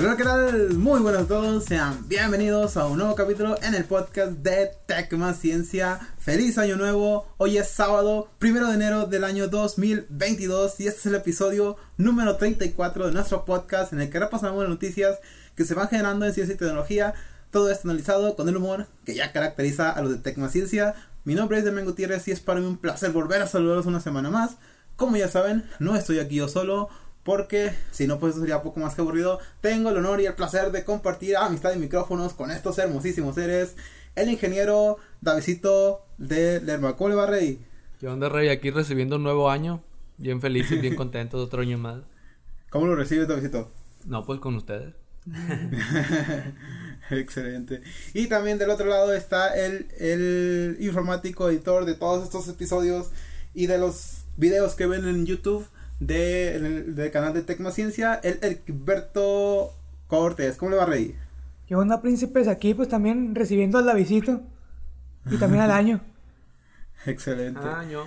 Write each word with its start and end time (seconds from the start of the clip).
Hola, 0.00 0.16
¿qué 0.16 0.22
tal? 0.22 0.74
Muy 0.74 1.00
buenos 1.00 1.22
a 1.22 1.26
todos, 1.26 1.64
sean 1.64 2.06
bienvenidos 2.06 2.76
a 2.76 2.86
un 2.86 2.98
nuevo 2.98 3.16
capítulo 3.16 3.60
en 3.62 3.74
el 3.74 3.84
podcast 3.84 4.30
de 4.30 4.70
Tech 4.86 5.12
Más 5.14 5.40
Ciencia. 5.40 5.98
Feliz 6.20 6.56
año 6.56 6.76
nuevo, 6.76 7.26
hoy 7.36 7.58
es 7.58 7.68
sábado, 7.68 8.28
primero 8.38 8.68
de 8.68 8.74
enero 8.74 9.06
del 9.06 9.24
año 9.24 9.48
2022 9.48 10.78
y 10.78 10.86
este 10.86 11.00
es 11.00 11.06
el 11.06 11.16
episodio 11.16 11.78
número 11.96 12.36
34 12.36 13.06
de 13.06 13.12
nuestro 13.12 13.44
podcast 13.44 13.92
en 13.92 14.00
el 14.00 14.08
que 14.08 14.20
repasamos 14.20 14.60
las 14.60 14.68
noticias 14.68 15.18
que 15.56 15.64
se 15.64 15.74
van 15.74 15.88
generando 15.88 16.26
en 16.26 16.32
ciencia 16.32 16.54
y 16.54 16.58
tecnología. 16.58 17.14
Todo 17.50 17.68
esto 17.68 17.88
analizado 17.88 18.36
con 18.36 18.48
el 18.48 18.56
humor 18.56 18.86
que 19.04 19.16
ya 19.16 19.32
caracteriza 19.32 19.90
a 19.90 20.00
los 20.00 20.12
de 20.12 20.18
Tech 20.18 20.38
Más 20.38 20.52
Ciencia. 20.52 20.94
Mi 21.24 21.34
nombre 21.34 21.58
es 21.58 21.64
Demian 21.64 21.86
Gutiérrez 21.86 22.28
y 22.28 22.30
es 22.30 22.38
para 22.38 22.60
mí 22.60 22.66
un 22.68 22.78
placer 22.78 23.10
volver 23.10 23.42
a 23.42 23.48
saludaros 23.48 23.86
una 23.86 23.98
semana 23.98 24.30
más. 24.30 24.58
Como 24.94 25.16
ya 25.16 25.26
saben, 25.26 25.68
no 25.80 25.96
estoy 25.96 26.20
aquí 26.20 26.36
yo 26.36 26.46
solo 26.46 26.88
porque 27.28 27.74
si 27.90 28.06
no 28.06 28.18
pues 28.18 28.30
eso 28.30 28.40
sería 28.40 28.62
poco 28.62 28.80
más 28.80 28.94
que 28.94 29.02
aburrido. 29.02 29.38
Tengo 29.60 29.90
el 29.90 29.98
honor 29.98 30.18
y 30.22 30.24
el 30.24 30.32
placer 30.32 30.72
de 30.72 30.82
compartir 30.82 31.36
amistad 31.36 31.74
y 31.74 31.78
micrófonos 31.78 32.32
con 32.32 32.50
estos 32.50 32.78
hermosísimos 32.78 33.34
seres. 33.34 33.76
El 34.14 34.30
ingeniero 34.30 34.96
Davidito 35.20 36.06
de 36.16 36.62
Lerma. 36.62 36.96
¿Cómo 36.96 37.10
le 37.10 37.16
va, 37.16 37.26
Rey? 37.26 37.58
¿Qué 38.00 38.08
onda, 38.08 38.30
Rey? 38.30 38.48
Aquí 38.48 38.70
recibiendo 38.70 39.16
un 39.16 39.24
nuevo 39.24 39.50
año. 39.50 39.82
Bien 40.16 40.40
feliz 40.40 40.70
y 40.70 40.78
bien 40.78 40.96
contento 40.96 41.36
de 41.36 41.44
otro 41.44 41.60
año 41.60 41.76
más. 41.76 42.00
¿Cómo 42.70 42.86
lo 42.86 42.96
recibes, 42.96 43.28
Davidito? 43.28 43.70
No, 44.06 44.24
pues 44.24 44.40
con 44.40 44.54
ustedes. 44.54 44.94
Excelente. 47.10 47.82
Y 48.14 48.28
también 48.28 48.56
del 48.56 48.70
otro 48.70 48.86
lado 48.86 49.12
está 49.12 49.54
el, 49.54 49.86
el 49.98 50.78
informático 50.80 51.50
editor 51.50 51.84
de 51.84 51.92
todos 51.92 52.24
estos 52.24 52.48
episodios 52.48 53.10
y 53.52 53.66
de 53.66 53.76
los 53.76 54.24
videos 54.38 54.74
que 54.74 54.86
ven 54.86 55.06
en 55.06 55.26
YouTube 55.26 55.68
del 56.00 56.94
de, 56.94 57.10
canal 57.10 57.34
de 57.34 57.42
Tecnociencia, 57.42 58.14
el 58.22 58.38
Egberto 58.42 59.74
Cortés. 60.06 60.56
¿Cómo 60.56 60.70
le 60.70 60.76
va 60.76 60.84
a 60.84 60.86
reír? 60.86 61.16
¿Qué 61.66 61.74
onda, 61.74 62.00
príncipes? 62.00 62.48
Aquí 62.48 62.74
pues 62.74 62.88
también 62.88 63.34
recibiendo 63.34 63.78
al 63.78 63.96
visita 63.96 64.40
y 65.30 65.36
también 65.36 65.62
al 65.62 65.70
año. 65.70 66.00
Excelente. 67.06 67.60
Año. 67.60 68.04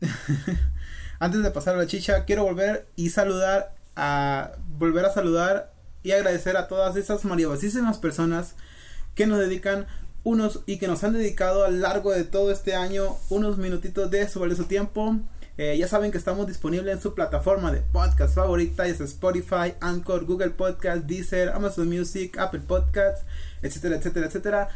Antes 1.18 1.42
de 1.42 1.50
pasar 1.50 1.74
a 1.74 1.78
la 1.78 1.86
chicha, 1.86 2.24
quiero 2.24 2.44
volver 2.44 2.86
y 2.96 3.10
saludar 3.10 3.74
a 3.94 4.52
volver 4.78 5.04
a 5.04 5.12
saludar 5.12 5.72
y 6.02 6.12
agradecer 6.12 6.56
a 6.56 6.66
todas 6.66 6.96
esas 6.96 7.24
maravillosísimas 7.24 7.98
personas 7.98 8.54
que 9.14 9.26
nos 9.26 9.38
dedican 9.38 9.86
unos 10.24 10.60
y 10.66 10.78
que 10.78 10.88
nos 10.88 11.04
han 11.04 11.12
dedicado 11.12 11.64
a 11.64 11.70
lo 11.70 11.78
largo 11.78 12.12
de 12.12 12.24
todo 12.24 12.50
este 12.50 12.74
año 12.74 13.16
unos 13.28 13.58
minutitos 13.58 14.10
de 14.10 14.28
su 14.28 14.40
valioso 14.40 14.64
tiempo 14.64 15.16
eh, 15.58 15.76
ya 15.76 15.86
saben 15.86 16.10
que 16.10 16.18
estamos 16.18 16.46
disponibles 16.46 16.94
en 16.94 17.02
su 17.02 17.14
plataforma 17.14 17.70
de 17.70 17.82
podcast 17.82 18.34
favorita, 18.34 18.86
es 18.86 19.00
Spotify, 19.00 19.74
Anchor, 19.80 20.24
Google 20.24 20.50
Podcast, 20.50 21.04
Deezer, 21.04 21.50
Amazon 21.50 21.88
Music, 21.88 22.38
Apple 22.38 22.62
Podcasts, 22.66 23.24
etcétera, 23.60 23.96
etcétera, 23.96 24.26
etcétera. 24.26 24.68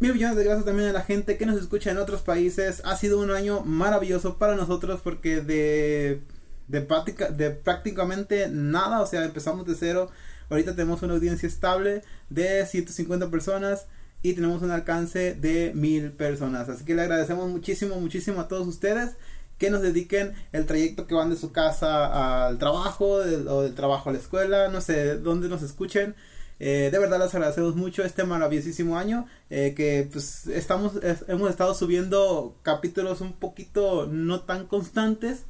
Mil 0.00 0.12
millones 0.12 0.36
de 0.36 0.42
gracias 0.42 0.64
también 0.64 0.88
a 0.88 0.92
la 0.92 1.02
gente 1.02 1.36
que 1.36 1.46
nos 1.46 1.60
escucha 1.60 1.92
en 1.92 1.98
otros 1.98 2.22
países. 2.22 2.82
Ha 2.84 2.96
sido 2.96 3.20
un 3.20 3.30
año 3.30 3.60
maravilloso 3.60 4.36
para 4.36 4.56
nosotros 4.56 5.00
porque 5.04 5.40
de, 5.40 6.20
de, 6.66 6.80
práctica, 6.80 7.30
de 7.30 7.50
prácticamente 7.50 8.48
nada, 8.50 9.02
o 9.02 9.06
sea, 9.06 9.24
empezamos 9.24 9.66
de 9.66 9.76
cero. 9.76 10.10
Ahorita 10.50 10.74
tenemos 10.74 11.00
una 11.02 11.14
audiencia 11.14 11.46
estable 11.46 12.02
de 12.28 12.66
150 12.66 13.30
personas 13.30 13.86
y 14.20 14.32
tenemos 14.32 14.62
un 14.62 14.72
alcance 14.72 15.34
de 15.34 15.72
mil 15.76 16.10
personas. 16.10 16.68
Así 16.68 16.84
que 16.84 16.94
le 16.94 17.02
agradecemos 17.02 17.48
muchísimo, 17.48 18.00
muchísimo 18.00 18.40
a 18.40 18.48
todos 18.48 18.66
ustedes 18.66 19.10
que 19.58 19.70
nos 19.70 19.82
dediquen 19.82 20.32
el 20.52 20.66
trayecto 20.66 21.06
que 21.06 21.14
van 21.14 21.30
de 21.30 21.36
su 21.36 21.52
casa 21.52 22.46
al 22.46 22.58
trabajo 22.58 23.06
o 23.14 23.62
del 23.62 23.74
trabajo 23.74 24.10
a 24.10 24.12
la 24.12 24.18
escuela, 24.18 24.68
no 24.68 24.80
sé, 24.80 25.16
dónde 25.16 25.48
nos 25.48 25.62
escuchen. 25.62 26.14
Eh, 26.60 26.90
de 26.92 26.98
verdad 27.00 27.18
les 27.18 27.34
agradecemos 27.34 27.74
mucho 27.74 28.04
este 28.04 28.22
maravillosísimo 28.22 28.96
año 28.96 29.26
eh, 29.50 29.74
que 29.76 30.08
pues 30.10 30.46
estamos 30.46 30.92
hemos 31.26 31.50
estado 31.50 31.74
subiendo 31.74 32.56
capítulos 32.62 33.20
un 33.20 33.32
poquito 33.32 34.06
no 34.06 34.42
tan 34.42 34.68
constantes 34.68 35.46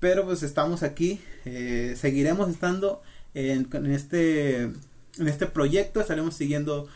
pero 0.00 0.26
pues 0.26 0.42
estamos 0.42 0.82
aquí 0.82 1.18
eh, 1.46 1.94
seguiremos 1.98 2.50
estando 2.50 3.00
en, 3.32 3.70
en, 3.72 3.90
este 3.90 4.60
en 4.64 5.28
este 5.28 5.46
proyecto 5.46 6.02
estaremos 6.02 6.34
siguiendo 6.34 6.88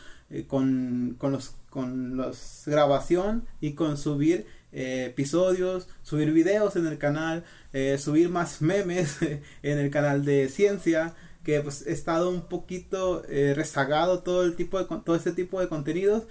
con, 0.47 1.15
con 1.17 1.31
los 1.31 1.55
con 1.71 2.15
los 2.15 2.63
grabación 2.67 3.45
y 3.61 3.73
con 3.73 3.97
subir 3.97 4.45
eh, 4.73 5.05
episodios, 5.05 5.87
subir 6.01 6.31
videos 6.31 6.75
en 6.75 6.87
el 6.87 6.97
canal, 6.97 7.43
eh, 7.73 7.99
subir 7.99 8.29
más 8.29 8.61
memes 8.61 9.17
en 9.63 9.77
el 9.77 9.91
canal 9.91 10.25
de 10.25 10.49
ciencia, 10.49 11.13
que 11.43 11.61
pues 11.61 11.85
he 11.85 11.91
estado 11.91 12.29
un 12.29 12.41
poquito 12.47 13.23
eh, 13.29 13.53
rezagado 13.55 14.19
todo 14.19 14.43
el 14.43 14.55
tipo 14.55 14.79
de 14.79 14.85
todo 14.85 15.15
este 15.15 15.31
tipo 15.31 15.59
de 15.59 15.67
contenidos, 15.67 16.23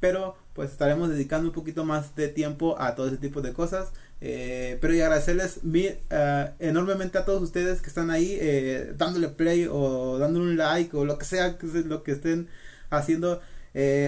pero 0.00 0.36
pues 0.54 0.70
estaremos 0.70 1.10
dedicando 1.10 1.48
un 1.48 1.54
poquito 1.54 1.84
más 1.84 2.16
de 2.16 2.28
tiempo 2.28 2.80
a 2.80 2.94
todo 2.94 3.08
ese 3.08 3.18
tipo 3.18 3.42
de 3.42 3.52
cosas. 3.52 3.90
pero 4.20 4.94
y 4.94 5.00
agradecerles 5.00 5.60
enormemente 6.58 7.18
a 7.18 7.24
todos 7.24 7.42
ustedes 7.42 7.80
que 7.82 7.88
están 7.88 8.10
ahí 8.10 8.38
dándole 8.96 9.28
play 9.28 9.66
o 9.70 10.18
dándole 10.18 10.46
un 10.46 10.56
like 10.56 10.96
o 10.96 11.04
lo 11.04 11.18
que 11.18 11.24
sea 11.24 11.58
que 11.58 11.66
lo 11.66 12.02
que 12.02 12.12
estén 12.12 12.48
haciendo 12.90 13.40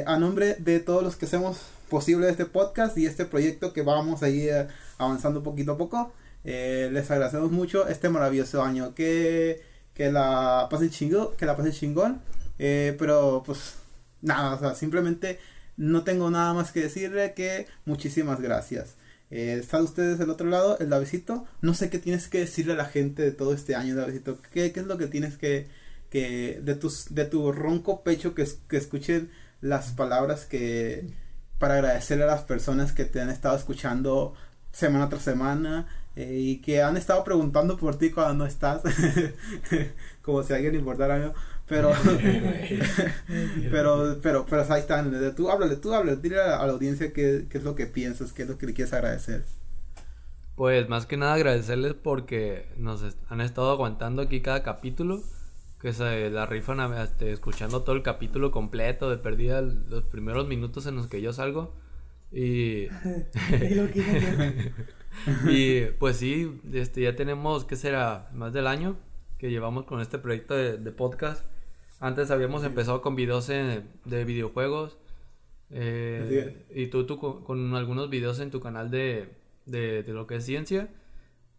a 0.06 0.18
nombre 0.18 0.56
de 0.58 0.80
todos 0.80 1.02
los 1.02 1.16
que 1.16 1.26
hacemos 1.26 1.60
posible 1.92 2.30
este 2.30 2.46
podcast 2.46 2.96
y 2.96 3.04
este 3.04 3.26
proyecto 3.26 3.74
que 3.74 3.82
vamos 3.82 4.22
a 4.22 4.30
ir 4.30 4.66
avanzando 4.96 5.42
poquito 5.42 5.72
a 5.72 5.76
poco. 5.76 6.10
Eh, 6.42 6.88
les 6.90 7.10
agradecemos 7.10 7.52
mucho 7.52 7.86
este 7.86 8.08
maravilloso 8.08 8.64
año. 8.64 8.94
Que, 8.94 9.60
que 9.92 10.10
la 10.10 10.68
pase 10.70 10.88
chingón, 10.88 11.36
que 11.36 11.44
la 11.44 11.54
pase 11.54 11.70
chingón. 11.70 12.22
Eh, 12.58 12.96
pero 12.98 13.42
pues 13.44 13.74
nada, 14.22 14.54
o 14.54 14.58
sea, 14.58 14.74
simplemente 14.74 15.38
no 15.76 16.02
tengo 16.02 16.30
nada 16.30 16.54
más 16.54 16.72
que 16.72 16.80
decirle 16.80 17.34
que 17.34 17.66
muchísimas 17.84 18.40
gracias. 18.40 18.94
Eh, 19.30 19.58
están 19.60 19.82
ustedes 19.82 20.18
del 20.18 20.30
otro 20.30 20.48
lado, 20.48 20.78
el 20.78 20.88
Davidito. 20.88 21.44
No 21.60 21.74
sé 21.74 21.90
qué 21.90 21.98
tienes 21.98 22.26
que 22.28 22.38
decirle 22.38 22.72
a 22.72 22.76
la 22.76 22.86
gente 22.86 23.20
de 23.22 23.32
todo 23.32 23.52
este 23.52 23.74
año, 23.74 23.94
Davidito. 23.94 24.40
¿Qué, 24.50 24.72
qué 24.72 24.80
es 24.80 24.86
lo 24.86 24.96
que 24.96 25.08
tienes 25.08 25.36
que, 25.36 25.66
que 26.08 26.58
de, 26.62 26.74
tus, 26.74 27.14
de 27.14 27.26
tu 27.26 27.52
ronco 27.52 28.02
pecho 28.02 28.34
que, 28.34 28.46
que 28.66 28.78
escuchen 28.78 29.30
las 29.60 29.92
palabras 29.92 30.46
que, 30.46 31.06
para 31.62 31.74
agradecerle 31.74 32.24
a 32.24 32.26
las 32.26 32.42
personas 32.42 32.90
que 32.90 33.04
te 33.04 33.20
han 33.20 33.30
estado 33.30 33.56
escuchando 33.56 34.34
semana 34.72 35.08
tras 35.08 35.22
semana 35.22 35.86
eh, 36.16 36.36
y 36.36 36.56
que 36.56 36.82
han 36.82 36.96
estado 36.96 37.22
preguntando 37.22 37.76
por 37.76 37.96
ti 37.96 38.10
cuando 38.10 38.34
no 38.34 38.46
estás, 38.46 38.82
como 40.22 40.42
si 40.42 40.52
a 40.52 40.56
alguien 40.56 40.74
importara 40.74 41.14
algo. 41.14 41.34
Pero, 41.68 41.92
pero, 43.70 44.18
pero, 44.20 44.44
pero 44.44 44.72
ahí 44.72 44.80
están. 44.80 45.14
Tú 45.36 45.48
háblale, 45.52 45.76
tú 45.76 45.94
háblale, 45.94 46.16
dile 46.16 46.40
a, 46.40 46.66
la 46.66 46.72
audiencia 46.72 47.12
qué, 47.12 47.46
qué 47.48 47.58
es 47.58 47.62
lo 47.62 47.76
que 47.76 47.86
piensas, 47.86 48.32
qué 48.32 48.42
es 48.42 48.48
lo 48.48 48.58
que 48.58 48.66
le 48.66 48.74
quieres 48.74 48.92
agradecer. 48.92 49.44
Pues 50.56 50.88
más 50.88 51.06
que 51.06 51.16
nada 51.16 51.34
agradecerles 51.34 51.94
porque 51.94 52.66
nos 52.76 53.04
han 53.28 53.40
estado 53.40 53.70
aguantando 53.70 54.20
aquí 54.20 54.40
cada 54.40 54.64
capítulo 54.64 55.22
que 55.82 55.92
se 55.92 56.30
la 56.30 56.46
rifan 56.46 56.80
este, 56.94 57.32
escuchando 57.32 57.82
todo 57.82 57.96
el 57.96 58.02
capítulo 58.02 58.52
completo 58.52 59.10
de 59.10 59.16
perdida 59.16 59.60
los 59.60 60.04
primeros 60.04 60.46
minutos 60.46 60.86
en 60.86 60.94
los 60.94 61.08
que 61.08 61.20
yo 61.20 61.32
salgo 61.32 61.74
y 62.30 62.86
y 65.48 65.82
pues 65.98 66.18
sí 66.18 66.60
este 66.72 67.02
ya 67.02 67.16
tenemos 67.16 67.64
qué 67.64 67.74
será 67.74 68.30
más 68.32 68.52
del 68.52 68.68
año 68.68 68.96
que 69.38 69.50
llevamos 69.50 69.86
con 69.86 70.00
este 70.00 70.18
proyecto 70.18 70.54
de, 70.54 70.78
podcast. 70.92 71.44
Antes 71.98 72.30
habíamos 72.30 72.62
empezado 72.62 73.02
con 73.02 73.16
videos 73.16 73.48
de 73.48 74.24
videojuegos 74.24 74.96
eh, 75.70 76.64
y 76.72 76.86
tú, 76.86 77.06
tú 77.06 77.18
con, 77.18 77.74
algunos 77.74 78.08
videos 78.08 78.38
en 78.38 78.52
tu 78.52 78.60
canal 78.60 78.88
de, 78.92 79.30
de, 79.66 80.04
de 80.04 80.12
lo 80.12 80.28
que 80.28 80.36
es 80.36 80.44
ciencia 80.44 80.90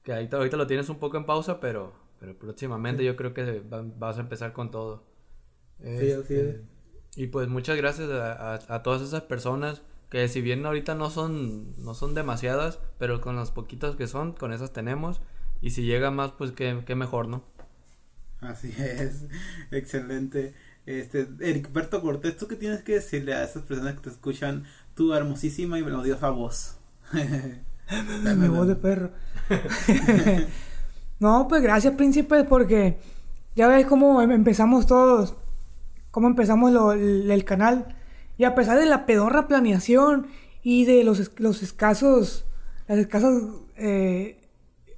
que 0.03 0.13
ahí 0.13 0.29
ahorita 0.31 0.55
lo 0.55 0.65
tienes 0.65 0.87
un 0.87 0.97
poco 0.97 1.17
en 1.17 1.25
pausa 1.25 1.59
pero 1.59 2.02
pero 2.23 2.39
próximamente 2.39 3.03
yo 3.03 3.17
creo 3.17 3.33
que 3.33 3.61
vas 3.99 4.17
a 4.17 4.21
empezar 4.21 4.53
con 4.53 4.71
todo. 4.71 5.03
Sí, 5.81 6.09
así 6.09 6.35
es. 6.35 6.55
Este, 6.55 6.63
y 7.17 7.27
pues 7.27 7.49
muchas 7.49 7.75
gracias 7.75 8.09
a, 8.09 8.81
todas 8.81 9.01
esas 9.01 9.23
personas 9.23 9.81
que 10.09 10.29
si 10.29 10.39
bien 10.39 10.65
ahorita 10.65 10.95
no 10.95 11.09
son, 11.09 11.75
no 11.83 11.93
son 11.93 12.15
demasiadas, 12.15 12.79
pero 12.97 13.19
con 13.19 13.35
los 13.35 13.51
poquitos 13.51 13.97
que 13.97 14.07
son, 14.07 14.31
con 14.31 14.53
esas 14.53 14.71
tenemos. 14.71 15.19
Y 15.59 15.71
si 15.71 15.83
llega 15.83 16.11
más, 16.11 16.31
pues 16.31 16.53
qué, 16.53 16.95
mejor, 16.95 17.27
¿no? 17.27 17.43
Así 18.39 18.73
es, 18.77 19.25
excelente. 19.71 20.53
Este, 20.85 21.25
Berto 21.73 22.01
Cortés, 22.01 22.37
¿tú 22.37 22.47
qué 22.47 22.55
tienes 22.55 22.83
que 22.83 22.93
decirle 22.93 23.33
a 23.33 23.43
esas 23.43 23.63
personas 23.63 23.95
que 23.95 24.01
te 24.01 24.09
escuchan 24.11 24.63
tu 24.95 25.13
hermosísima 25.13 25.77
y 25.77 25.83
melodiosa 25.83 26.29
voz? 26.29 26.77
Mi 27.11 28.47
voz 28.47 28.69
de 28.69 28.75
perro. 28.77 29.11
No, 31.23 31.47
pues 31.47 31.61
gracias, 31.61 31.93
príncipe, 31.95 32.43
porque 32.43 32.97
ya 33.55 33.69
ves 33.69 33.85
cómo 33.85 34.21
em, 34.21 34.29
empezamos 34.31 34.87
todos, 34.87 35.35
cómo 36.11 36.27
empezamos 36.27 36.73
el, 36.95 37.45
canal. 37.45 37.95
Y 38.37 38.43
a 38.43 38.55
pesar 38.55 38.77
de 38.77 38.85
la 38.85 39.05
pedorra 39.05 39.47
planeación 39.47 40.27
y 40.63 40.83
de 40.83 41.05
los, 41.05 41.31
los 41.39 41.63
escasos, 41.63 42.43
las 42.89 42.97
escasas 42.97 43.41
eh, 43.77 44.37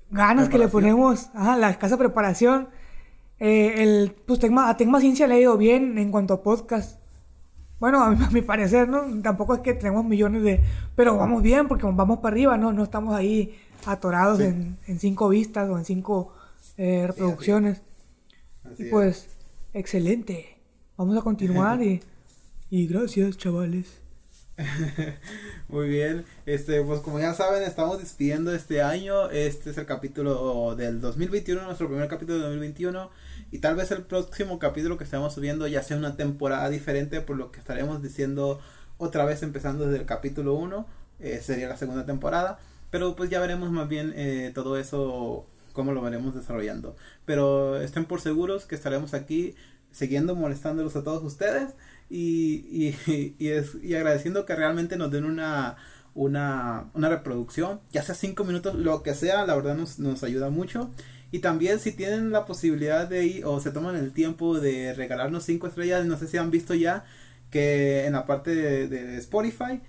ganas 0.09 0.49
que 0.49 0.57
le 0.57 0.67
ponemos, 0.67 1.29
ajá, 1.35 1.57
la 1.57 1.69
escasa 1.69 1.95
preparación, 1.95 2.69
eh, 3.37 3.83
el, 3.83 4.15
pues 4.25 4.39
Tecma, 4.39 4.67
a 4.67 4.77
Tecma 4.77 4.99
Ciencia 5.01 5.27
le 5.27 5.35
ha 5.35 5.39
ido 5.39 5.57
bien 5.59 5.99
en 5.99 6.09
cuanto 6.09 6.33
a 6.33 6.41
podcast. 6.41 6.99
Bueno, 7.79 8.01
a 8.01 8.09
mi, 8.09 8.25
a 8.25 8.31
mi 8.31 8.41
parecer, 8.41 8.89
¿no? 8.89 9.03
Tampoco 9.21 9.53
es 9.53 9.59
que 9.59 9.75
tenemos 9.75 10.03
millones 10.03 10.41
de... 10.41 10.63
Pero 10.95 11.17
vamos 11.17 11.43
bien 11.43 11.67
porque 11.67 11.85
vamos 11.85 12.17
para 12.17 12.33
arriba, 12.33 12.57
¿no? 12.57 12.73
No 12.73 12.81
estamos 12.81 13.13
ahí 13.13 13.55
atorados 13.87 14.39
Sí. 14.39 14.43
en, 14.43 14.77
en 14.87 14.99
cinco 14.99 15.29
vistas 15.29 15.69
o 15.69 15.77
en 15.77 15.85
cinco 15.85 16.33
eh, 16.77 17.07
reproducciones. 17.07 17.81
Así 18.63 18.83
y 18.83 18.91
es. 18.91 18.91
pues, 18.91 19.27
excelente. 19.73 20.57
Vamos 20.97 21.17
a 21.17 21.21
continuar 21.21 21.81
y, 21.83 22.01
y 22.69 22.87
gracias, 22.87 23.37
chavales. 23.37 23.85
Muy 25.67 25.89
bien, 25.89 26.25
este, 26.45 26.81
pues 26.81 27.01
como 27.01 27.19
ya 27.19 27.33
saben, 27.33 27.63
estamos 27.63 27.99
despidiendo 27.99 28.53
este 28.53 28.81
año, 28.81 29.29
este 29.29 29.71
es 29.71 29.77
el 29.77 29.85
capítulo 29.85 30.75
del 30.75 31.01
2021, 31.01 31.61
nuestro 31.63 31.87
primer 31.87 32.07
capítulo 32.07 32.35
del 32.35 32.43
2021, 32.59 33.09
y 33.51 33.59
tal 33.59 33.75
vez 33.75 33.91
el 33.91 34.03
próximo 34.03 34.57
capítulo 34.59 34.97
que 34.97 35.03
estemos 35.03 35.33
subiendo 35.33 35.67
ya 35.67 35.83
sea 35.83 35.97
una 35.97 36.15
temporada 36.15 36.69
diferente, 36.69 37.19
por 37.19 37.35
lo 37.35 37.51
que 37.51 37.59
estaremos 37.59 38.01
diciendo 38.01 38.61
otra 38.97 39.25
vez 39.25 39.43
empezando 39.43 39.85
desde 39.87 39.99
el 39.99 40.05
capítulo 40.05 40.53
1, 40.53 40.85
eh, 41.19 41.41
sería 41.43 41.67
la 41.67 41.75
segunda 41.77 42.05
temporada, 42.05 42.59
pero 42.95 43.13
pues 43.13 43.29
ya 43.29 43.41
veremos 43.41 43.71
más 43.71 43.89
bien 43.89 44.13
eh, 44.15 44.53
todo 44.55 44.77
eso, 44.77 45.45
cómo 45.73 45.91
lo 45.91 46.01
veremos 46.01 46.33
desarrollando, 46.33 46.95
pero 47.25 47.81
estén 47.81 48.05
por 48.05 48.21
seguros 48.21 48.63
que 48.65 48.75
estaremos 48.75 49.13
aquí 49.13 49.53
siguiendo 49.91 50.33
molestándolos 50.33 50.95
a 50.95 51.03
todos 51.03 51.21
ustedes 51.21 51.73
y, 52.09 52.95
y, 53.05 53.35
y, 53.37 53.49
es, 53.49 53.75
y 53.83 53.95
agradeciendo 53.95 54.45
que 54.45 54.55
realmente 54.55 54.95
nos 54.95 55.11
den 55.11 55.25
una, 55.25 55.75
una, 56.13 56.85
una 56.93 57.09
reproducción, 57.09 57.81
ya 57.91 58.01
sea 58.01 58.15
cinco 58.15 58.45
minutos, 58.45 58.75
lo 58.75 59.03
que 59.03 59.13
sea, 59.13 59.45
la 59.45 59.57
verdad 59.57 59.75
nos, 59.75 59.99
nos 59.99 60.23
ayuda 60.23 60.49
mucho. 60.49 60.89
Y 61.31 61.39
también 61.39 61.79
si 61.79 61.91
tienen 61.91 62.31
la 62.31 62.45
posibilidad 62.45 63.09
de 63.09 63.25
ir 63.25 63.45
o 63.45 63.59
se 63.59 63.71
toman 63.71 63.97
el 63.97 64.13
tiempo 64.13 64.57
de 64.57 64.93
regalarnos 64.93 65.43
cinco 65.43 65.67
estrellas, 65.67 66.05
no 66.05 66.17
sé 66.17 66.29
si 66.29 66.37
han 66.37 66.49
visto 66.49 66.73
ya 66.73 67.03
que 67.51 68.05
en 68.05 68.13
la 68.13 68.25
parte 68.25 68.55
de, 68.55 68.87
de 68.87 69.17
Spotify 69.17 69.81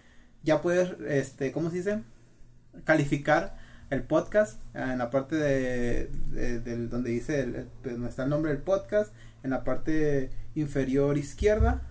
ya 0.43 0.61
puedes, 0.61 0.99
este, 1.09 1.53
¿cómo 1.53 1.71
se 1.71 1.77
dice? 1.77 2.03
Calificar 2.85 3.57
el 3.91 4.03
podcast 4.03 4.61
en 4.75 4.99
la 4.99 5.11
parte 5.11 5.37
de, 5.37 6.07
de- 6.61 6.89
donde 6.89 7.11
dice 7.11 7.41
el, 7.41 7.69
donde 7.85 8.09
está 8.09 8.25
el 8.25 8.31
nombre 8.31 8.53
del 8.53 8.61
podcast 8.63 9.13
en 9.45 9.51
la 9.51 9.63
parte 9.65 10.31
inferior 10.57 11.17
izquierda 11.19 11.83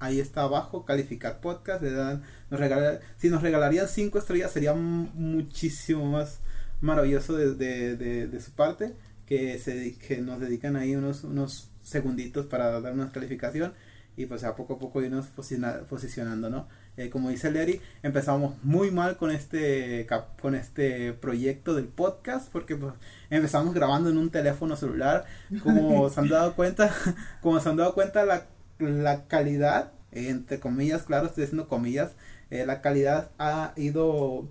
ahí 0.00 0.18
está 0.18 0.42
abajo 0.42 0.84
calificar 0.84 1.40
podcast 1.40 1.80
le 1.80 1.92
dan 1.92 2.22
nos 2.50 2.58
regala- 2.58 2.98
si 3.18 3.30
nos 3.30 3.40
regalarían 3.42 3.86
cinco 3.88 4.18
estrellas 4.18 4.50
sería 4.50 4.74
muchísimo 4.74 6.04
más 6.06 6.40
maravilloso 6.80 7.36
de, 7.36 7.54
de- 7.54 8.40
su 8.40 8.50
parte 8.52 8.92
que 9.26 9.58
se 9.58 9.96
que 9.96 10.18
nos 10.20 10.40
dedican 10.40 10.76
ahí 10.76 10.96
unos 10.96 11.24
unos 11.24 11.68
segunditos 11.82 12.46
para 12.46 12.80
dar 12.80 12.92
una 12.92 13.12
calificación 13.12 13.72
y 14.16 14.26
pues 14.26 14.44
a 14.44 14.54
poco 14.56 14.74
a 14.74 14.78
poco 14.78 15.02
irnos 15.02 15.26
posiciona- 15.34 15.84
posicionando 15.88 16.50
no 16.50 16.68
Eh, 16.96 17.10
como 17.10 17.30
dice 17.30 17.50
Larry 17.50 17.80
empezamos 18.04 18.54
muy 18.62 18.92
mal 18.92 19.16
con 19.16 19.32
este 19.32 20.06
con 20.40 20.54
este 20.54 21.12
proyecto 21.12 21.74
del 21.74 21.86
podcast 21.86 22.48
porque 22.52 22.76
pues, 22.76 22.94
empezamos 23.30 23.74
grabando 23.74 24.10
en 24.10 24.18
un 24.18 24.30
teléfono 24.30 24.76
celular. 24.76 25.24
Como 25.64 26.08
se 26.10 26.20
han 26.20 26.28
dado 26.28 26.54
cuenta 26.54 26.94
como 27.42 27.58
se 27.58 27.68
han 27.68 27.76
dado 27.76 27.94
cuenta 27.94 28.24
la, 28.24 28.46
la 28.78 29.26
calidad 29.26 29.92
entre 30.12 30.60
comillas 30.60 31.02
claro 31.02 31.26
estoy 31.26 31.42
diciendo 31.42 31.66
comillas 31.66 32.12
eh, 32.50 32.64
la 32.64 32.80
calidad 32.80 33.30
ha 33.38 33.72
ido 33.74 34.46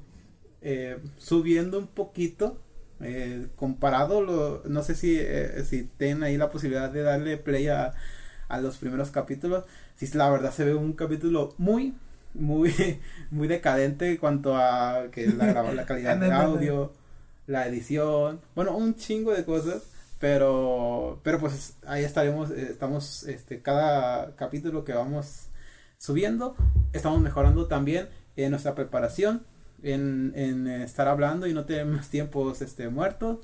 eh, 0.62 0.98
subiendo 1.18 1.80
un 1.80 1.88
poquito 1.88 2.60
comparado 3.58 4.22
lo, 4.22 4.64
no 4.66 4.82
sé 4.82 4.96
si 4.96 5.20
si 5.66 5.84
tienen 5.84 6.24
ahí 6.24 6.38
la 6.38 6.50
posibilidad 6.50 6.90
de 6.90 7.02
darle 7.02 7.36
play 7.36 7.68
a, 7.68 7.94
a 8.48 8.62
los 8.62 8.78
primeros 8.78 9.12
capítulos. 9.12 9.66
Si 9.98 10.08
la 10.18 10.30
verdad 10.30 10.54
se 10.54 10.64
ve 10.64 10.74
un 10.74 10.94
capítulo 10.94 11.54
muy 11.58 11.94
muy 12.34 13.00
muy 13.32 13.48
decadente 13.48 14.12
en 14.12 14.18
cuanto 14.18 14.56
a 14.58 15.06
que 15.12 15.28
la, 15.28 15.74
la 15.74 15.86
calidad 15.86 16.18
de 16.20 16.32
audio 16.32 16.92
la 17.48 17.68
edición 17.68 18.42
bueno 18.56 18.76
un 18.76 18.96
chingo 18.96 19.34
de 19.34 19.46
cosas 19.46 19.84
pero 20.20 21.20
pero 21.24 21.40
pues 21.40 21.76
ahí 21.86 22.04
estaremos 22.04 22.52
eh, 22.52 22.70
estamos 22.72 23.24
este 23.24 23.62
cada 23.62 24.36
capítulo 24.36 24.84
que 24.86 24.94
vamos 24.94 25.48
subiendo 25.98 26.56
estamos 26.94 27.20
mejorando 27.22 27.68
también 27.68 28.08
en 28.36 28.52
nuestra 28.52 28.76
preparación 28.76 29.44
en, 29.84 30.32
en 30.36 30.68
estar 30.68 31.08
hablando 31.08 31.46
y 31.48 31.54
no 31.54 31.66
tener 31.66 31.86
más 31.86 32.10
tiempos 32.10 32.62
este 32.62 32.88
muertos 32.90 33.40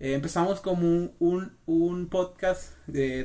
Eh, 0.00 0.14
empezamos 0.14 0.60
como 0.60 0.88
un, 0.88 1.12
un, 1.18 1.52
un 1.66 2.08
podcast 2.08 2.72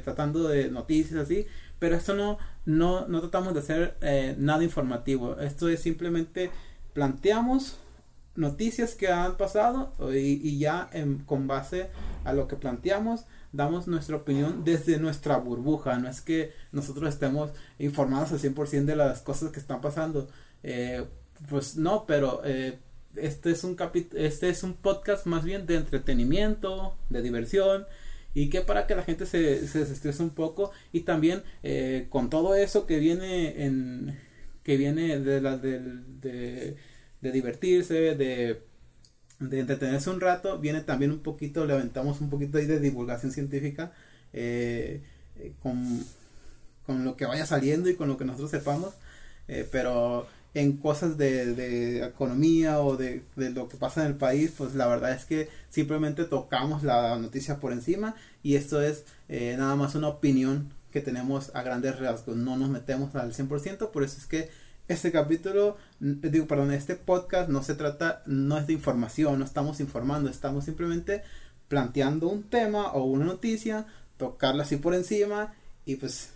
tratando 0.04 0.48
de 0.48 0.70
noticias 0.70 1.22
así 1.22 1.48
pero 1.80 1.96
esto 1.96 2.14
no 2.14 2.38
no, 2.66 3.08
no 3.08 3.22
tratamos 3.22 3.54
de 3.54 3.60
hacer 3.60 3.96
eh, 4.02 4.36
nada 4.38 4.64
informativo. 4.64 5.40
Esto 5.40 5.70
es 5.70 5.82
simplemente 5.82 6.52
planteamos 6.94 7.78
noticias 8.36 8.96
que 8.96 9.08
han 9.08 9.38
pasado 9.38 9.94
y, 10.14 10.58
ya 10.58 10.90
con 11.26 11.48
base 11.48 11.90
a 12.26 12.34
lo 12.34 12.48
que 12.48 12.58
planteamos 12.58 13.26
damos 13.54 13.88
nuestra 13.88 14.18
opinión 14.18 14.64
desde 14.66 14.98
nuestra 15.00 15.38
burbuja. 15.38 15.98
No 16.00 16.10
es 16.10 16.22
que 16.22 16.54
nosotros 16.72 17.08
estemos 17.08 17.52
informados 17.80 18.32
al 18.32 18.40
100% 18.40 18.86
de 18.86 18.96
las 18.96 19.22
cosas 19.22 19.52
que 19.52 19.60
están 19.60 19.80
pasando. 19.80 20.28
Eh, 20.64 21.06
pues 21.50 21.76
no 21.76 22.06
pero 22.06 22.42
eh, 22.44 22.80
este 23.18 23.52
es 23.52 23.64
un 23.64 23.76
capi- 23.78 24.08
este 24.16 24.50
es 24.50 24.64
un 24.64 24.74
podcast 24.76 25.26
más 25.26 25.44
bien 25.44 25.66
de 25.66 25.76
entretenimiento 25.78 26.96
de 27.10 27.22
diversión 27.22 27.86
y 28.34 28.50
que 28.50 28.62
para 28.62 28.86
que 28.88 28.96
la 28.96 29.04
gente 29.04 29.26
se, 29.26 29.68
se 29.68 29.80
desestrese 29.80 30.24
un 30.24 30.32
poco 30.32 30.72
y 30.92 31.02
también 31.02 31.44
eh, 31.64 32.08
con 32.10 32.30
todo 32.30 32.56
eso 32.56 32.86
que 32.86 33.00
viene 33.00 33.66
en 33.66 34.20
que 34.64 34.78
viene 34.78 35.20
de 35.20 35.42
la 35.42 35.58
de, 35.58 35.80
de 37.22 37.32
divertirse 37.32 38.16
de 38.16 39.60
entretenerse 39.60 40.10
un 40.10 40.22
rato 40.22 40.60
viene 40.60 40.82
también 40.82 41.12
un 41.12 41.20
poquito 41.20 41.66
le 41.66 41.74
aventamos 41.74 42.22
un 42.22 42.30
poquito 42.30 42.58
ahí 42.58 42.66
de 42.66 42.80
divulgación 42.80 43.32
científica 43.32 43.92
eh, 44.34 45.02
eh, 45.40 45.54
con, 45.62 46.06
con 46.86 47.04
lo 47.06 47.16
que 47.16 47.26
vaya 47.26 47.46
saliendo 47.46 47.90
y 47.90 47.96
con 47.96 48.08
lo 48.08 48.18
que 48.18 48.26
nosotros 48.26 48.52
sepamos 48.52 48.94
pero 49.72 50.28
en 50.56 50.78
cosas 50.78 51.18
de, 51.18 51.54
de 51.54 52.06
economía 52.06 52.80
o 52.80 52.96
de, 52.96 53.22
de 53.36 53.50
lo 53.52 53.68
que 53.68 53.76
pasa 53.76 54.02
en 54.02 54.08
el 54.08 54.16
país, 54.16 54.54
pues 54.58 54.74
la 54.74 54.88
verdad 54.88 55.12
es 55.12 55.26
que 55.26 55.50
simplemente 55.70 56.24
tocamos 56.24 56.82
la 56.82 57.18
noticia 57.18 57.60
por 57.60 57.74
encima 57.74 58.16
y 58.42 58.56
esto 58.56 58.82
es 58.82 59.04
eh, 59.28 59.56
nada 59.58 59.76
más 59.76 59.96
una 59.96 60.08
opinión 60.08 60.72
que 60.94 61.02
tenemos 61.02 61.52
a 61.54 61.62
grandes 61.62 62.00
rasgos, 62.00 62.38
no 62.38 62.56
nos 62.56 62.70
metemos 62.70 63.14
al 63.16 63.34
100%, 63.34 63.92
por 63.92 64.04
eso 64.04 64.18
es 64.18 64.28
que 64.28 64.50
este 64.88 65.12
capítulo, 65.12 65.76
digo, 66.00 66.48
perdón, 66.48 66.72
este 66.72 66.96
podcast 66.96 67.50
no 67.50 67.62
se 67.62 67.76
trata, 67.76 68.24
no 68.26 68.58
es 68.58 68.66
de 68.66 68.74
información, 68.74 69.40
no 69.40 69.44
estamos 69.44 69.82
informando, 69.82 70.30
estamos 70.30 70.64
simplemente 70.64 71.22
planteando 71.68 72.30
un 72.30 72.44
tema 72.44 72.94
o 72.94 73.04
una 73.04 73.26
noticia, 73.26 73.88
tocarla 74.16 74.64
así 74.64 74.78
por 74.78 74.96
encima 74.96 75.54
y 75.84 75.98
pues 75.98 76.30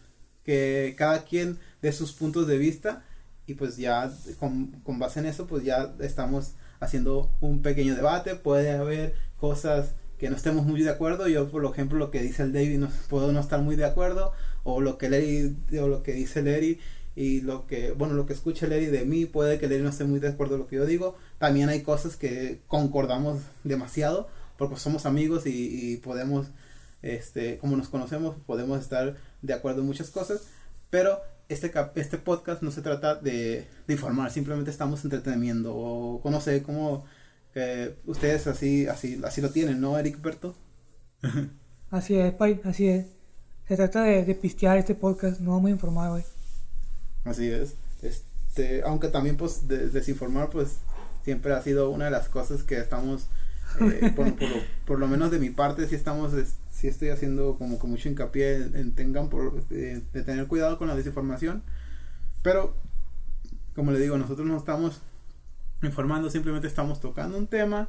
que 0.43 0.93
cada 0.97 1.23
quien 1.23 1.57
dé 1.81 1.93
sus 1.93 2.11
puntos 2.11 2.47
de 2.47 2.57
vista 2.57 3.05
y 3.49 3.55
pues 3.55 3.77
ya 3.77 4.11
con, 4.39 4.67
con 4.83 4.99
base 4.99 5.19
en 5.19 5.25
eso 5.25 5.47
pues 5.47 5.63
ya 5.63 5.93
estamos 5.99 6.51
haciendo 6.79 7.31
un 7.41 7.61
pequeño 7.61 7.95
debate. 7.95 8.35
Puede 8.35 8.71
haber 8.71 9.15
cosas 9.39 9.93
que 10.19 10.29
no 10.29 10.35
estemos 10.35 10.65
muy 10.65 10.81
de 10.81 10.89
acuerdo. 10.89 11.27
Yo 11.27 11.49
por 11.49 11.65
ejemplo 11.65 11.97
lo 11.97 12.11
que 12.11 12.21
dice 12.21 12.43
el 12.43 12.53
David 12.53 12.77
no 12.77 12.89
puedo 13.09 13.31
no 13.31 13.39
estar 13.39 13.61
muy 13.61 13.75
de 13.75 13.85
acuerdo 13.85 14.31
o 14.63 14.81
lo 14.81 14.97
que 14.97 15.09
Larry 15.09 15.55
o 15.81 15.87
lo 15.87 16.03
que 16.03 16.13
dice 16.13 16.43
Larry 16.43 16.79
y 17.15 17.41
lo 17.41 17.65
que 17.65 17.91
bueno 17.91 18.13
lo 18.13 18.25
que 18.27 18.33
escucha 18.33 18.67
Larry 18.67 18.85
de 18.85 19.03
mí 19.05 19.25
puede 19.25 19.57
que 19.57 19.67
Larry 19.67 19.81
no 19.81 19.89
esté 19.89 20.03
muy 20.03 20.19
de 20.19 20.27
acuerdo 20.29 20.53
con 20.53 20.59
lo 20.61 20.67
que 20.67 20.75
yo 20.75 20.85
digo. 20.85 21.17
También 21.39 21.69
hay 21.69 21.81
cosas 21.81 22.17
que 22.17 22.59
concordamos 22.67 23.41
demasiado 23.63 24.27
porque 24.57 24.75
somos 24.75 25.07
amigos 25.07 25.47
y, 25.47 25.93
y 25.93 25.97
podemos 25.97 26.47
este 27.01 27.57
como 27.57 27.77
nos 27.77 27.87
conocemos 27.89 28.35
podemos 28.45 28.79
estar 28.79 29.15
de 29.41 29.53
acuerdo 29.53 29.81
en 29.81 29.87
muchas 29.87 30.11
cosas. 30.11 30.43
Pero 30.91 31.19
este 31.49 31.71
cap- 31.71 31.97
este 31.97 32.17
podcast 32.17 32.61
no 32.61 32.71
se 32.71 32.81
trata 32.81 33.15
de, 33.15 33.67
de 33.87 33.93
informar 33.93 34.31
simplemente 34.31 34.71
estamos 34.71 35.03
entreteniendo 35.03 35.75
o 35.75 36.29
no 36.31 36.39
sé 36.41 36.61
cómo 36.63 37.05
eh, 37.55 37.95
ustedes 38.05 38.47
así 38.47 38.87
así 38.87 39.19
así 39.25 39.41
lo 39.41 39.49
tienen 39.49 39.81
no 39.81 39.97
Eric 39.99 40.21
Berto 40.21 40.55
Así 41.91 42.15
es, 42.17 42.31
Pai, 42.33 42.61
así 42.65 42.87
es. 42.87 43.07
Se 43.67 43.75
trata 43.75 44.03
de, 44.03 44.23
de 44.23 44.35
pistear 44.35 44.77
este 44.77 44.93
podcast, 44.93 45.39
no 45.39 45.51
vamos 45.51 45.69
a 45.69 45.71
informar, 45.71 46.11
güey. 46.11 46.23
Así 47.25 47.49
es. 47.49 47.73
Este, 48.03 48.83
aunque 48.83 49.07
también 49.07 49.37
pues 49.37 49.67
de- 49.67 49.89
desinformar 49.89 50.49
pues 50.51 50.77
siempre 51.25 51.51
ha 51.53 51.61
sido 51.63 51.89
una 51.89 52.05
de 52.05 52.11
las 52.11 52.29
cosas 52.29 52.61
que 52.63 52.77
estamos 52.77 53.25
eh, 53.81 54.11
por, 54.15 54.33
por 54.35 54.49
lo, 54.49 54.55
por 54.85 54.99
lo 54.99 55.07
menos 55.07 55.31
de 55.31 55.39
mi 55.39 55.49
parte 55.49 55.87
sí 55.87 55.95
estamos 55.95 56.33
es- 56.33 56.55
sí 56.79 56.87
estoy 56.87 57.09
haciendo 57.09 57.55
como 57.57 57.77
con 57.77 57.89
mucho 57.89 58.07
hincapié 58.07 58.55
en, 58.55 58.75
en 58.75 58.91
tengan 58.93 59.29
por 59.29 59.63
eh, 59.71 60.01
de 60.13 60.23
tener 60.23 60.47
cuidado 60.47 60.77
con 60.77 60.87
la 60.87 60.95
desinformación. 60.95 61.61
Pero 62.41 62.75
como 63.75 63.91
le 63.91 63.99
digo, 63.99 64.17
nosotros 64.17 64.47
no 64.47 64.57
estamos 64.57 65.01
informando, 65.81 66.29
simplemente 66.29 66.67
estamos 66.67 66.99
tocando 66.99 67.37
un 67.37 67.47
tema, 67.47 67.87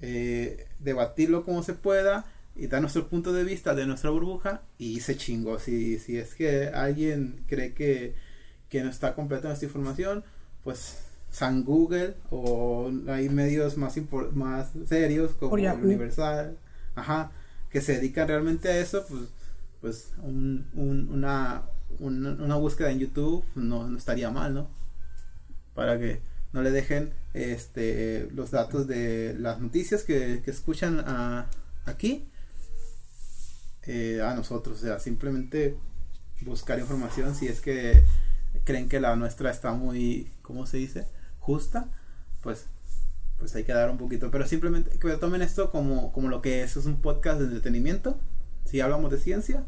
eh, 0.00 0.66
debatirlo 0.80 1.44
como 1.44 1.62
se 1.62 1.74
pueda 1.74 2.26
y 2.54 2.68
dar 2.68 2.80
nuestro 2.80 3.08
punto 3.08 3.32
de 3.32 3.44
vista 3.44 3.74
de 3.74 3.86
nuestra 3.86 4.10
burbuja 4.10 4.62
y 4.78 5.00
se 5.00 5.16
chingó. 5.16 5.58
Si, 5.58 5.98
si 5.98 6.16
es 6.18 6.34
que 6.34 6.68
alguien 6.68 7.44
cree 7.46 7.74
que, 7.74 8.14
que 8.68 8.82
no 8.82 8.90
está 8.90 9.14
completa 9.14 9.52
esta 9.52 9.64
información, 9.64 10.24
pues 10.64 10.98
San 11.30 11.64
Google 11.64 12.14
o 12.30 12.90
hay 13.08 13.28
medios 13.28 13.76
más, 13.76 13.96
más 14.32 14.70
serios 14.86 15.32
como 15.32 15.56
el 15.56 15.66
Universal, 15.66 16.56
ajá, 16.94 17.30
que 17.70 17.80
se 17.80 17.94
dedican 17.94 18.28
realmente 18.28 18.68
a 18.68 18.78
eso, 18.78 19.06
pues, 19.08 19.22
pues 19.80 20.10
un, 20.22 20.66
una, 21.08 21.62
una 21.98 22.56
búsqueda 22.56 22.90
en 22.90 22.98
YouTube 23.00 23.44
no, 23.54 23.88
no 23.88 23.98
estaría 23.98 24.30
mal, 24.30 24.54
¿no? 24.54 24.70
Para 25.74 25.98
que 25.98 26.20
no 26.52 26.62
le 26.62 26.70
dejen 26.70 27.12
este 27.34 28.28
los 28.32 28.50
datos 28.50 28.86
de 28.86 29.34
las 29.38 29.60
noticias 29.60 30.04
que, 30.04 30.40
que 30.44 30.50
escuchan 30.50 31.00
a, 31.06 31.50
aquí 31.84 32.26
eh, 33.86 34.20
a 34.22 34.34
nosotros, 34.34 34.78
o 34.78 34.80
sea, 34.80 34.98
simplemente 34.98 35.76
buscar 36.40 36.78
información 36.78 37.34
si 37.34 37.46
es 37.46 37.60
que 37.60 38.02
creen 38.64 38.88
que 38.88 39.00
la 39.00 39.16
nuestra 39.16 39.50
está 39.50 39.72
muy, 39.72 40.32
¿cómo 40.42 40.66
se 40.66 40.78
dice? 40.78 41.06
Justa, 41.40 41.88
pues 42.42 42.66
pues 43.38 43.54
hay 43.54 43.64
que 43.64 43.72
dar 43.72 43.90
un 43.90 43.98
poquito, 43.98 44.30
pero 44.30 44.46
simplemente 44.46 44.98
que 44.98 45.10
tomen 45.16 45.42
esto 45.42 45.70
como, 45.70 46.12
como 46.12 46.28
lo 46.28 46.40
que 46.42 46.62
es, 46.62 46.76
es 46.76 46.86
un 46.86 47.00
podcast 47.00 47.38
de 47.38 47.46
entretenimiento, 47.46 48.18
si 48.64 48.80
hablamos 48.80 49.10
de 49.10 49.18
ciencia, 49.18 49.64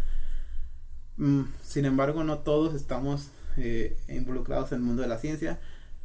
mm, 1.16 1.42
sin 1.62 1.84
embargo 1.84 2.24
no 2.24 2.38
todos 2.38 2.74
estamos 2.74 3.28
eh, 3.56 3.96
involucrados 4.08 4.72
en 4.72 4.78
el 4.78 4.84
mundo 4.84 5.02
de 5.02 5.08
la 5.08 5.18
ciencia, 5.18 5.58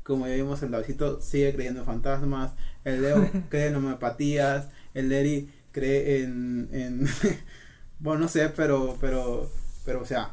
como 0.03 0.27
ya 0.27 0.35
vimos 0.35 0.61
el 0.61 0.71
Davidito 0.71 1.21
sigue 1.21 1.53
creyendo 1.53 1.79
en 1.79 1.85
fantasmas, 1.85 2.51
el 2.83 3.01
Leo 3.01 3.29
cree 3.49 3.67
en 3.67 3.75
homeopatías, 3.75 4.67
el 4.93 5.09
Leri 5.09 5.49
cree 5.71 6.23
en, 6.23 6.69
en 6.71 7.07
bueno, 7.99 8.21
no 8.21 8.27
sé, 8.27 8.49
pero, 8.49 8.97
pero, 8.99 9.49
pero, 9.85 10.01
o 10.01 10.05
sea, 10.05 10.31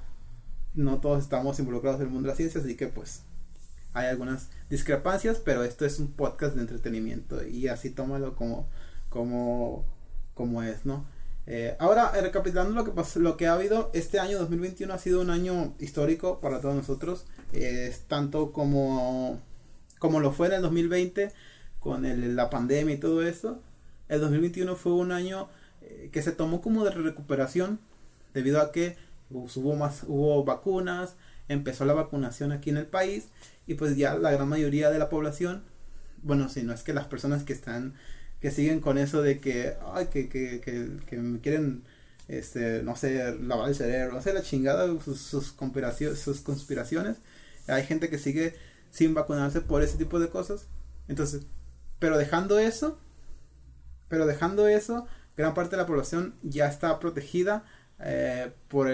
no 0.75 0.99
todos 0.99 1.23
estamos 1.23 1.59
involucrados 1.61 2.01
en 2.01 2.07
el 2.07 2.13
mundo 2.13 2.27
de 2.27 2.33
la 2.33 2.37
ciencia, 2.37 2.61
así 2.61 2.77
que 2.77 2.89
pues 2.89 3.23
hay 3.93 4.07
algunas 4.07 4.49
discrepancias, 4.71 5.39
pero 5.39 5.65
esto 5.65 5.85
es 5.85 5.99
un 5.99 6.13
podcast 6.13 6.55
de 6.55 6.63
entretenimiento 6.63 7.47
y 7.47 7.69
así 7.69 7.91
tómalo 7.91 8.35
como, 8.37 8.67
como, 9.09 9.85
como 10.35 10.63
es, 10.63 10.87
¿no? 10.87 11.05
Eh, 11.47 11.77
ahora, 11.81 12.13
eh, 12.17 12.21
recapitulando 12.21 12.75
lo 12.75 12.85
que, 12.85 12.93
pasó, 12.93 13.19
lo 13.19 13.37
que 13.37 13.49
ha 13.49 13.55
habido, 13.55 13.91
este 13.93 14.21
año 14.21 14.39
2021 14.39 14.95
ha 14.95 14.99
sido 14.99 15.21
un 15.21 15.31
año 15.31 15.75
histórico 15.81 16.39
para 16.39 16.61
todos 16.61 16.77
nosotros, 16.77 17.27
tanto 18.07 18.53
como, 18.53 19.41
como 19.99 20.21
lo 20.21 20.31
fue 20.33 20.47
en 20.47 20.55
el 20.55 20.63
2020 20.63 21.33
con 21.81 22.05
el, 22.05 22.37
la 22.37 22.51
pandemia 22.51 22.95
y 22.95 22.99
todo 22.99 23.27
eso. 23.27 23.61
El 24.09 24.21
2021 24.21 24.77
fue 24.77 24.93
un 24.93 25.11
año 25.11 25.49
eh, 25.83 26.11
que 26.13 26.23
se 26.23 26.31
tomó 26.31 26.61
como 26.61 26.85
de 26.85 26.93
recuperación 26.93 27.81
debido 28.35 28.61
a 28.61 28.71
que 28.71 28.97
hubo 29.31 29.77
más 29.77 30.05
hubo 30.07 30.45
vacunas 30.45 31.15
empezó 31.49 31.85
la 31.85 31.95
vacunación 31.95 32.53
aquí 32.53 32.71
en 32.71 32.77
el 32.77 32.87
país 32.87 33.29
y 33.71 33.75
pues 33.75 33.97
ya 33.97 34.17
la 34.17 34.33
gran 34.33 34.49
mayoría 34.49 34.91
de 34.91 34.99
la 34.99 35.09
población 35.09 35.63
bueno 36.23 36.49
si 36.49 36.65
no 36.65 36.73
es 36.73 36.83
que 36.83 36.93
las 36.93 37.07
personas 37.07 37.45
que 37.45 37.53
están 37.53 37.95
que 38.41 38.51
siguen 38.51 38.81
con 38.81 38.99
eso 38.99 39.23
de 39.23 39.39
que 39.39 39.77
ay 39.95 40.07
que 40.07 40.29
que, 40.29 40.61
que, 40.61 40.89
que 41.07 41.17
me 41.19 41.39
quieren 41.39 41.85
este 42.27 42.83
no 42.83 42.97
sé 42.97 43.37
lavar 43.41 43.69
el 43.69 43.77
cerebro 43.77 44.21
sé 44.23 44.33
la 44.33 44.43
chingada 44.43 44.89
sus, 45.01 45.21
sus 45.21 45.53
conspiraciones 45.53 46.19
sus 46.19 46.41
conspiraciones 46.41 47.19
hay 47.69 47.85
gente 47.85 48.09
que 48.09 48.19
sigue 48.19 48.57
sin 48.91 49.15
vacunarse 49.15 49.61
por 49.61 49.85
ese 49.85 49.97
tipo 49.99 50.19
de 50.19 50.31
cosas 50.31 50.67
entonces 51.07 51.43
pero 52.01 52.19
dejando 52.19 52.59
eso 52.59 52.99
pero 54.09 54.27
dejando 54.27 54.67
eso 54.67 55.07
gran 55.37 55.55
parte 55.55 55.77
de 55.77 55.83
la 55.83 55.87
población 55.87 56.35
ya 56.43 56.67
está 56.67 56.99
protegida 56.99 57.65
eh, 58.01 58.51
por 58.67 58.89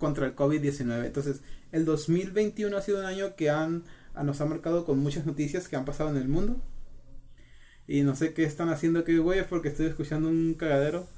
contra 0.00 0.26
el 0.26 0.34
COVID-19. 0.34 1.06
Entonces, 1.06 1.42
el 1.70 1.84
2021 1.84 2.76
ha 2.76 2.82
sido 2.82 2.98
un 2.98 3.04
año 3.04 3.36
que 3.36 3.50
han, 3.50 3.84
nos 4.14 4.40
ha 4.40 4.46
marcado 4.46 4.84
con 4.84 4.98
muchas 4.98 5.26
noticias 5.26 5.68
que 5.68 5.76
han 5.76 5.84
pasado 5.84 6.10
en 6.10 6.16
el 6.16 6.28
mundo. 6.28 6.56
Y 7.86 8.02
no 8.02 8.14
sé 8.14 8.34
qué 8.34 8.44
están 8.44 8.68
haciendo 8.68 9.00
aquí, 9.00 9.16
güey, 9.18 9.46
porque 9.48 9.68
estoy 9.68 9.86
escuchando 9.86 10.28
un 10.28 10.54
cagadero. 10.54 11.08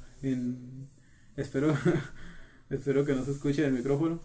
espero, 1.37 1.77
espero 2.71 3.05
que 3.05 3.15
no 3.15 3.25
se 3.25 3.33
escuche 3.33 3.65
el 3.65 3.73
micrófono. 3.73 4.21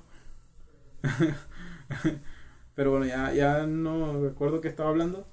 Pero 2.75 2.91
bueno, 2.91 3.05
ya, 3.05 3.33
ya 3.33 3.65
no 3.65 4.21
recuerdo 4.23 4.61
qué 4.61 4.67
estaba 4.67 4.89
hablando. 4.89 5.27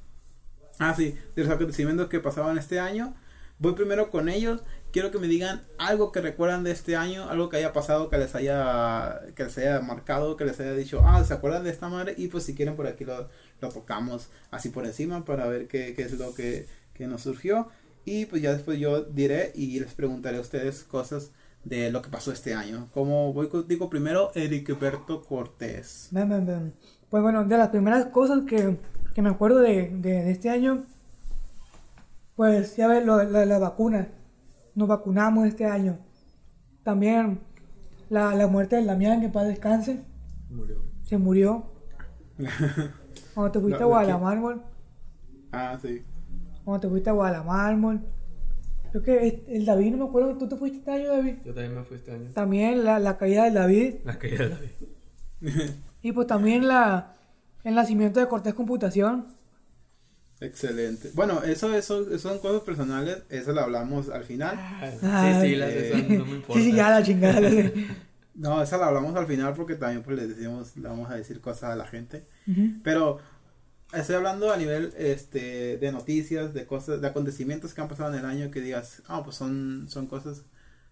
Ah, 0.79 0.95
sí, 0.95 1.17
de 1.37 1.45
los 1.45 1.53
acontecimientos 1.53 2.09
que 2.09 2.21
pasaban 2.21 2.59
este 2.59 2.81
año. 2.81 3.15
Voy 3.59 3.75
primero 3.75 4.11
con 4.11 4.29
ellos 4.29 4.63
quiero 4.95 5.11
que 5.11 5.19
me 5.19 5.27
digan 5.27 5.63
algo 5.77 6.13
que 6.13 6.21
recuerdan 6.21 6.63
de 6.63 6.71
este 6.71 6.95
año, 6.95 7.29
algo 7.29 7.49
que 7.49 7.57
haya 7.57 7.73
pasado, 7.73 8.09
que 8.09 8.17
les 8.17 8.37
haya, 8.37 9.23
que 9.35 9.43
les 9.43 9.59
haya 9.59 9.81
marcado, 9.81 10.37
que 10.37 10.45
les 10.45 10.61
haya 10.61 10.73
dicho, 10.73 11.03
ah, 11.05 11.25
¿se 11.25 11.35
acuerdan 11.35 11.65
de 11.65 11.71
esta 11.71 11.89
madre? 11.89 12.15
Y 12.17 12.29
pues 12.29 12.45
si 12.45 12.55
quieren 12.55 12.77
por 12.77 12.87
aquí 12.87 13.05
lo, 13.05 13.27
lo 13.61 13.69
tocamos 13.71 14.29
así 14.53 14.69
por 14.69 14.87
encima 14.87 15.25
para 15.25 15.49
ver 15.49 15.67
qué, 15.67 15.95
qué 15.97 16.03
es 16.03 16.17
lo 16.17 16.33
que, 16.33 16.69
que, 16.95 17.09
nos 17.09 17.23
surgió. 17.23 17.67
Y 18.05 18.27
pues 18.27 18.41
ya 18.41 18.53
después 18.53 18.79
yo 18.79 19.03
diré 19.03 19.51
y 19.57 19.81
les 19.81 19.95
preguntaré 19.95 20.37
a 20.37 20.41
ustedes 20.41 20.85
cosas 20.85 21.33
de 21.65 21.91
lo 21.91 22.01
que 22.01 22.11
pasó 22.11 22.31
este 22.31 22.55
año. 22.55 22.87
Como 22.95 23.33
voy 23.33 23.49
contigo 23.49 23.91
primero, 23.91 24.31
Ericberto 24.37 25.25
Cortés. 25.25 26.07
Pues 27.11 27.21
bueno, 27.21 27.45
de 27.45 27.59
las 27.59 27.71
primeras 27.71 28.07
cosas 28.07 28.45
que, 28.47 28.77
que 29.13 29.23
me 29.23 29.31
acuerdo 29.31 29.59
de, 29.59 29.89
de, 29.89 30.31
este 30.31 30.51
año, 30.51 30.85
pues 32.37 32.77
ya 32.77 32.87
ves 32.87 33.05
lo, 33.05 33.17
de 33.17 33.47
la 33.47 33.59
vacuna 33.59 34.07
nos 34.75 34.89
vacunamos 34.89 35.47
este 35.47 35.67
año. 35.67 35.99
También 36.83 37.41
la, 38.11 38.35
la 38.35 38.47
muerte 38.47 38.77
de 38.77 38.85
Damián, 38.85 39.21
que 39.21 39.29
para 39.29 39.49
descanse. 39.49 40.05
Murió. 40.51 40.83
Se 41.03 41.19
murió. 41.19 41.73
Cuando 43.35 43.53
te 43.53 43.61
fuiste 43.61 43.83
a 43.83 43.87
Guadalajara. 43.87 44.59
Ah, 45.53 45.79
sí. 45.81 46.03
Cuando 46.65 46.81
te 46.81 46.89
fuiste 46.89 47.11
a 47.11 47.13
Guadalajara. 47.13 48.01
Creo 48.91 49.03
que 49.03 49.45
el 49.49 49.67
David, 49.67 49.93
no 49.93 50.05
me 50.05 50.05
acuerdo, 50.05 50.39
¿tú 50.39 50.49
te 50.49 50.57
fuiste 50.57 50.79
este 50.79 50.93
año, 50.93 51.09
David? 51.09 51.39
Yo 51.45 51.53
también 51.53 51.75
me 51.75 51.83
fui 51.83 51.97
este 51.97 52.13
año. 52.13 52.31
También 52.33 52.85
la, 52.85 53.01
la 53.01 53.17
caída 53.17 53.45
del 53.45 53.55
David. 53.55 53.95
La 54.05 54.19
caída 54.19 54.47
del 54.47 54.51
David. 54.51 54.71
y 56.03 56.13
pues 56.13 56.27
también 56.29 56.69
la, 56.69 57.15
el 57.65 57.75
nacimiento 57.75 58.21
de 58.21 58.29
Cortés 58.29 58.55
Computación. 58.55 59.27
Excelente. 60.45 61.11
Bueno, 61.15 61.43
eso, 61.43 61.75
eso, 61.75 62.19
son 62.19 62.39
cosas 62.39 62.63
personales, 62.63 63.19
eso 63.31 63.53
lo 63.53 63.63
hablamos 63.63 64.09
al 64.09 64.25
final. 64.25 64.55
Ah, 64.57 65.41
sí, 65.41 65.49
sí, 65.49 65.57
las, 65.57 65.71
eh, 65.71 66.07
no 66.19 66.25
me 66.27 66.33
importa. 66.37 66.63
Sí, 66.63 66.71
sí, 66.71 66.77
ya 66.77 66.91
la 66.91 67.03
chingada. 67.03 67.41
no, 68.35 68.63
esa 68.63 68.77
la 68.77 68.87
hablamos 68.87 69.17
al 69.17 69.27
final 69.27 69.55
porque 69.55 69.75
también 69.77 70.03
pues 70.03 70.17
le 70.17 70.27
decimos, 70.27 70.77
le 70.77 70.89
vamos 70.89 71.11
a 71.11 71.17
decir 71.17 71.41
cosas 71.41 71.71
a 71.71 71.77
la 71.77 71.87
gente. 71.87 72.25
Pero 72.83 73.21
estoy 73.93 74.17
hablando 74.17 74.53
a 74.53 74.57
nivel 74.57 74.93
este 74.99 75.79
de 75.79 75.93
noticias, 75.93 76.53
de 76.53 76.67
cosas, 76.67 77.01
de 77.01 77.07
acontecimientos 77.07 77.75
que 77.75 77.81
han 77.81 77.89
pasado 77.89 78.13
en 78.13 78.21
el 78.21 78.27
año 78.27 78.51
que 78.51 78.61
digas, 78.61 79.03
ah, 79.07 79.23
pues 79.25 79.37
son, 79.37 79.87
son 79.89 80.07
cosas, 80.07 80.43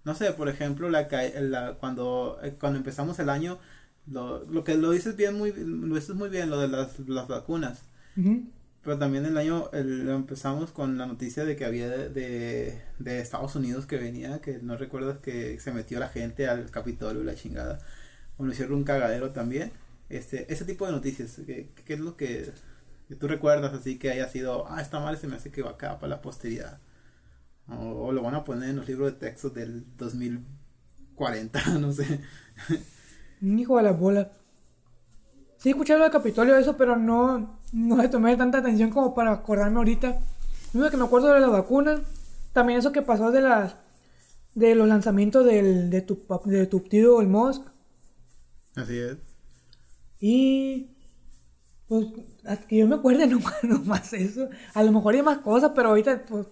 no 0.05 0.15
sé, 0.15 0.33
por 0.33 0.49
ejemplo, 0.49 0.89
la, 0.89 1.09
la 1.41 1.75
cuando, 1.75 2.39
eh, 2.43 2.55
cuando 2.59 2.79
empezamos 2.79 3.19
el 3.19 3.29
año, 3.29 3.59
lo, 4.07 4.45
lo 4.45 4.65
que 4.65 4.77
lo 4.77 4.91
dices 4.91 5.17
bien, 5.17 5.37
muy, 5.37 5.53
lo 5.53 5.95
dices 5.95 6.15
muy 6.15 6.29
bien, 6.29 6.51
lo 6.51 6.59
de 6.61 6.69
las, 6.69 6.99
las 7.01 7.29
vacunas. 7.29 7.83
Pero 8.83 8.99
también 8.99 9.25
el 9.25 9.39
año 9.39 9.71
empezamos 9.73 10.73
con 10.73 10.99
la 10.99 11.07
noticia 11.07 11.45
de 11.45 11.55
que 11.55 11.65
había 11.65 11.89
de, 11.89 12.83
de, 12.99 13.19
Estados 13.21 13.55
Unidos 13.55 13.87
que 13.87 13.97
venía, 13.97 14.41
que 14.41 14.59
no 14.59 14.77
recuerdas 14.77 15.19
que 15.19 15.61
se 15.61 15.73
metió 15.73 16.01
la 16.01 16.09
gente 16.09 16.49
al 16.49 16.69
Capitolio 16.71 17.23
y 17.23 17.25
la 17.25 17.37
chingada. 17.37 17.81
Bueno, 18.37 18.53
hicieron 18.53 18.75
un 18.75 18.85
cagadero 18.85 19.31
también. 19.31 19.71
Este, 20.09 20.53
ese 20.53 20.65
tipo 20.65 20.85
de 20.85 20.93
noticias, 20.93 21.41
¿qué, 21.47 21.69
es 21.87 22.01
lo 22.01 22.17
que, 22.17 22.53
tú 23.21 23.29
recuerdas 23.29 23.73
así 23.73 23.99
que 23.99 24.11
haya 24.11 24.29
sido, 24.29 24.67
ah, 24.69 24.83
está 24.83 24.99
mal, 24.99 25.17
se 25.17 25.29
me 25.29 25.37
hace 25.37 25.51
que 25.53 25.63
va 25.63 25.71
acá 25.71 25.99
para 26.01 26.17
la 26.17 26.21
posteridad? 26.21 26.79
O, 27.69 28.07
o, 28.09 28.13
lo 28.13 28.23
van 28.23 28.35
a 28.35 28.45
poner 28.45 28.71
en 28.71 28.77
los 28.77 28.89
libros 28.89 29.13
de 29.13 29.19
texto 29.19 29.51
del 29.51 29.85
2040, 29.97 31.65
no 31.79 31.93
sé. 31.93 32.21
Hijo 33.41 33.77
de 33.77 33.83
la 33.85 33.93
bola. 33.93 34.33
Sí, 35.59 35.71
escuché 35.71 35.97
lo 35.97 36.03
del 36.03 36.13
Capitolio, 36.13 36.57
eso, 36.57 36.77
pero 36.77 36.97
no, 36.97 37.62
no 37.73 37.97
le 37.97 38.09
tomé 38.09 38.37
tanta 38.37 38.59
atención 38.59 38.91
como 38.91 39.15
para 39.15 39.33
acordarme 39.33 39.79
ahorita. 39.79 40.19
Lo 40.73 40.91
que 40.91 40.97
me 40.97 41.05
acuerdo 41.05 41.33
de 41.33 41.41
la 41.41 41.49
vacuna, 41.49 42.01
también 42.53 42.79
eso 42.79 42.93
que 42.93 43.03
pasó 43.03 43.31
de 43.31 43.41
las 43.43 43.77
de 44.55 44.75
los 44.75 44.87
lanzamientos 44.87 45.47
del, 45.47 45.89
de, 45.89 46.03
tu, 46.03 46.19
de 46.45 46.67
tu 46.67 46.81
tío, 46.81 47.21
el 47.23 47.29
Musk. 47.29 47.63
Así 48.77 48.99
es. 48.99 49.17
Y 50.21 50.91
pues 51.89 52.07
que 52.69 52.77
yo 52.77 52.87
me 52.87 52.97
acuerde 52.97 53.27
no 53.63 53.79
más 53.85 54.13
eso. 54.13 54.49
A 54.75 54.83
lo 54.83 54.93
mejor 54.93 55.15
hay 55.15 55.23
más 55.23 55.39
cosas, 55.39 55.73
pero 55.75 55.91
ahorita 55.91 56.23
pues 56.29 56.47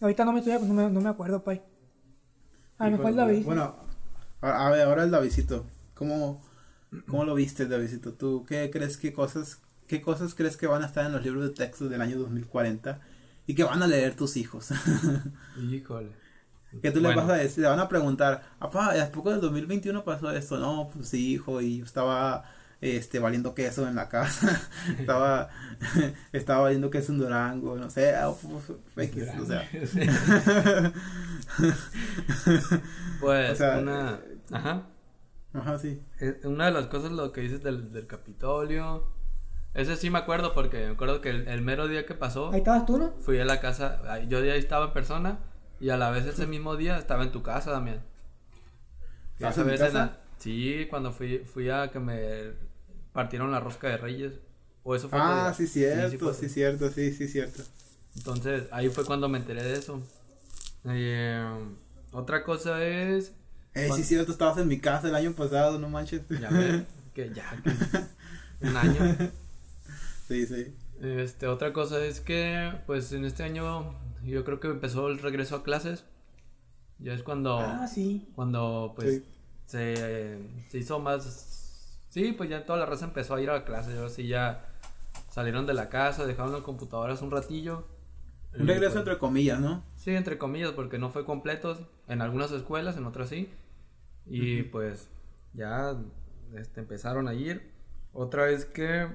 ahorita 0.00 0.24
no 0.24 0.32
me 0.32 0.40
estoy 0.40 0.54
no 0.54 0.74
me, 0.74 0.90
no 0.90 1.00
me 1.00 1.08
acuerdo, 1.08 1.42
pay. 1.42 1.62
A 2.78 2.86
lo 2.86 2.98
mejor 2.98 3.10
el 3.10 3.16
David. 3.16 3.44
Bueno, 3.44 3.74
a 4.40 4.70
ver, 4.70 4.82
ahora 4.82 5.04
el 5.04 5.10
Davidito. 5.10 5.64
¿Cómo 5.94 6.42
¿Cómo 7.06 7.24
lo 7.24 7.34
viste, 7.34 7.66
Davidito? 7.66 8.12
¿Tú 8.12 8.44
qué 8.46 8.70
crees 8.70 8.96
que 8.96 9.12
cosas, 9.12 9.58
qué 9.86 10.00
cosas 10.02 10.34
crees 10.34 10.56
que 10.56 10.66
van 10.66 10.82
a 10.82 10.86
estar 10.86 11.04
en 11.06 11.12
los 11.12 11.22
libros 11.24 11.44
de 11.44 11.50
texto 11.50 11.88
del 11.88 12.00
año 12.02 12.18
2040 12.18 13.00
y 13.46 13.54
que 13.54 13.64
van 13.64 13.82
a 13.82 13.86
leer 13.86 14.16
tus 14.16 14.36
hijos? 14.36 14.70
Híjole. 15.56 16.12
Que 16.82 16.90
tú 16.90 17.00
le 17.00 17.08
Bueno. 17.08 17.22
vas 17.22 17.30
a 17.30 17.34
decir, 17.34 17.62
le 17.62 17.68
van 17.68 17.78
a 17.78 17.88
preguntar, 17.88 18.42
¿a 18.58 18.70
poco 18.70 19.28
en 19.30 19.36
el 19.36 19.40
2021 19.40 20.02
pasó 20.04 20.30
esto? 20.32 20.58
No, 20.58 20.90
pues 20.92 21.08
sí, 21.08 21.34
hijo, 21.34 21.60
y 21.60 21.80
estaba 21.80 22.44
este 22.80 23.18
valiendo 23.20 23.54
queso 23.54 23.86
en 23.88 23.94
la 23.94 24.08
casa, 24.08 24.60
estaba 24.98 25.48
estaba 26.32 26.62
valiendo 26.62 26.90
queso 26.90 27.12
en 27.12 27.18
Durango, 27.18 27.76
no 27.76 27.88
sé, 27.90 28.14
pues, 28.94 29.08
X, 29.08 29.24
o 29.40 29.46
sea. 29.46 29.68
Pues 33.20 33.52
O 33.52 33.54
sea, 33.54 33.78
una... 33.78 34.18
Ajá. 34.50 34.86
Ajá, 35.52 35.78
sí. 35.78 36.02
Eh, 36.20 36.40
Una 36.44 36.66
de 36.66 36.72
las 36.72 36.86
cosas 36.86 37.12
lo 37.12 37.32
que 37.32 37.42
dices 37.42 37.62
del, 37.62 37.92
del 37.92 38.06
Capitolio. 38.06 39.04
Ese 39.74 39.96
sí 39.96 40.08
me 40.10 40.18
acuerdo 40.18 40.54
porque 40.54 40.86
me 40.86 40.92
acuerdo 40.92 41.20
que 41.20 41.30
el, 41.30 41.48
el 41.48 41.60
mero 41.62 41.88
día 41.88 42.06
que 42.06 42.14
pasó 42.14 42.50
Ahí 42.52 42.58
estabas 42.58 42.86
tú, 42.86 42.96
¿no? 42.98 43.12
fui 43.20 43.38
a 43.40 43.44
la 43.44 43.60
casa, 43.60 44.20
yo 44.28 44.42
ya 44.44 44.54
estaba 44.54 44.86
en 44.86 44.92
persona 44.92 45.38
y 45.80 45.90
a 45.90 45.96
la 45.96 46.10
vez 46.10 46.24
ese 46.26 46.46
mismo 46.46 46.76
día 46.76 46.96
estaba 46.98 47.24
en 47.24 47.32
tu 47.32 47.42
casa, 47.42 47.72
Damián. 47.72 48.00
Y 49.40 49.44
¿Estabas 49.44 49.52
esa 49.54 49.60
en 49.62 49.66
mi 49.66 49.72
vez 49.72 49.80
casa? 49.80 49.98
la- 49.98 50.16
sí, 50.38 50.86
cuando 50.88 51.12
fui, 51.12 51.38
fui 51.38 51.68
a 51.70 51.90
que 51.90 51.98
me 51.98 52.52
partieron 53.12 53.50
la 53.50 53.60
rosca 53.60 53.88
de 53.88 53.96
Reyes. 53.96 54.32
O 54.84 54.94
eso 54.94 55.08
fue 55.08 55.18
Ah, 55.18 55.52
sí, 55.56 55.66
cierto, 55.66 56.32
sí, 56.34 56.48
cierto, 56.48 56.90
sí, 56.90 57.12
sí, 57.12 57.26
cierto. 57.26 57.62
Entonces, 58.16 58.68
ahí 58.70 58.88
fue 58.90 59.04
cuando 59.04 59.28
me 59.28 59.38
enteré 59.38 59.62
de 59.64 59.72
eso. 59.74 60.00
Eh, 60.84 61.42
otra 62.12 62.44
cosa 62.44 62.84
es. 62.84 63.32
Eh, 63.74 63.90
sí, 63.92 64.04
cierto, 64.04 64.32
estabas 64.32 64.58
en 64.58 64.68
mi 64.68 64.78
casa 64.78 65.08
el 65.08 65.14
año 65.16 65.32
pasado, 65.32 65.78
no 65.78 65.88
manches. 65.88 66.22
Ya 66.28 66.50
ves, 66.50 66.84
que 67.14 67.30
ya. 67.32 67.44
que 67.62 67.70
un 68.68 68.76
año. 68.76 69.00
Sí, 70.26 70.46
sí. 70.46 70.74
Este, 71.00 71.46
otra 71.46 71.72
cosa 71.72 72.04
es 72.04 72.20
que, 72.20 72.72
pues 72.86 73.12
en 73.12 73.24
este 73.24 73.42
año, 73.42 73.94
yo 74.22 74.44
creo 74.44 74.60
que 74.60 74.68
empezó 74.68 75.08
el 75.08 75.18
regreso 75.18 75.56
a 75.56 75.62
clases. 75.62 76.04
Ya 76.98 77.12
es 77.12 77.22
cuando. 77.22 77.58
Ah, 77.58 77.86
sí. 77.86 78.28
Cuando, 78.34 78.92
pues, 78.96 79.16
Sí. 79.16 79.24
se, 79.66 80.38
se 80.70 80.78
hizo 80.78 80.98
más. 81.00 82.00
Sí, 82.08 82.32
pues 82.32 82.48
ya 82.48 82.64
toda 82.64 82.78
la 82.78 82.86
raza 82.86 83.04
empezó 83.06 83.34
a 83.34 83.40
ir 83.42 83.50
a 83.50 83.54
la 83.54 83.64
clase. 83.64 83.96
Ahora 83.96 84.08
sí 84.08 84.26
ya 84.28 84.64
salieron 85.30 85.66
de 85.66 85.74
la 85.74 85.88
casa, 85.88 86.26
dejaron 86.26 86.52
las 86.52 86.62
computadoras 86.62 87.20
un 87.22 87.30
ratillo. 87.30 87.86
Un 88.56 88.68
regreso 88.68 88.92
pues, 88.92 89.00
entre 89.00 89.18
comillas, 89.18 89.60
¿no? 89.60 89.82
Sí, 89.96 90.12
entre 90.12 90.38
comillas, 90.38 90.70
porque 90.72 90.98
no 90.98 91.10
fue 91.10 91.24
completo. 91.24 91.76
En 92.06 92.22
algunas 92.22 92.52
escuelas, 92.52 92.96
en 92.96 93.04
otras 93.06 93.28
sí. 93.28 93.50
Y 94.26 94.62
pues 94.62 95.08
ya 95.54 95.96
este, 96.54 96.80
empezaron 96.80 97.26
a 97.26 97.34
ir. 97.34 97.72
Otra 98.12 98.48
es 98.50 98.64
que 98.64 99.08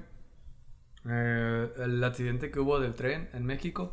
eh, 1.08 1.72
el 1.78 2.02
accidente 2.04 2.50
que 2.50 2.60
hubo 2.60 2.78
del 2.80 2.94
tren 2.94 3.28
en 3.32 3.44
México. 3.46 3.92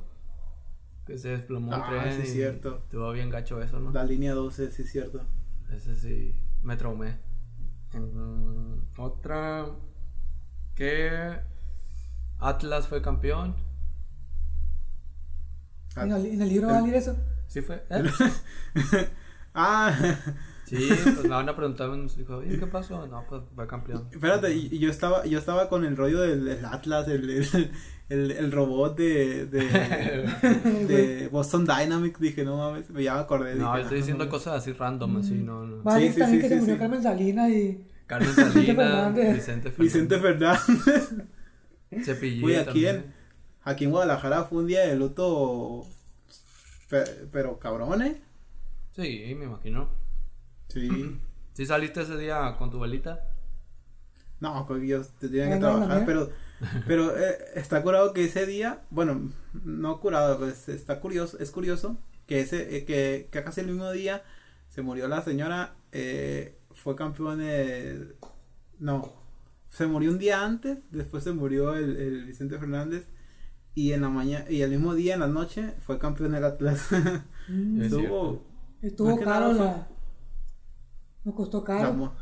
Que 1.06 1.18
se 1.18 1.30
desplomó 1.30 1.70
un 1.70 1.82
Ah, 1.82 1.88
tren. 1.90 2.14
sí, 2.22 2.28
y 2.30 2.32
cierto. 2.34 2.78
Estuvo 2.84 3.12
bien 3.14 3.30
gacho 3.30 3.62
eso, 3.62 3.80
¿no? 3.80 3.92
La 3.92 4.04
línea 4.04 4.34
12, 4.34 4.72
sí, 4.72 4.84
cierto. 4.84 5.26
Ese 5.72 5.96
sí, 5.96 6.36
me 6.64 6.76
traumé. 6.76 7.18
En- 7.94 8.82
otra 8.98 9.68
que 10.76 11.38
Atlas 12.40 12.88
fue 12.88 13.02
campeón. 13.02 13.56
En 15.96 16.12
el, 16.12 16.26
en 16.28 16.42
el 16.42 16.50
libro 16.50 16.68
va 16.68 16.78
a 16.78 16.80
salir 16.82 16.94
eso. 16.96 17.18
¿Sí 17.48 17.62
fue? 17.62 17.84
¿Eh? 17.90 18.04
Ah, 19.60 19.92
Sí, 20.68 20.76
pues 21.04 21.24
me 21.24 21.30
van 21.30 21.48
a 21.48 21.56
preguntar, 21.56 21.90
me 21.90 22.08
dijo, 22.08 22.38
oye, 22.38 22.60
¿qué 22.60 22.68
pasó? 22.68 23.08
No, 23.08 23.24
pues 23.30 23.42
fue 23.56 23.66
campeón. 23.68 24.08
espérate, 24.12 24.54
y- 24.54 24.68
y 24.72 24.80
yo 24.80 24.90
estaba, 24.90 25.26
yo 25.26 25.40
estaba 25.40 25.70
con 25.70 25.86
el 25.86 25.96
rollo 25.96 26.20
del, 26.22 26.44
del 26.44 26.66
Atlas, 26.66 27.08
el, 27.08 27.30
el, 27.30 27.72
el, 28.10 28.32
el 28.32 28.52
robot 28.52 28.98
de, 28.98 29.46
de, 29.46 29.62
de 30.88 31.28
Boston 31.30 31.66
Dynamics, 31.66 32.20
dije, 32.20 32.44
no 32.44 32.58
mames, 32.58 32.88
ya 32.90 33.14
me 33.16 33.20
acordé. 33.22 33.56
No, 33.56 33.72
dije, 33.72 33.82
estoy 33.84 33.98
ah, 33.98 34.02
diciendo 34.02 34.26
no 34.26 34.30
cosas 34.30 34.56
así 34.62 34.74
random, 34.74 35.18
así, 35.18 35.36
no, 35.36 35.66
no. 35.66 35.84
Va 35.84 35.96
a 35.96 36.00
Sí, 36.00 36.12
sí, 36.12 36.20
también 36.20 36.42
sí, 36.42 36.48
que 36.48 36.50
se 36.50 36.56
sí, 36.56 36.60
murió 36.62 36.76
sí. 36.76 36.80
Carmen 36.82 37.04
Salinas 37.04 37.50
y... 37.50 37.86
Carmen 38.06 38.30
Vicente 38.30 38.52
Salinas, 38.54 38.76
Fernández. 38.76 39.36
Vicente 39.36 39.72
Fernández. 39.72 39.78
Vicente 39.78 40.20
Fernández. 40.20 41.14
Cepillín 42.04 42.42
Güey, 42.42 42.56
aquí 42.58 42.86
en, 42.88 43.14
aquí 43.64 43.86
en 43.86 43.92
Guadalajara 43.92 44.44
fue 44.44 44.60
un 44.60 44.68
día 44.68 44.82
de 44.86 44.96
luto, 44.98 45.86
pe- 46.90 47.28
pero 47.32 47.58
cabrón, 47.60 48.02
¿eh? 48.02 48.22
Sí, 48.96 49.34
me 49.38 49.46
imagino. 49.46 49.90
Sí. 50.70 51.20
¿Sí 51.54 51.66
saliste 51.66 52.02
ese 52.02 52.18
día 52.18 52.56
con 52.58 52.70
tu 52.72 52.80
velita? 52.80 53.22
No, 54.40 54.66
pues 54.68 54.84
ellos 54.84 55.10
tenían 55.20 55.50
que 55.50 55.58
No, 55.60 55.78
no, 55.80 55.88
no, 55.88 55.88
trabajar, 55.88 56.02
no. 56.02 56.06
pero, 56.06 56.30
pero 56.86 57.18
eh, 57.18 57.38
está 57.56 57.82
curado 57.82 58.14
que 58.14 58.26
ese 58.26 58.46
día, 58.46 58.84
bueno, 58.92 59.32
no 59.64 60.00
curado, 60.00 60.38
pues 60.40 60.70
está 60.70 61.00
curioso, 61.00 61.38
es 61.40 61.52
curioso 61.52 61.98
que 62.28 62.42
ese, 62.42 62.78
eh, 62.78 62.86
que, 62.86 63.30
que 63.32 63.44
casi 63.44 63.62
el 63.62 63.68
mismo 63.68 63.92
día 63.92 64.24
se 64.70 64.82
murió 64.84 65.08
la 65.08 65.24
señora, 65.24 65.76
eh, 65.92 66.60
fue 66.72 66.96
campeón 66.96 67.40
de, 67.40 68.16
no, 68.80 69.14
se 69.70 69.88
murió 69.88 70.12
un 70.12 70.20
día 70.20 70.44
antes, 70.46 70.80
después 70.92 71.24
se 71.24 71.32
murió 71.34 71.74
el, 71.76 71.98
el 71.98 72.26
Vicente 72.26 72.60
Fernández 72.60 73.08
y 73.76 73.94
en 73.94 74.02
la 74.02 74.10
mañana, 74.10 74.46
y 74.50 74.62
el 74.62 74.72
mismo 74.72 74.96
día 74.96 75.16
en 75.16 75.22
la 75.22 75.28
noche 75.28 75.74
fue 75.86 76.00
campeón 76.00 76.32
del 76.34 76.46
Atlas. 76.46 76.88
Mm, 77.50 77.82
Es 77.82 77.94
Estuvo, 77.94 78.44
Estuvo 78.82 79.18
que 79.18 79.26
caro 79.26 79.54
nada 79.54 79.54
la... 79.54 79.88
Nos 81.28 81.36
costó 81.36 81.64
caro. 81.64 82.14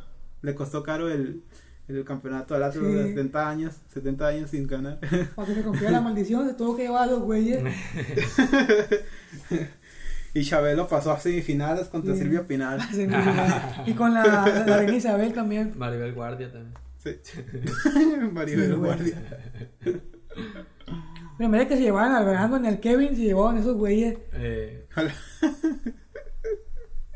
le 0.41 0.55
costó 0.55 0.81
caro 0.83 1.09
el, 1.09 1.43
el 1.87 2.03
campeonato 2.03 2.55
del 2.55 2.63
Atlas 2.63 2.83
Sí. 2.85 2.91
de 2.91 3.03
70 3.09 3.49
años, 3.49 3.75
70 3.93 4.27
años 4.27 4.49
sin 4.49 4.65
ganar. 4.67 4.99
Para 5.35 5.47
que 5.47 5.53
se 5.55 5.61
cumpliera 5.63 5.91
la 5.91 6.01
maldición, 6.01 6.47
se 6.47 6.55
tuvo 6.55 6.75
que 6.75 6.83
llevar 6.83 7.03
a 7.03 7.11
los 7.11 7.19
güeyes. 7.21 7.63
Y 10.33 10.43
Chabelo 10.43 10.85
pasó 10.89 11.13
a 11.13 11.19
semifinales 11.19 11.87
contra 11.87 12.13
Sí. 12.13 12.19
Silvia 12.19 12.45
Pinal. 12.45 12.79
y 13.85 13.93
con 13.93 14.13
la, 14.13 14.25
la, 14.25 14.65
la 14.65 14.77
reina 14.79 14.95
Isabel 14.97 15.31
también. 15.33 15.73
Maribel 15.77 16.13
Guardia 16.13 16.51
también. 16.51 16.73
Sí. 17.01 17.11
Maribel 18.33 18.71
Sí. 18.71 18.77
Guardia. 18.77 19.21
Pero 21.37 21.49
de 21.51 21.67
que 21.69 21.75
se 21.77 21.83
llevaran 21.83 22.11
al 22.13 22.25
verano 22.25 22.57
en 22.57 22.65
el 22.65 22.79
Kevin, 22.81 23.15
se 23.15 23.21
llevaban 23.21 23.57
esos 23.57 23.77
güeyes. 23.77 24.17
Eh, 24.33 24.85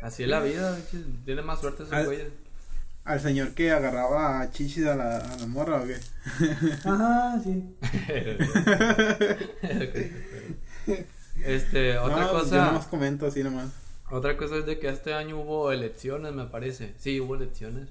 así 0.10 0.24
es 0.24 0.30
la 0.30 0.39
vida, 0.41 0.78
tiene 1.26 1.41
más 1.41 1.60
suerte 1.62 1.84
esos 1.84 1.93
Al- 1.93 2.06
güeyes. 2.06 2.28
Al 3.06 3.19
señor 3.19 3.54
que 3.56 3.72
agarraba 3.72 4.41
a 4.41 4.52
chichis 4.52 4.86
a 4.86 4.95
la, 4.95 5.17
a 5.17 5.36
la 5.38 5.48
morra 5.48 5.82
o 5.82 5.86
qué. 5.88 5.98
Ajá, 6.84 7.41
sí. 7.43 7.76
este, 11.43 11.98
otra 11.98 12.22
no, 12.26 12.32
cosa. 12.32 12.56
Yo 12.56 12.65
nomás 12.65 12.88
comento 12.88 13.26
así 13.26 13.43
nomás. 13.43 13.72
Otra 14.12 14.38
cosa 14.38 14.58
es 14.58 14.65
de 14.65 14.80
que 14.80 14.89
este 14.89 15.13
año 15.13 15.39
hubo 15.39 15.72
elecciones, 15.72 16.34
me 16.34 16.45
parece. 16.45 16.93
Sí, 17.00 17.19
hubo 17.19 17.36
elecciones. 17.36 17.89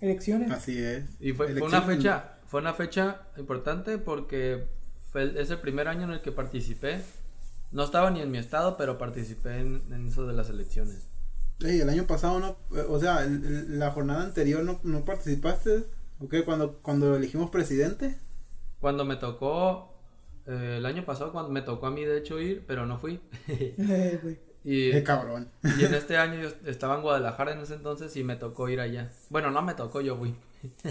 Elecciones. 0.00 0.50
Así 0.50 0.78
es. 0.82 1.04
Y 1.20 1.32
fue, 1.32 1.48
fue 1.54 1.66
una 1.68 1.82
fecha, 1.82 2.32
fue 2.46 2.60
una 2.60 2.74
fecha 2.74 3.22
importante 3.36 3.98
porque 3.98 4.66
fue 5.10 5.22
el- 5.22 5.36
es 5.36 5.50
el 5.50 5.58
primer 5.58 5.88
año 5.88 6.04
en 6.04 6.12
el 6.12 6.20
que 6.20 6.32
participé. 6.32 7.02
No 7.72 7.84
estaba 7.84 8.10
ni 8.10 8.20
en 8.22 8.30
mi 8.30 8.38
estado, 8.38 8.76
pero 8.78 8.96
participé 8.98 9.58
en, 9.60 9.82
en 9.90 10.08
eso 10.08 10.26
de 10.26 10.32
las 10.32 10.48
elecciones. 10.48 11.06
Ey, 11.60 11.80
el 11.80 11.88
año 11.88 12.06
pasado 12.06 12.38
no, 12.38 12.56
eh, 12.76 12.84
o 12.88 13.00
sea, 13.00 13.24
el- 13.24 13.44
el- 13.44 13.78
la 13.78 13.90
jornada 13.90 14.22
anterior 14.24 14.62
no, 14.64 14.78
no 14.84 15.04
participaste. 15.04 15.84
¿O 16.20 16.28
qué? 16.28 16.44
Cuando, 16.44 16.78
cuando 16.82 17.16
elegimos 17.16 17.50
presidente. 17.50 18.18
Cuando 18.80 19.04
me 19.04 19.16
tocó, 19.16 19.92
eh, 20.46 20.76
el 20.78 20.86
año 20.86 21.04
pasado, 21.04 21.32
cuando 21.32 21.50
me 21.50 21.62
tocó 21.62 21.86
a 21.86 21.90
mí 21.90 22.04
de 22.04 22.18
hecho 22.18 22.40
ir, 22.40 22.64
pero 22.66 22.86
no 22.86 22.98
fui. 22.98 23.20
Eh, 23.48 24.18
güey. 24.22 24.38
y, 24.64 24.90
Qué 24.92 25.02
cabrón. 25.02 25.48
y 25.78 25.84
en 25.84 25.94
este 25.94 26.16
año 26.16 26.40
yo 26.40 26.48
estaba 26.70 26.96
en 26.96 27.02
Guadalajara 27.02 27.52
en 27.52 27.60
ese 27.60 27.74
entonces 27.74 28.14
y 28.16 28.22
me 28.24 28.36
tocó 28.36 28.68
ir 28.68 28.80
allá. 28.80 29.10
Bueno, 29.30 29.50
no 29.50 29.62
me 29.62 29.74
tocó, 29.74 30.00
yo 30.00 30.16
fui. 30.16 30.34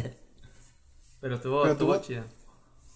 pero 1.21 1.35
estuvo, 1.35 1.61
Pero 1.61 1.73
estuvo 1.73 1.97
tú- 1.99 2.05
chida. 2.05 2.25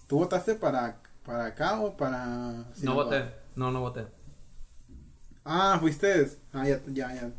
¿Tú 0.08 0.18
votaste 0.18 0.54
para, 0.56 1.00
para 1.24 1.46
acá 1.46 1.80
o 1.80 1.96
para.? 1.96 2.26
No 2.26 2.64
Sinaloa? 2.74 3.04
voté, 3.04 3.24
no, 3.56 3.70
no 3.70 3.80
voté. 3.80 4.04
Ah, 5.44 5.78
fuiste. 5.80 6.30
Ah, 6.52 6.66
ya, 6.68 6.80
ya, 6.88 7.14
ya. 7.14 7.30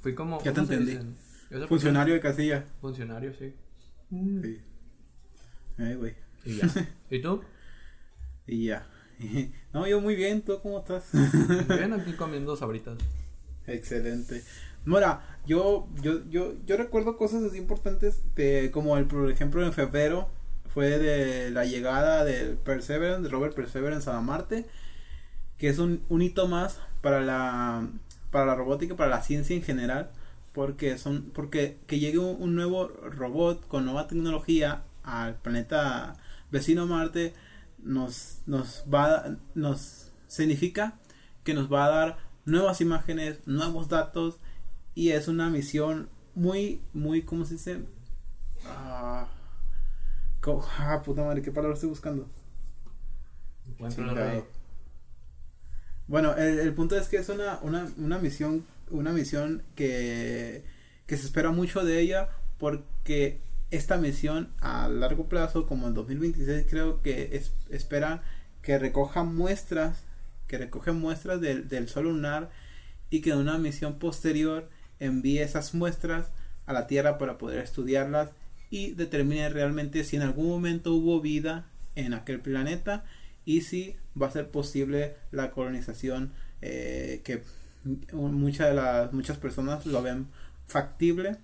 Fui 0.00 0.14
como... 0.14 0.40
Funcionario 1.68 2.14
de 2.14 2.20
casilla. 2.20 2.64
Funcionario, 2.80 3.34
sí. 3.34 3.54
Mm. 4.10 4.42
Sí. 4.42 4.60
Güey. 5.94 6.14
Y 6.44 6.56
ya. 6.56 6.68
¿Y 7.10 7.20
tú? 7.20 7.42
Y 8.46 8.66
ya. 8.66 8.86
No, 9.72 9.86
yo 9.86 10.00
muy 10.00 10.16
bien, 10.16 10.42
¿tú 10.42 10.58
cómo 10.62 10.80
estás? 10.80 11.04
Bien, 11.68 11.92
aquí 11.92 12.12
comiendo 12.16 12.56
sabritas. 12.56 12.98
Excelente. 13.66 14.42
Mira, 14.84 15.20
yo, 15.46 15.88
yo, 16.00 16.24
yo, 16.30 16.54
yo 16.64 16.76
recuerdo 16.76 17.16
cosas 17.16 17.42
así 17.44 17.58
importantes 17.58 18.22
de, 18.34 18.70
como 18.72 18.96
el, 18.96 19.06
por 19.06 19.30
ejemplo, 19.30 19.64
en 19.64 19.72
febrero 19.72 20.28
fue 20.72 20.98
de 20.98 21.50
la 21.50 21.64
llegada 21.64 22.24
del 22.24 22.56
Perseverance, 22.56 23.22
de 23.22 23.28
Robert 23.28 23.54
Perseverance 23.54 24.08
a 24.08 24.14
la 24.14 24.20
Marte, 24.22 24.66
que 25.58 25.68
es 25.68 25.78
un, 25.78 26.02
un 26.08 26.22
hito 26.22 26.48
más 26.48 26.80
para 27.02 27.20
la, 27.20 27.86
para 28.30 28.46
la 28.46 28.54
robótica, 28.54 28.96
para 28.96 29.10
la 29.10 29.22
ciencia 29.22 29.56
en 29.56 29.62
general, 29.62 30.10
porque 30.52 30.98
son, 30.98 31.30
porque 31.34 31.78
que 31.86 31.98
llegue 31.98 32.18
un, 32.18 32.36
un 32.40 32.54
nuevo 32.54 32.88
robot 32.88 33.66
con 33.68 33.84
nueva 33.84 34.08
tecnología 34.08 34.82
al 35.04 35.36
planeta 35.36 36.16
vecino 36.50 36.86
Marte 36.86 37.34
nos, 37.78 38.38
nos 38.46 38.84
va 38.92 39.14
a- 39.16 39.36
nos 39.54 40.08
significa 40.28 40.94
que 41.44 41.54
nos 41.54 41.72
va 41.72 41.86
a 41.86 41.90
dar 41.90 42.18
nuevas 42.44 42.80
imágenes, 42.80 43.38
nuevos 43.46 43.88
datos 43.88 44.36
y 44.94 45.10
es 45.10 45.28
una 45.28 45.50
misión 45.50 46.08
muy, 46.34 46.80
muy, 46.92 47.22
¿cómo 47.22 47.44
se 47.44 47.54
dice? 47.54 47.80
Ah, 48.66 49.28
ah 50.78 51.02
puta 51.04 51.22
madre, 51.22 51.42
¿qué 51.42 51.52
palabra 51.52 51.74
estoy 51.74 51.88
buscando? 51.90 52.28
Bueno, 56.10 56.34
el, 56.34 56.72
punto 56.74 56.98
es 56.98 57.06
que 57.06 57.18
es 57.18 57.28
una, 57.28 57.60
una, 57.62 57.88
una 57.96 58.18
misión, 58.18 58.66
una 58.90 59.12
misión 59.12 59.62
que, 59.76 60.64
que 61.06 61.16
se 61.16 61.24
espera 61.24 61.52
mucho 61.52 61.84
de 61.84 62.00
ella 62.00 62.28
porque 62.58 63.38
esta 63.70 63.96
misión 63.96 64.48
a 64.60 64.88
largo 64.88 65.28
plazo, 65.28 65.68
como 65.68 65.86
en 65.86 65.94
2026, 65.94 66.66
creo 66.68 67.00
que 67.00 67.36
es, 67.36 67.52
espera 67.70 68.24
que 68.60 68.76
recoja 68.76 69.22
muestras, 69.22 70.02
que 70.48 70.68
muestras 70.90 71.40
del, 71.40 71.68
del 71.68 71.88
sol 71.88 72.06
lunar 72.06 72.50
y 73.08 73.20
que 73.20 73.30
en 73.30 73.38
una 73.38 73.56
misión 73.58 74.00
posterior 74.00 74.68
envíe 74.98 75.38
esas 75.38 75.74
muestras 75.74 76.26
a 76.66 76.72
la 76.72 76.88
Tierra 76.88 77.18
para 77.18 77.38
poder 77.38 77.60
estudiarlas 77.60 78.30
y 78.68 78.94
determine 78.94 79.48
realmente 79.48 80.02
si 80.02 80.16
en 80.16 80.22
algún 80.22 80.48
momento 80.48 80.92
hubo 80.92 81.20
vida 81.20 81.66
en 81.94 82.14
aquel 82.14 82.40
planeta 82.40 83.04
y 83.44 83.62
si 83.62 83.96
va 84.20 84.26
a 84.28 84.30
ser 84.30 84.50
posible 84.50 85.16
la 85.30 85.50
colonización 85.50 86.32
eh, 86.62 87.20
que 87.24 87.42
muchas 88.12 88.68
de 88.68 88.74
las 88.74 89.12
muchas 89.12 89.38
personas 89.38 89.86
lo 89.86 90.02
ven 90.02 90.26
factible 90.66 91.38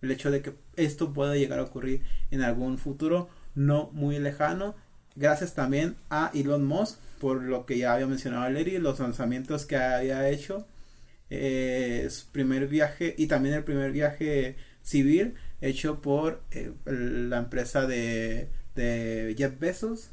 el 0.00 0.10
hecho 0.10 0.30
de 0.30 0.42
que 0.42 0.54
esto 0.76 1.12
pueda 1.12 1.36
llegar 1.36 1.58
a 1.58 1.64
ocurrir 1.64 2.02
en 2.30 2.42
algún 2.42 2.78
futuro 2.78 3.28
no 3.54 3.90
muy 3.92 4.18
lejano. 4.18 4.74
Gracias 5.14 5.54
también 5.54 5.96
a 6.10 6.30
Elon 6.34 6.64
Musk 6.64 6.98
por 7.20 7.42
lo 7.42 7.66
que 7.66 7.78
ya 7.78 7.94
había 7.94 8.06
mencionado 8.06 8.50
Larry, 8.50 8.78
los 8.78 8.98
lanzamientos 8.98 9.64
que 9.64 9.76
había 9.76 10.28
hecho. 10.28 10.66
Eh, 11.30 12.08
su 12.10 12.26
primer 12.26 12.66
viaje 12.68 13.14
y 13.16 13.26
también 13.26 13.54
el 13.54 13.64
primer 13.64 13.90
viaje 13.92 14.56
civil 14.82 15.34
hecho 15.62 16.02
por 16.02 16.42
eh, 16.50 16.72
la 16.84 17.38
empresa 17.38 17.86
de, 17.86 18.48
de 18.74 19.34
Jeff 19.38 19.58
Bezos, 19.58 20.10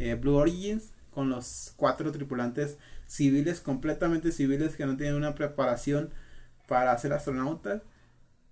eh, 0.00 0.14
Blue 0.14 0.36
Origins, 0.36 0.92
con 1.10 1.28
los 1.28 1.74
cuatro 1.76 2.10
tripulantes 2.10 2.78
civiles, 3.06 3.60
completamente 3.60 4.32
civiles 4.32 4.74
que 4.74 4.86
no 4.86 4.96
tienen 4.96 5.14
una 5.16 5.34
preparación 5.34 6.10
para 6.66 6.96
ser 6.96 7.12
astronautas. 7.12 7.82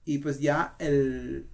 Y 0.05 0.19
pues 0.19 0.41
ya 0.41 0.75
el, 0.79 1.49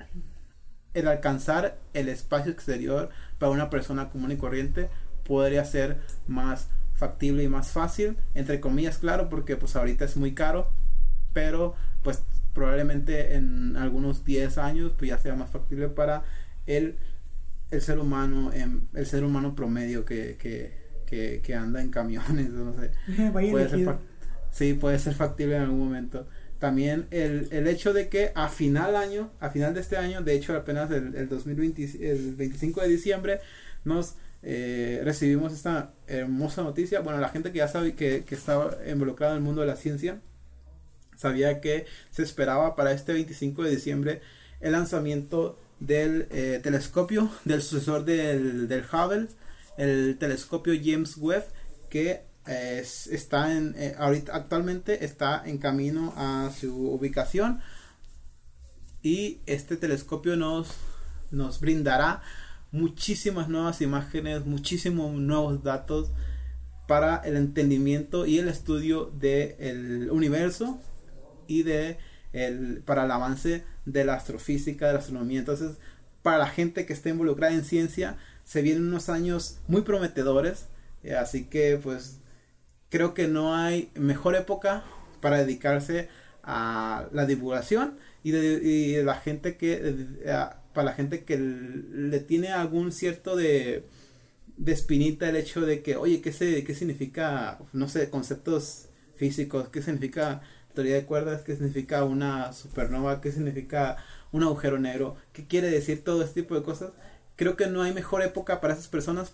el 0.95 1.09
alcanzar 1.09 1.79
el 1.93 2.09
espacio 2.09 2.51
exterior 2.51 3.11
para 3.39 3.53
una 3.53 3.71
persona 3.71 4.11
común 4.11 4.33
y 4.33 4.37
corriente 4.37 4.89
podría 5.25 5.65
ser 5.65 6.01
más 6.27 6.69
factible 6.95 7.45
y 7.45 7.49
más 7.49 7.71
fácil, 7.71 8.17
entre 8.35 8.61
comillas, 8.61 8.99
claro, 8.99 9.29
porque 9.29 9.57
pues 9.57 9.77
ahorita 9.77 10.05
es 10.05 10.17
muy 10.17 10.35
caro, 10.35 10.71
pero 11.33 11.75
pues 12.03 12.23
probablemente 12.53 13.35
en 13.35 13.77
algunos 13.77 14.25
10 14.25 14.59
años 14.59 14.93
pues 14.97 15.11
ya 15.11 15.19
sea 15.19 15.35
más 15.35 15.51
factible 15.51 15.89
para 15.89 16.23
el, 16.67 16.97
el 17.71 17.81
ser 17.81 17.99
humano, 17.99 18.53
en, 18.53 18.89
el 18.95 19.07
ser 19.07 19.25
humano 19.25 19.55
promedio 19.55 20.05
que, 20.05 20.37
que, 20.39 21.41
que, 21.43 21.55
anda 21.55 21.81
en 21.81 21.91
camiones, 21.91 22.49
no 22.51 22.75
sé. 22.75 22.91
puede 23.33 23.69
ser, 23.69 23.97
sí, 24.51 24.75
puede 24.75 24.99
ser 24.99 25.15
factible 25.15 25.57
en 25.57 25.63
algún 25.63 25.81
momento. 25.81 26.27
También 26.59 27.07
el, 27.11 27.49
el, 27.51 27.67
hecho 27.67 27.93
de 27.93 28.09
que 28.09 28.33
a 28.35 28.49
final 28.49 28.97
año, 28.97 29.31
a 29.41 29.51
final 29.51 29.75
de 29.75 29.81
este 29.81 29.97
año, 29.97 30.23
de 30.23 30.35
hecho 30.35 30.57
apenas 30.57 30.91
el, 30.91 31.15
el 31.15 31.29
2020, 31.29 32.11
el 32.11 32.35
25 32.37 32.81
de 32.81 32.89
diciembre, 32.89 33.41
nos 33.85 34.15
eh, 34.43 35.01
recibimos 35.05 35.53
esta 35.53 35.93
hermosa 36.07 36.63
noticia. 36.63 37.01
Bueno, 37.01 37.19
la 37.19 37.29
gente 37.29 37.51
que 37.51 37.59
ya 37.59 37.69
sabe 37.69 37.95
que, 37.95 38.25
que 38.25 38.35
estaba 38.35 38.77
involucrada 38.87 39.33
en 39.33 39.39
el 39.39 39.45
mundo 39.45 39.63
de 39.63 39.67
la 39.67 39.77
ciencia, 39.77 40.21
sabía 41.17 41.61
que 41.61 41.87
se 42.11 42.23
esperaba 42.23 42.77
para 42.77 42.93
este 42.93 43.13
25 43.13 43.63
de 43.63 43.71
diciembre 43.71 44.21
el 44.61 44.73
lanzamiento 44.73 45.59
del 45.81 46.27
eh, 46.31 46.61
telescopio, 46.63 47.31
del 47.45 47.63
sucesor 47.63 48.05
del, 48.05 48.69
del 48.69 48.85
Hubble, 48.85 49.29
el 49.77 50.17
telescopio 50.19 50.75
James 50.83 51.17
Webb, 51.17 51.45
que 51.91 52.23
está 52.47 53.57
en 53.57 53.75
eh, 53.79 53.95
ahorita 53.99 54.35
actualmente 54.37 55.05
está 55.05 55.43
en 55.47 55.59
camino 55.59 56.13
a 56.17 56.51
su 56.59 56.91
ubicación. 56.91 57.61
Y 59.03 59.41
este 59.47 59.77
telescopio 59.77 60.37
nos 60.37 60.69
nos 61.31 61.61
brindará 61.61 62.23
muchísimas 62.71 63.49
nuevas 63.49 63.81
imágenes 63.81 64.47
muchísimos 64.47 65.13
nuevos 65.13 65.63
datos 65.63 66.11
para 66.87 67.17
el 67.17 67.37
entendimiento 67.37 68.27
y 68.27 68.39
el 68.39 68.49
estudio 68.49 69.07
del 69.07 70.11
universo 70.11 70.79
y 71.47 71.63
de 71.63 71.99
el, 72.35 72.83
para 72.85 73.05
el 73.05 73.11
avance 73.11 73.65
de 73.87 74.05
la 74.05 74.15
astrofísica 74.15 74.87
de 74.87 74.93
la 74.93 74.99
astronomía. 74.99 75.39
Entonces 75.39 75.77
para 76.23 76.39
la 76.39 76.49
gente 76.49 76.87
que 76.87 76.93
está 76.93 77.11
involucrada 77.11 77.55
en 77.55 77.65
ciencia 77.65 78.17
se 78.45 78.63
vienen 78.63 78.89
unos 78.89 79.09
años 79.09 79.59
muy 79.69 79.83
prometedores 79.83 80.67
eh, 81.05 81.15
así 81.15 81.45
que 81.45 81.79
pues 81.83 82.17
creo 82.89 83.13
que 83.13 83.29
no 83.29 83.55
hay 83.55 83.91
mejor 83.95 84.35
época 84.35 84.85
para 85.21 85.39
dedicarse 85.39 86.09
a 86.43 87.07
la 87.13 87.27
divulgación 87.27 87.95
y 88.23 88.31
de, 88.31 89.03
la 89.05 89.17
gente 89.17 89.57
que 89.57 90.17
para 90.73 90.87
la 90.87 90.93
gente 90.95 91.25
que 91.25 91.37
le 91.37 92.21
tiene 92.21 92.49
algún 92.49 92.91
cierto 92.91 93.37
de, 93.37 93.85
de 94.57 94.73
espinita 94.73 95.29
el 95.29 95.37
hecho 95.37 95.61
de 95.61 95.83
que 95.83 95.97
oye 95.97 96.23
qué 96.23 96.33
se 96.33 96.65
qué 96.65 96.75
significa 96.75 97.59
no 97.75 97.89
sé 97.89 98.09
conceptos 98.09 98.87
físicos 99.17 99.69
qué 99.69 99.83
significa 99.83 100.41
teoría 100.75 100.95
de 100.95 101.07
cuerdas 101.07 101.43
qué 101.43 101.55
significa 101.55 102.05
una 102.05 102.53
supernova 102.53 103.21
qué 103.21 103.33
significa 103.33 103.97
un 104.33 104.43
agujero 104.43 104.79
negro 104.79 105.17
qué 105.33 105.47
quiere 105.47 105.71
decir 105.71 106.05
todo 106.05 106.23
este 106.23 106.43
tipo 106.43 106.55
de 106.55 106.63
cosas 106.63 106.93
creo 107.37 107.57
que 107.57 107.67
no 107.67 107.83
hay 107.83 107.93
mejor 107.93 108.23
época 108.23 108.61
para 108.61 108.75
esas 108.75 108.89
personas 108.89 109.33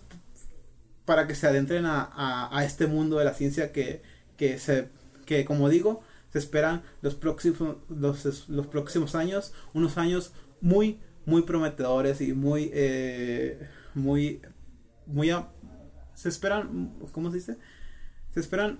para 1.05 1.27
que 1.27 1.35
se 1.35 1.47
adentren 1.47 1.85
a, 1.85 2.49
a, 2.55 2.63
este 2.63 2.87
mundo 2.87 3.17
de 3.17 3.25
la 3.25 3.33
ciencia 3.33 3.71
que, 3.71 4.01
que, 4.37 4.59
se, 4.59 4.89
que 5.25 5.45
como 5.45 5.69
digo, 5.69 6.03
se 6.31 6.39
esperan 6.39 6.83
los 7.01 7.15
próximos, 7.15 7.77
los, 7.89 8.47
los 8.49 8.67
próximos 8.67 9.15
años, 9.15 9.53
unos 9.73 9.97
años 9.97 10.31
muy, 10.61 10.99
muy 11.25 11.41
prometedores 11.41 12.21
y 12.21 12.33
muy, 12.33 12.69
eh, 12.73 13.67
muy, 13.93 14.41
muy, 15.05 15.31
se 16.15 16.29
esperan, 16.29 16.93
¿cómo 17.11 17.29
se 17.31 17.37
dice? 17.37 17.57
Se 18.33 18.39
esperan 18.39 18.79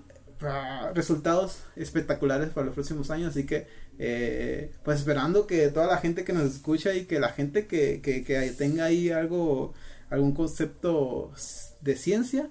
resultados 0.94 1.60
espectaculares 1.76 2.50
para 2.50 2.66
los 2.66 2.74
próximos 2.74 3.10
años, 3.10 3.30
así 3.30 3.46
que, 3.46 3.66
eh, 3.98 4.72
pues 4.84 4.98
esperando 4.98 5.46
que 5.46 5.68
toda 5.68 5.86
la 5.86 5.98
gente 5.98 6.24
que 6.24 6.32
nos 6.32 6.44
escucha 6.44 6.94
y 6.94 7.04
que 7.06 7.20
la 7.20 7.30
gente 7.30 7.66
que, 7.66 8.00
que, 8.00 8.24
que 8.24 8.50
tenga 8.50 8.84
ahí 8.84 9.10
algo, 9.10 9.74
algún 10.10 10.32
concepto 10.32 11.32
de 11.80 11.96
ciencia 11.96 12.50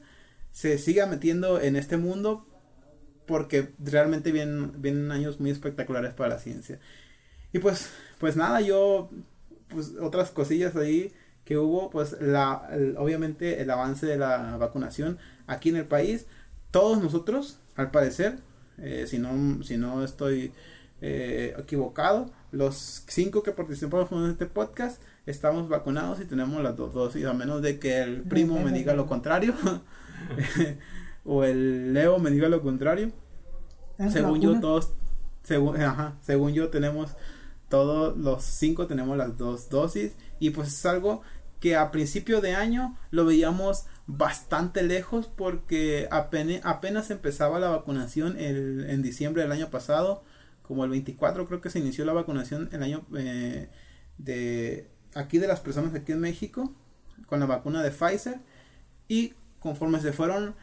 se 0.51 0.77
siga 0.77 1.05
metiendo 1.05 1.61
en 1.61 1.75
este 1.75 1.97
mundo 1.97 2.45
porque 3.25 3.69
realmente 3.79 4.31
vienen, 4.31 4.81
vienen 4.81 5.11
años 5.11 5.39
muy 5.39 5.51
espectaculares 5.51 6.13
para 6.13 6.35
la 6.35 6.39
ciencia. 6.39 6.79
Y 7.53 7.59
pues, 7.59 7.89
pues 8.19 8.35
nada, 8.35 8.61
yo, 8.61 9.09
pues 9.69 9.93
otras 10.01 10.31
cosillas 10.31 10.75
ahí 10.75 11.13
que 11.45 11.57
hubo, 11.57 11.89
pues 11.89 12.17
la, 12.21 12.69
obviamente 12.97 13.61
el 13.61 13.69
avance 13.69 14.05
de 14.05 14.17
la 14.17 14.57
vacunación 14.57 15.17
aquí 15.47 15.69
en 15.69 15.77
el 15.77 15.85
país, 15.85 16.25
todos 16.71 17.01
nosotros, 17.01 17.57
al 17.75 17.91
parecer, 17.91 18.39
eh, 18.77 19.05
si, 19.07 19.19
no, 19.19 19.63
si 19.63 19.77
no 19.77 20.03
estoy 20.03 20.51
eh, 21.01 21.55
equivocado, 21.57 22.31
los 22.51 23.03
cinco 23.07 23.43
que 23.43 23.51
participamos 23.51 24.11
en 24.11 24.31
este 24.31 24.45
podcast, 24.45 25.01
estamos 25.25 25.69
vacunados 25.69 26.19
y 26.19 26.25
tenemos 26.25 26.61
las 26.61 26.75
dos 26.77 26.93
dosis, 26.93 27.25
a 27.25 27.33
menos 27.33 27.61
de 27.61 27.79
que 27.79 28.01
el 28.01 28.21
primo 28.21 28.59
me 28.59 28.71
diga 28.71 28.93
lo 28.93 29.07
contrario 29.07 29.53
o 31.25 31.43
el 31.43 31.93
Leo 31.93 32.19
me 32.19 32.31
diga 32.31 32.49
lo 32.49 32.61
contrario. 32.61 33.11
Según 34.09 34.41
yo, 34.41 34.59
todos, 34.59 34.93
según, 35.43 35.77
según 36.23 36.53
yo, 36.53 36.69
tenemos 36.69 37.11
todos 37.69 38.17
los 38.17 38.43
cinco, 38.43 38.87
tenemos 38.87 39.15
las 39.15 39.37
dos 39.37 39.69
dosis 39.69 40.13
y 40.39 40.49
pues 40.49 40.69
es 40.69 40.85
algo 40.85 41.21
que 41.59 41.75
a 41.75 41.91
principio 41.91 42.41
de 42.41 42.55
año 42.55 42.97
lo 43.11 43.25
veíamos 43.25 43.85
bastante 44.17 44.83
lejos 44.83 45.27
porque 45.27 46.07
apenas, 46.11 46.61
apenas 46.63 47.11
empezaba 47.11 47.59
la 47.59 47.69
vacunación 47.69 48.37
el, 48.37 48.85
en 48.89 49.01
diciembre 49.01 49.41
del 49.41 49.51
año 49.51 49.69
pasado, 49.69 50.23
como 50.63 50.83
el 50.83 50.89
24 50.89 51.47
creo 51.47 51.61
que 51.61 51.69
se 51.69 51.79
inició 51.79 52.03
la 52.05 52.13
vacunación 52.13 52.69
el 52.73 52.83
año 52.83 53.05
eh, 53.17 53.69
de 54.17 54.87
aquí 55.15 55.37
de 55.37 55.47
las 55.47 55.61
personas 55.61 55.95
aquí 55.95 56.11
en 56.11 56.19
México 56.19 56.73
con 57.25 57.39
la 57.39 57.45
vacuna 57.45 57.81
de 57.81 57.91
Pfizer 57.91 58.39
y 59.07 59.33
conforme 59.59 59.99
se 60.01 60.11
fueron 60.11 60.55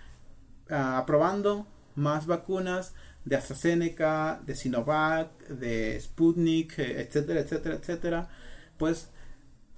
ah, 0.70 0.98
aprobando 0.98 1.66
más 1.94 2.26
vacunas 2.26 2.92
de 3.24 3.36
AstraZeneca, 3.36 4.40
de 4.44 4.54
Sinovac, 4.54 5.30
de 5.48 5.98
Sputnik, 6.00 6.78
eh, 6.78 7.00
etcétera, 7.00 7.40
etcétera, 7.40 7.74
etcétera, 7.76 8.28
pues 8.78 9.08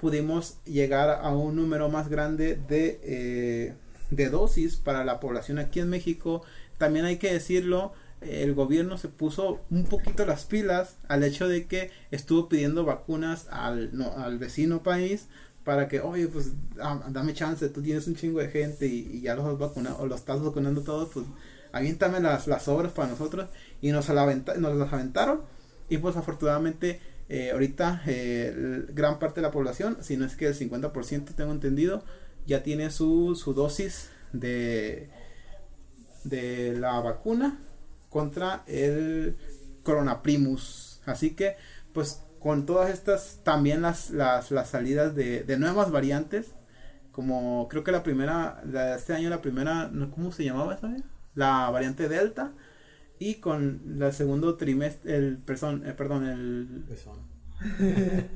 pudimos 0.01 0.57
llegar 0.65 1.11
a 1.23 1.29
un 1.29 1.57
número 1.57 1.91
más 1.91 2.09
grande 2.09 2.57
de, 2.57 3.01
eh, 3.03 3.75
de 4.11 4.31
dosis 4.31 4.77
para 4.77 5.05
la 5.05 5.21
población 5.21 5.59
aquí 5.59 5.81
en 5.81 5.91
México. 5.91 6.43
También 6.79 7.05
hay 7.05 7.19
que 7.19 7.33
decirlo, 7.33 7.93
el 8.23 8.55
gobierno 8.55 8.97
se 8.97 9.09
puso 9.09 9.61
un 9.71 9.85
poquito 9.85 10.25
las 10.25 10.47
pilas 10.47 10.97
al 11.09 11.23
hecho 11.23 11.49
de 11.49 11.67
que 11.67 11.91
estuvo 12.11 12.49
pidiendo 12.49 12.85
vacunas 12.85 13.47
al, 13.51 13.97
no, 13.97 14.13
al 14.17 14.39
vecino 14.39 14.83
país 14.83 15.27
para 15.65 15.89
que, 15.89 16.01
oye, 16.01 16.29
pues 16.29 16.53
dame 17.09 17.35
chance, 17.35 17.69
tú 17.69 17.83
tienes 17.83 18.07
un 18.07 18.17
chingo 18.17 18.41
de 18.41 18.49
gente 18.49 18.87
y, 18.87 19.21
ya 19.21 19.35
los 19.35 19.45
has 19.45 19.59
vacunado, 19.59 19.99
o 19.99 20.07
los 20.07 20.21
estás 20.21 20.43
vacunando 20.43 20.83
todos, 20.83 21.11
pues 21.13 21.27
aviéntame 21.73 22.21
las, 22.21 22.47
las 22.47 22.67
obras 22.69 22.93
para 22.93 23.09
nosotros 23.09 23.49
y 23.83 23.91
nos, 23.93 24.09
nos 24.09 24.77
las 24.77 24.93
aventaron. 24.93 25.43
Y 25.91 25.99
pues 25.99 26.17
afortunadamente 26.17 27.01
eh, 27.33 27.53
ahorita 27.53 28.03
eh, 28.09 28.87
gran 28.89 29.21
parte 29.21 29.41
de 29.41 29.47
la 29.47 29.53
población, 29.53 29.99
si 30.01 30.17
no 30.17 30.27
es 30.27 30.35
que 30.35 30.49
el 30.49 30.59
50% 30.59 31.27
tengo 31.37 31.53
entendido, 31.53 32.03
ya 32.45 32.65
tiene 32.65 32.91
su, 32.91 33.37
su 33.37 33.55
dosis 33.55 34.11
de, 34.33 35.09
de 36.25 36.77
la 36.77 36.99
vacuna 36.99 37.57
contra 38.09 38.65
el 38.67 39.37
coronaprimus. 39.85 41.01
Así 41.07 41.37
que 41.37 41.55
pues 41.95 42.21
con 42.41 42.67
todas 42.67 42.91
estas 42.91 43.39
también 43.45 43.83
las, 43.83 44.11
las, 44.11 44.51
las 44.51 44.71
salidas 44.71 45.15
de, 45.15 45.45
de, 45.45 45.57
nuevas 45.57 45.93
variantes, 45.93 46.49
como 47.13 47.69
creo 47.69 47.85
que 47.85 47.93
la 47.93 48.03
primera, 48.03 48.61
de 48.65 48.97
este 48.97 49.13
año 49.13 49.31
la 49.31 49.41
primera, 49.41 49.89
¿cómo 50.13 50.33
se 50.33 50.43
llamaba 50.43 50.75
esa? 50.75 50.93
La 51.37 51.71
variante 51.71 52.09
Delta 52.09 52.51
y 53.21 53.35
con 53.35 53.83
el 54.01 54.13
segundo 54.15 54.57
trimestre, 54.57 55.15
el, 55.15 55.37
perdón, 55.37 55.87
eh, 55.87 55.93
perdón, 55.93 56.27
el... 56.27 56.85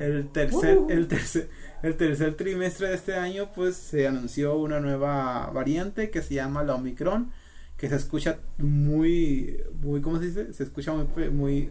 el 0.00 0.32
tercer, 0.32 0.78
el 0.88 1.06
tercer, 1.06 1.50
el 1.82 1.98
tercer 1.98 2.34
trimestre 2.34 2.88
de 2.88 2.94
este 2.94 3.14
año, 3.14 3.50
pues 3.54 3.76
se 3.76 4.08
anunció 4.08 4.56
una 4.56 4.80
nueva 4.80 5.50
variante 5.50 6.10
que 6.10 6.22
se 6.22 6.32
llama 6.32 6.64
la 6.64 6.76
Omicron, 6.76 7.30
que 7.76 7.90
se 7.90 7.96
escucha 7.96 8.38
muy, 8.56 9.60
muy, 9.82 10.00
¿cómo 10.00 10.18
se 10.18 10.28
dice? 10.28 10.54
Se 10.54 10.62
escucha 10.62 10.94
muy, 10.94 11.28
muy, 11.28 11.70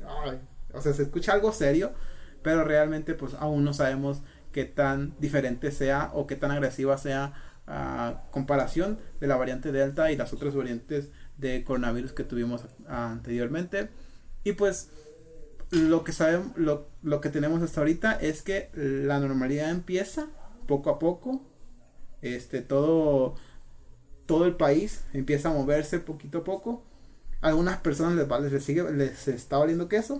o 0.71 0.81
sea, 0.81 0.93
se 0.93 1.01
escucha 1.01 1.33
algo 1.33 1.51
serio, 1.51 1.93
pero 2.43 2.63
realmente, 2.63 3.15
pues 3.15 3.33
aún 3.39 3.63
no 3.63 3.73
sabemos 3.73 4.21
qué 4.51 4.65
tan 4.65 5.15
diferente 5.19 5.71
sea 5.71 6.11
o 6.13 6.27
qué 6.27 6.35
tan 6.35 6.51
agresiva 6.51 6.99
sea 6.99 7.33
a 7.65 8.21
comparación 8.29 8.99
de 9.19 9.25
la 9.25 9.35
variante 9.35 9.71
Delta 9.71 10.11
y 10.11 10.15
las 10.15 10.31
otras 10.31 10.53
variantes 10.53 11.09
de 11.37 11.63
coronavirus 11.63 12.13
que 12.13 12.23
tuvimos 12.23 12.61
anteriormente. 12.87 13.89
Y 14.43 14.53
pues 14.53 14.89
lo 15.71 16.03
que 16.03 16.11
sabemos, 16.13 16.55
lo, 16.57 16.87
lo, 17.03 17.21
que 17.21 17.29
tenemos 17.29 17.61
hasta 17.61 17.81
ahorita 17.81 18.13
es 18.13 18.41
que 18.41 18.69
la 18.73 19.19
normalidad 19.19 19.69
empieza 19.71 20.27
poco 20.67 20.89
a 20.89 20.99
poco. 20.99 21.41
Este, 22.21 22.61
todo, 22.61 23.35
todo 24.25 24.45
el 24.45 24.55
país 24.55 25.03
empieza 25.13 25.49
a 25.49 25.53
moverse 25.53 25.99
poquito 25.99 26.39
a 26.39 26.43
poco. 26.43 26.83
algunas 27.41 27.77
personas 27.79 28.15
les, 28.15 28.51
les, 28.51 28.63
sigue, 28.63 28.91
les 28.91 29.27
está 29.27 29.57
valiendo 29.57 29.87
queso. 29.87 30.19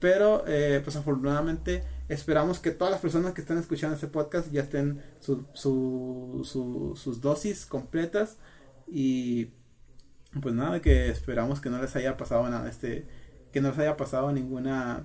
Pero 0.00 0.44
eh, 0.46 0.80
pues 0.84 0.96
afortunadamente 0.96 1.82
esperamos 2.08 2.58
que 2.58 2.72
todas 2.72 2.90
las 2.90 3.00
personas 3.00 3.32
que 3.32 3.40
están 3.40 3.58
escuchando 3.58 3.94
este 3.94 4.08
podcast 4.08 4.50
ya 4.52 4.62
estén 4.62 5.02
su, 5.20 5.46
su, 5.54 6.42
sus 6.96 7.20
dosis 7.20 7.64
completas. 7.64 8.36
Y 8.86 9.50
pues 10.40 10.54
nada, 10.54 10.80
que 10.80 11.10
esperamos 11.10 11.60
que 11.60 11.70
no 11.70 11.80
les 11.80 11.94
haya 11.96 12.16
pasado 12.16 12.48
nada, 12.48 12.68
este, 12.68 13.06
que 13.52 13.60
no 13.60 13.70
les 13.70 13.78
haya 13.78 13.96
pasado 13.96 14.32
ninguna, 14.32 15.04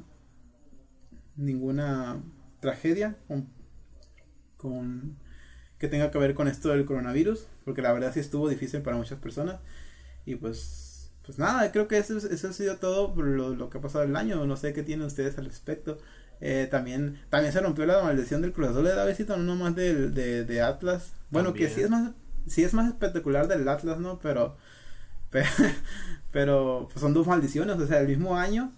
ninguna 1.36 2.22
tragedia 2.60 3.18
con, 4.58 5.18
que 5.78 5.88
tenga 5.88 6.12
que 6.12 6.18
ver 6.18 6.34
con 6.34 6.48
esto 6.48 6.70
del 6.70 6.86
coronavirus, 6.86 7.48
porque 7.66 7.82
la 7.82 7.94
verdad 7.94 8.14
sí 8.14 8.20
estuvo 8.20 8.50
difícil 8.50 8.82
para 8.82 8.98
muchas 8.98 9.20
personas 9.20 9.60
y 10.26 10.36
pues, 10.36 11.12
pues 11.26 11.38
nada, 11.40 11.72
creo 11.72 11.88
que 11.88 11.98
eso, 11.98 12.18
eso 12.18 12.48
ha 12.48 12.54
sido 12.54 12.78
todo 12.78 13.14
lo, 13.22 13.56
lo 13.56 13.70
que 13.70 13.78
ha 13.78 13.82
pasado 13.82 14.04
el 14.04 14.16
año, 14.16 14.46
no 14.46 14.58
sé 14.58 14.74
qué 14.74 14.84
tienen 14.84 15.06
ustedes 15.06 15.38
al 15.38 15.46
respecto. 15.46 15.98
Eh, 16.42 16.70
también 16.72 17.20
también 17.30 17.52
se 17.52 17.60
rompió 17.60 17.86
la 17.86 18.02
maldición 18.02 18.42
del 18.42 18.54
Cruz 18.54 18.70
Azul 18.70 18.86
de 18.86 18.96
Davidito, 18.96 19.36
no 19.36 19.56
más 19.56 19.76
del, 19.76 20.14
de, 20.14 20.46
de 20.46 20.62
Atlas. 20.62 21.12
Bueno, 21.32 21.54
que 21.54 21.68
sí 21.68 21.82
es 21.82 21.90
más 21.90 22.14
sí 22.48 22.64
es 22.64 22.74
más 22.74 22.88
espectacular 22.88 23.48
del 23.48 23.68
Atlas, 23.68 24.00
¿no? 24.00 24.20
Pero 24.20 24.58
Pero, 26.32 26.88
pues 26.92 27.02
son 27.02 27.14
dos 27.14 27.28
maldiciones, 27.28 27.78
o 27.78 27.88
sea, 27.88 28.00
el 28.00 28.08
mismo 28.08 28.36
año. 28.36 28.72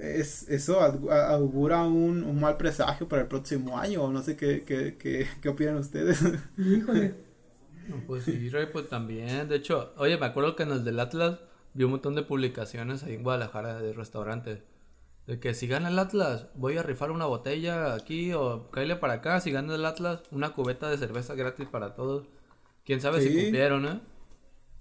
Es, 0.00 0.48
eso 0.48 0.80
augura 0.80 1.84
un, 1.84 2.24
un, 2.24 2.40
mal 2.40 2.56
presagio 2.56 3.08
para 3.08 3.22
el 3.22 3.28
próximo 3.28 3.78
año. 3.78 4.10
No 4.10 4.22
sé 4.22 4.36
qué, 4.36 4.64
qué, 4.64 4.96
qué, 4.96 5.28
qué 5.40 5.48
opinan 5.48 5.76
ustedes. 5.76 6.20
Híjole. 6.58 7.14
pues 8.06 8.24
sí, 8.24 8.50
pues 8.72 8.88
también. 8.88 9.48
De 9.48 9.56
hecho, 9.56 9.92
oye, 9.96 10.18
me 10.18 10.26
acuerdo 10.26 10.56
que 10.56 10.64
en 10.64 10.72
el 10.72 10.84
del 10.84 10.98
Atlas 10.98 11.38
vi 11.74 11.84
un 11.84 11.92
montón 11.92 12.14
de 12.14 12.22
publicaciones 12.22 13.04
ahí 13.04 13.14
en 13.14 13.22
Guadalajara 13.22 13.80
de 13.80 13.92
restaurantes. 13.92 14.58
De 15.26 15.38
que 15.38 15.54
si 15.54 15.68
gana 15.68 15.88
el 15.88 15.98
Atlas, 15.98 16.48
voy 16.54 16.76
a 16.76 16.82
rifar 16.82 17.12
una 17.12 17.26
botella 17.26 17.94
aquí 17.94 18.32
o 18.32 18.66
caile 18.72 18.96
para 18.96 19.14
acá. 19.14 19.40
Si 19.40 19.52
gana 19.52 19.74
el 19.76 19.86
Atlas, 19.86 20.20
una 20.32 20.52
cubeta 20.52 20.90
de 20.90 20.98
cerveza 20.98 21.34
gratis 21.36 21.68
para 21.68 21.94
todos. 21.94 22.26
Quién 22.84 23.00
sabe 23.00 23.20
si 23.20 23.32
cumplieron, 23.32 23.86
¿eh? 23.86 24.00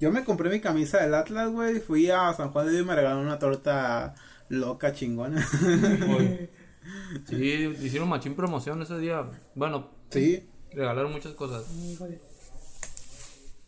Yo 0.02 0.12
me 0.12 0.24
compré 0.24 0.50
mi 0.50 0.60
camisa 0.60 0.98
del 0.98 1.14
Atlas, 1.14 1.52
güey. 1.52 1.80
Fui 1.80 2.10
a 2.10 2.34
San 2.34 2.50
Juan 2.50 2.66
de 2.66 2.72
Dios 2.72 2.84
y 2.84 2.88
me 2.88 2.96
regalaron 2.96 3.24
una 3.24 3.38
torta 3.38 4.16
loca, 4.50 4.94
chingona. 4.94 5.48
sí, 7.30 7.76
hicieron 7.80 8.10
machín 8.10 8.36
promoción 8.36 8.82
ese 8.82 8.98
día. 8.98 9.24
Bueno, 9.54 9.92
sí. 10.10 10.50
Regalaron 10.74 11.12
muchas 11.12 11.34
cosas. 11.34 11.66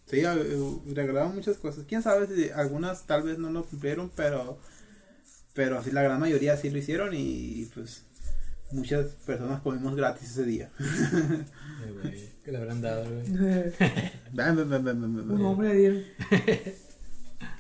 Sí, 0.08 0.24
regalaron 0.88 1.36
muchas 1.36 1.58
cosas. 1.58 1.86
Quién 1.88 2.02
sabe 2.02 2.26
si 2.26 2.50
algunas 2.50 3.06
tal 3.06 3.22
vez 3.22 3.38
no 3.38 3.52
lo 3.52 3.66
cumplieron, 3.66 4.12
pero. 4.16 4.58
Pero 5.54 5.84
sí, 5.84 5.92
la 5.92 6.02
gran 6.02 6.20
mayoría 6.20 6.58
sí 6.58 6.72
lo 6.72 6.80
hicieron 6.80 7.12
y 7.14 7.70
pues 7.76 8.06
muchas 8.72 9.06
personas 9.28 9.62
comimos 9.62 9.96
gratis 9.96 10.32
ese 10.32 10.46
día. 10.46 10.72
Que 12.44 12.52
le 12.52 12.58
habrán 12.58 12.82
dado, 12.82 13.06
hombre 15.46 16.06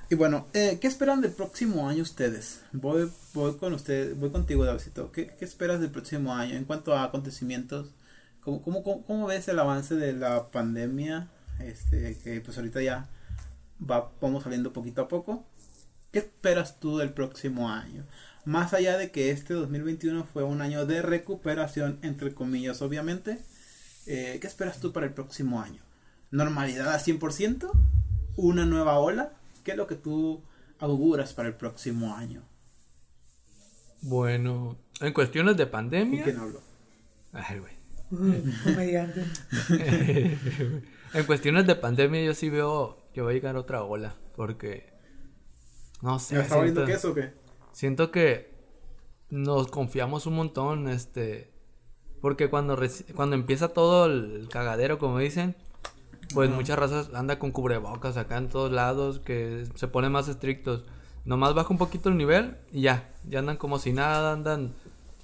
Y 0.09 0.15
bueno, 0.15 0.47
eh, 0.53 0.77
¿qué 0.79 0.87
esperan 0.87 1.21
del 1.21 1.31
próximo 1.31 1.87
año 1.87 2.03
ustedes? 2.03 2.61
Voy, 2.71 3.09
voy 3.33 3.55
con 3.57 3.73
usted, 3.73 4.15
voy 4.15 4.29
contigo, 4.29 4.65
Davidito. 4.65 5.11
¿Qué, 5.11 5.27
¿Qué 5.27 5.45
esperas 5.45 5.79
del 5.79 5.89
próximo 5.89 6.35
año 6.35 6.55
en 6.55 6.65
cuanto 6.65 6.93
a 6.93 7.03
acontecimientos? 7.03 7.89
¿Cómo, 8.41 8.61
cómo, 8.61 9.03
cómo, 9.03 9.25
ves 9.27 9.47
el 9.47 9.57
avance 9.57 9.95
de 9.95 10.13
la 10.13 10.51
pandemia? 10.51 11.29
Este, 11.59 12.17
que 12.23 12.41
pues 12.41 12.57
ahorita 12.57 12.81
ya 12.81 13.07
va, 13.89 14.11
vamos 14.21 14.43
saliendo 14.43 14.73
poquito 14.73 15.01
a 15.01 15.07
poco. 15.07 15.45
¿Qué 16.11 16.19
esperas 16.19 16.79
tú 16.79 16.97
del 16.97 17.11
próximo 17.11 17.69
año? 17.69 18.03
Más 18.45 18.73
allá 18.73 18.97
de 18.97 19.09
que 19.09 19.31
este 19.31 19.53
2021 19.53 20.25
fue 20.25 20.43
un 20.43 20.61
año 20.61 20.85
de 20.85 21.01
recuperación, 21.01 21.97
entre 22.01 22.33
comillas, 22.33 22.81
obviamente. 22.81 23.39
Eh, 24.05 24.37
¿Qué 24.41 24.47
esperas 24.47 24.79
tú 24.79 24.91
para 24.91 25.05
el 25.05 25.13
próximo 25.13 25.61
año? 25.61 25.81
¿Normalidad 26.31 26.93
al 26.93 26.99
100%? 26.99 27.69
¿Una 28.35 28.65
nueva 28.65 28.99
ola? 28.99 29.31
¿Qué 29.63 29.71
es 29.71 29.77
lo 29.77 29.87
que 29.87 29.95
tú 29.95 30.43
auguras 30.79 31.33
para 31.33 31.49
el 31.49 31.55
próximo 31.55 32.15
año? 32.15 32.43
Bueno, 34.01 34.77
en 34.99 35.13
cuestiones 35.13 35.55
de 35.55 35.67
pandemia. 35.67 36.23
¿Quién 36.23 36.37
habló? 36.37 36.61
Ay, 37.31 37.59
güey. 37.59 37.73
en 41.13 41.25
cuestiones 41.25 41.65
de 41.65 41.75
pandemia 41.75 42.23
yo 42.23 42.33
sí 42.33 42.49
veo 42.49 43.07
que 43.13 43.21
va 43.21 43.31
a 43.31 43.33
llegar 43.33 43.55
otra 43.55 43.83
ola, 43.83 44.15
porque 44.35 44.91
no 46.01 46.19
sé. 46.19 46.39
¿Está 46.39 46.61
siento, 46.61 46.85
queso 46.85 47.11
o 47.11 47.13
qué? 47.13 47.33
Siento 47.71 48.11
que 48.11 48.51
nos 49.29 49.67
confiamos 49.67 50.27
un 50.27 50.35
montón, 50.35 50.89
este, 50.89 51.52
porque 52.23 52.49
cuando, 52.49 52.79
cuando 53.15 53.35
empieza 53.35 53.73
todo 53.73 54.05
el, 54.05 54.47
cagadero, 54.49 54.97
como 54.97 55.19
dicen, 55.19 55.57
pues 56.33 56.49
muchas 56.49 56.79
razas 56.79 57.13
anda 57.13 57.37
con 57.37 57.51
cubrebocas 57.51 58.15
acá 58.15 58.37
en 58.37 58.47
todos 58.47 58.71
lados, 58.71 59.19
que 59.19 59.65
se 59.75 59.89
ponen 59.89 60.13
más 60.13 60.29
estrictos. 60.29 60.85
Nomás 61.25 61.53
baja 61.53 61.67
un 61.71 61.77
poquito 61.77 62.07
el 62.07 62.15
nivel 62.15 62.55
y 62.71 62.83
ya, 62.83 63.09
ya 63.27 63.39
andan 63.39 63.57
como 63.57 63.77
si 63.77 63.91
nada, 63.91 64.31
andan, 64.31 64.71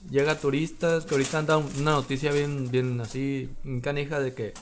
llega 0.09 0.41
turistas, 0.41 1.05
que 1.05 1.15
ahorita 1.15 1.39
anda 1.39 1.55
una 1.55 1.91
noticia 1.91 2.33
bien, 2.33 2.69
bien 2.69 2.99
así, 2.99 3.49
canija 3.81 4.19
de 4.19 4.33
que 4.33 4.53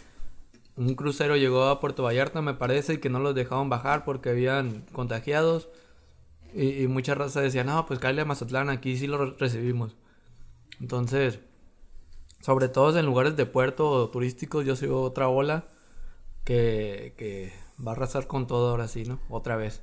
un 0.76 0.94
crucero 0.94 1.38
llegó 1.38 1.64
a 1.64 1.80
Puerto 1.80 2.04
Vallarta, 2.04 2.44
me 2.44 2.54
parece, 2.54 2.94
y 2.94 2.98
que 3.00 3.10
no 3.10 3.18
los 3.18 3.34
dejaban 3.34 3.70
bajar 3.70 4.06
porque 4.06 4.30
habían 4.30 4.84
contagiados. 4.92 5.70
Y, 6.54 6.84
y 6.84 6.88
mucha 6.88 7.16
raza 7.16 7.42
decía, 7.42 7.64
no, 7.64 7.88
pues 7.88 7.98
cállate 7.98 8.22
a 8.22 8.26
Mazatlán, 8.26 8.70
aquí 8.70 8.96
sí 8.96 9.08
lo 9.08 9.32
recibimos. 9.32 9.96
Entonces, 10.80 11.40
sobre 12.48 12.70
todo 12.70 12.98
en 12.98 13.06
lugares 13.06 13.36
de 13.36 13.46
puerto 13.46 14.10
turísticos, 14.10 14.64
yo 14.66 14.78
soy 14.78 14.88
otra 14.88 15.28
ola 15.28 15.66
que, 16.46 17.14
que 17.18 17.52
va 17.86 17.92
a 17.92 17.96
arrasar 17.96 18.26
con 18.26 18.48
todo 18.48 18.70
ahora 18.70 18.88
sí, 18.88 19.04
¿no? 19.04 19.20
Otra 19.28 19.58
vez. 19.58 19.82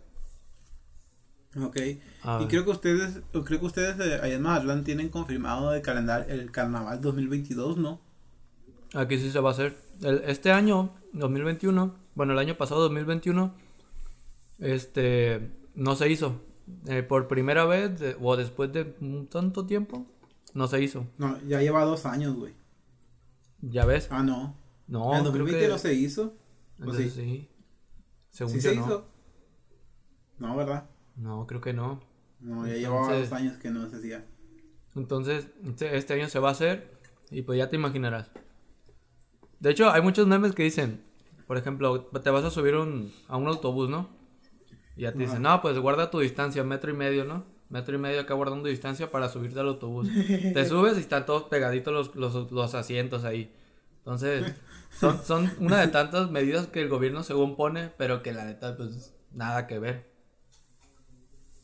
Ok. 1.63 1.77
y 1.77 2.47
creo 2.49 2.65
que 2.65 2.71
ustedes, 2.71 3.21
creo 3.45 3.61
que 3.61 3.67
ustedes 3.67 4.01
eh, 4.01 4.15
allá 4.23 4.35
en 4.37 4.41
Mazatlán 4.41 4.83
tienen 4.83 5.11
confirmado 5.11 5.75
el 5.75 5.83
calendario, 5.83 6.33
el 6.33 6.51
carnaval 6.51 7.03
2022, 7.03 7.77
¿no? 7.77 8.01
Aquí 8.95 9.19
sí 9.19 9.31
se 9.31 9.41
va 9.41 9.51
a 9.51 9.53
hacer. 9.53 9.77
este 10.27 10.51
año, 10.51 10.95
2021, 11.13 11.95
bueno, 12.15 12.33
el 12.33 12.39
año 12.39 12.57
pasado, 12.57 12.81
2021, 12.81 13.53
este, 14.59 15.51
no 15.75 15.97
se 15.97 16.09
hizo. 16.09 16.41
Eh, 16.87 17.03
por 17.03 17.29
primera 17.29 17.67
vez, 17.67 18.01
de- 18.01 18.17
o 18.23 18.37
después 18.39 18.73
de 18.73 18.95
un 19.03 19.27
tanto 19.27 19.67
tiempo, 19.67 20.07
no 20.55 20.67
se 20.69 20.83
hizo. 20.83 21.07
No, 21.19 21.39
ya 21.47 21.61
lleva 21.61 21.85
dos 21.85 22.07
años, 22.07 22.37
güey. 22.37 22.55
¿Ya 23.61 23.85
ves? 23.85 24.09
Ah, 24.11 24.23
no. 24.23 24.57
No, 24.87 25.05
en 25.15 25.21
creo 25.21 25.25
2020 25.25 25.61
que... 25.61 25.69
no 25.69 25.79
se 25.79 25.95
hizo. 25.95 26.23
¿O 26.79 26.81
Entonces, 26.81 27.13
sí? 27.15 27.21
sí. 27.21 27.49
Según 28.31 28.53
¿Sí 28.55 28.61
yo, 28.61 28.71
se 28.71 28.77
no. 28.77 28.83
hizo? 28.87 29.07
No, 30.39 30.57
¿verdad? 30.57 30.89
No, 31.17 31.47
creo 31.47 31.61
que 31.61 31.73
no. 31.73 32.01
No, 32.41 32.67
ya 32.67 32.75
llevaba 32.75 33.15
dos 33.17 33.33
años 33.33 33.57
que 33.59 33.71
no 33.71 33.89
se 33.89 33.97
hacía. 33.97 34.25
Entonces, 34.95 35.49
este, 35.65 35.97
este 35.97 36.15
año 36.15 36.29
se 36.29 36.39
va 36.39 36.49
a 36.51 36.53
hacer 36.53 36.99
y 37.31 37.43
pues 37.43 37.59
ya 37.59 37.69
te 37.71 37.77
imaginarás. 37.77 38.31
De 39.61 39.71
hecho, 39.71 39.91
hay 39.91 40.03
muchos 40.03 40.27
memes 40.27 40.53
que 40.55 40.63
dicen, 40.65 41.03
por 41.47 41.57
ejemplo, 41.57 42.05
te 42.07 42.31
vas 42.31 42.45
a 42.45 42.51
subir 42.51 42.75
un- 42.77 43.13
a 43.29 43.37
un 43.37 43.47
autobús, 43.47 43.89
¿no? 43.89 44.09
Y 44.97 45.03
ya 45.03 45.13
te 45.13 45.19
dicen, 45.19 45.43
no, 45.43 45.61
pues 45.63 45.79
guarda 45.79 46.11
tu 46.11 46.21
distancia, 46.21 46.63
metro 46.65 46.91
y 46.91 46.95
medio, 46.95 47.25
¿no? 47.25 47.45
Metro 47.75 47.97
y 47.97 47.99
medio 47.99 48.21
acá 48.21 48.35
guardando 48.35 48.69
distancia 48.69 49.11
para 49.11 49.29
subirte 49.29 49.59
al 49.59 49.67
autobús. 49.67 50.07
te 50.55 50.65
subes 50.65 50.97
y 50.97 51.01
están 51.01 51.27
todos 51.27 51.43
pegaditos 51.45 51.93
los, 51.93 52.15
los, 52.15 52.53
los 52.53 52.73
asientos 52.77 53.25
ahí. 53.25 53.53
Entonces, 53.99 54.55
son, 55.01 55.25
son 55.25 55.51
una 55.59 55.81
de 55.81 55.89
tantas 55.89 56.31
medidas 56.31 56.69
que 56.69 56.83
el 56.83 56.89
gobierno 56.89 57.25
según 57.25 57.57
pone, 57.57 57.89
pero 57.99 58.23
que 58.23 58.33
la 58.33 58.45
neta, 58.45 58.77
pues 58.77 59.13
nada 59.33 59.67
que 59.67 59.81
ver. 59.81 60.09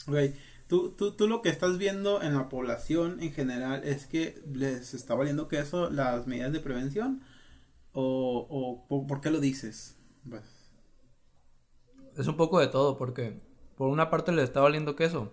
Güey, 0.09 0.35
tú, 0.69 0.97
tú, 0.99 1.13
tú 1.13 1.29
lo 1.29 1.43
que 1.43 1.49
estás 1.49 1.79
viendo 1.79 2.21
en 2.23 2.35
la 2.35 2.49
población 2.49 3.23
en 3.23 3.33
general 3.33 3.85
es 3.85 4.07
que 4.07 4.43
les 4.53 4.95
está 4.95 5.15
valiendo 5.15 5.47
queso 5.47 5.91
las 5.91 6.27
medidas 6.27 6.53
de 6.53 6.59
prevención 6.59 7.23
o, 7.93 8.49
o 8.51 8.89
por, 8.89 9.07
por 9.07 9.21
qué 9.21 9.31
lo 9.31 9.39
dices. 9.39 9.97
Pues, 10.29 10.43
Es 12.19 12.27
un 12.27 12.37
poco 12.37 12.59
de 12.59 12.67
todo, 12.67 12.99
porque 12.99 13.39
por 13.77 13.91
una 13.91 14.11
parte 14.11 14.33
le 14.33 14.43
está 14.43 14.61
valiendo 14.61 14.97
queso. 14.97 15.33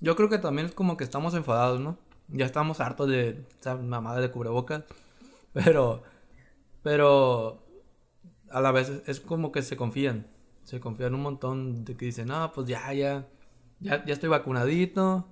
Yo 0.00 0.14
creo 0.16 0.28
que 0.28 0.38
también 0.38 0.66
es 0.66 0.74
como 0.74 0.96
que 0.96 1.04
estamos 1.04 1.34
enfadados, 1.34 1.80
¿no? 1.80 1.98
Ya 2.28 2.46
estamos 2.46 2.80
hartos 2.80 3.08
de 3.08 3.44
esa 3.60 3.74
mamada 3.76 4.20
de 4.20 4.30
cubrebocas. 4.30 4.84
Pero, 5.54 6.02
pero 6.82 7.64
a 8.50 8.60
la 8.60 8.70
vez 8.70 8.92
es, 9.06 9.18
como 9.18 9.50
que 9.50 9.62
se 9.62 9.76
confían. 9.76 10.26
Se 10.62 10.78
confían 10.78 11.14
un 11.14 11.22
montón 11.22 11.84
de 11.84 11.96
que 11.96 12.04
dicen, 12.04 12.28
no, 12.28 12.52
pues 12.52 12.68
ya, 12.68 12.92
ya, 12.92 13.26
ya, 13.80 14.04
ya 14.04 14.12
estoy 14.12 14.28
vacunadito. 14.28 15.26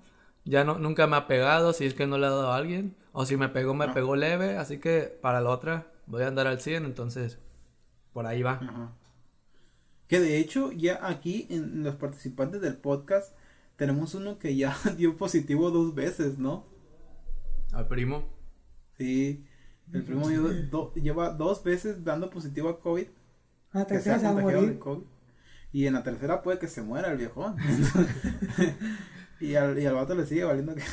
Ya 0.45 0.65
no, 0.65 0.79
nunca 0.79 1.07
me 1.07 1.17
ha 1.17 1.27
pegado 1.29 1.73
si 1.75 1.85
es 1.87 1.95
que 1.95 2.07
no 2.07 2.19
le 2.19 2.27
ha 2.27 2.31
dado 2.31 2.51
a 2.53 2.57
alguien. 2.57 2.97
O 3.13 3.25
si 3.27 3.37
me 3.37 3.49
pegó, 3.51 3.75
me 3.75 3.85
Ah. 3.85 3.95
pegó 3.95 4.17
leve. 4.17 4.57
Así 4.57 4.79
que 4.79 5.03
para 5.21 5.41
la 5.41 5.51
otra 5.51 5.87
voy 6.07 6.23
a 6.23 6.29
andar 6.29 6.47
al 6.47 6.61
100. 6.61 6.85
Entonces, 6.87 7.39
por 8.13 8.27
ahí 8.27 8.43
va. 8.43 8.53
ajá. 8.55 8.93
Que 10.09 10.19
de 10.19 10.39
hecho 10.39 10.73
ya 10.73 11.07
aquí 11.07 11.47
en 11.51 11.83
los 11.85 11.97
participantes 11.97 12.61
del 12.63 12.77
podcast 12.77 13.33
tenemos 13.77 14.15
uno 14.15 14.39
que 14.39 14.57
ya 14.57 14.77
dio 14.97 15.17
positivo 15.17 15.71
dos 15.71 15.95
veces, 15.95 16.39
¿no? 16.39 16.65
Al 17.73 17.89
primo. 17.89 18.25
Sí, 18.97 19.45
el 19.93 20.03
primo 20.03 20.29
lleva, 20.31 20.51
do- 20.53 20.93
lleva 20.95 21.31
dos 21.31 21.63
veces 21.63 22.05
dando 22.05 22.31
positivo 22.31 22.69
a 22.69 22.81
COVID. 22.81 23.07
A 23.73 23.79
la 23.81 23.87
que 23.87 24.01
se 24.01 24.11
ha 24.11 24.15
a 24.17 24.35
de. 24.35 24.79
COVID. 24.79 25.03
Y 25.73 25.87
en 25.87 25.95
la 25.95 26.03
tercera 26.03 26.43
puede 26.43 26.59
que 26.59 26.69
se 26.69 26.83
muera 26.83 27.11
el 27.13 27.19
viejón. 27.19 27.57
y, 29.41 29.55
al, 29.55 29.79
y 29.79 29.85
al 29.87 29.95
vato 29.95 30.15
le 30.15 30.27
sigue 30.27 30.45
valiendo 30.45 30.75
que... 30.75 30.83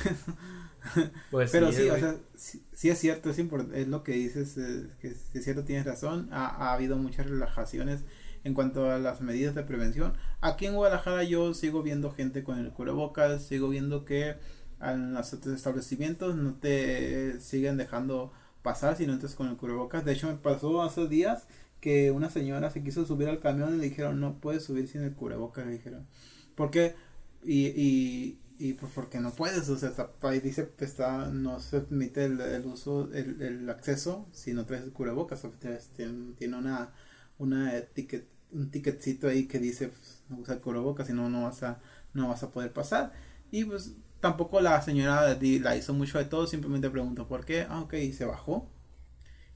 Pues 1.32 1.50
Pero 1.52 1.72
sí, 1.72 1.84
sí, 1.84 1.90
o 1.90 1.98
sea, 1.98 2.18
sí, 2.36 2.66
sí 2.74 2.90
es 2.90 3.00
cierto, 3.00 3.30
es, 3.30 3.40
es 3.40 3.88
lo 3.88 4.04
que 4.04 4.12
dices, 4.12 4.58
eh, 4.58 4.90
que 5.00 5.08
es 5.08 5.44
cierto, 5.44 5.64
tienes 5.64 5.86
razón. 5.86 6.28
Ha, 6.34 6.48
ha 6.48 6.74
habido 6.74 6.98
muchas 6.98 7.26
relajaciones 7.26 8.02
en 8.44 8.54
cuanto 8.54 8.92
a 8.92 9.00
las 9.00 9.22
medidas 9.22 9.56
de 9.56 9.64
prevención. 9.64 10.14
Aquí 10.46 10.66
en 10.66 10.76
Guadalajara 10.76 11.24
yo 11.24 11.54
sigo 11.54 11.84
viendo 11.84 12.12
gente 12.12 12.44
con 12.44 12.60
el 12.60 12.72
cubrebocas, 12.72 13.44
sigo 13.44 13.70
viendo 13.70 14.04
que 14.06 14.36
en 14.82 15.14
los 15.14 15.32
establecimientos 15.34 16.36
no 16.36 16.56
te 16.56 17.40
siguen 17.40 17.78
dejando 17.78 18.32
pasar 18.62 18.98
si 18.98 19.08
no 19.08 19.14
entras 19.14 19.36
con 19.36 19.48
el 19.48 19.56
cubrebocas. 19.58 20.04
De 20.06 20.12
hecho, 20.14 20.28
me 20.28 20.36
pasó 20.36 20.82
hace 20.84 21.08
días 21.08 21.46
que 21.80 22.12
una 22.12 22.30
señora 22.30 22.70
se 22.72 22.84
quiso 22.84 23.06
subir 23.06 23.30
al 23.30 23.40
camión 23.40 23.76
y 23.76 23.78
le 23.78 23.84
dijeron, 23.90 24.20
no 24.20 24.40
puedes 24.42 24.64
subir 24.66 24.88
sin 24.90 25.02
el 25.04 25.14
cubrebocas, 25.14 25.66
le 25.66 25.74
dijeron. 25.74 26.08
¿Por 26.56 26.72
qué? 26.72 26.96
Y, 27.44 27.68
y, 27.68 28.40
y 28.60 28.74
pues 28.74 28.92
porque 28.94 29.20
no 29.22 29.32
puedes, 29.34 29.70
o 29.70 29.78
sea, 29.78 29.90
está- 29.90 30.12
ahí 30.24 30.40
dice 30.42 30.72
que 30.78 30.86
está, 30.86 31.28
no 31.30 31.60
se 31.62 31.82
permite 31.82 32.26
el, 32.26 32.66
uso, 32.66 33.10
el, 33.14 33.42
el 33.42 33.70
acceso 33.70 34.28
si 34.34 34.54
no 34.54 34.66
traes 34.66 34.84
el 34.84 34.92
cubrebocas, 34.94 35.44
o 35.46 35.52
sea, 35.62 35.80
tiene, 35.96 36.58
una, 36.58 36.92
una 37.38 37.76
etiquet, 37.78 38.26
un 38.54 38.72
ticketcito 38.72 39.28
ahí 39.28 39.48
que 39.48 39.60
dice, 39.60 39.90
pues, 39.90 40.22
no 40.30 40.38
usa 40.38 40.56
el 40.56 40.62
cubrebocas, 40.62 41.08
si 41.08 41.14
no, 41.14 41.30
no 41.30 41.44
vas 41.44 41.64
a, 41.64 41.80
no 42.14 42.30
vas 42.30 42.44
a 42.44 42.52
poder 42.52 42.72
pasar. 42.74 43.14
Y 43.52 43.66
pues 43.66 43.94
tampoco 44.20 44.62
la 44.62 44.82
señora 44.82 45.36
la 45.60 45.76
hizo 45.78 45.94
mucho 45.94 46.18
de 46.18 46.26
todo, 46.26 46.48
simplemente 46.48 46.90
preguntó 46.90 47.28
por 47.28 47.46
qué, 47.46 47.66
ah, 47.70 47.82
ok, 47.82 47.94
y 47.96 48.14
se 48.14 48.26
bajó. 48.26 48.70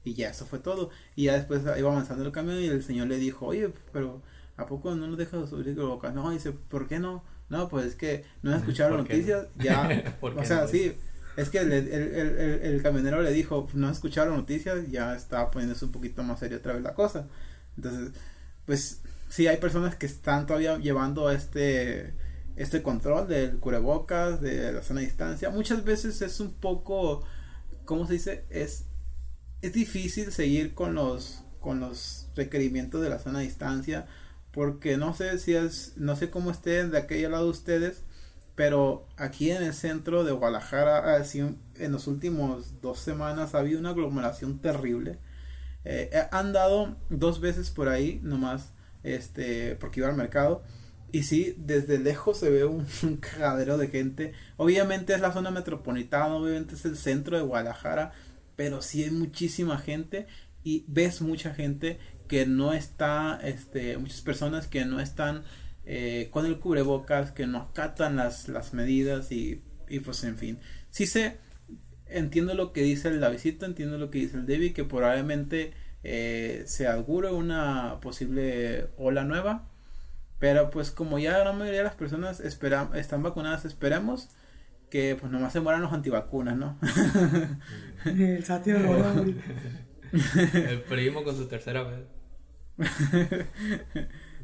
Y 0.04 0.14
ya, 0.14 0.30
eso 0.30 0.46
fue 0.46 0.58
todo. 0.58 0.90
Y 1.16 1.24
ya 1.24 1.34
después 1.34 1.62
iba 1.62 1.90
avanzando 1.92 2.24
el 2.24 2.32
camión 2.32 2.60
y 2.60 2.66
el 2.66 2.82
señor 2.82 3.08
le 3.08 3.18
dijo, 3.18 3.46
oye, 3.46 3.72
pero 3.92 4.22
¿a 4.56 4.66
poco 4.66 4.94
no 4.94 5.06
nos 5.06 5.18
dejas 5.18 5.50
subir 5.50 5.68
el 5.68 5.74
cubrebocas? 5.74 6.14
No, 6.14 6.30
dice, 6.30 6.52
¿por 6.52 6.88
qué 6.88 6.98
no? 6.98 7.24
No, 7.48 7.68
pues 7.68 7.86
es 7.86 7.94
que 7.94 8.24
no 8.42 8.50
¿Por 8.86 9.04
qué 9.04 9.16
no? 9.18 9.26
noticias, 9.26 9.48
ya, 9.56 9.96
¿Por 10.20 10.34
o 10.34 10.44
sea, 10.44 10.66
no? 10.66 10.68
sí, 10.68 10.96
es 11.36 11.50
que 11.50 11.58
el, 11.58 11.72
el, 11.72 11.88
el, 11.88 12.14
el- 12.18 12.82
camionero 12.82 13.22
le 13.22 13.32
dijo, 13.32 13.68
no 13.74 13.88
las 14.26 14.36
noticias, 14.36 14.88
ya 14.90 15.14
está 15.16 15.50
poniéndose 15.50 15.84
un 15.84 15.92
poquito 15.92 16.22
más 16.22 16.40
serio 16.40 16.58
otra 16.58 16.74
vez 16.74 16.82
la 16.82 16.94
cosa. 16.94 17.26
Entonces, 17.76 18.12
pues 18.68 19.00
sí, 19.30 19.46
hay 19.46 19.56
personas 19.56 19.96
que 19.96 20.04
están 20.04 20.46
todavía 20.46 20.76
llevando 20.76 21.30
este 21.30 22.12
este 22.54 22.82
control 22.82 23.26
del 23.26 23.58
cubrebocas, 23.60 24.42
de 24.42 24.74
la 24.74 24.82
sana 24.82 25.00
distancia. 25.00 25.48
Muchas 25.48 25.84
veces 25.84 26.20
es 26.20 26.38
un 26.38 26.52
poco, 26.52 27.24
¿cómo 27.86 28.06
se 28.06 28.14
dice? 28.14 28.44
Es, 28.50 28.84
es 29.62 29.72
difícil 29.72 30.32
seguir 30.32 30.74
con 30.74 30.94
los, 30.94 31.44
con 31.60 31.80
los 31.80 32.28
requerimientos 32.36 33.00
de 33.00 33.08
la 33.08 33.18
sana 33.20 33.38
distancia 33.40 34.06
porque 34.52 34.98
no 34.98 35.14
sé 35.14 35.38
si 35.38 35.54
es, 35.54 35.94
no 35.96 36.14
sé 36.14 36.28
cómo 36.28 36.50
estén 36.50 36.90
de 36.90 36.98
aquel 36.98 37.30
lado 37.30 37.48
ustedes, 37.48 38.02
pero 38.54 39.06
aquí 39.16 39.50
en 39.50 39.62
el 39.62 39.72
centro 39.72 40.24
de 40.24 40.32
Guadalajara, 40.32 41.16
en 41.16 41.92
los 41.92 42.06
últimos 42.06 42.82
dos 42.82 42.98
semanas 42.98 43.54
ha 43.54 43.60
habido 43.60 43.80
una 43.80 43.90
aglomeración 43.90 44.58
terrible. 44.58 45.20
Eh, 45.84 46.10
he 46.12 46.36
andado 46.36 46.96
dos 47.08 47.40
veces 47.40 47.70
por 47.70 47.88
ahí 47.88 48.20
nomás, 48.22 48.72
este, 49.02 49.76
porque 49.76 50.00
iba 50.00 50.08
al 50.08 50.16
mercado. 50.16 50.62
Y 51.10 51.22
sí, 51.22 51.54
desde 51.58 51.98
lejos 51.98 52.38
se 52.38 52.50
ve 52.50 52.64
un, 52.64 52.86
un 53.02 53.16
cagadero 53.16 53.78
de 53.78 53.88
gente. 53.88 54.32
Obviamente 54.56 55.14
es 55.14 55.20
la 55.20 55.32
zona 55.32 55.50
metropolitana, 55.50 56.34
obviamente 56.34 56.74
es 56.74 56.84
el 56.84 56.96
centro 56.96 57.36
de 57.36 57.42
Guadalajara, 57.42 58.12
pero 58.56 58.82
sí 58.82 59.04
hay 59.04 59.10
muchísima 59.10 59.78
gente 59.78 60.26
y 60.64 60.84
ves 60.88 61.22
mucha 61.22 61.54
gente 61.54 61.98
que 62.28 62.46
no 62.46 62.74
está, 62.74 63.40
este, 63.42 63.96
muchas 63.96 64.20
personas 64.20 64.66
que 64.66 64.84
no 64.84 65.00
están 65.00 65.44
eh, 65.86 66.28
con 66.30 66.44
el 66.44 66.58
cubrebocas, 66.58 67.32
que 67.32 67.46
no 67.46 67.58
acatan 67.58 68.16
las, 68.16 68.48
las 68.48 68.74
medidas 68.74 69.32
y, 69.32 69.62
y 69.88 70.00
pues 70.00 70.22
en 70.24 70.36
fin. 70.36 70.58
Sí 70.90 71.06
sé, 71.06 71.38
entiendo 72.10 72.54
lo 72.54 72.72
que 72.72 72.82
dice 72.82 73.08
el 73.08 73.20
Davidito, 73.20 73.66
entiendo 73.66 73.98
lo 73.98 74.10
que 74.10 74.18
dice 74.18 74.36
el 74.36 74.46
David, 74.46 74.74
que 74.74 74.84
probablemente 74.84 75.72
eh, 76.04 76.62
se 76.66 76.86
augure 76.86 77.30
una 77.30 77.98
posible 78.00 78.88
ola 78.96 79.24
nueva. 79.24 79.68
Pero 80.38 80.70
pues 80.70 80.90
como 80.90 81.18
ya 81.18 81.32
la 81.32 81.40
gran 81.40 81.58
mayoría 81.58 81.80
de 81.80 81.84
las 81.84 81.94
personas 81.94 82.40
espera, 82.40 82.90
están 82.94 83.22
vacunadas, 83.22 83.64
esperemos 83.64 84.28
que 84.90 85.16
pues 85.20 85.30
nomás 85.30 85.52
se 85.52 85.60
mueran 85.60 85.82
los 85.82 85.92
antivacunas, 85.92 86.56
¿no? 86.56 86.78
El. 88.04 88.44
El 90.54 90.80
primo 90.82 91.24
con 91.24 91.36
su 91.36 91.46
tercera 91.46 91.82
vez. 91.82 92.06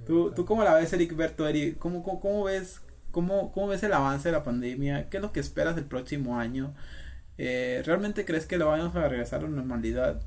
¿Tú, 0.07 0.33
¿Tú 0.35 0.45
cómo 0.45 0.65
la 0.65 0.75
ves, 0.75 0.93
Eric 0.93 1.17
Berto? 1.17 1.49
Eric? 1.49 1.79
¿Cómo, 1.79 2.03
cómo, 2.03 2.21
cómo 2.21 2.45
ves, 2.45 2.81
cómo, 3.11 3.53
¿Cómo 3.53 3.69
ves 3.69 3.83
el 3.83 3.93
avance 3.93 4.29
de 4.29 4.33
la 4.33 4.45
pandemia? 4.45 5.09
¿Qué 5.09 5.17
es 5.19 5.23
lo 5.23 5.33
que 5.33 5.41
esperas 5.41 5.77
del 5.77 5.87
próximo 5.87 6.39
año? 6.39 6.75
Eh, 7.39 7.83
¿Realmente 7.85 8.25
crees 8.25 8.47
que 8.47 8.59
lo 8.59 8.69
vamos 8.69 8.95
a 8.95 9.09
regresar 9.09 9.41
a 9.41 9.43
la 9.45 9.51
normalidad 9.51 10.23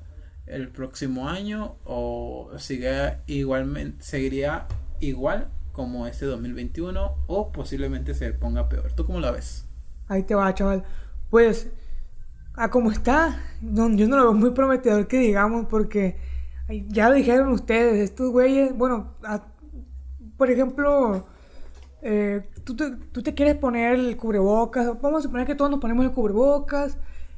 el 0.45 0.69
próximo 0.69 1.29
año? 1.29 1.77
¿O 1.83 2.51
sigue 2.57 3.17
igualmente, 3.27 4.03
seguiría 4.03 4.67
igual 4.99 5.49
como 5.71 6.07
este 6.07 6.25
2021? 6.25 7.15
¿O 7.27 7.51
posiblemente 7.51 8.13
se 8.13 8.33
ponga 8.33 8.69
peor? 8.69 8.93
¿Tú 8.93 9.05
cómo 9.05 9.19
la 9.19 9.31
ves? 9.31 9.65
Ahí 10.07 10.23
te 10.23 10.35
va, 10.35 10.53
chaval. 10.53 10.83
Pues, 11.29 11.67
a 12.55 12.69
como 12.69 12.91
está, 12.91 13.41
no, 13.61 13.89
yo 13.95 14.07
no 14.07 14.17
lo 14.17 14.23
veo 14.23 14.33
muy 14.33 14.51
prometedor 14.51 15.07
que 15.07 15.19
digamos, 15.19 15.67
porque 15.69 16.17
ya 16.87 17.09
lo 17.09 17.15
dijeron 17.15 17.49
ustedes, 17.49 18.09
estos 18.09 18.31
güeyes, 18.31 18.75
bueno, 18.75 19.15
por 20.37 20.51
ejemplo, 20.51 21.25
eh, 22.01 22.49
tú, 22.67 22.75
te, 22.75 22.91
tú 23.11 23.23
te 23.23 23.33
quieres 23.33 23.55
poner 23.55 23.95
el 23.95 24.17
cubrebocas, 24.17 24.85
vamos 25.01 25.19
a 25.19 25.23
suponer 25.23 25.47
que 25.47 25.55
todos 25.55 25.71
nos 25.71 25.79
ponemos 25.79 26.05
el 26.05 26.11
cubrebocas, 26.11 26.97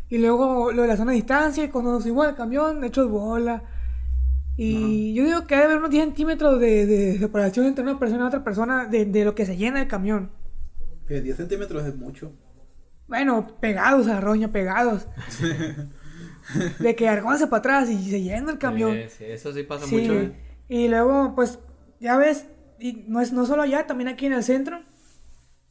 y 0.10 0.18
luego 0.18 0.72
lo 0.72 0.82
de 0.82 0.88
la 0.88 0.98
zona 0.98 1.12
de 1.12 1.18
distancia, 1.18 1.64
y 1.64 1.70
cuando 1.70 1.92
nos 1.92 2.02
subimos 2.04 2.26
al 2.26 2.36
camión, 2.36 2.84
hechos 2.84 3.08
bola. 3.10 3.64
Y 4.58 5.14
yo 5.14 5.24
digo 5.24 5.48
que 5.48 5.56
debe 5.56 5.66
haber 5.68 5.78
unos 5.78 5.92
10 5.92 6.04
centímetros 6.06 6.60
de, 6.60 6.86
de 6.86 7.20
separación 7.20 7.68
entre 7.68 7.84
una 7.84 8.00
persona 8.00 8.24
y 8.24 8.28
otra 8.28 8.44
persona 8.44 8.86
de, 8.88 9.06
de 9.06 9.24
lo 9.24 9.36
que 9.36 9.46
se 9.46 9.56
llena 9.56 9.82
el 9.82 9.88
camión. 9.88 10.32
Que 11.08 11.22
10 11.22 11.38
centímetros 11.38 11.86
es 11.86 11.96
mucho. 11.96 12.34
Bueno, 13.08 13.48
pegados 13.62 14.08
a 14.08 14.16
la 14.16 14.22
roña, 14.22 14.52
pegados. 14.52 15.08
de 16.80 16.96
que 16.96 17.08
argónse 17.08 17.48
para 17.48 17.60
atrás 17.60 17.90
y 17.90 18.10
se 18.10 18.22
llena 18.22 18.52
el 18.52 18.58
camión. 18.58 18.96
Sí, 18.96 19.16
sí, 19.20 19.26
eso 19.26 19.54
sí 19.54 19.64
pasa 19.64 19.86
Sí, 19.86 19.96
mucho. 19.96 20.14
¿eh? 20.14 20.34
Y 20.68 20.88
luego, 20.88 21.34
pues, 21.36 21.60
ya 22.00 22.18
ves, 22.18 22.46
y 22.80 23.06
no 23.08 23.22
es 23.22 23.32
no 23.32 23.46
solo 23.46 23.62
allá, 23.62 23.88
también 23.88 24.08
aquí 24.08 24.26
en 24.26 24.34
el 24.34 24.44
centro. 24.44 24.80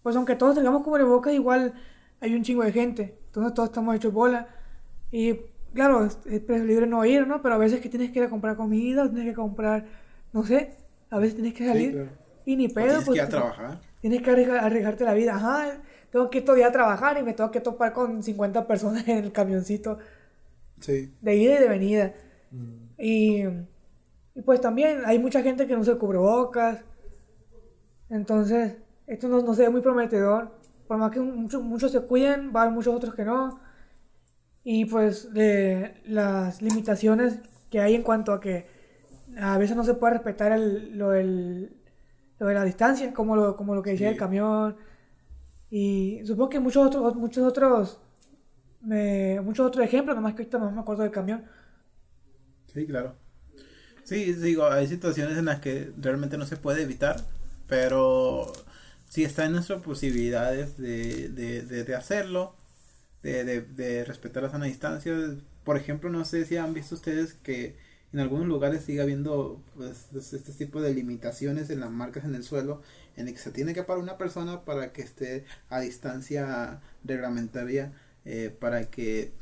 Pues 0.02 0.16
aunque 0.16 0.36
todos 0.36 0.54
tengamos 0.54 0.82
cubrebocas, 0.82 1.32
igual 1.34 1.74
hay 2.20 2.34
un 2.34 2.42
chingo 2.42 2.62
de 2.64 2.72
gente. 2.72 3.16
Entonces 3.26 3.54
todos 3.54 3.68
estamos 3.68 3.94
hechos 3.96 4.12
bola. 4.12 4.48
Y 5.10 5.34
claro, 5.74 6.04
es, 6.04 6.18
es 6.26 6.40
preferible 6.40 6.86
no 6.86 7.04
ir, 7.04 7.26
¿no? 7.26 7.42
Pero 7.42 7.54
a 7.54 7.58
veces 7.58 7.80
que 7.80 7.88
tienes 7.88 8.10
que 8.12 8.18
ir 8.20 8.24
a 8.24 8.30
comprar 8.30 8.56
comida, 8.56 9.04
tienes 9.08 9.26
que 9.26 9.34
comprar, 9.34 9.86
no 10.32 10.44
sé, 10.44 10.74
a 11.10 11.18
veces 11.18 11.34
tienes 11.34 11.54
que 11.54 11.66
salir. 11.66 11.92
claro. 11.92 12.10
Y 12.44 12.56
ni 12.56 12.66
O 12.66 12.74
pedo, 12.74 12.86
tienes 12.86 13.04
pues. 13.04 13.16
que 13.18 13.22
ir 13.22 13.26
a 13.26 13.28
trabajar. 13.28 13.80
Tienes 14.00 14.22
que 14.22 14.30
arriesgar- 14.30 14.60
arriesgarte 14.62 15.04
la 15.04 15.12
vida. 15.14 15.34
Ajá, 15.34 15.82
tengo 16.10 16.30
que 16.30 16.38
ir 16.38 16.44
todo 16.44 16.56
día 16.56 16.68
a 16.68 16.72
trabajar 16.72 17.18
y 17.18 17.22
me 17.22 17.34
tengo 17.34 17.50
que 17.50 17.60
topar 17.60 17.92
con 17.92 18.22
50 18.22 18.66
personas 18.66 19.06
en 19.08 19.18
el 19.18 19.32
camioncito 19.32 19.98
Sí. 20.80 21.12
de 21.20 21.36
ida 21.36 21.56
y 21.56 21.58
de 21.62 21.68
venida. 21.68 22.14
Mm. 22.50 23.00
Y, 23.02 23.42
y 24.34 24.42
pues 24.44 24.60
también 24.60 25.02
hay 25.04 25.18
mucha 25.18 25.42
gente 25.42 25.66
que 25.66 25.76
no 25.76 25.84
se 25.84 25.96
cubrebocas. 25.98 26.84
Entonces, 28.08 28.76
esto 29.08 29.28
no, 29.28 29.42
no 29.42 29.54
se 29.54 29.62
ve 29.62 29.70
muy 29.70 29.80
prometedor. 29.80 30.52
Por 30.86 30.96
más 30.98 31.10
que 31.10 31.20
muchos, 31.20 31.62
muchos 31.62 31.92
se 31.92 32.00
cuiden, 32.02 32.52
va 32.54 32.60
a 32.60 32.62
haber 32.64 32.74
muchos 32.74 32.94
otros 32.94 33.14
que 33.14 33.24
no. 33.24 33.60
Y 34.64 34.84
pues 34.86 35.28
las 36.06 36.62
limitaciones 36.62 37.40
que 37.70 37.80
hay 37.80 37.94
en 37.94 38.02
cuanto 38.02 38.32
a 38.32 38.40
que 38.40 38.66
a 39.38 39.58
veces 39.58 39.76
no 39.76 39.84
se 39.84 39.94
puede 39.94 40.14
respetar 40.14 40.52
el- 40.52 40.96
lo, 40.98 41.10
del- 41.10 41.76
lo 42.38 42.46
de 42.46 42.54
la 42.54 42.64
distancia, 42.64 43.12
como 43.12 43.36
lo, 43.36 43.56
como 43.56 43.74
lo 43.74 43.82
que 43.82 43.90
decía 43.90 44.08
Sí. 44.08 44.12
el 44.14 44.18
camión. 44.18 44.76
Y 45.70 46.20
supongo 46.24 46.50
que 46.50 46.60
muchos 46.60 46.86
otros, 46.86 47.14
muchos 47.16 47.44
otros, 47.46 48.00
me- 48.80 49.40
muchos 49.42 49.66
otros 49.66 49.84
ejemplos, 49.84 50.16
nomás 50.16 50.34
que 50.34 50.42
ahorita 50.42 50.58
no 50.58 50.70
me 50.70 50.80
acuerdo 50.80 51.02
del 51.02 51.12
camión. 51.12 51.44
Sí, 52.72 52.86
claro. 52.86 53.16
Sí, 54.04 54.32
digo, 54.34 54.66
hay 54.66 54.86
situaciones 54.86 55.36
en 55.36 55.44
las 55.46 55.60
que 55.60 55.92
realmente 55.98 56.38
no 56.38 56.46
se 56.46 56.56
puede 56.56 56.82
evitar, 56.82 57.16
pero 57.66 58.52
sí 59.08 59.24
está 59.24 59.46
en 59.46 59.52
nuestras 59.52 59.82
posibilidades 59.82 60.76
de, 60.78 61.28
de, 61.30 61.62
de, 61.62 61.84
de 61.84 61.94
hacerlo, 61.94 62.54
de, 63.22 63.44
de, 63.62 64.04
respetar 64.04 64.42
la 64.42 64.50
sana 64.50 64.66
distancia. 64.66 65.14
Por 65.64 65.76
ejemplo, 65.76 66.10
no 66.10 66.24
sé 66.24 66.44
si 66.46 66.56
han 66.56 66.74
visto 66.74 66.94
ustedes 66.94 67.34
que 67.34 67.76
en 68.12 68.20
algunos 68.20 68.46
lugares 68.46 68.84
sigue 68.84 69.02
habiendo 69.02 69.62
pues, 69.76 70.06
es- 70.14 70.32
este 70.32 70.52
tipo 70.52 70.80
de 70.80 70.94
limitaciones 70.94 71.68
en 71.70 71.80
las 71.80 71.90
marcas 71.90 72.24
en 72.24 72.34
el 72.34 72.42
suelo, 72.44 72.82
en 73.16 73.28
el 73.28 73.34
que 73.34 73.40
se 73.40 73.50
tiene 73.50 73.74
que 73.74 73.82
parar 73.82 74.02
una 74.02 74.16
persona 74.18 74.64
para 74.64 74.92
que 74.92 75.02
esté 75.02 75.44
a 75.68 75.80
distancia 75.80 76.80
reglamentaria, 77.04 77.92
eh, 78.24 78.54
para 78.58 78.84
que 78.90 79.32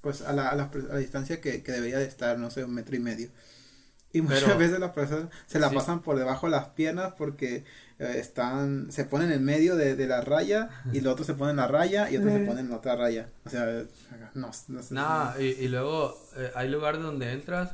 pues 0.00 0.20
a 0.20 0.32
la, 0.34 0.48
a 0.50 0.54
la, 0.56 0.64
a 0.64 0.78
la 0.94 0.98
distancia 0.98 1.40
que, 1.40 1.62
que 1.62 1.72
debería 1.72 1.98
de 1.98 2.04
estar, 2.04 2.38
no 2.38 2.50
sé, 2.50 2.64
un 2.64 2.74
metro 2.74 2.94
y 2.94 3.00
medio. 3.00 3.30
Y 4.12 4.20
muchas 4.20 4.44
Pero- 4.44 4.58
veces 4.58 4.78
las 4.78 4.92
personas 4.92 5.28
se 5.46 5.58
la 5.58 5.70
Sí. 5.70 5.74
pasan 5.74 6.02
por 6.02 6.18
debajo 6.18 6.46
de 6.46 6.52
las 6.52 6.66
piernas 6.68 7.14
porque 7.18 7.64
eh, 7.98 8.16
están, 8.18 8.90
se 8.90 9.04
ponen 9.04 9.30
en 9.32 9.44
medio 9.44 9.76
de, 9.76 9.94
de 9.96 10.06
la 10.06 10.20
raya 10.20 10.68
y 10.92 11.00
los 11.00 11.12
otros 11.12 11.26
se 11.26 11.34
ponen 11.34 11.50
en 11.52 11.56
la 11.58 11.68
raya 11.68 12.10
y 12.10 12.16
otros 12.16 12.32
se 12.32 12.40
ponen 12.40 12.64
en 12.66 12.70
la 12.70 12.76
otra 12.78 12.96
raya. 12.96 13.28
O 13.44 13.50
sea, 13.50 13.66
no, 14.34 14.50
no 14.68 14.82
sé. 14.82 14.94
Nah, 14.94 15.38
y, 15.38 15.44
y 15.44 15.68
luego 15.68 16.14
eh, 16.36 16.50
hay 16.56 16.68
lugares 16.68 17.00
donde 17.00 17.32
entras 17.32 17.70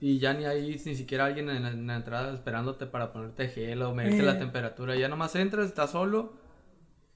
y 0.00 0.18
ya 0.18 0.34
ni 0.34 0.44
hay 0.44 0.68
ni 0.84 0.94
siquiera 0.96 1.24
alguien 1.26 1.48
en 1.50 1.62
la, 1.62 1.70
en 1.70 1.86
la 1.86 1.96
entrada 1.96 2.34
esperándote 2.34 2.86
para 2.86 3.12
ponerte 3.12 3.48
gel 3.48 3.80
o 3.82 3.94
medirte 3.94 4.20
Eh. 4.20 4.26
la 4.26 4.38
temperatura. 4.38 4.96
Ya 4.96 5.08
nomás 5.08 5.34
entras, 5.36 5.66
estás 5.66 5.90
solo 5.90 6.32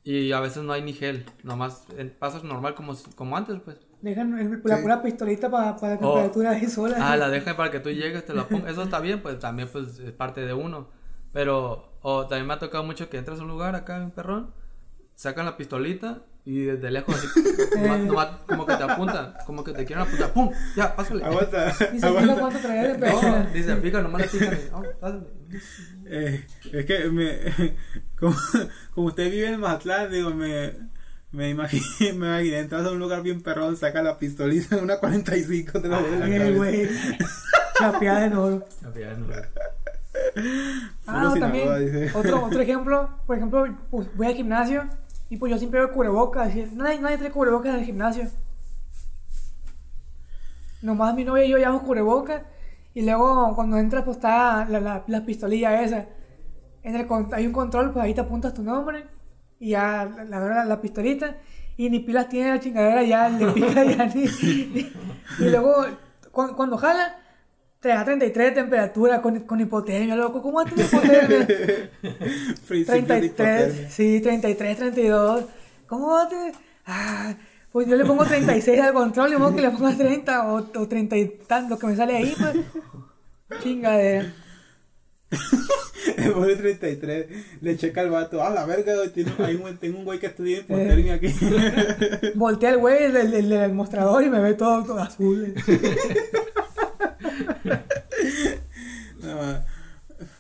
y 0.05 0.33
a 0.33 0.41
veces 0.41 0.63
no 0.63 0.73
hay 0.73 0.83
ni 0.83 0.93
gel. 0.93 1.27
Nomás 1.43 1.83
eh, 1.99 2.05
pasas 2.19 2.45
normal 2.45 2.75
como, 2.75 2.97
como 3.15 3.37
antes, 3.37 3.57
pues. 3.65 3.77
Dejan 4.01 4.39
el- 4.39 4.61
la 4.65 4.77
Sí. 4.77 4.83
pura 4.83 5.03
pistolita 5.03 5.51
para 5.51 5.67
la 5.73 5.77
Oh. 5.77 6.15
temperatura 6.15 6.51
ahí 6.53 6.67
sola. 6.69 6.97
Ah, 7.01 7.17
la 7.17 7.29
dejan 7.31 7.57
para 7.57 7.71
que 7.73 7.81
tú 7.81 7.91
llegues, 7.91 8.25
te 8.25 8.33
la 8.33 8.47
pongas. 8.49 8.71
Eso 8.73 8.85
está 8.85 9.01
bien, 9.01 9.21
pues 9.23 9.41
también 9.41 9.69
pues 9.73 9.99
es 9.99 10.13
parte 10.13 10.43
de 10.47 10.55
uno. 10.55 10.89
Pero, 11.33 11.88
o 12.03 12.27
también 12.27 12.47
me 12.47 12.55
ha 12.55 12.59
tocado 12.59 12.85
mucho 12.85 13.09
que 13.11 13.19
entras 13.19 13.39
a 13.41 13.43
un 13.43 13.49
lugar 13.49 13.75
acá 13.75 13.97
en 14.03 14.11
Perrón, 14.11 14.51
sacan 15.15 15.47
la 15.47 15.57
pistolita 15.57 16.19
y 16.45 16.63
desde 16.65 16.91
lejos 16.91 17.15
así, 17.15 17.29
nomás- 17.77 18.01
nomás 18.01 18.29
como 18.47 18.65
que 18.67 18.75
te 18.77 18.83
apuntan, 18.85 19.35
como 19.47 19.63
que 19.65 19.73
te 19.73 19.85
quieren 19.85 20.07
apuntar, 20.07 20.33
¡pum! 20.33 20.51
Ya, 20.77 20.95
pásale. 20.97 21.25
Aguanta, 21.25 21.69
Y 21.93 22.01
se 22.01 22.09
fija 22.11 22.35
cuánto 22.37 22.69
de 22.69 22.99
No, 22.99 23.47
dice, 23.53 23.77
fija, 23.77 24.01
nomás 24.01 24.21
le 24.23 24.29
pican 24.41 24.59
"Oh, 24.73 24.83
pásale". 25.01 25.27
Eh, 26.07 26.47
es 26.73 26.87
que 26.87 27.05
me, 27.11 27.77
como, 28.19 28.35
como 28.95 29.07
usted 29.09 29.31
vive 29.31 29.49
en 29.49 29.61
Mazatlán, 29.61 30.11
digo, 30.11 30.31
me, 30.31 30.73
me 31.33 31.51
imaginé, 31.51 31.85
me 32.15 32.27
imaginé 32.29 32.59
entras 32.61 32.87
a 32.87 32.93
un 32.93 32.99
lugar 32.99 33.23
bien 33.23 33.43
perrón, 33.43 33.77
saca 33.77 34.03
la 34.03 34.17
pistolita, 34.19 34.77
una 34.79 34.97
45, 34.99 35.83
te 35.83 35.89
la 35.89 35.99
vuelve 35.99 36.15
en 36.17 36.21
la 36.21 36.29
cabeza. 36.39 36.57
güey. 36.57 36.89
Chapeada 37.79 38.25
en 38.27 38.33
oro. 38.35 38.67
Ya, 38.95 39.01
ya, 39.01 39.15
no. 39.15 39.27
Ah, 41.07 41.29
Puro 41.29 41.41
también. 41.41 41.87
Dice. 41.87 42.11
Otro, 42.19 42.45
otro 42.47 42.61
ejemplo, 42.61 43.11
por 43.27 43.37
ejemplo, 43.37 43.65
pues 43.91 44.15
voy 44.17 44.27
al 44.27 44.35
gimnasio 44.35 44.85
y 45.31 45.37
pues 45.37 45.51
yo 45.53 45.59
siempre 45.59 45.81
veo 45.81 45.93
cubrebocas. 45.93 46.55
y 46.55 46.63
Nadie, 46.75 47.01
nadie 47.01 47.19
trae 47.19 47.31
cubrebocas 47.31 47.75
en 47.75 47.81
el 47.81 47.85
gimnasio. 47.87 48.29
Nomás 50.83 51.15
mi 51.15 51.25
novia 51.25 51.45
y 51.45 51.51
yo 51.51 51.59
llevamos 51.59 51.83
cubrebocas. 51.83 52.43
Y 52.95 53.03
luego 53.03 53.55
cuando 53.55 53.79
entras, 53.79 54.05
pues 54.05 54.17
está 54.17 54.65
la, 54.69 54.81
la, 54.81 55.05
la 55.07 55.25
pistolilla 55.25 55.83
esa. 55.83 56.07
En 56.83 56.95
el, 56.97 57.07
hay 57.33 57.47
un 57.47 57.53
control, 57.53 57.93
pues 57.93 58.05
ahí 58.05 58.15
te 58.15 58.21
apuntas 58.21 58.55
tu 58.55 58.63
nombre. 58.63 59.07
Y 59.61 59.71
ya 59.71 60.05
la, 60.29 60.41
la, 60.41 60.65
la, 60.65 60.81
pistolita. 60.81 61.37
Y 61.77 61.91
ni 61.91 62.01
pilas 62.01 62.29
tiene 62.29 62.51
la 62.51 62.61
chingadera, 62.61 63.03
ya 63.03 63.29
le 63.29 63.47
pica 63.53 63.85
ya 63.85 64.07
ni. 64.07 64.25
ni- 64.25 64.93
y 65.41 65.51
luego, 65.51 65.85
cu- 66.33 66.55
cuando 66.57 66.77
jala, 66.77 67.17
te 67.81 67.89
da 67.89 68.05
33 68.05 68.49
de 68.49 68.53
temperatura 68.63 69.23
con, 69.23 69.41
con 69.41 69.61
hipotermia, 69.61 70.17
loco. 70.17 70.43
¿Cómo 70.43 70.61
a 70.61 70.65
tener 70.65 70.87
hipotermia? 70.87 71.47
Principio 72.67 73.17
de 73.17 73.23
33, 73.23 73.25
hipotermia. 73.25 73.91
sí, 73.91 74.21
33, 74.21 74.77
32. 74.77 75.45
¿Cómo 75.87 76.09
va 76.09 76.23
a 76.23 76.29
tener? 76.29 76.55
Ah, 76.87 77.35
pues 77.73 77.87
yo 77.87 77.97
le 77.97 78.05
pongo 78.05 78.25
36 78.25 78.81
al 78.81 78.93
control, 78.93 79.33
y 79.33 79.55
que 79.55 79.63
le 79.63 79.71
ponga 79.71 79.97
30 79.97 80.53
o, 80.53 80.57
o 80.75 80.89
30 80.89 81.17
y 81.17 81.29
tanto, 81.47 81.75
lo 81.75 81.79
que 81.79 81.87
me 81.87 81.97
sale 81.97 82.17
ahí, 82.17 82.35
pues. 82.39 83.63
Chingadera. 83.63 84.35
Le 86.17 86.31
pone 86.31 86.57
33, 86.57 87.27
le 87.61 87.77
checa 87.77 88.01
al 88.01 88.11
vato, 88.11 88.43
ah, 88.43 88.51
la 88.51 88.65
verga, 88.65 88.95
tiene, 89.13 89.33
hay 89.39 89.57
un, 89.57 89.77
tengo 89.77 89.99
un 89.99 90.05
güey 90.05 90.19
que 90.19 90.27
estudia 90.27 90.59
hipotermia 90.59 91.15
aquí. 91.15 91.29
Voltea 92.35 92.71
el 92.71 92.79
güey 92.79 93.13
del, 93.13 93.31
del, 93.31 93.49
del 93.49 93.73
mostrador 93.73 94.25
y 94.25 94.31
me 94.31 94.41
ve 94.41 94.55
todo, 94.55 94.85
todo 94.85 95.01
azul. 95.01 95.55
No, 99.21 99.65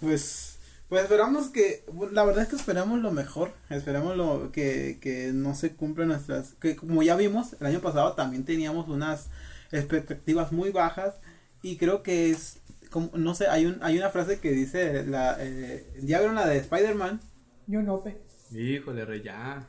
pues, 0.00 0.58
pues 0.88 1.02
esperamos 1.02 1.48
que, 1.48 1.84
la 2.12 2.24
verdad 2.24 2.44
es 2.44 2.48
que 2.48 2.56
esperamos 2.56 3.00
lo 3.00 3.10
mejor, 3.10 3.50
esperamos 3.70 4.16
lo 4.16 4.52
que, 4.52 4.98
que 5.00 5.32
no 5.32 5.56
se 5.56 5.74
cumplan 5.74 6.08
nuestras, 6.08 6.52
que 6.60 6.76
como 6.76 7.02
ya 7.02 7.16
vimos, 7.16 7.56
el 7.60 7.66
año 7.66 7.80
pasado 7.80 8.12
también 8.12 8.44
teníamos 8.44 8.88
unas 8.88 9.30
expectativas 9.72 10.52
muy 10.52 10.70
bajas 10.70 11.14
y 11.60 11.76
creo 11.76 12.04
que 12.04 12.30
es, 12.30 12.58
como, 12.90 13.10
no 13.14 13.34
sé, 13.34 13.48
hay 13.48 13.66
un, 13.66 13.78
hay 13.82 13.98
una 13.98 14.10
frase 14.10 14.38
que 14.38 14.52
dice, 14.52 15.04
la, 15.04 15.36
eh, 15.40 15.84
¿ya 16.02 16.18
vieron 16.18 16.36
la 16.36 16.46
de 16.46 16.58
Spider-Man? 16.58 17.20
Yo 17.66 17.82
no, 17.82 18.02
pe. 18.02 18.16
Híjole, 18.52 19.04
rey, 19.04 19.22
ya. 19.22 19.66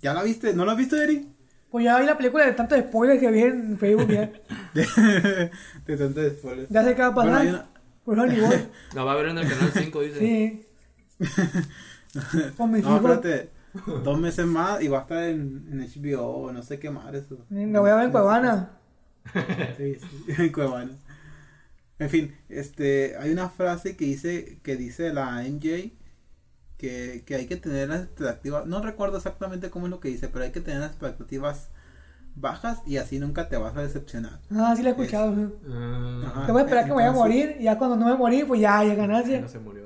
¿Ya 0.00 0.14
la 0.14 0.22
viste? 0.22 0.54
¿No 0.54 0.64
la 0.64 0.72
has 0.72 0.78
visto, 0.78 0.96
Eri? 0.96 1.35
Pues 1.76 1.84
ya 1.84 1.98
vi 2.00 2.06
la 2.06 2.16
película 2.16 2.46
de 2.46 2.52
tantos 2.52 2.78
spoilers 2.78 3.20
que 3.20 3.30
vi 3.30 3.42
en 3.42 3.76
Facebook 3.78 4.08
ya. 4.08 4.30
De, 4.72 5.50
de 5.84 5.96
tanto 5.98 6.30
spoiler. 6.30 6.66
Ya 6.70 6.82
sé 6.82 6.94
qué 6.94 7.02
va 7.02 7.08
a 7.08 7.10
Bueno, 7.10 7.30
pasar. 7.32 7.42
hay 7.46 7.48
una- 7.52 7.66
Por 8.02 8.16
favor, 8.16 8.32
ni 8.32 8.40
voy. 8.40 8.56
La 8.94 9.04
va 9.04 9.12
a 9.12 9.16
ver 9.16 9.26
en 9.26 9.36
el 9.38 9.46
canal 9.48 9.70
5, 9.74 10.00
dice. 10.00 10.18
Sí. 10.18 10.66
Con 12.56 12.70
mis 12.72 12.82
No, 12.82 12.96
hijos. 12.96 13.10
espérate. 13.10 13.50
Dos 14.04 14.18
meses 14.18 14.46
más 14.46 14.82
y 14.82 14.88
va 14.88 15.00
a 15.00 15.02
estar 15.02 15.22
en, 15.24 15.68
en 15.70 15.80
HBO, 15.86 16.50
no 16.50 16.62
sé 16.62 16.78
qué 16.78 16.88
más 16.88 17.12
eso. 17.12 17.44
La 17.50 17.80
voy 17.80 17.90
a 17.90 17.96
ver 17.96 18.04
en 18.06 18.10
Cuevana. 18.10 18.70
Sí, 19.76 19.96
sí, 19.96 20.32
en 20.38 20.50
Cuevana. 20.52 20.92
En 21.98 22.08
fin, 22.08 22.34
este, 22.48 23.16
hay 23.18 23.30
una 23.32 23.50
frase 23.50 23.98
que 23.98 24.06
dice, 24.06 24.60
que 24.62 24.76
dice 24.76 25.12
la 25.12 25.42
MJ 25.42 25.92
que, 26.78 27.22
que 27.26 27.34
hay 27.36 27.46
que 27.46 27.56
tener 27.56 27.88
las 27.88 28.02
expectativas, 28.02 28.66
no 28.66 28.80
recuerdo 28.82 29.16
exactamente 29.16 29.70
cómo 29.70 29.86
es 29.86 29.90
lo 29.90 30.00
que 30.00 30.08
dice, 30.08 30.28
pero 30.28 30.44
hay 30.44 30.52
que 30.52 30.60
tener 30.60 30.80
las 30.80 30.90
expectativas 30.90 31.68
bajas 32.38 32.80
y 32.86 32.98
así 32.98 33.18
nunca 33.18 33.48
te 33.48 33.56
vas 33.56 33.74
a 33.76 33.82
decepcionar. 33.82 34.40
Ah, 34.50 34.74
sí 34.76 34.82
la 34.82 34.90
he 34.90 34.92
escuchado. 34.92 35.34
sí. 35.34 35.46
Ah, 35.70 36.22
Ajá. 36.26 36.46
Te 36.46 36.52
voy 36.52 36.60
a 36.60 36.64
esperar 36.64 36.84
que 36.84 36.90
me 36.90 36.96
vaya 36.96 37.08
a 37.08 37.10
Entonces- 37.12 37.34
morir. 37.44 37.56
Y 37.60 37.64
ya 37.64 37.78
cuando 37.78 37.96
no 37.96 38.06
me 38.06 38.14
morí, 38.16 38.44
pues 38.44 38.60
ya, 38.60 38.82
ya 38.82 38.90
ya 38.90 38.94
ganancia. 38.94 39.40
no 39.40 39.48
se 39.48 39.58
murió. 39.58 39.84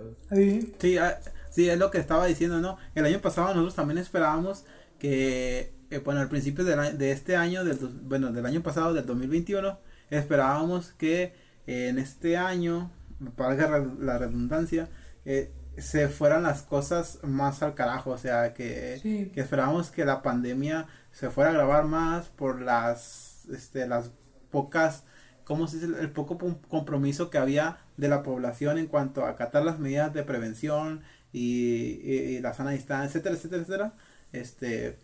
Sí, 0.81 0.99
ah, 0.99 1.19
sí, 1.51 1.69
es 1.71 1.79
lo 1.79 1.91
que 1.93 1.99
estaba 1.99 2.27
diciendo, 2.27 2.61
¿no? 2.61 2.77
El 2.97 3.05
año 3.07 3.21
pasado 3.21 3.49
nosotros 3.49 3.77
también 3.77 3.99
esperábamos 3.99 4.65
que, 4.99 5.73
eh, 5.91 5.99
bueno, 6.05 6.21
al 6.21 6.29
principio 6.29 6.65
del 6.65 6.79
a- 6.81 6.91
de 6.91 7.13
este 7.13 7.37
año, 7.37 7.65
del, 7.65 7.77
bueno, 8.03 8.33
del 8.33 8.45
año 8.47 8.63
pasado, 8.63 8.95
del 8.95 9.07
2021, 9.07 9.79
esperábamos 10.11 10.93
que 10.99 11.35
en 11.69 11.99
este 12.01 12.37
año, 12.37 12.91
para 13.37 13.55
la 13.55 14.19
redundancia, 14.19 14.89
eh, 15.25 15.53
se 15.81 16.09
fueran 16.09 16.43
las 16.43 16.63
cosas 16.63 17.19
más 17.23 17.63
al 17.63 17.75
carajo, 17.75 18.11
o 18.11 18.19
sea, 18.19 18.55
que, 18.55 19.31
que 19.35 19.41
esperábamos 19.41 19.91
que 19.91 20.05
la 20.05 20.23
pandemia 20.23 20.87
se 21.13 21.31
fuera 21.31 21.51
a 21.51 21.53
agravar 21.53 21.85
más 21.85 22.29
por 22.29 22.61
las, 22.63 23.45
este, 23.53 23.87
las 23.87 24.11
pocas, 24.51 25.05
¿cómo 25.45 25.69
se 25.69 25.79
dice? 25.79 26.01
El 26.01 26.11
poco 26.11 26.39
compromiso 26.69 27.31
que 27.31 27.39
había 27.39 27.79
de 27.97 28.09
la 28.09 28.23
población 28.23 28.79
en 28.79 28.87
cuanto 28.87 29.25
a 29.25 29.31
acatar 29.31 29.65
las 29.65 29.79
medidas 29.79 30.13
de 30.15 30.23
prevención 30.23 31.03
y, 31.33 32.41
la 32.41 32.55
sana 32.55 32.71
distancia, 32.73 33.07
etcétera, 33.09 33.37
etcétera, 33.37 33.63
etcétera. 33.63 33.93
Este, 34.33 34.99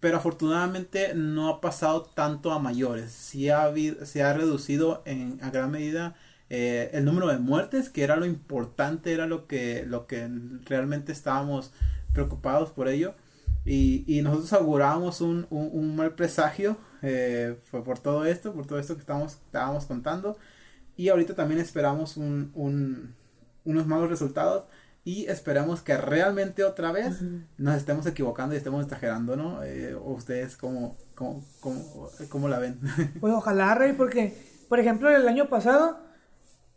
pero 0.00 0.16
afortunadamente 0.18 1.14
no 1.14 1.48
ha 1.48 1.60
pasado 1.60 2.02
tanto 2.04 2.52
a 2.52 2.58
mayores. 2.58 3.12
Sí 3.12 3.50
ha 3.50 3.62
habido, 3.64 4.04
se 4.06 4.22
ha 4.22 4.32
reducido 4.32 5.02
en 5.06 5.38
a 5.42 5.50
gran 5.50 5.70
medida 5.70 6.16
eh, 6.54 6.90
el 6.92 7.06
número 7.06 7.28
de 7.28 7.38
muertes, 7.38 7.88
que 7.88 8.04
era 8.04 8.16
lo 8.16 8.26
importante, 8.26 9.14
era 9.14 9.26
lo 9.26 9.46
que, 9.46 9.86
lo 9.86 10.06
que 10.06 10.28
realmente 10.66 11.10
estábamos 11.10 11.72
preocupados 12.12 12.68
por 12.68 12.88
ello. 12.88 13.14
Y, 13.64 14.04
y 14.06 14.20
nosotros 14.20 14.52
augurábamos 14.52 15.22
un, 15.22 15.46
un, 15.48 15.96
mal 15.96 16.14
presagio 16.14 16.76
eh, 17.00 17.58
fue 17.70 17.82
por 17.82 18.00
todo 18.00 18.26
esto, 18.26 18.52
por 18.52 18.66
todo 18.66 18.78
esto 18.78 18.96
que 18.96 19.00
estábamos, 19.00 19.38
estábamos 19.46 19.86
contando. 19.86 20.36
Y 20.94 21.08
ahorita 21.08 21.34
también 21.34 21.58
esperamos 21.58 22.18
un, 22.18 22.50
un, 22.54 23.14
unos 23.64 23.86
malos 23.86 24.10
resultados 24.10 24.64
y 25.04 25.24
esperamos 25.28 25.80
que 25.80 25.96
realmente 25.96 26.64
otra 26.64 26.92
vez 26.92 27.22
nos 27.56 27.76
estemos 27.76 28.04
equivocando 28.04 28.54
y 28.54 28.58
estemos 28.58 28.84
exagerando, 28.84 29.36
¿no? 29.36 29.64
Eh, 29.64 29.94
¿Ustedes 29.94 30.58
cómo, 30.58 30.98
cómo, 31.14 31.42
cómo, 31.60 32.10
cómo, 32.28 32.48
la 32.48 32.58
ven? 32.58 32.78
Pues 33.20 33.32
ojalá, 33.32 33.74
Rey, 33.74 33.94
porque, 33.94 34.36
por 34.68 34.80
ejemplo, 34.80 35.08
el 35.08 35.26
año 35.26 35.48
pasado 35.48 36.11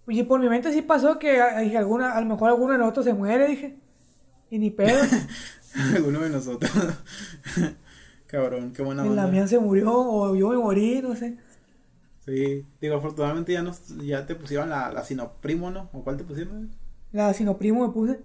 Oye, 0.08 0.24
por 0.24 0.40
mi 0.40 0.50
mente 0.50 0.72
sí 0.72 0.82
pasó 0.82 1.18
que 1.18 1.42
alguna, 1.42 2.14
a 2.14 2.22
lo 2.22 2.28
mejor 2.28 2.50
alguno 2.50 2.74
de 2.74 2.80
nosotros 2.80 3.06
se 3.06 3.14
muere, 3.14 3.48
dije. 3.48 3.78
Y 4.52 4.60
ni 4.60 4.70
pedo. 4.70 5.00
alguno 5.96 6.22
de 6.22 6.30
nosotros. 6.30 6.72
Cabrón, 8.28 8.74
qué 8.74 8.84
buena 8.84 9.04
onda. 9.04 9.24
La 9.24 9.28
mía 9.28 9.48
se 9.48 9.60
murió 9.60 9.92
o 9.94 10.36
yo 10.36 10.50
me 10.50 10.58
morí, 10.58 11.02
no 11.02 11.16
sé. 11.16 11.38
Sí, 12.26 12.66
digo, 12.82 12.96
afortunadamente 12.96 13.54
ya 13.54 13.62
nos, 13.62 13.88
ya 13.98 14.26
te 14.26 14.36
pusieron 14.36 14.70
la, 14.70 14.92
la 14.92 15.04
sinoprimo, 15.04 15.70
¿no? 15.70 15.90
¿O 15.94 16.04
cuál 16.04 16.18
te 16.18 16.24
pusieron? 16.24 16.72
La 17.12 17.34
sinoprimo 17.34 17.88
me 17.88 17.94
puse. 17.94 18.20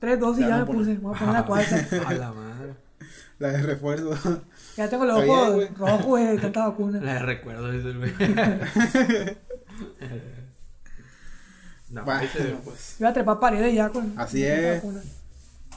Tres 0.00 0.20
dosis 0.20 0.42
ya, 0.42 0.48
ya 0.48 0.58
me 0.58 0.66
puse. 0.66 0.94
Voy 0.96 1.14
a 1.14 1.18
poner 1.18 1.34
la 1.34 1.46
cuarta. 1.46 1.86
A 2.06 2.14
la 2.14 2.32
madre. 2.32 2.74
La 3.38 3.48
de 3.48 3.62
refuerzo. 3.62 4.42
Ya 4.76 4.88
tengo 4.88 5.04
los 5.04 5.22
ojos 5.22 5.78
rojos 5.78 6.20
de 6.20 6.38
tanta 6.38 6.68
vacuna. 6.68 7.00
La 7.00 7.14
de 7.14 7.18
recuerdo, 7.20 7.70
dice 7.70 7.88
el 7.88 7.98
pues. 12.64 12.96
Iba 12.98 13.10
a 13.10 13.12
trepar 13.12 13.40
paredes 13.40 13.74
ya 13.74 13.90
con. 13.90 14.18
Así 14.18 14.44
es. 14.44 14.82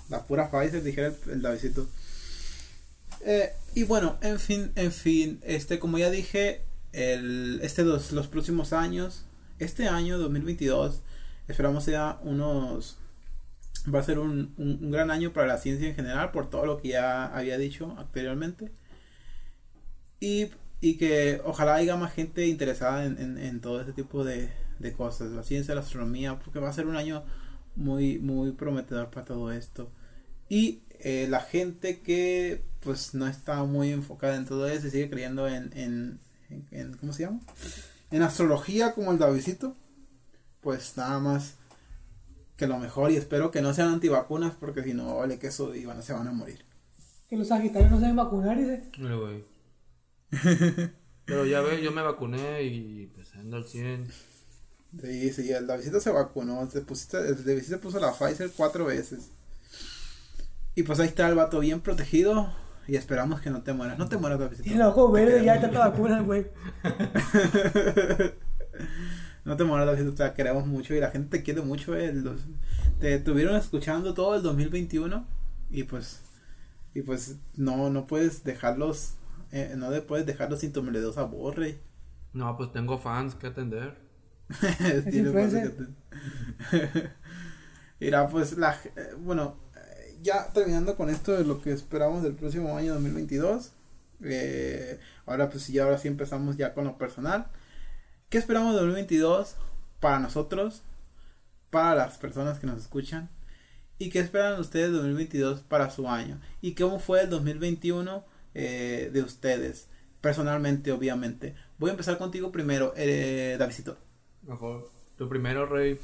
Las 0.09 0.23
puras 0.23 0.49
Pfizer, 0.49 0.83
dijera 0.83 1.07
el, 1.07 1.31
el 1.31 1.41
Davidito. 1.41 1.87
Eh, 3.21 3.51
y 3.75 3.83
bueno, 3.83 4.17
en 4.21 4.39
fin, 4.39 4.71
en 4.75 4.91
fin, 4.91 5.39
este, 5.43 5.79
como 5.79 5.97
ya 5.97 6.09
dije, 6.09 6.61
el, 6.93 7.59
este 7.61 7.83
dos, 7.83 8.11
los 8.11 8.27
próximos 8.27 8.73
años, 8.73 9.25
este 9.59 9.87
año 9.87 10.17
2022, 10.17 11.01
esperamos 11.47 11.83
sea 11.83 12.19
unos, 12.21 12.97
va 13.93 13.99
a 13.99 14.03
ser 14.03 14.19
un, 14.19 14.53
un, 14.57 14.91
gran 14.91 15.11
año 15.11 15.33
para 15.33 15.47
la 15.47 15.57
ciencia 15.57 15.89
en 15.89 15.95
general, 15.95 16.31
por 16.31 16.49
todo 16.49 16.65
lo 16.65 16.81
que 16.81 16.89
ya 16.89 17.25
había 17.25 17.57
dicho 17.57 17.95
anteriormente. 17.97 18.71
Y, 20.19 20.49
y 20.79 20.97
que 20.97 21.41
ojalá 21.43 21.75
haya 21.75 21.95
más 21.95 22.13
gente 22.13 22.47
interesada 22.47 23.05
en, 23.05 23.19
en, 23.19 23.37
en 23.37 23.61
todo 23.61 23.81
este 23.81 23.93
tipo 23.93 24.23
de, 24.23 24.49
de 24.79 24.93
cosas, 24.93 25.31
la 25.31 25.43
ciencia, 25.43 25.75
la 25.75 25.81
astronomía, 25.81 26.39
porque 26.39 26.59
va 26.59 26.69
a 26.69 26.73
ser 26.73 26.87
un 26.87 26.95
año 26.95 27.23
muy, 27.75 28.19
muy 28.19 28.51
prometedor 28.51 29.09
para 29.09 29.25
todo 29.25 29.51
esto. 29.51 29.89
Y 30.49 30.81
eh, 30.99 31.27
la 31.29 31.41
gente 31.41 32.01
que 32.01 32.63
pues 32.81 33.13
no 33.13 33.27
está 33.27 33.63
muy 33.63 33.91
enfocada 33.91 34.35
en 34.35 34.45
todo 34.45 34.67
eso 34.67 34.87
y 34.87 34.91
sigue 34.91 35.09
creyendo 35.09 35.47
en, 35.47 35.71
en, 35.73 36.19
en, 36.71 36.97
¿cómo 36.97 37.13
se 37.13 37.23
llama? 37.23 37.41
En 38.11 38.21
astrología 38.21 38.93
como 38.93 39.11
el 39.11 39.19
Davidito, 39.19 39.75
pues 40.61 40.95
nada 40.95 41.19
más 41.19 41.55
que 42.55 42.67
lo 42.67 42.79
mejor 42.79 43.11
y 43.11 43.17
espero 43.17 43.51
que 43.51 43.61
no 43.61 43.73
sean 43.73 43.89
antivacunas 43.89 44.53
porque 44.59 44.83
si 44.83 44.93
no 44.93 45.17
vale 45.17 45.37
que 45.37 45.47
eso 45.47 45.75
y 45.75 45.85
van, 45.85 46.01
se 46.01 46.13
van 46.13 46.27
a 46.27 46.31
morir. 46.31 46.65
Que 47.29 47.37
los 47.37 47.49
sagitarios 47.49 47.91
no 47.91 47.97
se 47.97 48.03
deben 48.03 48.15
vacunar, 48.15 48.57
dice. 48.57 48.83
Pero 51.25 51.45
ya 51.45 51.61
ve, 51.61 51.83
yo 51.83 51.91
me 51.91 52.01
vacuné 52.01 52.63
y 52.63 53.07
pues 53.13 53.35
ando 53.35 53.57
al 53.57 53.65
100. 53.65 54.07
Sí, 55.01 55.31
sí, 55.31 55.51
el 55.51 55.67
Davidito 55.67 55.99
se 55.99 56.11
vacunó. 56.11 56.69
Se 56.69 56.81
pusiste, 56.81 57.17
el 57.17 57.43
Davidito 57.43 57.67
se 57.67 57.77
puso 57.77 57.99
la 57.99 58.13
Pfizer 58.13 58.51
cuatro 58.55 58.85
veces. 58.85 59.29
Y 60.75 60.83
pues 60.83 60.99
ahí 60.99 61.07
está 61.07 61.27
el 61.27 61.35
vato 61.35 61.59
bien 61.59 61.81
protegido. 61.81 62.51
Y 62.87 62.95
esperamos 62.95 63.41
que 63.41 63.49
no 63.49 63.63
te 63.63 63.73
mueras. 63.73 63.97
No 63.97 64.07
te 64.07 64.17
mueras, 64.17 64.39
Davidito. 64.39 64.69
Y 64.69 64.73
el 64.73 64.81
ojo 64.81 65.11
verde 65.11 65.43
ya 65.43 65.55
está 65.55 65.69
toda 65.69 65.89
vacuna, 65.89 66.21
güey. 66.21 66.47
no 69.45 69.57
te 69.57 69.63
mueras, 69.63 69.87
Davidito. 69.87 70.13
Te 70.13 70.33
queremos 70.33 70.65
mucho 70.65 70.93
y 70.93 70.99
la 70.99 71.11
gente 71.11 71.37
te 71.37 71.43
quiere 71.43 71.61
mucho. 71.61 71.95
Eh. 71.95 72.13
Los, 72.13 72.37
te 72.99 73.15
estuvieron 73.15 73.55
escuchando 73.55 74.13
todo 74.13 74.35
el 74.35 74.43
2021. 74.43 75.27
Y 75.69 75.83
pues. 75.83 76.21
Y 76.93 77.01
pues 77.01 77.35
no, 77.55 77.89
no 77.89 78.05
puedes 78.05 78.43
dejarlos. 78.43 79.15
Eh, 79.51 79.73
no 79.75 79.89
puedes 80.03 80.25
dejarlos 80.25 80.61
sin 80.61 80.71
tu 80.73 80.81
a 80.81 81.23
borre. 81.23 81.79
No, 82.33 82.55
pues 82.55 82.71
tengo 82.71 82.97
fans 82.97 83.35
que 83.35 83.47
atender. 83.47 84.06
Mira, 87.99 88.29
pues 88.29 88.57
la 88.57 88.79
eh, 88.95 89.13
bueno, 89.19 89.55
ya 90.21 90.51
terminando 90.53 90.95
con 90.95 91.09
esto 91.09 91.33
de 91.33 91.43
lo 91.43 91.61
que 91.61 91.71
esperamos 91.71 92.23
del 92.23 92.33
próximo 92.33 92.75
año 92.77 92.93
2022. 92.93 93.71
Eh, 94.23 94.99
ahora 95.25 95.49
pues 95.49 95.67
ya 95.67 95.83
ahora 95.83 95.97
sí 95.97 96.07
empezamos 96.07 96.57
ya 96.57 96.73
con 96.73 96.85
lo 96.85 96.97
personal. 96.97 97.47
¿Qué 98.29 98.37
esperamos 98.37 98.73
de 98.73 98.81
2022 98.81 99.55
para 99.99 100.19
nosotros, 100.19 100.81
para 101.69 101.95
las 101.95 102.17
personas 102.17 102.59
que 102.59 102.67
nos 102.67 102.79
escuchan? 102.79 103.29
¿Y 103.99 104.09
qué 104.09 104.19
esperan 104.19 104.59
ustedes 104.59 104.91
de 104.91 104.97
2022 104.97 105.61
para 105.61 105.89
su 105.89 106.09
año? 106.09 106.39
¿Y 106.61 106.75
cómo 106.75 106.99
fue 106.99 107.21
el 107.21 107.29
2021 107.29 108.23
eh, 108.53 109.09
de 109.11 109.21
ustedes? 109.21 109.87
Personalmente, 110.21 110.91
obviamente. 110.91 111.55
Voy 111.79 111.89
a 111.89 111.93
empezar 111.93 112.17
contigo 112.17 112.51
primero, 112.51 112.93
eh, 112.95 113.55
Davidito. 113.57 113.97
Mejor. 114.47 114.89
Tu 115.17 115.27
primero, 115.27 115.65
Rey. 115.65 115.99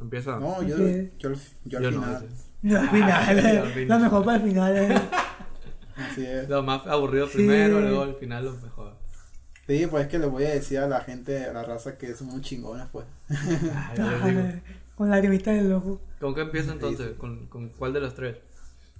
Empieza. 0.00 0.38
No, 0.38 0.62
yo, 0.62 0.76
yo, 1.18 1.32
yo, 1.64 1.78
al 1.78 1.84
final. 1.92 2.28
No, 2.62 2.78
al 2.78 2.88
final. 2.88 3.88
lo 3.88 3.98
mejor 3.98 4.24
para 4.24 4.36
el 4.38 4.48
final. 4.48 4.76
Eh. 4.76 5.00
Así 5.96 6.24
es. 6.24 6.48
Lo 6.48 6.62
más 6.62 6.86
aburrido 6.86 7.28
primero, 7.28 7.80
luego 7.80 8.02
al 8.02 8.14
final 8.14 8.44
lo 8.44 8.52
mejor. 8.52 8.94
Sí, 9.66 9.86
pues 9.86 10.04
es 10.04 10.10
que 10.10 10.18
le 10.18 10.26
voy 10.26 10.44
a 10.44 10.50
decir 10.50 10.78
a 10.78 10.88
la 10.88 11.00
gente, 11.00 11.44
a 11.44 11.52
la 11.52 11.62
raza 11.62 11.96
que 11.96 12.14
somos 12.14 12.40
chingones, 12.40 12.86
pues. 12.90 13.06
con 14.96 15.10
lagrimita 15.10 15.52
del 15.52 15.72
ojo. 15.72 16.00
¿Con 16.18 16.34
qué 16.34 16.40
empieza 16.40 16.72
entonces? 16.72 17.12
¿Con, 17.16 17.46
¿Con 17.46 17.68
cuál 17.70 17.92
de 17.92 18.00
las 18.00 18.14
tres? 18.14 18.36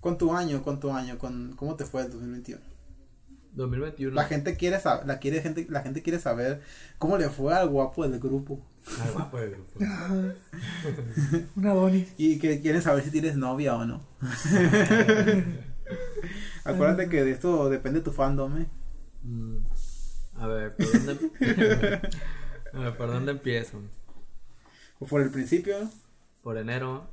Con 0.01 0.17
tu 0.17 0.35
año, 0.35 0.63
con 0.63 0.79
tu 0.79 0.93
año, 0.93 1.19
con 1.19 1.55
cómo 1.57 1.77
te 1.77 1.85
fue 1.85 2.03
el 2.03 2.11
2021. 2.11 2.70
2021. 3.55 4.15
La 4.15 4.25
gente 4.25 4.57
quiere 4.57 4.81
saber, 4.81 5.07
la 5.07 5.19
quiere 5.19 5.43
gente, 5.43 5.67
la 5.69 5.83
gente 5.83 6.03
quiere 6.03 6.19
saber 6.19 6.63
cómo 6.99 7.19
le 7.19 7.29
fue 7.29 7.55
al 7.55 7.69
guapo 7.69 8.07
del 8.07 8.19
grupo. 8.21 8.65
Al 9.03 9.13
guapo 9.13 9.39
del 9.39 9.53
grupo. 9.53 9.79
Una 11.57 11.73
boni. 11.73 12.07
Y 12.17 12.39
que 12.39 12.61
quieren 12.61 12.83
saber 12.83 13.05
si 13.05 13.11
tienes 13.11 13.37
novia 13.37 13.77
o 13.77 13.85
no. 13.85 14.07
Acuérdate 16.65 17.09
que 17.09 17.25
de 17.25 17.33
esto 17.33 17.69
depende 17.69 18.01
tu 18.01 18.13
fandom, 18.13 18.59
¿eh? 18.59 18.67
Mm, 19.23 19.57
a 20.37 20.47
ver, 20.47 20.77
¿por 20.77 20.93
dónde, 20.93 21.31
a 22.73 22.79
ver, 22.79 22.97
¿por 22.97 23.09
dónde 23.09 23.33
empiezo? 23.33 23.83
¿O 24.99 25.07
por 25.07 25.21
el 25.23 25.31
principio? 25.31 25.91
Por 26.43 26.57
enero. 26.59 27.09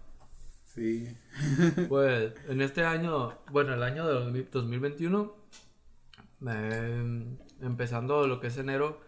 Sí. 0.75 1.17
Pues 1.89 2.33
en 2.47 2.61
este 2.61 2.85
año, 2.85 3.33
bueno, 3.51 3.73
el 3.73 3.81
año 3.81 4.07
de 4.07 4.43
2021 4.43 5.33
empezando 7.61 8.27
lo 8.27 8.39
que 8.39 8.47
es 8.47 8.57
enero, 8.57 8.99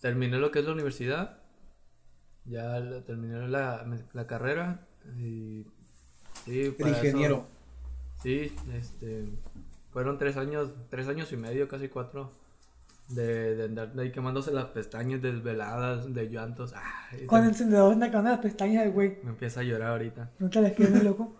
terminé 0.00 0.38
lo 0.38 0.50
que 0.50 0.60
es 0.60 0.64
la 0.64 0.72
universidad. 0.72 1.38
Ya 2.44 3.02
terminé 3.06 3.48
la, 3.48 3.86
la 4.12 4.26
carrera. 4.26 4.86
Y, 5.18 5.66
sí, 6.44 6.74
El 6.78 6.88
ingeniero. 6.88 7.46
sí, 8.22 8.54
este, 8.74 9.28
fueron 9.92 10.18
tres 10.18 10.36
años, 10.36 10.70
tres 10.90 11.08
años 11.08 11.32
y 11.32 11.36
medio, 11.36 11.68
casi 11.68 11.88
cuatro. 11.88 12.32
De, 13.08 13.54
de 13.54 13.64
andar 13.64 13.92
ahí 13.98 14.10
quemándose 14.12 14.50
las 14.50 14.64
pestañas 14.66 15.20
desveladas, 15.20 16.14
de 16.14 16.30
llantos. 16.30 16.72
Ah, 16.74 17.10
Con 17.26 17.42
el 17.42 17.50
encendedor 17.50 17.92
en 17.92 18.00
las 18.00 18.38
pestañas, 18.38 18.90
güey. 18.92 19.18
Me 19.22 19.30
empieza 19.30 19.60
a 19.60 19.62
llorar 19.62 19.90
ahorita. 19.90 20.30
¿No 20.38 20.48
te 20.48 20.62
las 20.62 20.72
quedas, 20.72 21.02
loco? 21.04 21.36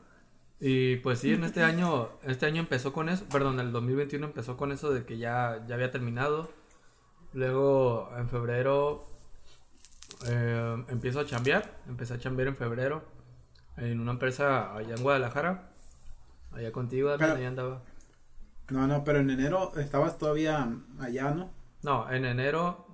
Y 0.61 0.97
pues 0.97 1.19
sí, 1.19 1.33
en 1.35 1.45
este 1.45 1.63
año, 1.63 2.09
este 2.23 2.47
año 2.47 2.61
empezó 2.61 2.93
con 2.93 3.09
eso, 3.09 3.25
perdón, 3.31 3.61
el 3.61 3.73
2021 3.73 4.25
empezó 4.27 4.57
con 4.57 4.73
eso 4.73 4.93
de 4.93 5.05
que 5.05 5.19
ya, 5.19 5.65
ya 5.67 5.75
había 5.75 5.91
terminado. 5.91 6.51
Luego 7.33 8.11
en 8.17 8.29
febrero 8.29 9.05
eh, 10.27 10.85
empiezo 10.89 11.21
a 11.21 11.27
chambear. 11.27 11.81
Empecé 11.89 12.15
a 12.15 12.19
chambear 12.19 12.49
en 12.49 12.57
febrero 12.57 13.05
en 13.77 14.01
una 14.01 14.13
empresa 14.13 14.75
allá 14.75 14.95
en 14.95 15.03
Guadalajara. 15.03 15.73
Allá 16.53 16.71
contigo, 16.73 17.11
Pero- 17.19 17.35
allá 17.35 17.49
andaba. 17.49 17.83
No, 18.71 18.87
no, 18.87 19.05
pero 19.05 19.19
en 19.19 19.29
enero 19.29 19.73
estabas 19.77 20.17
todavía 20.17 20.67
allá, 20.99 21.33
¿no? 21.33 21.51
No, 21.83 22.11
en 22.11 22.25
enero 22.25 22.87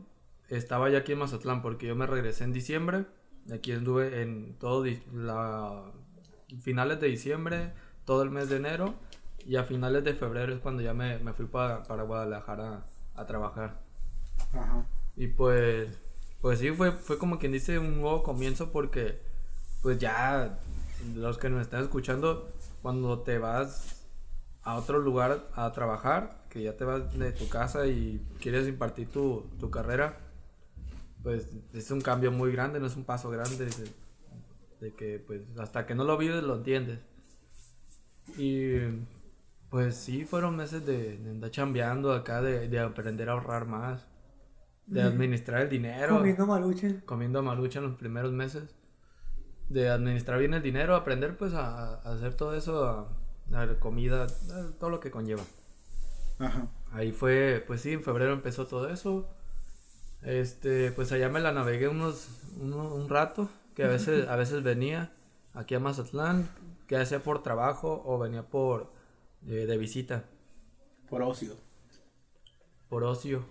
estaba 0.49 0.91
ya 0.91 0.99
aquí 0.99 1.13
en 1.13 1.19
Mazatlán 1.21 1.63
porque 1.63 1.87
yo 1.87 1.95
me 1.95 2.07
regresé 2.07 2.43
en 2.45 2.53
diciembre. 2.53 3.05
Aquí 3.55 3.71
anduve 3.73 4.23
en 4.23 4.59
todo 4.59 4.85
la 5.13 5.93
finales 6.63 7.01
de 7.01 7.09
diciembre, 7.09 7.73
todo 8.05 8.23
el 8.23 8.31
mes 8.31 8.49
de 8.49 8.57
enero 8.57 8.95
y 9.47 9.57
a 9.57 9.65
finales 9.65 10.05
de 10.05 10.15
febrero 10.15 10.53
es 10.55 10.61
cuando 10.61 10.83
ya 10.83 10.95
me, 10.95 11.19
me 11.19 11.33
fui 11.33 11.47
pa- 11.47 11.83
para 11.85 12.03
Guadalajara 12.05 12.85
a 13.15 13.27
trabajar. 13.27 13.81
Ajá. 14.53 14.87
Y 15.17 15.29
pues, 15.29 15.89
pues 16.41 16.59
sí, 16.59 16.71
fue, 16.71 16.93
fue 16.93 17.19
como 17.19 17.39
quien 17.39 17.53
dice 17.53 17.79
un 17.79 18.01
nuevo 18.01 18.23
comienzo 18.23 18.71
porque 18.73 19.19
pues 19.83 19.99
ya 19.99 20.59
los 21.15 21.39
que 21.39 21.51
nos 21.51 21.63
están 21.63 21.83
escuchando, 21.83 22.49
cuando 22.83 23.21
te 23.21 23.39
vas 23.39 24.05
a 24.63 24.77
otro 24.77 24.99
lugar 24.99 25.49
a 25.55 25.73
trabajar, 25.73 26.45
que 26.51 26.63
ya 26.63 26.77
te 26.77 26.85
vas 26.85 27.19
de 27.19 27.33
tu 27.33 27.49
casa 27.49 27.87
y 27.87 28.21
quieres 28.41 28.69
impartir 28.69 29.09
tu, 29.11 29.47
tu 29.59 29.71
carrera, 29.71 30.19
pues 31.23 31.49
es 31.75 31.91
un 31.91 32.01
cambio 32.01 32.33
muy 32.33 32.53
grande, 32.53 32.81
no 32.81 32.87
es 32.87 32.97
un 32.97 33.05
paso 33.05 33.31
grande 33.31 33.67
de, 33.67 33.93
de 34.81 34.95
que 34.95 35.19
pues 35.21 35.43
hasta 35.59 35.87
que 35.87 35.95
no 35.95 36.05
lo 36.05 36.17
vives 36.19 36.43
lo 36.43 36.57
entiendes. 36.57 37.01
Y 38.37 38.77
pues 39.71 39.97
sí, 39.97 40.25
fueron 40.25 40.57
meses 40.57 40.85
de, 40.87 41.19
de 41.19 41.31
andar 41.31 41.51
chambeando 41.51 42.13
acá, 42.13 42.43
de, 42.43 42.69
de 42.69 42.81
aprender 42.81 43.29
a 43.29 43.33
ahorrar 43.33 43.67
más, 43.67 44.07
de 44.87 45.03
administrar 45.03 45.63
el 45.63 45.69
dinero 45.71 46.17
Comiendo 46.17 46.47
maluchen. 46.47 47.03
comiendo 47.07 47.43
marucha 47.43 47.79
en 47.81 47.87
los 47.87 47.97
primeros 47.97 48.33
meses. 48.33 48.75
De 49.69 49.89
administrar 49.89 50.39
bien 50.39 50.55
el 50.55 50.63
dinero, 50.63 50.95
aprender 50.97 51.37
pues 51.39 51.55
a, 51.55 51.95
a 52.01 52.13
hacer 52.13 52.35
todo 52.35 52.55
eso, 52.55 52.85
a, 52.85 53.09
a 53.53 53.67
la 53.67 53.79
comida, 53.79 54.25
a 54.25 54.79
todo 54.79 54.91
lo 54.91 55.01
que 55.01 55.11
conlleva. 55.11 55.45
Ajá. 56.39 56.69
Ahí 56.93 57.13
fue, 57.13 57.63
pues 57.67 57.81
sí, 57.83 57.93
en 57.93 58.03
febrero 58.03 58.33
empezó 58.33 58.67
todo 58.67 58.89
eso. 58.91 59.29
Este, 60.23 60.93
pues 60.93 61.13
allá 61.13 61.29
me 61.31 61.41
la 61.41 61.53
navegué 61.53 61.89
unos, 61.89 62.29
uno- 62.59 62.95
un 62.95 63.09
rato, 63.09 63.49
que 63.75 63.85
a 63.85 63.89
veces, 63.89 64.29
a 64.29 64.37
veces 64.37 64.63
venía 64.63 65.13
aquí 65.55 65.75
a 65.75 65.81
Mazatlán, 65.81 66.49
que 66.87 66.97
hacía 66.97 67.21
por 67.23 67.43
trabajo 67.43 68.03
o 68.05 68.19
venía 68.19 68.43
por 68.43 68.91
eh, 69.47 69.67
de 69.67 69.77
visita, 69.79 70.25
Por 71.09 71.23
ocio. 71.23 71.57
por 72.89 73.05
ocio. 73.05 73.45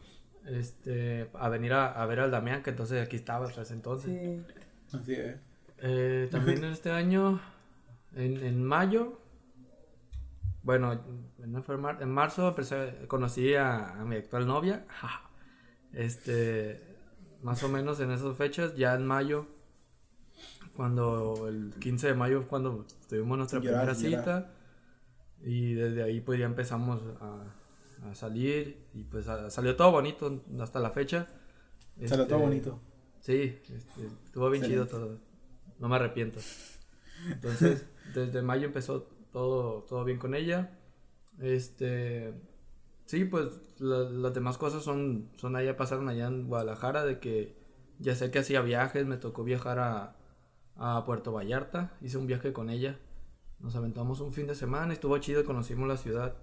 Este, 0.46 1.30
a 1.34 1.50
venir 1.50 1.74
a, 1.74 1.92
a 2.02 2.06
ver 2.06 2.20
al 2.22 2.32
Damián, 2.32 2.64
que 2.64 2.70
entonces 2.72 3.06
aquí 3.06 3.16
estaba 3.18 3.46
hasta 3.48 3.62
ese 3.62 3.74
entonces. 3.74 4.12
Sí. 4.12 4.98
Así 4.98 5.14
es. 5.14 5.38
Eh, 5.80 6.28
también 6.32 6.64
en 6.64 6.72
este 6.72 6.92
año, 6.92 7.40
en, 8.16 8.38
en 8.44 8.64
mayo, 8.64 9.20
bueno, 10.64 11.00
en, 11.40 11.64
fue 11.64 11.78
mar- 11.78 12.00
en 12.02 12.10
marzo 12.12 12.54
empecé- 12.56 13.08
conocí 13.08 13.54
a, 13.56 14.00
a 14.00 14.06
mi 14.06 14.16
actual 14.18 14.48
novia. 14.48 14.86
Este, 15.92 16.84
más 17.42 17.64
o 17.64 17.70
menos 17.70 18.00
en 18.00 18.12
esas 18.12 18.38
fechas, 18.38 18.76
ya 18.76 18.94
en 18.94 19.08
mayo, 19.08 19.48
cuando 20.80 21.48
el 21.50 21.74
15 21.80 22.08
de 22.08 22.14
mayo, 22.16 22.48
cuando 22.48 22.86
tuvimos 23.10 23.38
nuestra 23.38 23.60
primera 23.60 23.94
cita, 23.96 24.52
y 25.42 25.74
desde 25.74 26.04
ahí 26.04 26.22
pues 26.22 26.40
ya 26.40 26.46
empezamos 26.46 27.02
a, 27.22 28.10
a 28.10 28.16
salir, 28.16 28.86
y 28.94 29.04
pues 29.04 29.28
a- 29.28 29.50
salió 29.50 29.76
todo 29.76 29.92
bonito 29.92 30.44
hasta 30.62 30.80
la 30.80 30.92
fecha. 30.92 31.28
Salió 32.06 32.28
todo 32.28 32.38
Este, 32.40 32.48
bonito. 32.48 32.80
Sí, 33.20 33.60
este, 33.64 34.08
estuvo 34.26 34.50
bien 34.50 34.64
chido 34.64 34.88
todo. 34.88 35.18
No 35.80 35.90
me 35.90 35.96
arrepiento. 35.98 36.40
Entonces, 37.30 37.86
desde 38.16 38.42
mayo 38.42 38.68
empezó 38.68 39.04
todo, 39.32 39.84
todo 39.84 40.06
bien 40.06 40.18
con 40.20 40.34
ella. 40.36 40.80
Este, 41.40 42.34
sí, 43.06 43.26
pues 43.26 43.50
la- 43.80 44.10
las 44.10 44.34
demás 44.34 44.58
cosas 44.58 44.84
son, 44.84 45.30
son 45.36 45.56
allá, 45.56 45.78
pasaron 45.78 46.10
allá 46.10 46.28
en 46.28 46.48
Guadalajara, 46.48 47.06
de 47.06 47.20
que 47.20 47.56
ya 48.00 48.16
sé 48.16 48.32
que 48.32 48.40
hacía 48.40 48.62
viajes, 48.62 49.06
me 49.06 49.18
tocó 49.18 49.44
viajar 49.44 49.80
a, 49.80 50.16
a 50.80 51.04
Puerto 51.06 51.32
Vallarta, 51.34 51.92
hice 52.02 52.18
un 52.18 52.26
viaje 52.28 52.54
con 52.54 52.70
ella. 52.70 52.98
Nos 53.60 53.76
aventamos 53.76 54.22
un 54.22 54.32
fin 54.32 54.48
de 54.48 54.56
semana, 54.56 54.94
estuvo 54.94 55.18
chido, 55.18 55.44
conocimos 55.44 55.88
la 55.88 55.98
ciudad. 55.98 56.36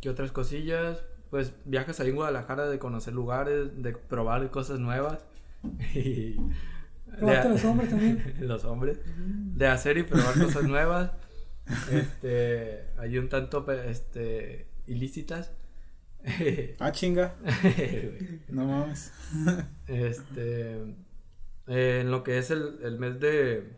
¿Qué 0.00 0.08
otras 0.08 0.32
cosillas? 0.32 1.04
Pues 1.30 1.52
viajes 1.64 2.00
ahí 2.00 2.08
en 2.10 2.16
Guadalajara 2.16 2.66
de 2.68 2.78
conocer 2.78 3.12
lugares, 3.14 3.82
de 3.82 3.92
probar 3.92 4.50
cosas 4.50 4.78
nuevas. 4.80 5.24
Y 5.94 6.36
¿Probaste 7.18 7.48
de- 7.48 7.54
los 7.54 7.64
hombres 7.64 7.90
también? 7.90 8.34
los 8.40 8.64
hombres. 8.64 8.98
De 9.16 9.66
hacer 9.68 9.98
y 9.98 10.02
probar 10.02 10.34
cosas 10.38 10.64
nuevas. 10.64 11.12
Este, 11.90 12.82
hay 12.98 13.16
un 13.16 13.30
tanto 13.30 13.64
este, 13.72 14.68
ilícitas. 14.86 15.50
Ah, 16.78 16.92
chinga. 16.92 17.34
No 18.48 18.66
mames. 18.66 19.12
este, 19.86 20.94
eh, 21.66 22.00
en 22.02 22.10
lo 22.10 22.22
que 22.24 22.38
es 22.38 22.50
el, 22.50 22.78
el 22.82 22.98
mes 22.98 23.20
de, 23.20 23.72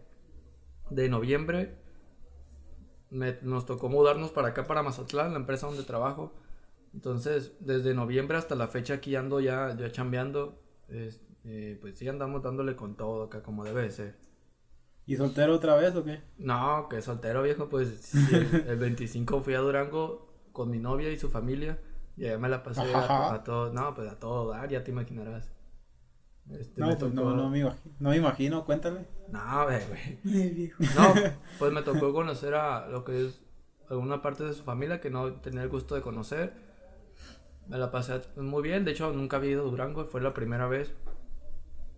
de 0.91 1.09
noviembre, 1.09 1.77
me- 3.11 3.39
nos 3.43 3.67
tocó 3.67 3.89
mudarnos 3.89 4.31
para 4.31 4.49
acá, 4.49 4.67
para 4.67 4.83
Mazatlán, 4.83 5.33
la 5.33 5.39
empresa 5.39 5.67
donde 5.67 5.83
trabajo. 5.85 6.33
Entonces, 6.95 7.53
desde 7.61 7.95
noviembre 7.95 8.39
hasta 8.39 8.55
la 8.55 8.69
fecha 8.69 8.95
aquí 8.95 9.17
ando 9.17 9.41
ya, 9.41 9.77
ya 9.77 9.93
chambeando. 9.93 10.61
Es- 10.89 11.23
eh, 11.45 11.79
pues 11.81 11.97
sí 11.97 12.09
andamos 12.09 12.43
dándole 12.43 12.77
con 12.77 12.97
todo 12.97 13.25
acá 13.25 13.43
como 13.43 13.65
debe 13.65 13.83
de 13.83 13.91
ser. 13.93 14.17
¿Y 15.07 15.17
soltero 15.17 15.55
otra 15.57 15.77
vez 15.77 15.95
o 15.97 16.05
qué? 16.05 16.23
No, 16.39 16.89
que 16.91 17.03
soltero 17.03 17.43
viejo, 17.43 17.69
pues 17.69 17.91
sí, 18.01 18.35
el, 18.35 18.65
el 18.69 18.79
25 18.79 19.43
fui 19.43 19.55
a 19.55 19.61
Durango 19.61 20.33
con 20.53 20.71
mi 20.71 20.79
novia 20.81 21.11
y 21.13 21.19
su 21.19 21.31
familia. 21.31 21.79
Y 22.17 22.27
allá 22.27 22.39
me 22.39 22.49
la 22.49 22.63
pasé 22.65 22.97
a, 22.97 23.35
a 23.35 23.45
todo, 23.45 23.73
no, 23.73 23.95
pues 23.95 24.09
a 24.09 24.19
todo 24.21 24.51
dar, 24.51 24.69
ya 24.71 24.85
te 24.85 24.91
imaginarás. 24.93 25.51
Este, 26.51 26.81
No, 26.81 26.87
me 26.89 26.97
pues 26.97 27.13
no, 27.13 27.23
tocó- 27.23 27.37
no 27.37 27.51
me 27.51 27.59
imagino. 27.61 27.95
No 27.99 28.11
me 28.11 28.17
imagino, 28.17 28.65
cuéntale. 28.65 29.07
No, 29.33 29.65
güey. 29.65 30.21
No, 30.95 31.15
pues 31.59 31.73
me 31.73 31.83
tocó 31.83 32.13
conocer 32.13 32.55
a 32.55 32.87
lo 32.89 33.05
que 33.05 33.27
es 33.27 33.43
alguna 33.91 34.23
parte 34.23 34.45
de 34.45 34.55
su 34.55 34.63
familia 34.63 35.01
que 35.01 35.11
no 35.11 35.33
tenía 35.35 35.63
el 35.63 35.69
gusto 35.69 35.95
de 35.95 36.03
conocer. 36.03 36.53
Me 37.69 37.79
la 37.79 37.91
pasé 37.91 38.21
muy 38.37 38.63
bien, 38.63 38.85
de 38.85 38.93
hecho 38.93 39.13
nunca 39.13 39.39
había 39.39 39.51
ido 39.53 39.67
a 39.67 39.71
Durango, 39.71 40.05
fue 40.05 40.21
la 40.21 40.33
primera 40.35 40.69
vez. 40.69 40.93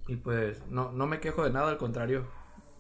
Y 0.07 0.17
pues 0.17 0.63
no, 0.71 0.93
no 0.93 1.07
me 1.07 1.21
quejo 1.21 1.45
de 1.45 1.51
nada, 1.51 1.69
al 1.69 1.77
contrario. 1.77 2.27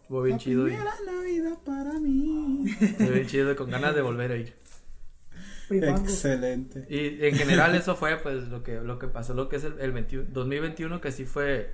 Estuvo 0.02 0.22
bien 0.22 0.36
La 0.36 0.42
chido 0.42 0.68
y 0.68 0.72
Navidad 0.72 1.58
para 1.66 2.00
mí. 2.00 2.64
estuvo 2.80 3.10
bien 3.10 3.26
chido 3.26 3.52
y 3.52 3.56
con 3.56 3.68
ganas 3.70 3.94
de 3.94 4.00
volver 4.00 4.32
a 4.32 4.36
ir. 4.36 4.54
Excelente. 5.70 6.86
Y 6.88 7.24
en 7.26 7.34
general 7.34 7.74
eso 7.74 7.94
fue 7.96 8.16
pues 8.18 8.48
lo 8.48 8.62
que, 8.62 8.80
lo 8.80 8.98
que 8.98 9.08
pasó, 9.08 9.34
lo 9.34 9.48
que 9.48 9.56
es 9.56 9.64
el, 9.64 9.78
el 9.80 9.92
21 9.92 10.30
2021 10.30 11.00
que 11.00 11.12
sí 11.12 11.24
fue... 11.24 11.70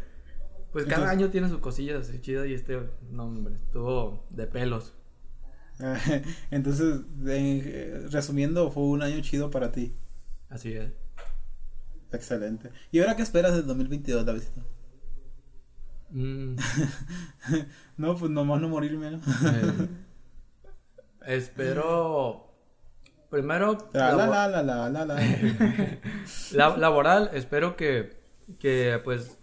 Pues 0.72 0.86
cada 0.86 1.02
Entonces- 1.02 1.18
año 1.18 1.30
tiene 1.30 1.48
sus 1.48 1.58
cosillas 1.60 2.08
así 2.08 2.20
chidas 2.20 2.46
y 2.48 2.54
este, 2.54 2.80
no 3.10 3.24
hombre, 3.26 3.54
estuvo 3.54 4.26
de 4.30 4.46
pelos. 4.46 4.92
Entonces, 6.50 7.00
resumiendo, 8.10 8.70
fue 8.70 8.82
un 8.84 9.02
año 9.02 9.20
chido 9.20 9.50
para 9.50 9.70
ti. 9.72 9.94
Así 10.48 10.72
es. 10.72 10.90
Excelente. 12.12 12.70
¿Y 12.92 13.00
ahora 13.00 13.16
qué 13.16 13.22
esperas 13.22 13.54
del 13.54 13.66
2022, 13.66 14.24
Davidito? 14.24 14.62
Mm. 16.10 16.56
No, 17.96 18.16
pues 18.16 18.30
nomás 18.30 18.60
no 18.60 18.68
morirme, 18.68 19.12
¿no? 19.12 19.18
Eh, 19.18 19.88
espero. 21.26 22.50
Primero, 23.34 23.88
La 23.92 24.12
labo- 24.12 24.30
la 24.32 24.48
la 24.48 24.62
la 24.62 24.88
la 24.88 25.04
la 25.04 25.04
la. 25.04 25.20
la- 26.52 26.76
laboral, 26.76 27.30
espero 27.34 27.74
que, 27.76 28.16
que 28.60 29.00
pues 29.02 29.36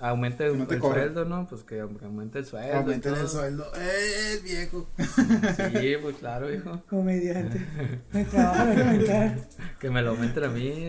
aumente 0.00 0.44
Que 0.50 0.52
no 0.56 0.66
te 0.66 0.74
el 0.74 0.80
sueldo, 0.80 1.24
¿no? 1.24 1.46
Pues 1.48 1.62
que 1.62 1.78
aumente 1.80 2.40
el 2.40 2.44
sueldo. 2.44 2.68
y 2.68 2.76
Aumenten 2.76 3.14
el 3.14 3.28
sueldo. 3.28 3.64
¡Eh, 3.76 4.32
el 4.34 4.40
viejo! 4.42 4.88
Sí, 4.98 5.94
pues 6.02 6.16
claro, 6.16 6.52
hijo. 6.52 6.82
Comediante. 6.90 7.64
Me 8.12 8.24
trabajo 8.24 8.66
de 8.66 8.74
comentar. 8.82 9.38
Que 9.78 9.90
me 9.90 10.02
lo 10.02 10.10
aumenten 10.10 10.44
a 10.44 10.48
mí. 10.48 10.88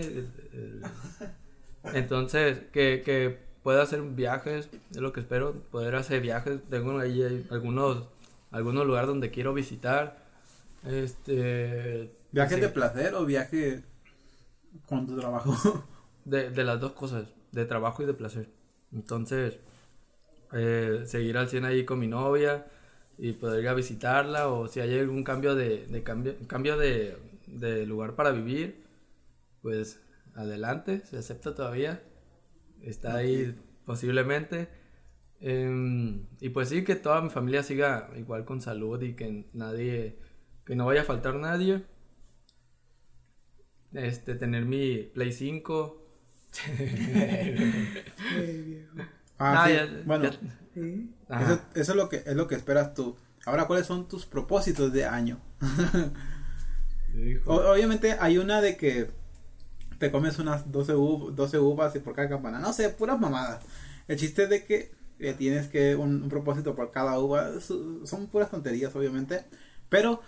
Entonces, 1.94 2.60
que, 2.74 3.02
que 3.06 3.38
pueda 3.64 3.84
hacer 3.84 4.02
viajes, 4.02 4.70
es 4.92 4.98
lo 4.98 5.14
que 5.14 5.20
espero. 5.22 5.54
Poder 5.72 5.96
hacer 5.96 6.22
viajes. 6.22 6.60
Tengo 6.70 6.98
ahí 7.00 7.46
algunos, 7.52 8.08
algunos 8.52 8.86
lugares 8.86 9.08
donde 9.08 9.30
quiero 9.32 9.54
visitar. 9.54 10.26
Este. 10.86 12.12
¿Viaje 12.38 12.56
sí. 12.56 12.62
de 12.62 12.70
placer 12.70 13.16
o 13.16 13.26
viaje 13.26 13.82
con 14.88 15.08
tu 15.08 15.18
trabajo? 15.18 15.56
De, 16.26 16.50
de 16.50 16.64
las 16.66 16.82
dos 16.82 16.92
cosas, 16.92 17.34
de 17.54 17.66
trabajo 17.66 18.04
y 18.04 18.06
de 18.06 18.14
placer. 18.14 18.50
Entonces, 18.92 19.60
eh, 20.54 21.04
seguir 21.06 21.38
al 21.38 21.50
100 21.50 21.66
ahí 21.66 21.86
con 21.86 22.00
mi 22.00 22.08
novia 22.08 22.68
y 23.18 23.34
poder 23.34 23.62
ir 23.64 23.70
a 23.70 23.74
visitarla 23.74 24.50
o 24.50 24.68
si 24.68 24.82
hay 24.82 25.00
algún 25.00 25.24
cambio 25.24 25.56
de, 25.56 25.88
de 25.88 26.04
cambio, 26.04 26.36
cambio 26.48 26.78
de, 26.78 27.18
de 27.48 27.86
lugar 27.86 28.16
para 28.16 28.32
vivir, 28.32 28.84
pues 29.62 30.02
adelante, 30.36 31.02
se 31.06 31.18
acepta 31.18 31.56
todavía. 31.56 32.02
Está 32.82 33.16
ahí 33.18 33.56
posiblemente. 33.86 34.70
Em, 35.40 36.26
y 36.42 36.50
pues 36.50 36.70
sí, 36.70 36.84
que 36.84 36.96
toda 36.96 37.22
mi 37.22 37.30
familia 37.30 37.64
siga 37.64 38.10
igual 38.18 38.46
con 38.46 38.62
salud 38.62 39.02
y 39.02 39.16
que 39.16 39.46
nadie, 39.54 40.18
que 40.66 40.76
no 40.76 40.86
vaya 40.86 41.02
a 41.02 41.06
faltar 41.06 41.36
nadie. 41.36 41.84
Este, 43.94 44.36
tener 44.36 44.66
mi 44.66 45.04
Play 45.14 45.32
5. 45.32 46.04
Ah, 49.40 49.66
sí. 49.68 49.74
ya- 49.76 50.02
bueno, 50.06 50.24
ya- 50.26 50.40
Sí. 50.74 51.12
Ajá. 51.30 51.44
eso, 51.54 51.62
eso 51.76 51.92
es 51.92 51.96
lo 51.96 52.10
que 52.10 52.24
es 52.26 52.36
lo 52.36 52.48
que 52.48 52.56
esperas 52.56 52.94
tú. 52.96 53.16
Ahora, 53.46 53.66
¿cuáles 53.68 53.86
son 53.86 54.08
tus 54.08 54.26
propósitos 54.26 54.92
de 54.92 55.06
año? 55.06 55.40
O- 57.46 57.56
obviamente 57.72 58.16
hay 58.20 58.38
una 58.38 58.62
de 58.62 58.78
que 58.78 59.10
te 60.00 60.12
comes 60.12 60.38
unas 60.40 60.72
12, 60.72 60.94
uv- 60.94 61.32
12 61.34 61.58
uvas 61.60 61.96
y 61.96 62.00
por 62.00 62.14
cada 62.16 62.30
campana. 62.30 62.60
No 62.60 62.74
sé, 62.74 62.90
puras 62.90 63.20
mamadas. 63.20 63.64
El 64.08 64.18
chiste 64.18 64.44
es 64.44 64.50
de 64.50 64.64
que 64.66 64.92
eh, 65.20 65.34
tienes 65.34 65.68
que 65.68 65.96
un, 65.96 66.22
un 66.24 66.30
propósito 66.30 66.76
por 66.76 66.92
cada 66.92 67.18
uva. 67.20 67.60
Su- 67.60 68.06
Son 68.06 68.28
puras 68.28 68.52
tonterías, 68.52 68.96
obviamente. 68.96 69.46
Pero, 69.90 70.22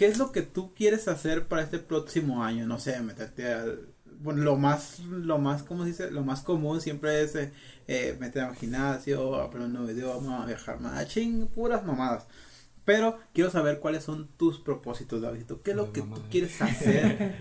¿qué 0.00 0.06
es 0.06 0.16
lo 0.16 0.32
que 0.32 0.40
tú 0.40 0.72
quieres 0.72 1.08
hacer 1.08 1.46
para 1.46 1.60
este 1.60 1.78
próximo 1.78 2.42
año? 2.42 2.66
No 2.66 2.78
sé, 2.78 2.98
meterte 3.02 3.52
al... 3.52 3.80
Bueno, 4.20 4.40
lo 4.40 4.56
más, 4.56 5.00
lo 5.00 5.38
más, 5.38 5.62
¿cómo 5.62 5.82
se 5.82 5.90
dice? 5.90 6.10
Lo 6.10 6.24
más 6.24 6.40
común 6.40 6.80
siempre 6.80 7.20
es 7.20 7.34
eh, 7.34 7.52
eh, 7.86 8.16
meter 8.18 8.44
al 8.44 8.56
gimnasio, 8.56 9.34
aprender 9.34 9.66
un 9.66 9.74
nuevo 9.74 9.90
idioma, 9.90 10.46
viajar 10.46 10.80
más, 10.80 11.06
ching, 11.08 11.48
puras 11.48 11.84
mamadas. 11.84 12.26
Pero 12.86 13.18
quiero 13.34 13.50
saber 13.50 13.78
cuáles 13.78 14.02
son 14.02 14.28
tus 14.38 14.58
propósitos, 14.58 15.20
Davidito. 15.20 15.60
¿Qué 15.60 15.72
es 15.72 15.76
lo 15.76 15.84
Ay, 15.84 15.90
que 15.92 16.00
mamá. 16.00 16.16
tú 16.16 16.22
quieres 16.30 16.62
hacer? 16.62 17.36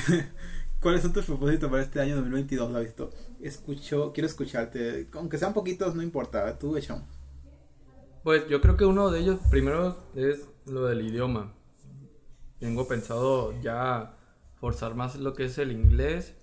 ¿Cuáles 0.80 1.02
son 1.02 1.12
tus 1.12 1.26
propósitos 1.26 1.70
para 1.70 1.82
este 1.82 2.00
año 2.00 2.16
2022, 2.16 2.72
Davidito? 2.72 3.12
Escucho, 3.42 4.14
quiero 4.14 4.28
escucharte. 4.28 5.08
Aunque 5.12 5.36
sean 5.36 5.52
poquitos, 5.52 5.94
no 5.94 6.00
importa. 6.00 6.58
Tú, 6.58 6.74
echamos. 6.78 7.04
Pues 8.22 8.48
yo 8.48 8.62
creo 8.62 8.78
que 8.78 8.86
uno 8.86 9.10
de 9.10 9.20
ellos 9.20 9.40
primero 9.50 9.98
es 10.14 10.48
lo 10.66 10.86
del 10.86 11.02
idioma. 11.06 11.52
Tengo 12.58 12.86
pensado 12.88 13.52
ya 13.60 14.12
forzar 14.60 14.94
más 14.94 15.16
lo 15.16 15.34
que 15.34 15.44
es 15.46 15.58
el 15.58 15.72
inglés 15.72 16.34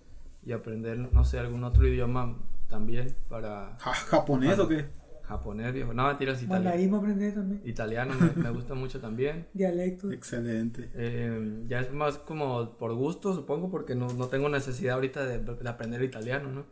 y 0.45 0.51
aprender, 0.51 0.97
no 0.97 1.23
sé, 1.25 1.39
algún 1.39 1.63
otro 1.63 1.87
idioma 1.87 2.37
también 2.69 3.15
para 3.29 3.77
Ja- 3.79 3.93
¿Japonés 3.93 4.59
o 4.59 4.67
qué? 4.67 4.85
japonés, 5.23 5.73
viejo. 5.73 5.93
No, 5.93 6.07
mentiras, 6.07 6.43
italiano. 6.43 6.97
Aprender 6.97 7.33
también. 7.33 7.61
Italiano 7.63 8.13
me, 8.19 8.43
me 8.43 8.49
gusta 8.49 8.73
mucho 8.73 8.99
también. 8.99 9.47
Dialectos. 9.53 10.11
Excelente. 10.11 10.89
Eh, 10.93 11.63
ya 11.67 11.79
es 11.79 11.93
más 11.93 12.17
como 12.17 12.71
por 12.77 12.93
gusto, 12.95 13.33
supongo, 13.33 13.71
porque 13.71 13.95
no, 13.95 14.07
no 14.13 14.27
tengo 14.27 14.49
necesidad 14.49 14.95
ahorita 14.95 15.25
de, 15.25 15.39
de 15.39 15.69
aprender 15.69 16.03
italiano, 16.03 16.49
¿no? 16.51 16.65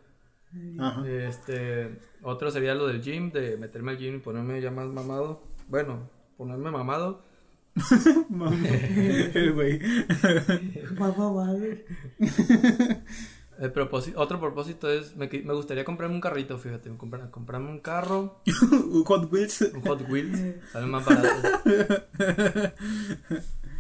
Ajá. 0.84 1.08
Este, 1.08 2.00
otro 2.22 2.52
sería 2.52 2.76
lo 2.76 2.88
del 2.88 3.02
gym, 3.02 3.32
de 3.32 3.56
meterme 3.56 3.92
al 3.92 3.98
gym 3.98 4.16
y 4.16 4.20
ponerme 4.20 4.60
ya 4.62 4.72
más 4.72 4.88
mamado. 4.88 5.42
Bueno, 5.70 6.10
ponerme 6.36 6.70
mamado. 6.70 7.22
Mamá, 8.30 8.56
El 9.34 9.54
güey. 9.54 9.80
Mamá, 10.98 11.32
madre. 11.32 11.86
El 13.60 13.72
propósito, 13.74 14.20
otro 14.22 14.40
propósito 14.40 14.90
es, 14.90 15.16
me, 15.18 15.28
me 15.28 15.54
gustaría 15.54 15.84
comprarme 15.84 16.16
un 16.16 16.22
carrito, 16.22 16.58
fíjate, 16.58 16.90
comprar- 16.98 17.30
comprarme 17.30 17.70
un 17.70 17.80
carro, 17.80 18.42
Un 18.72 19.04
Hot 19.04 19.32
Wheels. 19.32 19.62
un 19.74 19.82
Hot 19.82 20.10
Wheels, 20.10 20.56
sale 20.72 20.86
más 20.86 21.04
barato. 21.06 22.06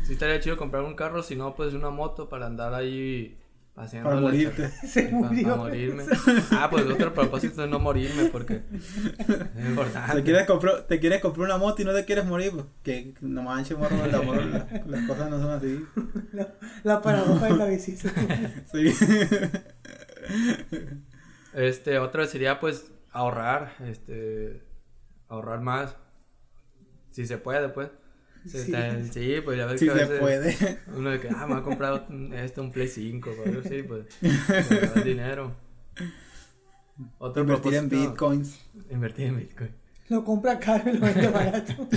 Sí 0.05 0.13
estaría 0.13 0.39
chido 0.41 0.57
comprar 0.57 0.83
un 0.83 0.95
carro, 0.95 1.23
si 1.23 1.35
no, 1.37 1.55
pues 1.55 1.73
una 1.73 1.91
moto 1.91 2.27
para 2.27 2.47
andar 2.47 2.73
ahí 2.73 3.37
paseando. 3.79 4.09
Para 4.09 4.21
morirte. 4.21 4.69
Se 4.87 5.09
murió. 5.09 5.43
Para 5.43 5.55
morirme. 5.57 6.03
Ah, 6.51 6.67
pues 6.69 6.85
otro 6.85 7.13
propósito 7.19 7.63
es 7.63 7.69
no 7.69 7.79
morirme 7.79 8.25
porque 8.25 8.61
es 9.57 9.65
importante. 9.69 10.15
Te 10.17 10.23
quieres, 10.23 10.45
comprar, 10.45 10.83
te 10.83 10.99
quieres 10.99 11.21
comprar 11.21 11.45
una 11.45 11.57
moto 11.57 11.81
y 11.81 11.85
no 11.85 11.93
te 11.93 12.03
quieres 12.05 12.25
morir. 12.25 12.51
Pues, 12.51 12.65
que 12.83 13.13
no 13.21 13.41
manches, 13.43 13.77
morro, 13.77 13.95
la- 14.05 14.21
morro, 14.21 14.43
la- 14.45 14.67
las 14.85 15.07
cosas 15.07 15.29
no 15.29 15.39
son 15.41 15.51
así. 15.51 15.85
La, 16.33 16.53
la 16.83 17.01
paradoja 17.01 17.45
de 17.47 17.55
la 17.55 17.65
belleza. 17.65 18.11
Sí. 18.71 18.93
Este, 21.53 21.97
otro 21.99 22.25
sería 22.27 22.59
pues 22.59 22.91
ahorrar, 23.11 23.73
este, 23.87 24.61
ahorrar 25.27 25.61
más, 25.61 25.95
si 27.11 27.25
se 27.25 27.37
puede, 27.37 27.69
pues. 27.69 27.89
Sí, 28.47 28.57
Sí. 29.11 29.41
pues 29.43 29.57
ya 29.57 29.65
ves 29.65 29.79
Sí 29.79 29.85
que 29.85 29.91
a 29.91 29.97
se 30.07 30.17
puede. 30.19 30.79
uno 30.95 31.09
de 31.11 31.19
que, 31.19 31.29
ah, 31.29 31.45
me 31.47 31.53
va 31.55 31.59
a 31.59 31.63
comprar 31.63 32.05
un- 32.09 32.33
este, 32.33 32.61
un 32.61 32.71
Play 32.71 32.87
5, 32.87 33.31
o 33.37 33.45
algo 33.45 33.61
así, 33.65 33.83
pues, 33.83 34.05
dinero. 35.05 35.53
Otro 37.17 37.43
Invertir 37.43 37.73
en 37.75 37.89
bitcoins. 37.89 38.59
Invertir 38.89 39.27
en 39.27 39.37
Bitcoin. 39.37 39.71
Lo 40.09 40.23
compra 40.23 40.57
caro 40.59 40.89
y 40.89 40.93
lo 40.97 41.05
vende 41.05 41.27
barato. 41.27 41.73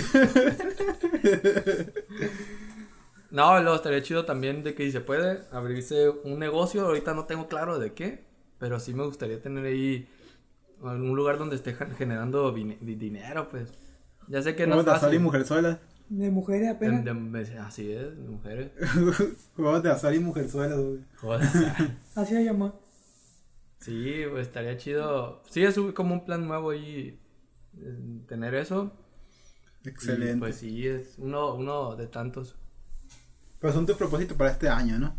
No, 3.30 3.58
luego 3.62 3.76
estaría 3.76 4.02
chido 4.02 4.26
también 4.26 4.62
de 4.62 4.74
que 4.74 4.84
si 4.84 4.92
se 4.92 5.00
puede 5.00 5.40
abrirse 5.52 6.10
un 6.10 6.38
negocio, 6.38 6.84
ahorita 6.84 7.14
no 7.14 7.24
tengo 7.24 7.48
claro 7.48 7.78
de 7.78 7.94
qué, 7.94 8.24
pero 8.58 8.78
sí 8.78 8.92
me 8.92 9.04
gustaría 9.04 9.40
tener 9.40 9.64
ahí 9.64 10.06
algún 10.84 11.16
lugar 11.16 11.38
donde 11.38 11.56
esté 11.56 11.74
generando 11.96 12.52
dinero, 12.52 13.48
pues. 13.48 13.70
Ya 14.28 14.42
sé 14.42 14.54
que 14.54 14.66
no 14.66 14.74
es 14.80 14.86
y. 14.86 15.80
De 16.14 16.30
mujeres 16.30 16.62
De- 16.62 16.68
apenas. 16.68 17.04
de- 17.04 17.14
de- 17.44 17.58
así 17.58 17.90
es, 17.90 18.16
de 18.16 18.28
mujeres. 18.28 18.70
Juegos 19.56 19.82
de 19.82 19.90
azar 19.90 20.14
y 20.14 20.18
mujerzuelas, 20.20 20.78
güey. 20.78 21.00
Joder. 21.16 21.48
Así 22.14 22.34
se 22.34 22.44
llama. 22.44 22.74
Sí, 23.80 24.20
pues 24.30 24.46
estaría 24.46 24.76
chido. 24.76 25.42
Sí, 25.50 25.62
es 25.64 25.74
como 25.94 26.14
un 26.14 26.24
plan 26.24 26.46
nuevo 26.46 26.70
ahí 26.70 27.18
eh, 27.78 28.20
tener 28.28 28.54
eso. 28.54 28.92
Y, 29.84 29.88
Excelente. 29.88 30.38
pues 30.38 30.56
sí, 30.56 30.86
es 30.86 31.14
uno, 31.18 31.54
uno 31.54 31.96
de 31.96 32.06
tantos. 32.08 32.56
Pero 33.58 33.72
son 33.72 33.86
tus 33.86 33.96
propósitos 33.96 34.36
para 34.36 34.50
este 34.50 34.68
año, 34.68 34.98
¿no? 34.98 35.16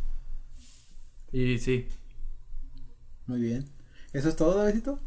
Y 1.31 1.57
sí, 1.57 1.87
Muy 3.25 3.39
bien. 3.41 3.65
¿Eso 4.13 4.29
es 4.29 4.35
todo, 4.35 4.57
Davidito? 4.59 4.99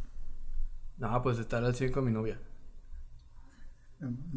no, 0.99 1.23
pues 1.23 1.39
estar 1.39 1.63
al 1.65 1.75
100 1.77 1.93
con 1.93 2.05
mi 2.05 2.11
novia. 2.11 2.41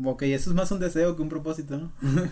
Ok, 0.04 0.24
eso 0.24 0.50
es 0.50 0.56
más 0.56 0.72
un 0.72 0.80
deseo 0.80 1.16
que 1.16 1.22
un 1.22 1.30
propósito, 1.30 1.78
¿no? 1.78 1.92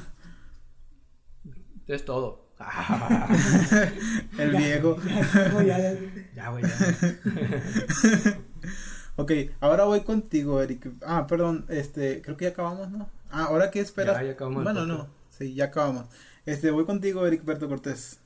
Es 1.88 2.03
todo. 2.03 2.47
El 4.38 4.51
viejo. 4.51 4.97
Ya, 5.65 5.80
ya. 5.80 5.95
ya, 6.36 6.49
güey, 6.49 6.63
ya. 6.63 8.38
Ok, 9.19 9.32
ahora 9.61 9.86
voy 9.86 10.01
contigo, 10.01 10.61
Eric. 10.61 10.91
Ah, 11.03 11.25
perdón, 11.28 11.65
este, 11.69 12.21
creo 12.21 12.38
que 12.38 12.45
ya 12.45 12.51
acabamos, 12.51 12.91
¿no? 12.91 13.09
Ah, 13.32 13.45
ahora 13.45 13.71
qué 13.71 13.80
esperas. 13.80 14.15
Ya, 14.17 14.23
ya 14.23 14.32
acabamos 14.34 14.63
Bueno, 14.63 14.86
no, 14.86 15.07
sí, 15.32 15.55
ya 15.55 15.65
acabamos. 15.65 16.05
Este, 16.45 16.69
voy 16.69 16.86
contigo, 16.86 17.25
Eric 17.25 17.43
Berto 17.43 17.67
Cortés. 17.67 18.19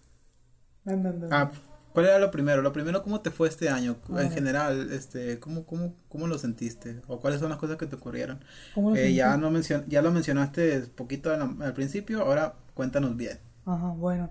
Anda, 0.85 1.11
anda. 1.11 1.27
Ah, 1.31 1.51
¿cuál 1.93 2.05
era 2.07 2.19
lo 2.19 2.31
primero? 2.31 2.61
Lo 2.61 2.73
primero, 2.73 3.03
¿cómo 3.03 3.21
te 3.21 3.31
fue 3.31 3.47
este 3.47 3.69
año? 3.69 3.97
Ah. 4.13 4.21
En 4.23 4.31
general, 4.31 4.91
este, 4.91 5.39
¿cómo, 5.39 5.65
cómo, 5.65 5.93
cómo 6.09 6.27
lo 6.27 6.37
sentiste? 6.37 7.01
¿O 7.07 7.19
cuáles 7.19 7.39
son 7.39 7.49
las 7.49 7.57
cosas 7.59 7.77
que 7.77 7.85
te 7.87 7.95
ocurrieron? 7.95 8.43
¿Cómo 8.75 8.91
lo 8.91 8.95
Eh, 8.95 9.13
ya, 9.13 9.37
no 9.37 9.51
mencion 9.51 9.85
ya 9.87 10.01
lo 10.01 10.11
mencionaste 10.11 10.79
poquito 10.95 11.33
al, 11.33 11.61
al 11.61 11.73
principio, 11.73 12.21
ahora 12.21 12.53
cuéntanos 12.73 13.15
bien. 13.15 13.39
Ajá, 13.65 13.87
bueno. 13.89 14.29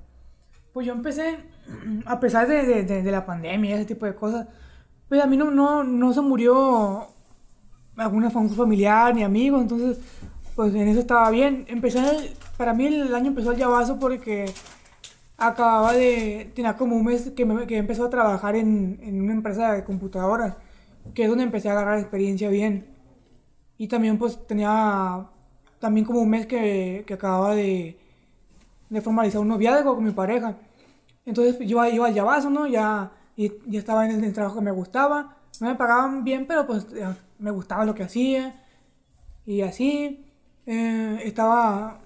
Pues 0.73 0.87
yo 0.87 0.93
empecé, 0.93 1.39
a 2.07 2.21
pesar 2.21 2.47
de, 2.49 2.63
de, 2.65 2.83
de- 2.85 3.03
de 3.03 3.11
la 3.13 3.27
pandemia 3.27 3.71
y 3.71 3.73
ese 3.75 3.85
tipo 3.87 4.07
de 4.07 4.15
cosas, 4.15 4.47
pues 5.09 5.21
a 5.23 5.27
mí 5.27 5.37
no, 5.37 5.51
no, 5.51 5.83
no 5.83 6.13
se 6.13 6.21
murió 6.21 7.09
alguna 7.97 8.31
fam- 8.31 8.49
familiar 8.55 9.15
ni 9.15 9.23
amigo, 9.25 9.61
entonces 9.61 9.99
pues 10.55 10.75
en 10.75 10.89
eso 10.89 11.01
estaba 11.01 11.29
bien. 11.31 11.65
Empecé, 11.69 11.99
el- 11.99 12.31
para 12.57 12.73
mí 12.75 12.87
el 12.87 13.15
año 13.15 13.29
empezó 13.29 13.51
el 13.53 13.59
llavazo 13.59 13.99
porque 13.99 14.53
acababa 15.41 15.95
de, 15.95 16.53
tenía 16.55 16.77
como 16.77 16.97
un 16.97 17.05
mes 17.07 17.33
que, 17.33 17.45
me, 17.47 17.67
que 17.67 17.79
empezó 17.79 18.07
a 18.07 18.11
trabajar 18.11 18.57
en, 18.57 19.01
en 19.03 19.23
una 19.23 19.35
empresa 19.35 19.73
de 19.73 19.85
computadoras, 19.85 20.57
que 21.15 21.25
es 21.25 21.29
donde 21.31 21.45
empecé 21.45 21.69
a 21.71 21.73
agarrar 21.73 21.99
experiencia 22.01 22.51
bien. 22.51 22.87
Y 23.79 23.89
también 23.89 24.19
pues 24.19 24.47
tenía 24.47 25.27
también 25.81 26.07
como 26.07 26.21
un 26.23 26.31
mes 26.31 26.47
que, 26.47 27.05
que 27.07 27.15
acababa 27.15 27.55
de, 27.55 27.99
de 28.91 29.01
formalizar 29.01 29.41
un 29.41 29.49
noviazgo 29.49 29.95
con 29.97 30.05
mi 30.05 30.13
pareja. 30.13 30.57
Entonces 31.27 31.59
yo 31.61 31.85
iba 31.87 32.07
al 32.09 32.15
llavazo, 32.15 32.51
¿no? 32.51 32.67
Ya, 32.69 33.13
y, 33.37 33.53
ya 33.67 33.81
estaba 33.81 34.05
en 34.07 34.13
el, 34.13 34.19
en 34.21 34.25
el 34.27 34.33
trabajo 34.35 34.57
que 34.57 34.63
me 34.65 34.73
gustaba. 34.73 35.37
No 35.61 35.69
me 35.69 35.75
pagaban 35.77 36.25
bien, 36.25 36.47
pero 36.47 36.67
pues 36.67 36.87
me 37.39 37.51
gustaba 37.51 37.85
lo 37.85 37.95
que 37.95 38.05
hacía. 38.05 38.65
Y 39.47 39.63
así. 39.63 40.25
eh, 40.67 41.21
estaba. 41.25 42.01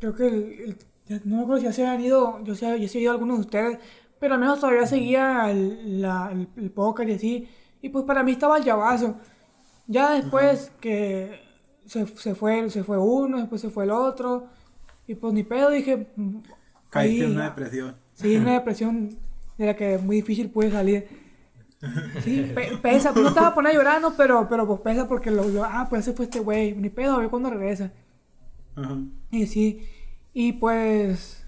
Creo 0.00 0.14
que 0.14 0.26
el, 0.26 0.34
el- 0.60 0.78
ya 1.08 1.20
no 1.24 1.36
me 1.36 1.42
acuerdo 1.42 1.60
si 1.60 1.64
ya 1.66 1.72
se 1.72 1.86
habían 1.86 2.04
ido. 2.04 2.42
Yo 2.44 2.54
sé, 2.54 2.66
yo 2.80 2.98
he 2.98 3.02
ido 3.02 3.12
algunos 3.12 3.38
de 3.38 3.40
ustedes. 3.42 3.78
Pero 4.20 4.34
al 4.34 4.40
menos 4.40 4.60
todavía 4.60 4.86
seguía 4.86 5.50
el, 5.50 6.02
la- 6.02 6.30
el, 6.32 6.48
el 6.56 6.70
póker 6.70 7.08
y 7.08 7.12
así. 7.14 7.48
Y 7.82 7.88
pues 7.90 8.04
para 8.04 8.22
mí 8.22 8.32
estaba 8.32 8.58
el 8.58 8.64
llavazo. 8.64 9.16
Ya 9.86 10.12
después 10.14 10.72
que 10.80 11.40
se, 11.86 12.06
se, 12.06 12.34
fue, 12.34 12.68
se 12.70 12.84
fue 12.84 12.98
uno, 12.98 13.38
después 13.38 13.60
se 13.60 13.70
fue 13.70 13.84
el 13.84 13.90
otro. 13.90 14.46
Y 15.06 15.14
pues 15.14 15.32
ni 15.34 15.44
pedo, 15.44 15.70
dije. 15.70 16.08
mm, 16.16 16.38
Caíste 16.90 17.24
en 17.26 17.32
una 17.32 17.44
depresión. 17.44 17.94
Sí, 18.14 18.36
una 18.36 18.52
depresión 18.58 19.18
de 19.56 19.66
la 19.66 19.76
que 19.76 19.98
muy 19.98 20.16
difícil 20.16 20.50
puede 20.50 20.70
salir. 20.70 21.06
Sí, 22.24 22.50
pe- 22.54 22.76
pesa, 22.82 23.12
no 23.12 23.32
te 23.32 23.40
vas 23.40 23.50
a 23.52 23.54
poner 23.54 23.74
llorando, 23.74 24.14
pero, 24.16 24.48
pero 24.48 24.66
pues 24.66 24.80
pesa 24.80 25.06
porque 25.08 25.30
lo, 25.30 25.44
lo- 25.48 25.64
ah, 25.64 25.86
pues 25.88 26.02
ese 26.02 26.12
fue 26.16 26.24
este 26.26 26.40
güey, 26.40 26.74
ni 26.74 26.90
pedo, 26.90 27.14
a 27.14 27.18
ver 27.18 27.30
cuándo 27.30 27.50
regresa. 27.50 27.92
Ajá. 28.76 28.98
Y 29.30 29.46
sí, 29.46 29.80
y 30.40 30.52
pues, 30.52 31.44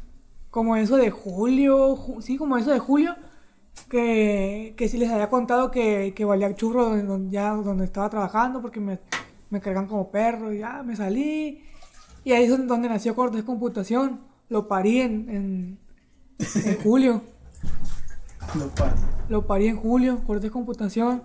como 0.50 0.74
eso 0.74 0.96
de 0.96 1.10
julio, 1.12 1.96
ju- 1.96 2.20
sí, 2.22 2.36
como 2.36 2.56
eso 2.56 2.70
de 2.72 2.80
julio, 2.80 3.14
que, 3.88 4.74
que 4.76 4.88
sí 4.88 4.98
les 4.98 5.10
había 5.10 5.30
contado 5.30 5.70
que, 5.70 6.12
que 6.16 6.24
valía 6.24 6.52
churro 6.56 6.86
donde, 6.86 7.04
donde- 7.04 7.30
ya 7.30 7.50
donde 7.52 7.84
estaba 7.84 8.10
trabajando 8.10 8.60
porque 8.60 8.80
me, 8.80 8.98
me 9.50 9.60
cargan 9.60 9.86
como 9.86 10.10
perro 10.10 10.52
y 10.52 10.58
ya 10.58 10.82
me 10.82 10.96
salí. 10.96 11.62
Y 12.24 12.32
ahí 12.32 12.44
es 12.44 12.66
donde, 12.66 12.88
nació 12.88 13.14
Cortés 13.14 13.44
Computación, 13.44 14.20
lo 14.48 14.66
parí 14.66 15.00
en, 15.00 15.30
en, 15.30 15.78
en 16.64 16.78
julio. 16.82 17.22
No 18.56 18.66
para. 18.74 18.94
Lo 19.28 19.46
parí 19.46 19.68
en 19.68 19.76
julio, 19.76 20.20
Cortés 20.26 20.50
Computación. 20.50 21.22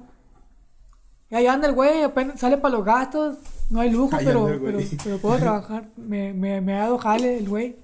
Y 1.31 1.35
ahí 1.35 1.47
anda 1.47 1.67
el 1.67 1.73
güey, 1.73 2.03
apenas 2.03 2.39
sale 2.39 2.57
para 2.57 2.75
los 2.75 2.85
gastos. 2.85 3.39
No 3.69 3.79
hay 3.81 3.89
lujo, 3.89 4.15
pero, 4.23 4.47
el 4.49 4.59
pero, 4.59 4.79
pero 5.03 5.17
puedo 5.17 5.37
trabajar. 5.37 5.87
Me, 5.97 6.33
me, 6.33 6.61
me 6.61 6.73
ha 6.75 6.81
dado 6.81 6.97
jale 6.97 7.37
el 7.37 7.49
güey. 7.49 7.75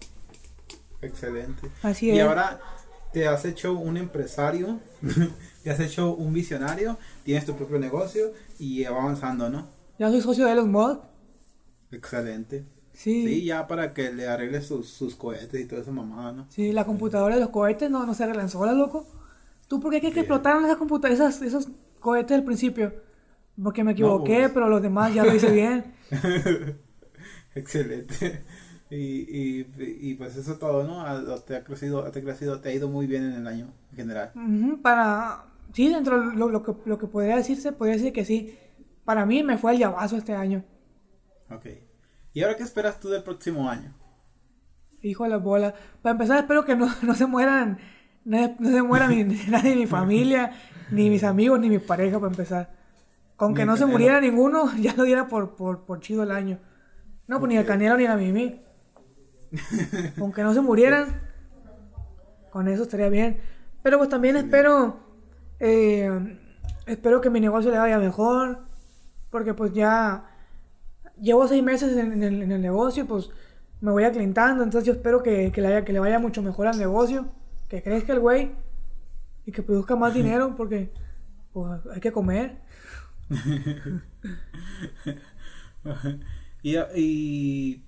Excelente. 1.01 1.69
Así 1.82 2.11
y 2.11 2.19
es. 2.19 2.21
ahora 2.21 2.59
te 3.11 3.27
has 3.27 3.45
hecho 3.45 3.73
un 3.73 3.97
empresario, 3.97 4.79
te 5.63 5.71
has 5.71 5.79
hecho 5.79 6.13
un 6.13 6.34
visionario, 6.34 6.97
tienes 7.23 7.45
tu 7.45 7.55
propio 7.55 7.79
negocio 7.79 8.32
y 8.59 8.84
va 8.84 9.01
avanzando, 9.01 9.49
¿no? 9.49 9.67
Ya 9.97 10.09
soy 10.09 10.21
socio 10.21 10.45
de 10.45 10.55
los 10.55 10.67
mods. 10.67 10.99
Excelente. 11.91 12.65
Sí, 12.93 13.23
Sí, 13.25 13.27
sí. 13.39 13.45
ya 13.45 13.67
para 13.67 13.93
que 13.93 14.11
le 14.11 14.27
arregles 14.27 14.67
sus, 14.67 14.88
sus 14.89 15.15
cohetes 15.15 15.59
y 15.59 15.65
toda 15.65 15.82
esa 15.82 15.91
mamada, 15.91 16.32
¿no? 16.32 16.47
la 16.71 16.86
computadora 16.86 17.36
de 17.36 17.41
los 17.41 17.49
cohetes 17.49 17.89
no, 17.89 18.05
no 18.05 18.13
se 18.13 18.23
arreglan 18.23 18.49
sola, 18.49 18.73
loco. 18.73 19.07
¿Tú 19.67 19.79
por 19.79 19.91
qué 19.91 19.99
crees 19.99 20.13
que 20.13 20.19
explotaron 20.21 20.65
esas 20.65 20.77
esas, 21.11 21.41
esos 21.41 21.69
cohetes 21.99 22.38
al 22.38 22.43
principio? 22.43 22.93
Porque 23.61 23.83
me 23.83 23.91
equivoqué, 23.91 24.49
pero 24.53 24.69
los 24.69 24.81
demás 24.81 25.13
ya 25.13 25.23
lo 25.23 25.33
hice 25.33 25.51
bien. 25.51 25.93
Excelente. 27.55 28.43
Y, 28.89 28.95
y, 28.97 29.67
y 30.01 30.15
pues 30.15 30.35
eso 30.35 30.57
todo, 30.57 30.83
¿no? 30.83 31.01
Ah, 31.01 31.21
Te 31.45 31.55
ha 31.55 31.63
crecido, 31.63 32.03
te 32.11 32.19
ha 32.19 32.23
crecido, 32.23 32.59
te 32.59 32.69
ha 32.69 32.73
ido 32.73 32.89
muy 32.89 33.07
bien 33.07 33.23
en 33.23 33.33
el 33.33 33.47
año 33.47 33.67
en 33.91 33.95
general. 33.97 34.31
Para. 34.81 35.45
Sí, 35.73 35.87
dentro 35.87 36.29
de 36.31 36.35
lo, 36.35 36.49
lo 36.49 36.63
que, 36.63 36.73
lo 36.85 36.97
que 36.97 37.07
podría 37.07 37.37
decirse, 37.37 37.71
podría 37.71 37.95
decir 37.95 38.11
que 38.11 38.25
sí. 38.25 38.57
Para 39.05 39.25
mí 39.25 39.43
me 39.43 39.57
fue 39.57 39.71
el 39.73 39.79
llavazo 39.79 40.17
este 40.17 40.33
año. 40.35 40.63
Ok. 41.49 41.65
¿Y 42.33 42.41
ahora 42.43 42.55
qué 42.57 42.63
esperas 42.63 42.99
tú 42.99 43.09
del 43.09 43.23
próximo 43.23 43.69
año? 43.69 43.93
Hijo 45.01 45.23
de 45.23 45.29
la 45.29 45.37
bola. 45.37 45.73
Para 46.01 46.11
empezar, 46.13 46.39
espero 46.39 46.65
que 46.65 46.75
no, 46.75 46.89
no 47.01 47.15
se 47.15 47.25
mueran. 47.25 47.77
No, 48.25 48.55
no 48.59 48.69
se 48.69 48.81
muera 48.81 49.07
mi- 49.07 49.23
nadie 49.49 49.71
de 49.71 49.75
mi 49.77 49.87
familia, 49.87 50.51
ni 50.91 51.09
mis 51.09 51.23
amigos, 51.23 51.59
ni 51.59 51.69
mi 51.69 51.79
pareja, 51.79 52.19
para 52.19 52.31
empezar. 52.31 52.80
Con 53.41 53.55
que 53.55 53.65
no 53.65 53.75
se 53.75 53.87
muriera 53.87 54.21
ninguno, 54.21 54.71
ya 54.79 54.93
lo 54.95 55.03
diera 55.03 55.27
por, 55.27 55.55
por, 55.55 55.83
por 55.85 55.99
chido 55.99 56.21
el 56.21 56.29
año. 56.31 56.59
No, 57.27 57.39
pues 57.39 57.49
ni 57.49 57.57
el. 57.57 57.65
Canelo 57.65 57.97
ni 57.97 58.03
la 58.03 58.15
Mimi. 58.15 58.61
Con 60.19 60.31
que 60.31 60.43
no 60.43 60.53
se 60.53 60.61
murieran, 60.61 61.21
con 62.51 62.67
eso 62.67 62.83
estaría 62.83 63.09
bien. 63.09 63.39
Pero 63.81 63.97
pues 63.97 64.09
también 64.09 64.35
espero. 64.35 64.97
eh, 65.59 66.37
espero 66.85 67.19
que 67.19 67.29
mi 67.31 67.39
negocio 67.39 67.71
le 67.71 67.79
vaya 67.79 67.97
mejor. 67.97 68.59
Porque 69.31 69.53
pues 69.55 69.73
ya. 69.73 70.25
Llevo 71.19 71.47
seis 71.47 71.63
meses 71.63 71.97
en, 71.97 72.13
en 72.13 72.23
el, 72.23 72.41
en 72.43 72.51
el 72.51 72.61
negocio, 72.61 73.07
pues 73.07 73.29
me 73.81 73.91
voy 73.91 74.03
aclientando. 74.03 74.63
Entonces 74.63 74.85
yo 74.85 74.93
espero 74.93 75.23
que, 75.23 75.51
que 75.51 75.61
le, 75.61 75.67
haya- 75.69 75.83
que 75.85 75.93
le 75.93 75.99
vaya 75.99 76.19
mucho 76.19 76.43
mejor 76.43 76.67
al 76.67 76.77
negocio. 76.77 77.25
Que 77.69 77.81
crezca 77.81 78.13
el 78.13 78.19
güey. 78.19 78.51
Y 79.47 79.51
que 79.51 79.63
produzca 79.63 79.95
más 79.95 80.13
dinero 80.19 80.53
porque 80.55 80.91
pues, 81.53 81.81
hay 81.91 81.99
que 81.99 82.11
comer. 82.11 82.61
y, 86.63 87.84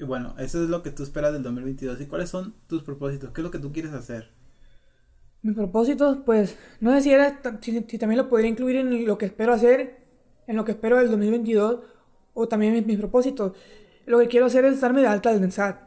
bueno, 0.00 0.34
eso 0.38 0.62
es 0.62 0.70
lo 0.70 0.82
que 0.82 0.90
tú 0.90 1.02
esperas 1.02 1.32
del 1.32 1.42
2022. 1.42 2.00
¿Y 2.00 2.06
cuáles 2.06 2.30
son 2.30 2.54
tus 2.66 2.82
propósitos? 2.82 3.32
¿Qué 3.32 3.40
es 3.40 3.44
lo 3.44 3.50
que 3.50 3.58
tú 3.58 3.72
quieres 3.72 3.92
hacer? 3.92 4.28
Mis 5.42 5.54
propósitos, 5.54 6.18
pues, 6.24 6.58
no 6.80 6.94
sé 6.94 7.02
si, 7.02 7.12
era, 7.12 7.40
si, 7.60 7.82
también 7.98 8.18
lo 8.18 8.28
podría 8.28 8.50
incluir 8.50 8.76
en 8.76 9.06
lo 9.06 9.18
que 9.18 9.26
espero 9.26 9.52
hacer, 9.52 9.98
en 10.46 10.56
lo 10.56 10.64
que 10.64 10.72
espero 10.72 10.98
del 10.98 11.10
2022, 11.10 11.80
o 12.34 12.48
también 12.48 12.74
mis, 12.74 12.86
mis 12.86 12.98
propósitos. 12.98 13.52
Lo 14.06 14.18
que 14.18 14.28
quiero 14.28 14.46
hacer 14.46 14.64
es 14.64 14.80
darme 14.80 15.00
de 15.00 15.06
alta 15.06 15.36
del 15.36 15.50
SAT. 15.50 15.80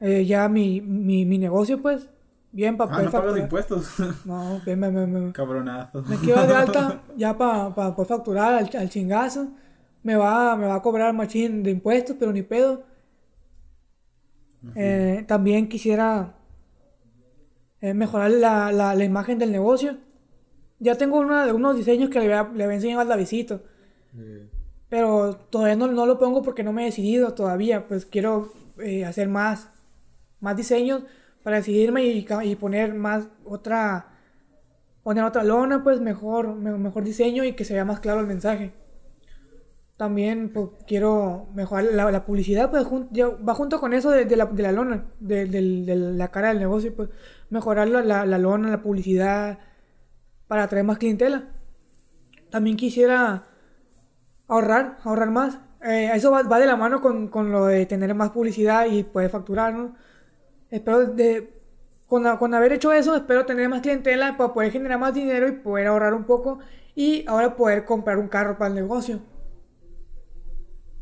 Eh, 0.00 0.26
ya 0.26 0.48
mi, 0.48 0.82
mi, 0.82 1.24
mi 1.24 1.38
negocio, 1.38 1.80
pues, 1.80 2.10
bien 2.56 2.76
para 2.76 2.96
Ah, 2.96 3.02
no 3.02 3.10
pagas 3.10 3.36
impuestos. 3.38 3.86
No, 4.24 4.60
bien, 4.64 4.80
bien, 4.80 4.94
bien, 4.94 5.14
bien. 5.14 5.32
Cabronazo. 5.32 6.02
Me 6.02 6.16
quiero 6.16 6.46
de 6.46 6.54
alta 6.54 7.02
ya 7.16 7.36
para 7.36 7.74
poder 7.74 8.08
facturar 8.08 8.54
al, 8.54 8.70
al 8.76 8.88
chingazo. 8.88 9.48
Me 10.02 10.16
va, 10.16 10.56
me 10.56 10.66
va 10.66 10.76
a 10.76 10.82
cobrar 10.82 11.12
machín 11.12 11.62
de 11.62 11.70
impuestos, 11.70 12.16
pero 12.18 12.32
ni 12.32 12.42
pedo. 12.42 12.84
Eh, 14.74 15.24
también 15.28 15.68
quisiera 15.68 16.34
eh, 17.80 17.94
mejorar 17.94 18.30
la, 18.30 18.72
la, 18.72 18.94
la 18.94 19.04
imagen 19.04 19.38
del 19.38 19.52
negocio. 19.52 19.98
Ya 20.78 20.96
tengo 20.96 21.18
una, 21.18 21.52
unos 21.52 21.76
diseños 21.76 22.08
que 22.10 22.20
le 22.20 22.26
voy 22.26 22.34
a, 22.34 22.42
le 22.44 22.64
voy 22.64 22.72
a 22.72 22.76
enseñar 22.76 23.00
al 23.00 23.08
Davidito. 23.08 23.62
Pero 24.88 25.36
todavía 25.50 25.76
no, 25.76 25.88
no 25.88 26.06
lo 26.06 26.18
pongo 26.18 26.42
porque 26.42 26.62
no 26.62 26.72
me 26.72 26.82
he 26.82 26.86
decidido 26.86 27.34
todavía. 27.34 27.86
Pues 27.86 28.06
quiero 28.06 28.52
eh, 28.78 29.04
hacer 29.04 29.28
más, 29.28 29.68
más 30.40 30.56
diseños 30.56 31.02
para 31.46 31.58
decidirme 31.58 32.04
y, 32.04 32.56
poner 32.56 32.92
más 32.94 33.28
otra, 33.44 34.08
poner 35.04 35.22
otra 35.22 35.44
lona, 35.44 35.84
pues 35.84 36.00
mejor, 36.00 36.56
me- 36.56 36.76
mejor 36.76 37.04
diseño 37.04 37.44
y 37.44 37.52
que 37.52 37.64
se 37.64 37.72
vea 37.72 37.84
más 37.84 38.00
claro 38.00 38.18
el 38.18 38.26
mensaje. 38.26 38.72
También 39.96 40.50
pues, 40.52 40.70
quiero 40.88 41.46
mejorar 41.54 41.84
la, 41.84 42.24
publicidad, 42.24 42.68
pues 42.68 42.84
va 42.84 43.54
junto 43.54 43.78
con 43.78 43.92
eso 43.92 44.10
de, 44.10 44.24
la, 44.34 44.46
de 44.46 44.62
la 44.64 44.72
lona, 44.72 45.04
de, 45.20 45.46
la 45.46 46.32
cara 46.32 46.48
del 46.48 46.58
negocio, 46.58 46.92
pues 46.96 47.10
mejorar 47.48 47.86
la, 47.86 48.26
lona, 48.38 48.68
la 48.68 48.82
publicidad, 48.82 49.60
para 50.48 50.64
atraer 50.64 50.84
más 50.84 50.98
clientela. 50.98 51.44
También 52.50 52.76
quisiera 52.76 53.44
ahorrar, 54.48 54.98
ahorrar 55.04 55.30
más. 55.30 55.60
Eh, 55.84 56.10
eso 56.12 56.32
va, 56.32 56.42
va 56.42 56.58
de 56.58 56.66
la 56.66 56.74
mano 56.74 57.00
con, 57.00 57.28
con 57.28 57.52
lo 57.52 57.66
de 57.66 57.86
tener 57.86 58.12
más 58.16 58.30
publicidad 58.30 58.86
y 58.86 59.04
poder 59.04 59.30
facturar, 59.30 59.74
¿no? 59.74 59.94
Espero 60.70 61.06
de, 61.06 61.52
con, 62.06 62.24
con 62.38 62.54
haber 62.54 62.72
hecho 62.72 62.92
eso, 62.92 63.14
espero 63.14 63.46
tener 63.46 63.68
más 63.68 63.82
clientela 63.82 64.36
para 64.36 64.52
poder 64.52 64.72
generar 64.72 64.98
más 64.98 65.14
dinero 65.14 65.48
y 65.48 65.52
poder 65.52 65.86
ahorrar 65.86 66.14
un 66.14 66.24
poco 66.24 66.58
y 66.94 67.24
ahora 67.28 67.56
poder 67.56 67.84
comprar 67.84 68.18
un 68.18 68.28
carro 68.28 68.58
para 68.58 68.68
el 68.68 68.74
negocio. 68.74 69.20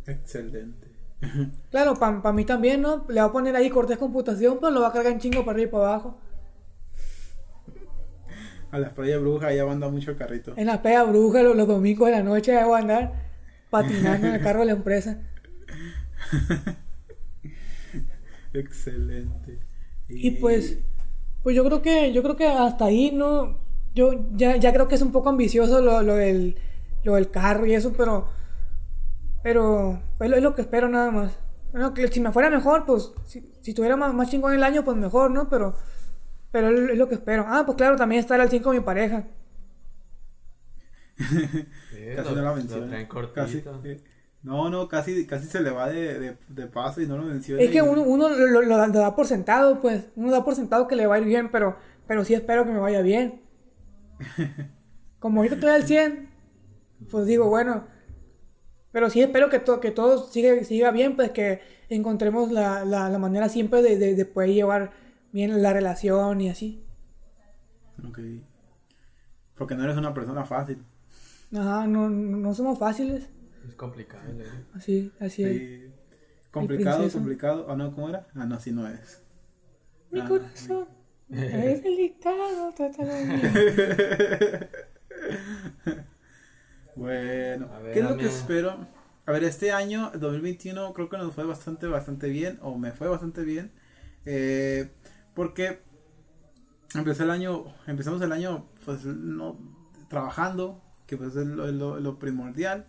Excelente. 0.06 0.88
Claro, 1.70 1.94
para 1.94 2.32
mí 2.32 2.44
también, 2.44 2.82
¿no? 2.82 3.06
Le 3.08 3.20
voy 3.20 3.28
a 3.28 3.32
poner 3.32 3.56
ahí 3.56 3.70
Cortés 3.70 3.98
Computación, 3.98 4.58
pero 4.60 4.70
lo 4.70 4.82
va 4.82 4.88
a 4.88 4.92
cargar 4.92 5.12
en 5.12 5.18
chingo 5.18 5.44
para 5.44 5.52
arriba 5.52 5.68
y 5.68 5.72
para 5.72 5.84
abajo. 5.86 6.18
A 8.70 8.78
las 8.78 8.92
playas 8.92 9.20
brujas 9.20 9.54
ya 9.54 9.64
manda 9.64 9.88
mucho 9.88 10.16
carrito. 10.16 10.52
En 10.56 10.66
la 10.66 10.82
pega 10.82 11.02
bruja 11.04 11.42
los, 11.42 11.56
los 11.56 11.66
domingos 11.66 12.06
de 12.08 12.12
la 12.12 12.22
noche 12.22 12.56
ahí 12.56 12.64
voy 12.64 12.76
a 12.76 12.82
andar 12.82 13.12
patinando 13.70 14.26
en 14.28 14.34
el 14.34 14.42
carro 14.42 14.60
de 14.60 14.66
la 14.66 14.72
empresa. 14.72 15.18
Excelente. 18.54 19.58
Y 20.08 20.30
pues, 20.32 20.78
pues 21.42 21.56
yo 21.56 21.64
creo 21.64 21.82
que, 21.82 22.12
yo 22.12 22.22
creo 22.22 22.36
que 22.36 22.46
hasta 22.46 22.86
ahí, 22.86 23.10
¿no? 23.10 23.58
Yo 23.94 24.28
ya, 24.34 24.56
ya 24.56 24.72
creo 24.72 24.88
que 24.88 24.94
es 24.94 25.02
un 25.02 25.12
poco 25.12 25.28
ambicioso 25.28 25.80
lo, 25.80 26.02
lo 26.02 26.14
del, 26.14 26.56
lo 27.02 27.16
del 27.16 27.30
carro 27.30 27.66
y 27.66 27.74
eso, 27.74 27.92
pero, 27.96 28.28
pero 29.42 30.00
es 30.20 30.30
lo, 30.30 30.36
es 30.36 30.42
lo 30.42 30.54
que 30.54 30.62
espero 30.62 30.88
nada 30.88 31.10
más. 31.10 31.32
Bueno, 31.72 31.92
que 31.92 32.06
si 32.08 32.20
me 32.20 32.32
fuera 32.32 32.48
mejor, 32.48 32.86
pues, 32.86 33.12
si, 33.26 33.52
si 33.60 33.74
tuviera 33.74 33.96
más, 33.96 34.14
más 34.14 34.30
chingón 34.30 34.54
el 34.54 34.62
año, 34.62 34.84
pues 34.84 34.96
mejor, 34.96 35.32
¿no? 35.32 35.48
Pero, 35.48 35.76
pero 36.52 36.68
es, 36.68 36.96
lo 36.96 37.08
que 37.08 37.16
espero. 37.16 37.44
Ah, 37.48 37.64
pues 37.66 37.76
claro, 37.76 37.96
también 37.96 38.20
estar 38.20 38.40
al 38.40 38.50
5 38.50 38.62
con 38.62 38.76
mi 38.76 38.82
pareja. 38.82 39.24
Casi 42.16 42.34
no 42.34 42.42
la 42.42 43.00
eh, 43.84 44.00
no, 44.44 44.70
no, 44.70 44.88
casi, 44.88 45.26
casi 45.26 45.48
se 45.48 45.60
le 45.60 45.70
va 45.70 45.88
de, 45.88 46.18
de, 46.20 46.36
de 46.48 46.66
paso 46.68 47.00
y 47.00 47.06
no 47.06 47.16
lo 47.16 47.24
menciona. 47.24 47.62
Es 47.62 47.70
que 47.70 47.78
y- 47.78 47.80
uno, 47.80 48.02
uno 48.02 48.28
lo, 48.28 48.46
lo- 48.46 48.62
lo 48.62 48.76
da, 48.76 49.16
por 49.16 49.26
sentado, 49.26 49.80
pues. 49.80 50.06
Uno 50.16 50.30
da 50.30 50.44
por 50.44 50.54
sentado 50.54 50.86
que 50.86 50.96
le 50.96 51.06
va 51.06 51.16
a 51.16 51.18
ir 51.18 51.24
bien, 51.24 51.50
pero, 51.50 51.76
pero 52.06 52.24
sí 52.24 52.34
espero 52.34 52.64
que 52.64 52.70
me 52.72 52.78
vaya 52.78 53.00
bien. 53.02 53.42
Como 55.18 55.40
ahorita 55.40 55.54
estoy 55.56 55.70
al 55.70 55.84
100, 55.84 56.28
pues 57.10 57.26
digo, 57.26 57.48
bueno. 57.48 57.86
Pero 58.92 59.10
sí 59.10 59.22
espero 59.22 59.48
que, 59.50 59.58
to- 59.58 59.80
que 59.80 59.90
todo 59.90 60.26
siga, 60.28 60.62
siga 60.64 60.90
bien, 60.92 61.16
pues 61.16 61.30
que 61.30 61.60
encontremos 61.88 62.52
la, 62.52 62.84
la, 62.84 63.08
la 63.08 63.18
manera 63.18 63.48
siempre 63.48 63.82
de, 63.82 63.96
de, 63.98 64.14
de 64.14 64.24
poder 64.26 64.50
llevar 64.50 64.92
bien 65.32 65.62
la 65.62 65.72
relación 65.72 66.40
y 66.40 66.50
así. 66.50 66.84
Ok. 68.06 68.18
Porque 69.56 69.74
no 69.74 69.84
eres 69.84 69.96
una 69.96 70.12
persona 70.14 70.44
fácil. 70.44 70.78
Ajá, 71.56 71.86
no, 71.86 72.08
no 72.10 72.36
no 72.38 72.54
somos 72.54 72.78
fáciles. 72.78 73.28
Es 73.68 73.74
complicado, 73.74 74.22
¿eh? 74.40 74.64
Así, 74.74 75.12
así 75.20 75.42
es. 75.44 75.62
Sí. 75.62 75.92
Complicado, 76.50 77.12
complicado. 77.12 77.66
Ah, 77.68 77.76
no, 77.76 77.92
¿cómo 77.92 78.08
era? 78.10 78.26
Ah, 78.34 78.46
no, 78.46 78.60
sí 78.60 78.72
no 78.72 78.86
es. 78.88 79.20
Mi 80.10 80.20
Ah, 80.20 80.28
corazón. 80.28 80.88
Es 81.50 81.84
el 81.84 81.96
dictado, 81.96 82.72
trátalo 82.74 83.22
bien. 83.24 83.64
Bueno, 86.96 87.66
A 87.74 87.78
ver, 87.80 87.92
¿qué 87.92 88.00
es 88.00 88.04
lo 88.04 88.16
que 88.18 88.26
espero? 88.26 88.86
A 89.26 89.32
ver, 89.32 89.44
este 89.44 89.72
año, 89.72 90.12
2021, 90.14 90.92
creo 90.92 91.08
que 91.08 91.16
nos 91.18 91.34
fue 91.34 91.44
bastante, 91.44 91.86
bastante 91.86 92.28
bien, 92.28 92.58
o 92.62 92.76
me 92.78 92.92
fue 92.92 93.08
bastante 93.08 93.42
bien, 93.42 93.72
eh, 94.26 94.90
porque 95.34 95.80
empecé 96.94 97.24
el 97.24 97.30
año, 97.30 97.64
empezamos 97.86 98.20
el 98.22 98.32
año, 98.32 98.66
pues, 98.84 99.04
no, 99.04 99.58
trabajando, 100.08 100.80
que 101.06 101.16
pues 101.16 101.34
es 101.36 101.46
lo, 101.46 101.66
lo- 101.72 102.00
lo 102.00 102.18
primordial, 102.18 102.86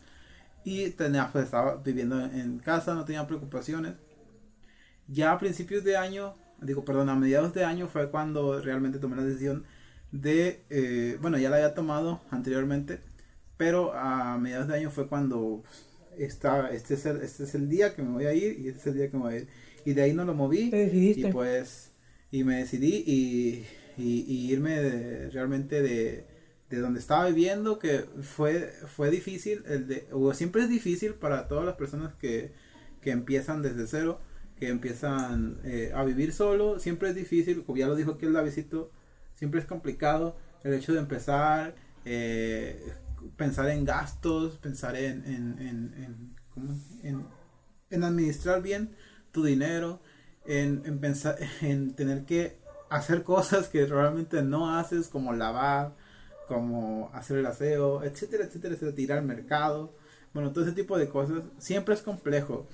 y 0.66 0.92
tenía, 0.92 1.32
pues, 1.32 1.46
estaba 1.46 1.78
viviendo 1.78 2.22
en, 2.26 2.60
casa, 2.60 2.96
no 2.96 3.06
tenía 3.06 3.28
preocupaciones. 3.28 3.96
Ya 5.08 5.32
a 5.32 5.40
principios 5.40 5.84
de 5.84 5.98
año, 5.98 6.34
digo, 6.62 6.84
perdón, 6.86 7.10
a 7.10 7.16
mediados 7.16 7.54
de 7.54 7.64
año 7.64 7.88
fue 7.88 8.10
cuando 8.10 8.60
realmente 8.62 9.00
tomé 9.00 9.16
la 9.18 9.24
decisión 9.24 9.66
de, 10.12 10.64
eh, 10.70 11.18
bueno, 11.22 11.38
ya 11.38 11.50
la 11.50 11.58
había 11.58 11.74
tomado 11.74 12.22
anteriormente, 12.32 13.02
pero 13.58 13.94
a 13.94 14.38
mediados 14.40 14.68
de 14.68 14.76
año 14.76 14.92
fue 14.92 15.08
cuando 15.08 15.64
pues, 15.64 15.86
esta, 16.18 16.70
este, 16.72 16.96
es 16.96 17.06
el, 17.06 17.18
este 17.22 17.44
es 17.44 17.56
el 17.56 17.70
día 17.70 17.94
que 17.96 18.04
me 18.04 18.12
voy 18.12 18.26
a 18.26 18.34
ir 18.34 18.60
y 18.60 18.70
este 18.70 18.80
es 18.82 18.88
el 18.88 18.96
día 18.96 19.10
que 19.12 19.18
me 19.18 19.24
voy 19.24 19.34
a 19.36 19.38
ir. 19.40 19.48
Y 19.86 19.94
de 19.94 20.02
ahí 20.04 20.14
no 20.14 20.26
lo 20.26 20.34
moví 20.34 20.70
Te 20.72 20.86
y 21.14 21.26
pues, 21.26 21.92
y 22.32 22.44
me 22.44 22.58
decidí 22.58 23.04
y, 23.06 23.66
y- 23.98 24.26
y 24.28 24.52
irme 24.54 24.82
de- 24.82 25.30
realmente 25.32 25.82
de, 25.82 26.26
de 26.70 26.80
donde 26.80 27.00
estaba 27.00 27.28
viviendo, 27.28 27.80
que 27.80 28.06
fue, 28.22 28.74
fue 28.88 29.12
difícil, 29.12 29.64
el 29.68 29.88
de, 29.88 30.08
o 30.12 30.34
siempre 30.34 30.64
es 30.64 30.70
difícil 30.70 31.14
para 31.14 31.48
todas 31.48 31.66
las 31.66 31.76
personas 31.76 32.14
que, 32.16 32.52
que 33.02 33.12
empiezan 33.12 33.62
desde 33.62 33.86
cero, 33.88 34.20
que 34.58 34.70
empiezan 34.70 35.60
eh, 35.64 35.92
a 35.94 36.04
vivir 36.04 36.34
solo, 36.34 36.80
siempre 36.80 37.10
es 37.10 37.16
difícil, 37.16 37.64
como 37.64 37.78
ya 37.78 37.88
lo 37.88 37.96
dijo 37.96 38.12
aquí 38.12 38.26
el 38.26 38.34
Davidito, 38.34 38.92
siempre 39.36 39.60
es 39.60 39.66
complicado 39.68 40.38
el 40.64 40.74
hecho 40.74 40.94
de 40.94 41.00
empezar, 41.00 41.76
eh, 42.06 42.94
pensar 43.36 43.70
en 43.70 43.86
gastos, 43.86 44.58
pensar 44.58 44.96
en, 44.96 45.24
en, 45.26 46.34
en, 47.04 47.28
en, 47.92 48.04
administrar 48.04 48.62
bien 48.62 48.96
tu 49.32 49.44
dinero, 49.44 50.02
en 50.46 51.00
pensar 51.00 51.38
en 51.62 51.94
tener 51.94 52.26
que 52.26 52.58
hacer 52.90 53.24
cosas 53.24 53.68
que 53.68 53.86
realmente 53.86 54.42
no 54.42 54.76
haces, 54.76 55.08
como 55.08 55.34
lavar, 55.34 55.94
como 56.48 57.10
hacer 57.14 57.38
el 57.40 57.46
aseo, 57.46 58.04
etcétera, 58.04 58.46
etcétera, 58.46 58.74
etcétera, 58.76 58.96
tirar 58.96 59.18
al 59.20 59.26
mercado, 59.26 59.94
bueno, 60.34 60.52
todo 60.52 60.64
ese 60.66 60.74
tipo 60.74 60.98
de 60.98 61.10
cosas, 61.10 61.44
siempre 61.60 61.94
es 61.96 62.02
complejo. 62.02 62.68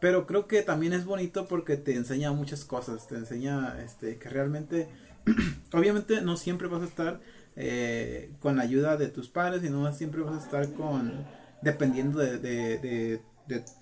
Pero 0.00 0.26
creo 0.26 0.46
que 0.46 0.62
también 0.62 0.92
es 0.92 1.04
bonito 1.04 1.46
porque 1.48 1.76
te 1.76 1.94
enseña 1.94 2.32
muchas 2.32 2.64
cosas, 2.64 3.06
te 3.08 3.16
enseña 3.16 3.82
este, 3.82 4.18
que 4.18 4.28
realmente, 4.28 4.88
obviamente 5.72 6.20
no 6.20 6.36
siempre 6.36 6.68
vas 6.68 6.82
a 6.82 6.86
estar 6.86 7.20
eh, 7.56 8.32
con 8.40 8.56
la 8.56 8.62
ayuda 8.62 8.96
de 8.96 9.08
tus 9.08 9.28
padres 9.28 9.64
y 9.64 9.70
no 9.70 9.90
siempre 9.94 10.22
vas 10.22 10.34
a 10.34 10.44
estar 10.44 10.72
con, 10.74 11.24
dependiendo 11.62 12.18
de, 12.20 12.38
de, 12.38 12.78
de- 12.78 13.20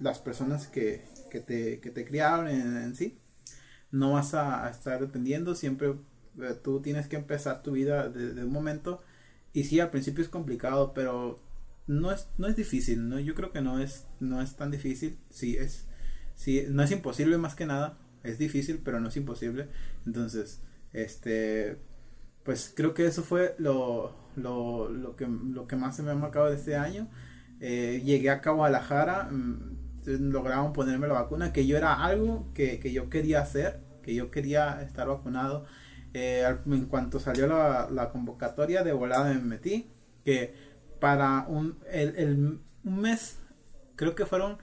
las 0.00 0.18
personas 0.18 0.66
que, 0.66 1.04
que, 1.30 1.40
te, 1.40 1.80
que 1.80 1.90
te 1.90 2.04
criaron 2.04 2.48
en, 2.48 2.94
sí. 2.94 3.18
No 3.90 4.12
vas 4.12 4.34
a, 4.34 4.68
estar 4.70 5.00
dependiendo, 5.00 5.54
siempre 5.54 5.94
eh, 6.40 6.54
tú 6.62 6.80
tienes 6.80 7.06
que 7.08 7.16
empezar 7.16 7.62
tu 7.62 7.72
vida 7.72 8.08
de, 8.08 8.32
de 8.34 8.44
un 8.44 8.52
momento. 8.52 9.02
Y 9.52 9.64
sí, 9.64 9.80
al 9.80 9.90
principio 9.90 10.22
es 10.22 10.30
complicado, 10.30 10.92
pero 10.94 11.40
no 11.86 12.12
es, 12.12 12.28
no 12.38 12.46
es 12.48 12.56
difícil, 12.56 13.08
¿no? 13.08 13.18
Yo 13.20 13.34
creo 13.34 13.50
que 13.50 13.60
no 13.60 13.78
es, 13.80 14.06
no 14.20 14.40
es 14.40 14.56
tan 14.56 14.70
difícil, 14.70 15.18
sí 15.30 15.56
es, 15.56 15.86
sí, 16.34 16.64
no 16.68 16.82
es 16.82 16.90
imposible 16.90 17.36
más 17.38 17.54
que 17.54 17.66
nada, 17.66 17.98
es 18.22 18.38
difícil, 18.38 18.80
pero 18.84 19.00
no 19.00 19.08
es 19.08 19.16
imposible. 19.16 19.68
Entonces, 20.06 20.60
este, 20.92 21.76
pues 22.44 22.72
creo 22.74 22.94
que 22.94 23.06
eso 23.06 23.22
fue 23.22 23.54
lo, 23.58 24.12
lo, 24.36 24.88
lo, 24.90 25.16
que, 25.16 25.26
lo 25.28 25.66
que 25.66 25.76
más 25.76 25.96
se 25.96 26.02
me 26.02 26.10
ha 26.10 26.14
marcado 26.14 26.50
de 26.50 26.56
este 26.56 26.76
año. 26.76 27.08
Eh, 27.60 28.02
llegué 28.04 28.30
a 28.30 28.38
Guadalajara, 28.38 29.24
mm, 29.30 29.78
lograron 30.06 30.72
ponerme 30.72 31.06
la 31.06 31.14
vacuna, 31.14 31.52
que 31.52 31.66
yo 31.66 31.76
era 31.76 32.04
algo 32.04 32.48
que, 32.54 32.80
que 32.80 32.92
yo 32.92 33.08
quería 33.10 33.40
hacer, 33.40 33.80
que 34.02 34.14
yo 34.14 34.30
quería 34.30 34.82
estar 34.82 35.06
vacunado. 35.08 35.64
Eh, 36.14 36.44
en 36.66 36.86
cuanto 36.86 37.18
salió 37.20 37.46
la, 37.46 37.88
la 37.90 38.10
convocatoria 38.10 38.82
de 38.82 38.92
volada 38.92 39.32
me 39.32 39.40
metí, 39.40 39.90
que 40.24 40.54
para 41.00 41.46
un, 41.48 41.78
el, 41.90 42.16
el- 42.16 42.60
un 42.84 43.00
mes, 43.00 43.36
creo 43.96 44.14
que 44.14 44.26
fueron, 44.26 44.58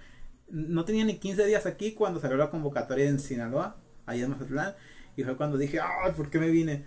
no 0.49 0.85
tenía 0.85 1.05
ni 1.05 1.17
15 1.19 1.45
días 1.45 1.65
aquí 1.65 1.93
cuando 1.93 2.19
salió 2.19 2.37
la 2.37 2.49
convocatoria 2.51 3.07
en 3.09 3.19
Sinaloa, 3.19 3.77
ahí 4.05 4.21
en 4.21 4.29
Mazatlán, 4.31 4.75
y 5.17 5.23
fue 5.23 5.35
cuando 5.37 5.57
dije, 5.57 5.79
ah, 5.79 6.13
¿por 6.15 6.29
qué 6.29 6.39
me 6.39 6.49
vine? 6.49 6.85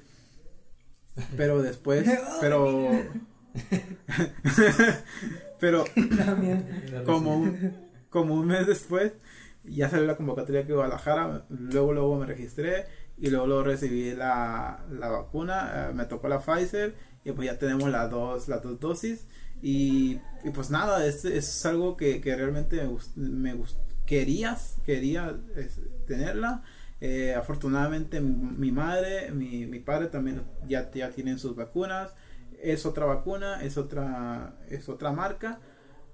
Pero 1.36 1.62
después, 1.62 2.06
pero... 2.40 2.90
pero 5.60 5.84
como 7.04 7.36
un, 7.36 7.58
como 8.10 8.34
un 8.34 8.46
mes 8.46 8.66
después 8.66 9.12
ya 9.64 9.88
salió 9.88 10.06
la 10.06 10.16
convocatoria 10.16 10.66
que 10.66 10.72
Guadalajara 10.72 11.44
luego 11.48 11.92
luego 11.92 12.18
me 12.18 12.26
registré 12.26 12.86
y 13.18 13.30
luego, 13.30 13.46
luego 13.46 13.62
recibí 13.64 14.12
la, 14.14 14.80
la 14.90 15.08
vacuna 15.08 15.88
eh, 15.90 15.94
me 15.94 16.04
tocó 16.06 16.28
la 16.28 16.40
Pfizer 16.40 16.94
y 17.24 17.32
pues 17.32 17.46
ya 17.46 17.58
tenemos 17.58 17.90
las 17.90 18.10
dos 18.10 18.48
las 18.48 18.62
dos 18.62 18.80
dosis 18.80 19.26
y, 19.62 20.18
y 20.44 20.50
pues 20.52 20.70
nada 20.70 21.06
es, 21.06 21.24
es 21.24 21.64
algo 21.66 21.96
que, 21.96 22.20
que 22.20 22.34
realmente 22.34 22.76
me, 22.76 22.88
gust- 22.88 23.14
me 23.16 23.54
gust- 23.54 23.76
querías 24.06 24.76
quería 24.84 25.34
es, 25.56 25.78
tenerla. 26.06 26.62
Eh, 27.04 27.34
afortunadamente 27.34 28.20
mi, 28.20 28.32
mi 28.34 28.70
madre 28.72 29.32
mi, 29.32 29.66
mi 29.66 29.80
padre 29.80 30.06
también 30.06 30.42
ya, 30.68 30.88
ya 30.92 31.10
tienen 31.10 31.38
sus 31.40 31.56
vacunas 31.56 32.10
es 32.62 32.86
otra 32.86 33.06
vacuna 33.06 33.60
es 33.62 33.76
otra 33.76 34.54
es 34.70 34.88
otra 34.88 35.10
marca 35.10 35.58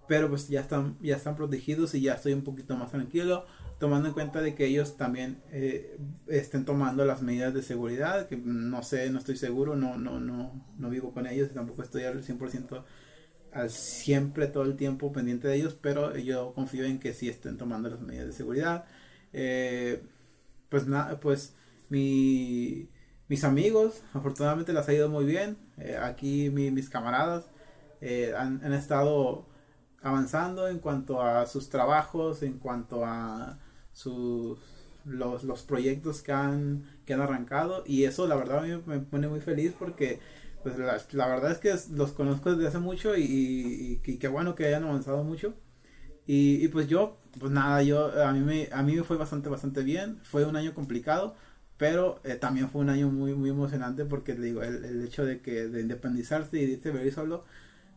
pero 0.07 0.31
pues 0.31 0.49
ya 0.49 0.61
están 0.61 0.97
ya 1.03 1.17
están 1.17 1.37
protegidos 1.37 1.95
y 1.95 2.01
ya 2.01 2.15
estoy 2.15 2.33
un 2.33 2.43
poquito 2.43 2.75
más 2.77 2.91
tranquilo 2.91 3.45
tomando 3.79 4.09
en 4.09 4.15
cuenta 4.15 4.41
de 4.41 4.55
que 4.55 4.67
ellos 4.67 4.97
también 4.97 5.39
eh, 5.53 5.99
estén 6.27 6.65
tomando 6.65 7.05
las 7.05 7.23
medidas 7.23 7.55
de 7.55 7.63
seguridad 7.63 8.27
que 8.29 8.37
no 8.37 8.83
sé 8.83 9.11
no 9.11 9.19
estoy 9.19 9.37
seguro 9.37 9.77
no 9.77 9.97
no 9.97 10.21
no 10.21 10.53
no 10.79 10.91
vivo 10.91 11.13
con 11.13 11.27
ellos 11.27 11.53
tampoco 11.55 11.83
estoy 11.83 12.05
al 12.05 12.23
100% 12.25 12.85
al 13.53 13.71
siempre 13.71 14.47
todo 14.49 14.65
el 14.65 14.77
tiempo 14.77 15.13
pendiente 15.13 15.49
de 15.49 15.57
ellos 15.57 15.77
pero 15.81 16.17
yo 16.17 16.53
confío 16.55 16.85
en 16.85 16.99
que 16.99 17.15
sí 17.15 17.29
estén 17.29 17.57
tomando 17.59 17.89
las 17.91 18.01
medidas 18.01 18.27
de 18.29 18.33
seguridad. 18.33 18.85
Eh, 19.33 20.03
pues 20.69 20.87
nada 20.87 21.19
pues 21.21 21.55
mi 21.89 22.89
mis 23.29 23.45
amigos 23.45 24.03
afortunadamente 24.15 24.73
las 24.73 24.89
ha 24.89 24.95
ido 24.95 25.09
muy 25.09 25.25
bien 25.25 25.57
Eh, 25.79 25.97
aquí 26.01 26.51
mi- 26.51 26.71
mis 26.71 26.89
camaradas 26.91 27.45
eh, 28.01 28.35
han, 28.37 28.63
han 28.65 28.73
estado 28.73 29.47
avanzando 30.03 30.69
en 30.69 30.79
cuanto 30.79 31.23
a 31.23 31.47
sus 31.47 31.69
trabajos, 31.71 32.43
en 32.43 32.59
cuanto 32.59 33.05
a 33.05 33.59
sus 33.99 34.59
los, 35.05 35.45
los 35.45 35.63
proyectos 35.63 36.23
que 36.23 36.33
han, 36.33 36.85
que 37.07 37.15
han 37.15 37.21
arrancado. 37.21 37.83
Y 37.87 38.05
eso 38.05 38.27
la 38.27 38.37
verdad 38.37 38.59
a 38.61 38.63
mí 38.63 38.83
me 38.87 39.01
pone 39.01 39.29
muy 39.29 39.41
feliz 39.41 39.73
porque 39.79 40.21
pues 40.63 40.79
la, 40.79 41.01
la 41.13 41.27
verdad 41.29 41.53
es 41.53 41.59
que 41.59 41.75
los 41.95 42.13
conozco 42.13 42.53
desde 42.55 42.69
hace 42.69 42.79
mucho 42.79 43.17
y, 43.17 43.23
y, 43.25 44.01
y 44.05 44.19
qué 44.19 44.29
bueno 44.29 44.55
que 44.55 44.67
hayan 44.67 44.85
avanzado 44.85 45.25
mucho. 45.25 45.55
Y, 46.27 46.65
y 46.65 46.69
pues 46.69 46.89
yo 46.89 47.19
pues 47.41 47.53
nada 47.53 47.83
yo 47.83 48.13
a 48.25 48.33
mí 48.33 48.41
me 48.41 48.69
a 48.73 48.83
mí 48.83 48.95
me 48.97 49.05
fue 49.05 49.17
bastante 49.17 49.49
bastante 49.49 49.83
bien. 49.83 50.19
Fue 50.25 50.45
un 50.45 50.57
año 50.57 50.75
complicado 50.75 51.35
pero 51.79 52.21
eh, 52.25 52.35
también 52.35 52.69
fue 52.71 52.81
un 52.83 52.91
año 52.91 53.09
muy 53.11 53.35
muy 53.35 53.51
emocionante 53.51 54.05
porque 54.05 54.35
digo 54.35 54.63
el, 54.63 54.85
el 54.85 55.03
hecho 55.05 55.25
de 55.25 55.41
que 55.41 55.69
de 55.69 55.81
independizarse 55.81 56.59
y 56.59 56.67
de 56.67 56.73
irte 56.75 56.91
vivir 56.91 57.13
solo 57.15 57.45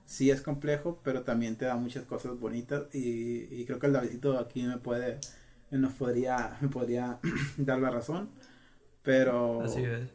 sí 0.05 0.31
es 0.31 0.41
complejo, 0.41 0.99
pero 1.03 1.23
también 1.23 1.55
te 1.57 1.65
da 1.65 1.75
muchas 1.77 2.05
cosas 2.05 2.39
bonitas 2.39 2.83
y, 2.93 3.47
y 3.55 3.65
creo 3.65 3.79
que 3.79 3.87
el 3.87 3.93
Davidito 3.93 4.37
aquí 4.39 4.63
me 4.63 4.77
puede, 4.77 5.19
nos 5.71 5.93
podría, 5.93 6.57
me 6.61 6.67
podría 6.69 7.19
dar 7.57 7.79
la 7.79 7.89
razón, 7.91 8.29
pero, 9.03 9.61
Así 9.63 9.83
es. 9.83 10.09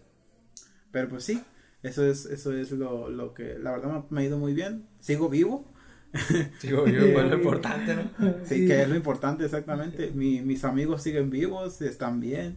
pero 0.91 1.09
pues 1.09 1.25
sí, 1.25 1.43
eso 1.83 2.05
es, 2.05 2.27
eso 2.27 2.53
es 2.53 2.71
lo, 2.73 3.09
lo 3.09 3.35
que 3.35 3.59
la 3.59 3.73
verdad 3.73 4.05
me, 4.11 4.17
me 4.17 4.21
ha 4.23 4.25
ido 4.25 4.39
muy 4.39 4.55
bien, 4.55 4.87
sigo 5.01 5.29
vivo, 5.29 5.65
Sigo 6.61 6.87
yo, 6.87 7.13
pues 7.13 7.27
lo 7.27 7.37
importante, 7.37 7.95
¿no? 7.95 8.03
sí, 8.45 8.67
que 8.67 8.83
es 8.83 8.89
lo 8.89 8.95
importante 8.97 9.45
exactamente, 9.45 10.13
Mi- 10.13 10.41
mis 10.41 10.65
amigos 10.65 11.03
siguen 11.03 11.31
vivos, 11.31 11.83
están 11.83 12.21
bien, 12.21 12.57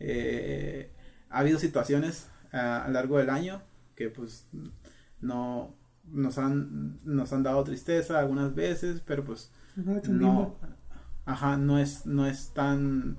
Eh, 0.00 0.90
ha 1.30 1.38
habido 1.40 1.58
situaciones 1.58 2.26
ah, 2.52 2.82
a 2.84 2.88
lo 2.88 2.94
largo 2.94 3.18
del 3.18 3.30
año 3.30 3.62
que 3.96 4.08
pues 4.10 4.46
no 5.20 5.74
nos 6.10 6.38
han 6.38 6.98
nos 7.04 7.32
han 7.32 7.42
dado 7.44 7.62
tristeza 7.64 8.18
algunas 8.18 8.54
veces 8.54 9.00
pero 9.06 9.22
pues 9.24 9.50
no 10.08 10.56
ajá 11.26 11.56
no 11.56 11.78
es 11.78 12.06
no 12.06 12.26
es 12.26 12.50
tan 12.54 13.18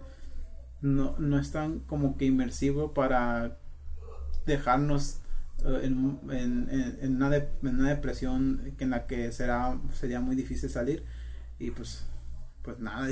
no, 0.81 1.15
no 1.19 1.39
es 1.39 1.51
tan 1.51 1.79
como 1.81 2.17
que 2.17 2.25
inmersivo 2.25 2.93
para 2.93 3.57
dejarnos 4.45 5.17
eh, 5.65 5.81
en, 5.83 6.19
en, 6.31 6.69
en- 7.01 7.15
una 7.17 7.29
de- 7.29 7.49
en 7.63 7.85
depresión 7.85 8.73
en 8.79 8.89
la 8.91 9.07
que 9.07 9.31
será 9.31 9.77
sería 9.93 10.19
muy 10.21 10.35
difícil 10.35 10.69
salir 10.69 11.03
y 11.59 11.71
pues 11.71 12.05
pues 12.63 12.79
nada 12.79 13.07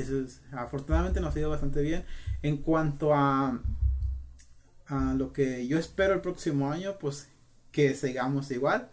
afortunadamente 0.54 1.22
nos 1.22 1.36
ha 1.36 1.40
ido 1.40 1.50
bastante 1.50 1.82
bien 1.82 2.04
en 2.44 2.58
cuanto 2.58 3.14
a 3.16 3.62
a 4.88 5.14
lo 5.14 5.32
que 5.34 5.68
yo 5.68 5.78
espero 5.78 6.14
el 6.14 6.22
próximo 6.22 6.72
año, 6.72 6.98
pues 7.00 7.28
que 7.72 7.94
sigamos 7.96 8.52
igual, 8.52 8.90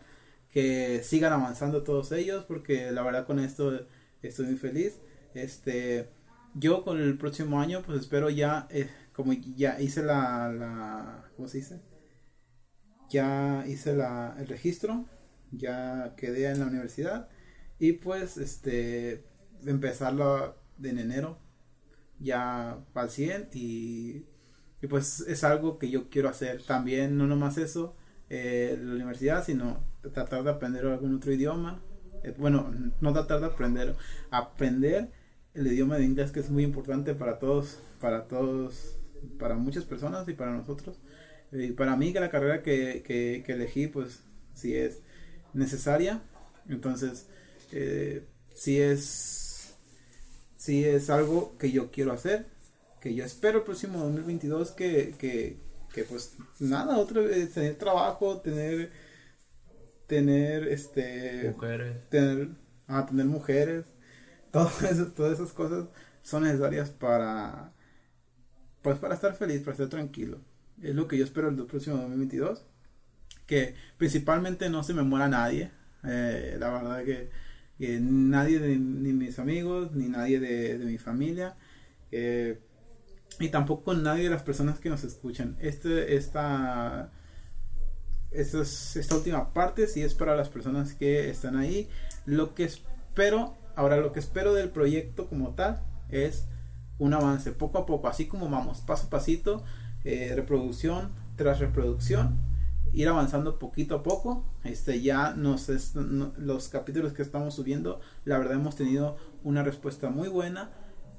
que 0.52 1.02
sigan 1.04 1.32
avanzando 1.32 1.82
todos 1.82 2.12
ellos, 2.12 2.44
porque 2.46 2.90
la 2.92 3.02
verdad 3.02 3.26
con 3.26 3.38
esto 3.40 3.80
estoy 4.22 4.46
muy 4.46 4.56
feliz. 4.56 4.94
Este, 5.34 6.08
yo 6.54 6.82
con 6.82 7.00
el 7.00 7.16
próximo 7.18 7.60
año, 7.60 7.82
pues 7.84 8.00
espero 8.00 8.30
ya, 8.30 8.66
eh, 8.70 8.90
como 9.12 9.32
ya 9.32 9.80
hice 9.80 10.02
la, 10.02 10.52
la, 10.52 11.30
¿cómo 11.36 11.48
se 11.48 11.58
dice? 11.58 11.80
Ya 13.10 13.64
hice 13.66 13.94
la, 13.94 14.36
el 14.38 14.48
registro, 14.48 15.06
ya 15.52 16.14
quedé 16.16 16.50
en 16.50 16.60
la 16.60 16.66
universidad 16.66 17.28
y 17.78 17.92
pues 17.94 18.36
este, 18.36 19.24
empezarlo 19.64 20.56
en 20.82 20.98
enero 20.98 21.38
ya 22.18 22.78
al 22.94 23.10
100 23.10 23.50
y, 23.52 24.26
y, 24.82 24.86
pues 24.88 25.20
es 25.20 25.44
algo 25.44 25.78
que 25.78 25.90
yo 25.90 26.10
quiero 26.10 26.28
hacer 26.28 26.62
también, 26.64 27.16
no 27.16 27.26
nomás 27.26 27.58
eso, 27.58 27.96
eh, 28.30 28.78
la 28.80 28.94
universidad, 28.94 29.44
sino 29.44 29.84
tratar 30.12 30.42
de 30.44 30.50
aprender 30.50 30.86
algún 30.86 31.14
otro 31.14 31.32
idioma. 31.32 31.80
Eh, 32.24 32.34
bueno, 32.36 32.72
no 33.00 33.12
tratar 33.12 33.40
de 33.40 33.46
aprender, 33.46 33.94
aprender 34.30 35.10
el 35.54 35.66
idioma 35.66 35.96
de 35.96 36.04
inglés 36.04 36.30
que 36.32 36.40
es 36.40 36.50
muy 36.50 36.64
importante 36.64 37.14
para 37.14 37.38
todos, 37.38 37.78
para 38.00 38.26
todos, 38.28 38.96
para 39.38 39.56
muchas 39.56 39.84
personas 39.84 40.28
y 40.28 40.34
para 40.34 40.52
nosotros. 40.52 40.96
Y 41.52 41.72
para 41.72 41.96
mí 41.96 42.12
que 42.12 42.20
la 42.20 42.30
carrera 42.30 42.62
que, 42.62 43.02
que, 43.06 43.42
que 43.44 43.52
elegí 43.52 43.86
pues 43.86 44.20
sí 44.54 44.74
es 44.74 45.00
necesaria, 45.54 46.20
entonces 46.68 47.26
eh, 47.72 48.24
sí 48.54 48.80
es, 48.80 49.74
sí 50.56 50.84
es 50.84 51.10
algo 51.10 51.56
que 51.58 51.70
yo 51.70 51.90
quiero 51.90 52.12
hacer, 52.12 52.46
que 53.00 53.14
yo 53.14 53.24
espero 53.24 53.58
el 53.58 53.64
próximo 53.64 53.98
2022 54.00 54.72
que, 54.72 55.14
que, 55.18 55.56
que 55.94 56.04
pues 56.04 56.34
nada, 56.58 56.98
otro, 56.98 57.22
tener 57.54 57.76
trabajo, 57.76 58.38
tener, 58.38 58.90
tener, 60.06 60.68
este, 60.68 61.50
Mujeres. 61.54 62.08
tener, 62.10 62.48
ah, 62.88 63.06
tener 63.06 63.26
mujeres, 63.26 63.86
todo 64.52 64.70
eso, 64.90 65.06
todas 65.08 65.34
esas 65.38 65.52
cosas 65.52 65.86
son 66.22 66.44
necesarias 66.44 66.90
para, 66.90 67.72
pues 68.82 68.98
para 68.98 69.14
estar 69.14 69.34
feliz, 69.36 69.60
para 69.60 69.72
estar 69.72 69.88
tranquilo. 69.88 70.38
Es 70.82 70.94
lo 70.94 71.08
que 71.08 71.18
yo 71.18 71.24
espero 71.24 71.48
el 71.48 71.56
próximo 71.66 71.96
2022. 71.96 72.62
Que 73.46 73.74
principalmente 73.96 74.70
no 74.70 74.82
se 74.82 74.94
me 74.94 75.02
muera 75.02 75.28
nadie. 75.28 75.70
Eh, 76.04 76.56
la 76.58 76.70
verdad 76.70 77.04
que, 77.04 77.30
nadie 78.00 78.58
de 78.60 78.76
ni 78.76 79.12
mis 79.12 79.38
amigos, 79.38 79.92
ni 79.92 80.08
nadie 80.08 80.40
de, 80.40 80.78
mi 80.84 80.98
familia. 80.98 81.56
Eh, 82.12 82.60
y 83.40 83.48
tampoco 83.50 83.94
nadie 83.94 84.24
de 84.24 84.30
las 84.30 84.42
personas 84.42 84.78
que 84.80 84.90
nos 84.90 85.04
escuchan. 85.04 85.56
Este, 85.60 86.16
esta, 86.16 87.10
esta, 88.30 88.62
es- 88.62 88.96
esta 88.96 89.16
última 89.16 89.52
parte 89.52 89.86
sí 89.86 90.02
es 90.02 90.14
para 90.14 90.36
las 90.36 90.48
personas 90.48 90.94
que 90.94 91.30
están 91.30 91.56
ahí. 91.56 91.88
Lo 92.26 92.54
que 92.54 92.64
espero, 92.64 93.56
ahora 93.78 93.96
lo 93.96 94.12
que 94.12 94.18
espero 94.20 94.54
del 94.54 94.70
proyecto 94.70 95.26
como 95.28 95.54
tal 95.54 95.80
es 96.10 96.46
un 96.98 97.14
avance 97.14 97.52
poco 97.52 97.78
a 97.78 97.86
poco, 97.86 98.08
así 98.08 98.26
como 98.26 98.48
vamos, 98.50 98.80
paso 98.80 99.06
a 99.06 99.10
pasito, 99.10 99.62
eh, 100.04 100.32
reproducción 100.34 101.10
tras 101.36 101.60
reproducción, 101.60 102.36
ir 102.92 103.08
avanzando 103.08 103.58
poquito 103.58 103.94
a 103.96 104.02
poco. 104.02 104.44
Este 104.64 105.00
ya 105.00 105.32
nos 105.34 105.68
es- 105.68 105.94
los 105.94 106.68
capítulos 106.68 107.12
que 107.12 107.22
estamos 107.22 107.54
subiendo, 107.54 108.00
la 108.24 108.38
verdad 108.38 108.54
hemos 108.54 108.74
tenido 108.74 109.16
una 109.44 109.62
respuesta 109.62 110.10
muy 110.10 110.28
buena. 110.28 110.70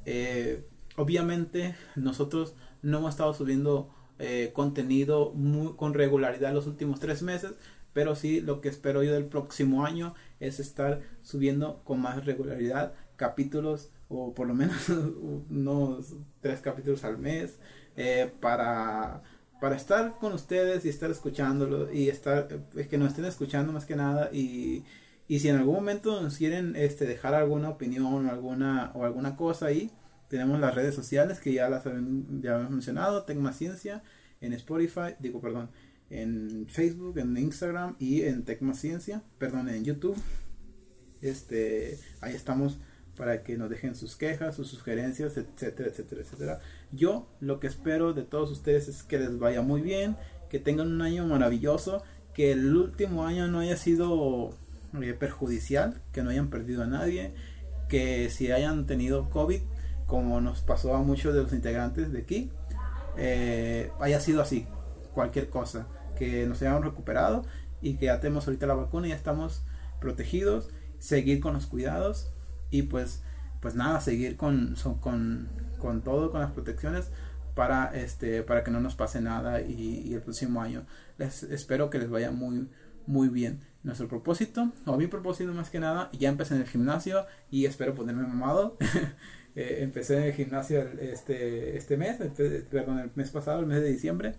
Eh, 0.06 0.66
obviamente 0.98 1.76
nosotros 1.96 2.56
no 2.82 2.98
hemos 2.98 3.12
estado 3.12 3.34
subiendo 3.34 3.90
eh, 4.22 4.52
contenido 4.54 5.32
con 5.78 5.94
regularidad 5.94 6.52
los 6.54 6.68
últimos 6.68 7.00
tres 7.00 7.22
meses, 7.22 7.54
pero 7.94 8.16
sí 8.16 8.42
lo 8.42 8.62
que 8.62 8.70
espero 8.70 9.04
yo 9.04 9.14
del 9.14 9.26
próximo 9.26 9.86
año 9.86 10.16
es 10.40 10.60
estar 10.60 11.02
subiendo 11.22 11.82
con 11.84 12.02
más 12.02 12.26
regularidad 12.26 12.94
capítulos 13.16 13.90
o 14.10 14.34
por 14.34 14.48
lo 14.48 14.56
menos 14.56 14.90
unos 15.50 16.14
tres 16.42 16.62
capítulos 16.62 17.04
al 17.04 17.18
mes 17.18 17.58
eh, 17.96 18.32
para 18.40 19.24
para 19.60 19.76
estar 19.76 20.14
con 20.20 20.34
ustedes 20.34 20.86
y 20.86 20.90
estar 20.90 21.12
escuchándolo 21.12 21.92
y 21.92 22.10
estar 22.10 22.48
eh, 22.76 22.88
que 22.88 22.98
nos 22.98 23.10
estén 23.10 23.26
escuchando 23.26 23.74
más 23.74 23.86
que 23.86 23.96
nada 23.96 24.30
y, 24.32 24.84
y 25.28 25.40
si 25.40 25.50
en 25.50 25.58
algún 25.58 25.76
momento 25.76 26.22
nos 26.22 26.38
quieren 26.38 26.76
este 26.76 27.06
dejar 27.06 27.34
alguna 27.36 27.70
opinión 27.70 28.28
o 28.28 28.32
alguna 28.32 28.92
o 28.96 29.06
alguna 29.06 29.36
cosa 29.36 29.68
ahí 29.68 29.92
tenemos 30.30 30.60
las 30.60 30.76
redes 30.76 30.96
sociales 30.96 31.40
que 31.40 31.54
ya 31.54 31.70
las 31.70 31.84
ya 31.84 32.58
hemos 32.58 32.72
mencionado 32.72 33.24
Tecma 33.24 33.54
Ciencia 33.54 34.02
en 34.42 34.54
Spotify 34.54 35.16
digo 35.20 35.42
perdón 35.42 35.70
en 36.10 36.68
Facebook 36.68 37.18
en 37.20 37.38
Instagram 37.38 37.96
y 38.00 38.24
en 38.24 38.44
Tecma 38.44 38.74
Ciencia 38.74 39.24
perdón 39.38 39.70
en 39.70 39.84
YouTube 39.84 40.18
este 41.22 42.00
ahí 42.22 42.36
estamos 42.36 42.78
para 43.20 43.44
que 43.44 43.58
nos 43.58 43.70
dejen 43.70 43.96
sus 43.96 44.16
quejas, 44.16 44.56
sus 44.56 44.70
sugerencias, 44.70 45.36
etcétera, 45.36 45.90
etcétera, 45.90 46.22
etcétera. 46.22 46.60
Yo 46.94 47.28
lo 47.42 47.60
que 47.60 47.68
espero 47.68 48.14
de 48.14 48.24
todos 48.24 48.50
ustedes 48.50 48.88
es 48.88 49.04
que 49.04 49.20
les 49.20 49.38
vaya 49.38 49.62
muy 49.62 49.82
bien, 49.82 50.16
que 50.50 50.58
tengan 50.58 50.88
un 50.88 51.02
año 51.02 51.28
maravilloso, 51.28 52.02
que 52.34 52.54
el 52.54 52.74
último 52.74 53.26
año 53.26 53.50
no 53.50 53.60
haya 53.60 53.76
sido 53.76 54.56
eh, 55.02 55.14
perjudicial, 55.20 56.02
que 56.14 56.24
no 56.24 56.30
hayan 56.30 56.50
perdido 56.50 56.82
a 56.84 56.88
nadie, 56.88 57.34
que 57.90 58.30
si 58.30 58.54
hayan 58.54 58.88
tenido 58.88 59.30
COVID, 59.30 59.64
como 60.08 60.40
nos 60.40 60.62
pasó 60.62 60.96
a 60.96 61.02
muchos 61.02 61.34
de 61.34 61.44
los 61.44 61.52
integrantes 61.52 62.14
de 62.14 62.20
aquí, 62.20 62.50
eh, 63.18 63.92
haya 64.00 64.22
sido 64.22 64.42
así, 64.42 64.66
cualquier 65.14 65.50
cosa, 65.50 65.88
que 66.20 66.46
nos 66.46 66.62
hayamos 66.62 66.84
recuperado 66.84 67.46
y 67.82 67.96
que 67.96 68.06
ya 68.06 68.20
tenemos 68.20 68.46
ahorita 68.46 68.68
la 68.68 68.76
vacuna 68.76 69.08
y 69.08 69.12
ya 69.12 69.16
estamos 69.16 69.64
protegidos, 70.00 70.70
seguir 71.00 71.40
con 71.40 71.54
los 71.54 71.66
cuidados 71.66 72.30
y 72.70 72.84
pues 72.84 73.24
pues 73.62 73.76
nada 73.76 74.00
seguir 74.00 74.38
con 74.38 74.76
con, 75.02 75.50
con 75.80 76.02
todo 76.02 76.32
con 76.32 76.42
las 76.42 76.52
protecciones 76.52 77.10
para 77.56 77.86
este 77.98 78.44
para 78.44 78.64
que 78.64 78.72
no 78.72 78.80
nos 78.80 78.96
pase 78.96 79.22
nada 79.22 79.62
y, 79.62 80.04
y 80.06 80.14
el 80.14 80.22
próximo 80.22 80.62
año. 80.62 80.86
Les 81.18 81.44
espero 81.44 81.90
que 81.90 82.00
les 82.00 82.10
vaya 82.10 82.32
muy 82.32 82.68
muy 83.08 83.30
bien. 83.30 83.62
Nuestro 83.82 84.10
propósito 84.10 84.72
o 84.86 84.98
mi 84.98 85.08
propósito 85.08 85.54
más 85.54 85.70
que 85.70 85.80
nada 85.80 86.10
ya 86.12 86.30
empecé 86.30 86.56
en 86.56 86.62
el 86.62 86.68
gimnasio 86.68 87.26
y 87.50 87.66
espero 87.66 87.96
ponerme 87.96 88.24
mamado. 88.24 88.78
Eh, 89.56 89.80
empecé 89.82 90.16
en 90.16 90.24
el 90.26 90.34
gimnasio 90.34 90.80
este 91.02 91.76
este 91.76 91.98
mes 91.98 92.18
perdón 92.70 93.00
el 93.00 93.10
mes 93.16 93.32
pasado 93.32 93.62
el 93.62 93.66
mes 93.66 93.82
de 93.82 93.90
diciembre 93.90 94.36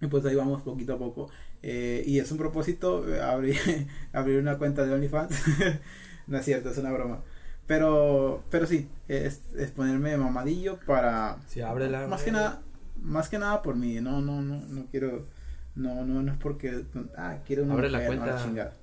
y 0.00 0.06
pues 0.06 0.24
ahí 0.24 0.34
vamos 0.34 0.62
poquito 0.62 0.94
a 0.94 0.98
poco. 0.98 1.30
Eh, 1.62 2.04
y 2.06 2.18
es 2.20 2.30
un 2.30 2.38
propósito 2.38 3.08
eh, 3.08 3.20
abrir, 3.20 3.56
abrir 4.12 4.38
una 4.40 4.58
cuenta 4.58 4.84
de 4.84 4.94
OnlyFans. 4.94 5.42
no 6.26 6.38
es 6.38 6.44
cierto, 6.44 6.70
es 6.70 6.78
una 6.78 6.92
broma. 6.92 7.20
Pero, 7.66 8.42
pero 8.50 8.66
sí, 8.66 8.88
es, 9.08 9.42
es 9.56 9.70
ponerme 9.72 10.16
mamadillo 10.16 10.78
para... 10.86 11.36
Sí, 11.48 11.60
ábrela, 11.60 12.06
Más 12.06 12.22
que 12.22 12.32
nada, 12.32 12.62
más 13.02 13.28
que 13.28 13.38
nada 13.38 13.60
por 13.62 13.76
mí. 13.76 14.00
No, 14.00 14.20
no, 14.22 14.40
no, 14.40 14.60
no 14.60 14.86
quiero... 14.90 15.26
No, 15.74 16.04
no, 16.06 16.22
no 16.22 16.32
es 16.32 16.38
porque... 16.38 16.84
Ah, 17.16 17.38
quiero 17.46 17.64
una 17.64 17.74
Abre 17.74 17.90
la 17.90 17.98
mujer, 17.98 18.16
no, 18.18 18.24
cuenta. 18.24 18.42
chingada. 18.42 18.74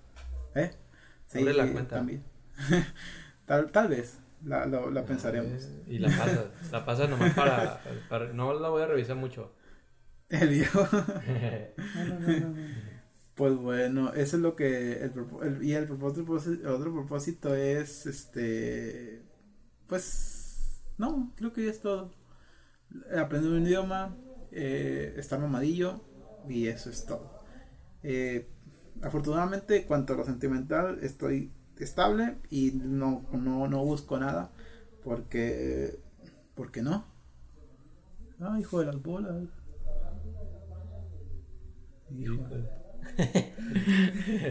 ¿Eh? 0.54 0.72
Abre 1.34 1.54
la 1.54 1.72
cuenta. 1.72 1.96
También. 1.96 2.24
tal, 3.46 3.72
tal 3.72 3.88
vez. 3.88 4.18
La, 4.46 4.66
la 4.68 5.04
pensaremos. 5.06 5.64
Eh, 5.64 5.84
Y 5.88 5.98
la 6.00 6.10
pasas. 6.10 6.46
la 6.72 6.86
pasas 6.86 7.10
nomás 7.10 7.34
para, 7.34 7.82
para- 8.10 8.32
No 8.34 8.54
la 8.60 8.70
voy 8.70 8.84
a 8.84 8.88
revisar 8.88 9.16
mucho. 9.16 9.52
El 10.30 10.50
viejo. 10.50 10.88
Pues 13.36 13.56
bueno, 13.58 14.14
eso 14.14 14.38
es 14.38 14.42
lo 14.42 14.56
que 14.56 14.94
el, 15.04 15.12
el- 15.44 15.64
y 15.64 15.74
el 15.74 15.88
propósito, 15.88 16.74
otro 16.74 16.94
propósito 16.94 17.54
es 17.56 18.06
este 18.06 19.24
pues 19.88 20.82
no, 20.98 21.34
creo 21.38 21.54
que 21.54 21.66
ya 21.66 21.72
es 21.72 21.82
todo. 21.82 22.12
Aprender 23.18 23.52
un 23.52 23.66
idioma, 23.68 24.16
eh, 24.52 25.14
estar 25.18 25.40
mamadillo 25.40 26.02
y 26.48 26.68
eso 26.68 26.90
es 26.90 27.06
todo. 27.06 27.40
Eh, 28.04 28.48
afortunadamente, 29.02 29.86
cuanto 29.86 30.14
a 30.14 30.18
lo 30.18 30.26
sentimental, 30.26 31.00
estoy 31.04 31.52
estable 31.80 32.38
y 32.52 32.72
no, 32.74 33.26
no, 33.34 33.68
no 33.68 33.86
busco 33.86 34.20
nada 34.20 34.52
porque 35.04 36.00
porque 36.56 36.82
no. 36.84 37.06
Ay, 38.40 38.62
hijo 38.62 38.80
de 38.80 38.86
las 38.86 39.02
bolas. 39.02 39.50
Hijo. 42.12 42.46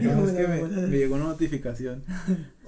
No, 0.01 0.25
es 0.27 0.31
que 0.33 0.47
me, 0.47 0.63
me 0.87 0.97
llegó 0.97 1.15
una 1.15 1.25
notificación. 1.25 2.03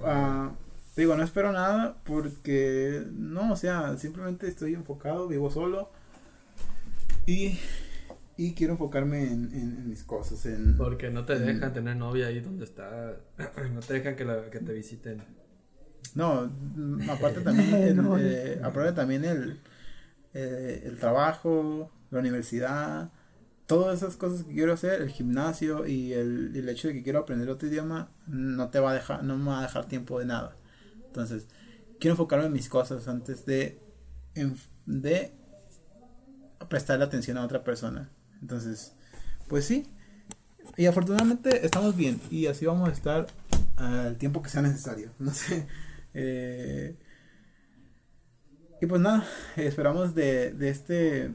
Ah, 0.02 0.52
digo, 0.96 1.16
no 1.16 1.22
espero 1.22 1.52
nada 1.52 1.96
porque 2.04 3.02
no, 3.12 3.52
o 3.52 3.56
sea, 3.56 3.96
simplemente 3.98 4.48
estoy 4.48 4.74
enfocado, 4.74 5.28
vivo 5.28 5.50
solo 5.50 5.90
y, 7.26 7.58
y 8.36 8.52
quiero 8.54 8.74
enfocarme 8.74 9.22
en, 9.24 9.52
en- 9.52 9.76
en 9.78 9.88
mis 9.88 10.02
cosas. 10.04 10.44
En, 10.46 10.76
Porque 10.76 11.10
no 11.10 11.24
te 11.24 11.38
dejan 11.38 11.72
tener 11.72 11.96
novia 11.96 12.26
ahí 12.28 12.40
donde 12.40 12.64
está. 12.64 13.16
No 13.74 13.80
te 13.80 13.94
dejan 13.94 14.16
que, 14.16 14.24
la, 14.24 14.50
que 14.50 14.60
te 14.60 14.72
visiten. 14.72 15.22
no, 16.14 16.50
mm, 16.76 17.10
aparte 17.10 17.40
también, 17.40 17.74
el, 17.82 17.96
No, 17.96 18.18
eh, 18.18 18.60
aparte 18.62 18.92
también 18.92 19.24
el, 19.24 19.60
eh, 20.34 20.82
el 20.86 20.98
trabajo, 20.98 21.90
la 22.10 22.20
universidad, 22.20 23.10
todas 23.68 23.98
esas 23.98 24.16
cosas 24.16 24.44
que 24.44 24.54
quiero 24.54 24.72
hacer, 24.72 25.02
el 25.02 25.10
gimnasio 25.10 25.86
y 25.86 26.14
el, 26.14 26.56
el, 26.56 26.68
hecho 26.70 26.88
de 26.88 26.94
que 26.94 27.02
quiero 27.02 27.18
aprender 27.18 27.50
otro 27.50 27.68
idioma, 27.68 28.10
no 28.26 28.70
te 28.70 28.80
va 28.80 28.92
a 28.92 28.94
dejar, 28.94 29.22
no 29.22 29.36
me 29.36 29.50
va 29.50 29.58
a 29.58 29.62
dejar 29.62 29.86
tiempo 29.86 30.18
de 30.18 30.24
nada. 30.24 30.56
Entonces, 31.06 31.46
quiero 32.00 32.14
enfocarme 32.14 32.46
en 32.46 32.52
mis 32.54 32.70
cosas 32.70 33.06
antes 33.08 33.44
de, 33.44 33.78
de 34.86 35.34
prestarle 36.70 37.04
atención 37.04 37.36
a 37.36 37.44
otra 37.44 37.62
persona. 37.62 38.10
Entonces, 38.40 38.94
pues 39.48 39.66
sí. 39.66 39.86
Y 40.78 40.86
afortunadamente 40.86 41.66
estamos 41.66 41.94
bien 41.94 42.22
y 42.30 42.46
así 42.46 42.64
vamos 42.64 42.88
a 42.88 42.92
estar 42.92 43.26
al 43.76 44.16
tiempo 44.16 44.42
que 44.42 44.48
sea 44.48 44.62
necesario. 44.62 45.12
No 45.18 45.34
sé. 45.34 45.66
Eh, 46.14 46.96
y 48.80 48.86
pues 48.86 49.02
nada, 49.02 49.26
esperamos 49.56 50.14
de, 50.14 50.54
de 50.54 50.70
este 50.70 51.34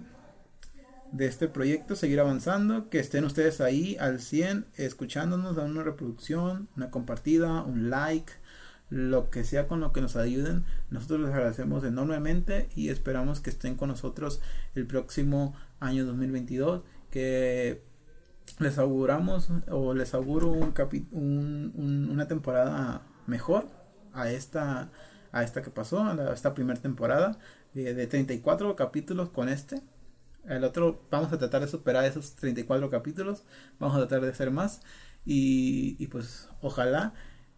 de 1.14 1.27
este 1.27 1.48
proyecto, 1.48 1.95
seguir 1.95 2.19
avanzando, 2.19 2.90
que 2.90 2.99
estén 2.99 3.23
ustedes 3.23 3.61
ahí 3.61 3.95
al 3.99 4.19
100 4.19 4.65
escuchándonos, 4.76 5.56
dando 5.56 5.72
una 5.72 5.84
reproducción, 5.84 6.68
una 6.76 6.90
compartida, 6.90 7.61
un 7.61 7.91
like, 7.91 8.34
lo 8.90 9.30
que 9.30 9.44
sea 9.44 9.68
con 9.68 9.80
lo 9.80 9.94
que 9.94 10.02
nos 10.02 10.15
ayuden. 10.15 10.65
Nosotros 10.90 11.22
les 11.22 11.30
agradecemos 11.30 11.84
enormemente 11.84 12.68
y 12.76 12.90
esperamos 12.90 13.40
que 13.41 13.52
estén 13.52 13.76
con 13.76 13.90
nosotros 13.90 14.41
el 14.73 14.88
próximo 14.88 15.56
año 15.80 16.03
2022, 16.03 16.81
que 17.11 17.84
les 18.57 18.80
auguramos 18.80 19.49
o 19.69 19.94
les 19.94 20.15
auguro 20.15 20.49
un, 20.52 20.73
un, 21.11 22.10
una 22.11 22.27
temporada 22.27 23.03
mejor 23.27 23.69
a 24.14 24.31
esta 24.31 24.90
a 25.31 25.44
esta 25.44 25.64
que 25.64 25.72
pasó, 25.72 26.03
a 26.03 26.34
esta 26.34 26.53
primera 26.53 26.80
temporada 26.80 27.40
de, 27.73 27.95
de 27.95 28.06
34 28.06 28.76
capítulos 28.76 29.30
con 29.30 29.49
este 29.49 29.81
el 30.48 30.64
otro, 30.64 31.02
vamos 31.11 31.32
a 31.34 31.38
tratar 31.38 31.61
de 31.61 31.68
superar 31.68 32.06
esos 32.06 32.36
34 32.36 32.90
capítulos. 32.90 33.44
Vamos 33.80 33.95
a 33.95 33.99
tratar 33.99 34.22
de 34.22 34.30
hacer 34.32 34.52
más. 34.52 34.82
Y, 35.26 35.95
y 35.99 36.07
pues 36.07 36.49
ojalá 36.61 37.14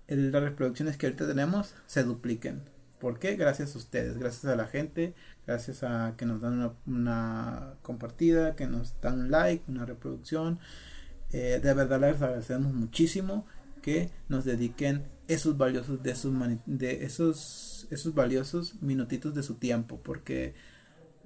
las 0.07 0.43
reproducciones 0.43 0.97
que 0.97 1.07
ahorita 1.07 1.27
tenemos 1.27 1.73
se 1.87 2.03
dupliquen. 2.03 2.61
¿Por 2.99 3.19
qué? 3.19 3.35
Gracias 3.35 3.75
a 3.75 3.77
ustedes, 3.77 4.17
gracias 4.17 4.45
a 4.45 4.55
la 4.55 4.67
gente, 4.67 5.13
gracias 5.45 5.83
a 5.83 6.15
que 6.17 6.25
nos 6.25 6.41
dan 6.41 6.53
una, 6.53 6.73
una 6.87 7.73
compartida, 7.81 8.55
que 8.55 8.67
nos 8.67 8.99
dan 9.01 9.19
un 9.19 9.31
like, 9.31 9.69
una 9.69 9.85
reproducción. 9.85 10.59
Eh, 11.31 11.59
de 11.61 11.73
verdad 11.73 11.99
les 11.99 12.21
agradecemos 12.21 12.73
muchísimo 12.73 13.45
que 13.81 14.09
nos 14.29 14.45
dediquen 14.45 15.03
esos 15.27 15.57
valiosos 15.57 16.01
de 16.01 16.11
esos, 16.11 16.33
de 16.65 17.05
esos, 17.05 17.87
esos 17.91 18.13
valiosos 18.15 18.81
minutitos 18.81 19.35
de 19.35 19.43
su 19.43 19.55
tiempo, 19.55 19.99
porque 20.03 20.55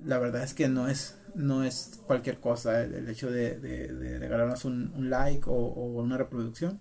la 0.03 0.19
verdad 0.19 0.43
es 0.43 0.53
que 0.53 0.67
no 0.67 0.87
es, 0.87 1.17
no 1.35 1.63
es 1.63 1.99
cualquier 2.05 2.39
cosa 2.39 2.83
el, 2.83 3.07
hecho 3.09 3.31
de, 3.31 4.17
regalarnos 4.19 4.65
un, 4.65 5.09
like 5.09 5.43
o, 5.47 5.55
una 5.55 6.17
reproducción. 6.17 6.79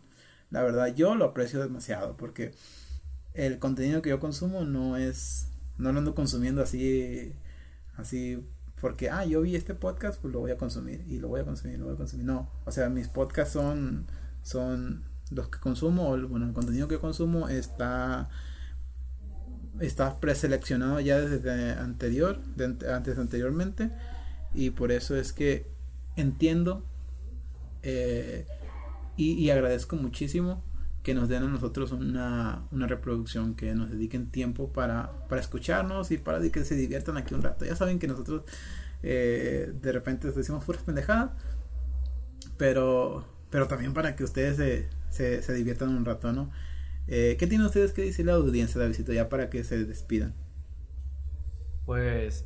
La 0.50 0.62
verdad 0.62 0.94
yo 0.94 1.14
lo 1.14 1.26
aprecio 1.26 1.60
demasiado 1.60 2.16
porque 2.16 2.54
el 3.34 3.58
contenido 3.58 4.02
que 4.02 4.10
yo 4.10 4.20
consumo 4.20 4.64
no 4.64 4.96
es, 4.96 5.48
no 5.76 5.92
lo 5.92 5.98
ando 5.98 6.14
consumiendo 6.14 6.62
así, 6.62 7.34
así 7.96 8.46
porque, 8.80 9.10
ah, 9.10 9.24
yo 9.24 9.42
vi 9.42 9.56
este 9.56 9.74
podcast, 9.74 10.20
pues 10.20 10.32
lo 10.32 10.40
voy 10.40 10.50
a 10.50 10.56
consumir 10.56 11.04
y 11.08 11.18
lo 11.18 11.28
voy 11.28 11.40
a 11.40 11.44
consumir, 11.44 11.78
lo 11.78 11.86
voy 11.86 11.94
a 11.94 11.98
consumir. 11.98 12.26
No, 12.26 12.50
o 12.64 12.72
sea, 12.72 12.88
mis 12.88 13.08
podcasts 13.08 13.52
son, 13.52 14.06
son 14.42 15.04
los 15.30 15.48
que 15.48 15.58
consumo, 15.58 16.16
bueno, 16.28 16.46
el 16.46 16.52
contenido 16.52 16.88
que 16.88 16.98
consumo 16.98 17.48
está 17.48 18.28
está 19.80 20.20
preseleccionado 20.20 21.00
ya 21.00 21.20
desde 21.20 21.72
anterior, 21.72 22.40
antes 22.92 23.18
anteriormente, 23.18 23.90
y 24.55 24.70
por 24.70 24.92
eso 24.92 25.16
es 25.16 25.32
que 25.32 25.66
entiendo 26.16 26.84
eh, 27.82 28.46
y, 29.16 29.50
agradezco 29.50 29.96
muchísimo 29.96 30.62
que 31.02 31.12
nos 31.12 31.28
den 31.28 31.42
a 31.42 31.48
nosotros 31.48 31.90
una, 31.90 32.62
una 32.70 32.86
reproducción, 32.86 33.55
que 33.56 33.74
nos 33.74 33.90
dediquen 33.90 34.30
tiempo 34.30 34.72
para, 34.72 35.10
para, 35.28 35.40
escucharnos 35.40 36.10
y 36.10 36.18
para 36.18 36.40
que 36.50 36.64
se 36.64 36.76
diviertan 36.76 37.16
aquí 37.16 37.34
un 37.34 37.42
rato. 37.42 37.64
Ya 37.64 37.74
saben 37.74 37.98
que 37.98 38.06
nosotros 38.06 38.42
eh, 39.02 39.72
de 39.80 39.92
repente 39.92 40.30
decimos 40.30 40.64
puras 40.64 40.82
pendejadas, 40.82 41.32
pero, 42.59 43.24
pero 43.50 43.66
también 43.66 43.92
para 43.92 44.14
que 44.14 44.22
ustedes 44.22 44.88
se, 45.10 45.42
se 45.42 45.55
diviertan 45.55 45.88
un 45.88 46.05
rato, 46.05 46.32
¿no? 46.32 46.50
Eh, 47.09 47.36
¿Qué 47.39 47.47
tienen 47.47 47.66
ustedes 47.66 47.94
que 47.94 48.02
decir 48.02 48.26
la 48.26 48.35
audiencia, 48.35 48.80
Davidito, 48.80 49.12
ya 49.14 49.30
para 49.30 49.48
que 49.48 49.64
se 49.64 49.85
despidan? 49.85 50.35
Pues 51.86 52.44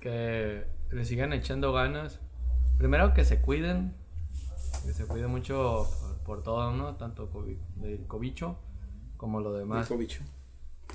que 0.00 0.64
le 0.90 1.04
sigan 1.06 1.32
echando 1.32 1.72
ganas. 1.72 2.20
Primero 2.76 3.14
que 3.14 3.24
se 3.24 3.40
cuiden, 3.40 3.94
que 4.84 4.92
se 4.92 5.06
cuiden 5.06 5.30
mucho 5.30 5.88
por, 6.26 6.42
todo, 6.42 6.70
¿no? 6.72 6.96
Tanto 6.96 7.30
del 7.76 8.06
cobicho 8.06 8.58
como 9.16 9.40
lo 9.40 9.54
demás. 9.54 9.88
cobicho. 9.88 10.22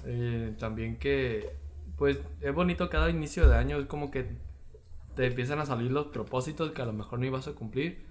Eh, 0.06 0.56
también 0.60 0.98
que, 0.98 1.50
pues, 1.98 2.20
es 2.42 2.54
bonito 2.54 2.90
cada 2.90 3.10
inicio 3.10 3.50
de 3.50 3.58
año, 3.58 3.80
es 3.80 3.88
como 3.88 4.12
que 4.12 4.38
te 5.16 5.28
empiezan 5.28 5.60
a 5.60 5.66
salir 5.66 5.92
los 5.92 6.08
propósitos 6.08 6.72
que 6.72 6.82
a 6.82 6.86
lo 6.86 6.94
mejor 6.94 7.20
no 7.20 7.26
ibas 7.26 7.48
a 7.48 7.54
cumplir. 7.54 8.06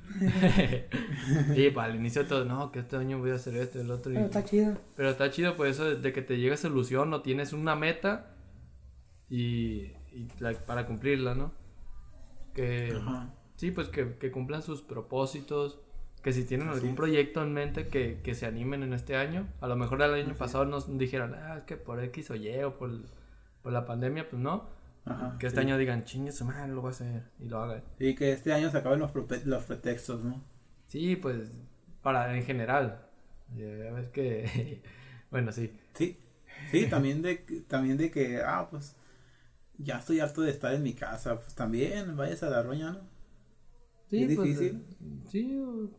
y 1.56 1.70
para 1.70 1.92
el 1.92 1.96
inicio 1.96 2.26
todo, 2.26 2.44
no, 2.44 2.70
que 2.70 2.78
este 2.78 2.96
año 2.96 3.18
voy 3.18 3.30
a 3.30 3.34
hacer 3.34 3.56
esto, 3.56 3.80
el 3.80 3.90
otro. 3.90 4.12
Pero 4.12 4.26
está 4.26 4.44
chido. 4.44 4.76
Pero 4.96 5.10
está 5.10 5.30
chido, 5.30 5.56
pues 5.56 5.72
eso 5.72 5.96
de 5.96 6.12
que 6.12 6.22
te 6.22 6.38
llega 6.38 6.54
esa 6.54 6.68
ilusión, 6.68 7.10
no 7.10 7.22
tienes 7.22 7.52
una 7.52 7.74
meta 7.74 8.36
y, 9.28 9.92
para 10.66 10.86
cumplirla, 10.86 11.34
¿no? 11.34 11.52
Que, 12.54 12.96
sí, 13.56 13.70
pues 13.72 13.88
que, 13.88 14.16
que, 14.18 14.30
cumplan 14.30 14.62
sus 14.62 14.82
propósitos. 14.82 15.80
Que 16.22 16.32
si 16.32 16.44
tienen 16.44 16.68
algún 16.68 16.94
proyecto 16.94 17.42
en 17.42 17.52
mente 17.52 17.88
que, 17.88 18.20
que, 18.22 18.36
se 18.36 18.46
animen 18.46 18.84
en 18.84 18.92
este 18.92 19.16
año. 19.16 19.48
A 19.60 19.66
lo 19.66 19.74
mejor 19.74 20.00
el 20.02 20.14
año 20.14 20.34
pasado 20.34 20.64
nos 20.66 20.96
dijeron, 20.96 21.34
ah, 21.34 21.56
es 21.58 21.64
que 21.64 21.76
por 21.76 21.98
X 22.04 22.30
o 22.30 22.36
Y 22.36 22.62
o 22.62 22.78
por, 22.78 22.92
por 23.60 23.72
la 23.72 23.86
pandemia, 23.86 24.30
pues 24.30 24.40
no 24.40 24.81
que 25.38 25.46
este 25.46 25.60
año 25.60 25.76
digan, 25.78 26.04
chingue 26.04 26.32
su 26.32 26.44
madre, 26.44 26.72
lo 26.72 26.80
voy 26.80 26.88
a 26.88 26.90
hacer 26.92 27.24
y 27.40 27.48
lo 27.48 27.60
hagan. 27.60 27.82
Y 27.98 28.14
que 28.14 28.32
este 28.32 28.52
año 28.52 28.70
se 28.70 28.78
acaben 28.78 29.00
los, 29.00 29.12
los 29.44 29.64
pretextos, 29.64 30.22
¿no? 30.24 30.42
Sí, 30.86 31.16
pues, 31.16 31.50
para 32.02 32.36
en 32.36 32.44
general. 32.44 33.06
Ya 33.56 33.66
ves 33.92 34.08
que, 34.08 34.82
bueno, 35.30 35.52
sí. 35.52 35.72
Sí, 35.94 36.18
sí, 36.70 36.86
también 36.86 37.22
de, 37.22 37.36
también 37.68 37.96
de 37.96 38.10
que, 38.10 38.40
ah, 38.44 38.68
pues, 38.70 38.94
ya 39.78 39.98
estoy 39.98 40.20
harto 40.20 40.42
de 40.42 40.50
estar 40.50 40.72
en 40.72 40.82
mi 40.82 40.94
casa, 40.94 41.40
pues 41.40 41.54
también 41.54 42.16
vayas 42.16 42.42
a 42.42 42.50
la 42.50 42.62
roña, 42.62 42.92
¿no? 42.92 43.00
Sí, 44.06 44.24
¿Es 44.24 44.36
pues, 44.36 44.48
difícil? 44.48 44.84
sí, 45.28 45.90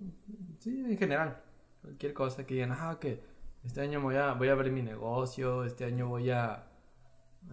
sí, 0.59 0.85
en 0.87 0.97
general. 0.97 1.41
Cualquier 1.81 2.13
cosa 2.13 2.45
que 2.45 2.53
digan, 2.53 2.71
ah, 2.71 2.97
que 3.01 3.21
este 3.65 3.81
año 3.81 4.01
voy 4.01 4.15
a, 4.15 4.33
voy 4.33 4.47
a 4.47 4.53
abrir 4.53 4.71
mi 4.71 4.81
negocio, 4.81 5.65
este 5.65 5.83
año 5.83 6.07
voy 6.07 6.29
a 6.29 6.67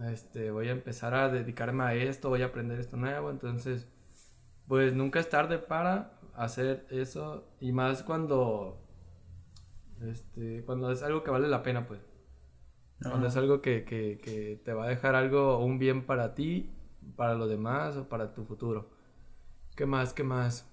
este, 0.05 0.51
voy 0.51 0.67
a 0.69 0.71
empezar 0.71 1.13
a 1.13 1.29
dedicarme 1.29 1.83
a 1.83 1.93
esto, 1.93 2.29
voy 2.29 2.41
a 2.41 2.47
aprender 2.47 2.79
esto 2.79 2.97
nuevo, 2.97 3.29
entonces, 3.29 3.87
pues 4.67 4.93
nunca 4.93 5.19
es 5.19 5.29
tarde 5.29 5.59
para 5.59 6.13
hacer 6.35 6.85
eso 6.89 7.47
y 7.59 7.71
más 7.71 8.03
cuando, 8.03 8.81
este, 10.01 10.63
cuando 10.65 10.91
es 10.91 11.03
algo 11.03 11.23
que 11.23 11.31
vale 11.31 11.47
la 11.47 11.63
pena, 11.63 11.85
pues. 11.85 11.99
Cuando 13.01 13.27
es 13.27 13.35
algo 13.35 13.63
que, 13.63 13.83
que, 13.83 14.19
que 14.23 14.61
te 14.63 14.73
va 14.73 14.85
a 14.85 14.89
dejar 14.89 15.15
algo, 15.15 15.57
un 15.57 15.79
bien 15.79 16.05
para 16.05 16.35
ti, 16.35 16.69
para 17.15 17.33
los 17.33 17.49
demás 17.49 17.97
o 17.97 18.07
para 18.07 18.33
tu 18.33 18.45
futuro. 18.45 18.91
¿Qué 19.75 19.87
más? 19.87 20.13
¿Qué 20.13 20.23
más? 20.23 20.67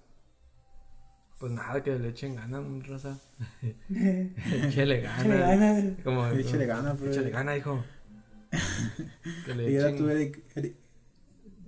Pues 1.39 1.53
nada, 1.53 1.83
que 1.83 1.99
le 1.99 2.09
echen 2.09 2.35
ganas, 2.35 2.65
Rosa. 2.87 3.19
Échale 3.89 5.01
ganas. 5.01 5.25
Échale 5.25 5.39
ganas. 5.39 5.85
Como, 6.05 6.27
échale 6.27 6.67
ganas, 6.67 7.01
Échale 7.01 7.31
ganas, 7.31 7.59
hijo. 7.59 7.83
Y 8.53 9.77
ahora 9.77 9.97
tú, 9.97 10.09
Eric, 10.09 10.43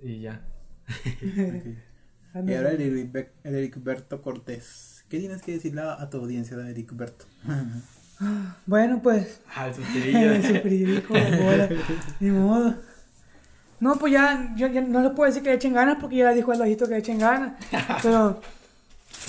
Y 0.01 0.21
ya. 0.21 0.41
Y 2.33 2.53
ahora 2.53 2.71
el 2.71 3.25
Eric, 3.43 3.83
Berto 3.83 4.21
Cortés. 4.21 5.03
¿Qué 5.09 5.19
tienes 5.19 5.41
que 5.41 5.51
decirle 5.51 5.81
a, 5.81 6.09
tu 6.09 6.17
audiencia 6.17 6.55
de 6.55 6.71
Eric 6.71 6.95
Berto? 6.95 7.25
bueno, 8.65 9.01
pues. 9.01 9.41
Ah, 9.53 9.67
el 9.75 9.75
suspirillo. 9.75 11.01
Ni 12.21 12.29
modo. 12.29 12.75
No, 13.81 13.95
pues 13.97 14.13
ya, 14.13 14.53
yo 14.55 14.67
ya 14.67 14.79
no 14.81 15.01
le 15.01 15.09
puedo 15.09 15.27
decir 15.27 15.43
que 15.43 15.49
le 15.49 15.55
echen 15.55 15.73
ganas 15.73 15.97
porque 15.99 16.17
ya 16.17 16.31
dijo 16.33 16.53
el 16.53 16.61
ojito 16.61 16.85
que 16.85 16.91
le 16.91 16.99
echen 16.99 17.19
ganas. 17.19 17.53
Pero, 18.01 18.39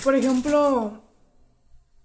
por 0.04 0.14
ejemplo, 0.14 1.02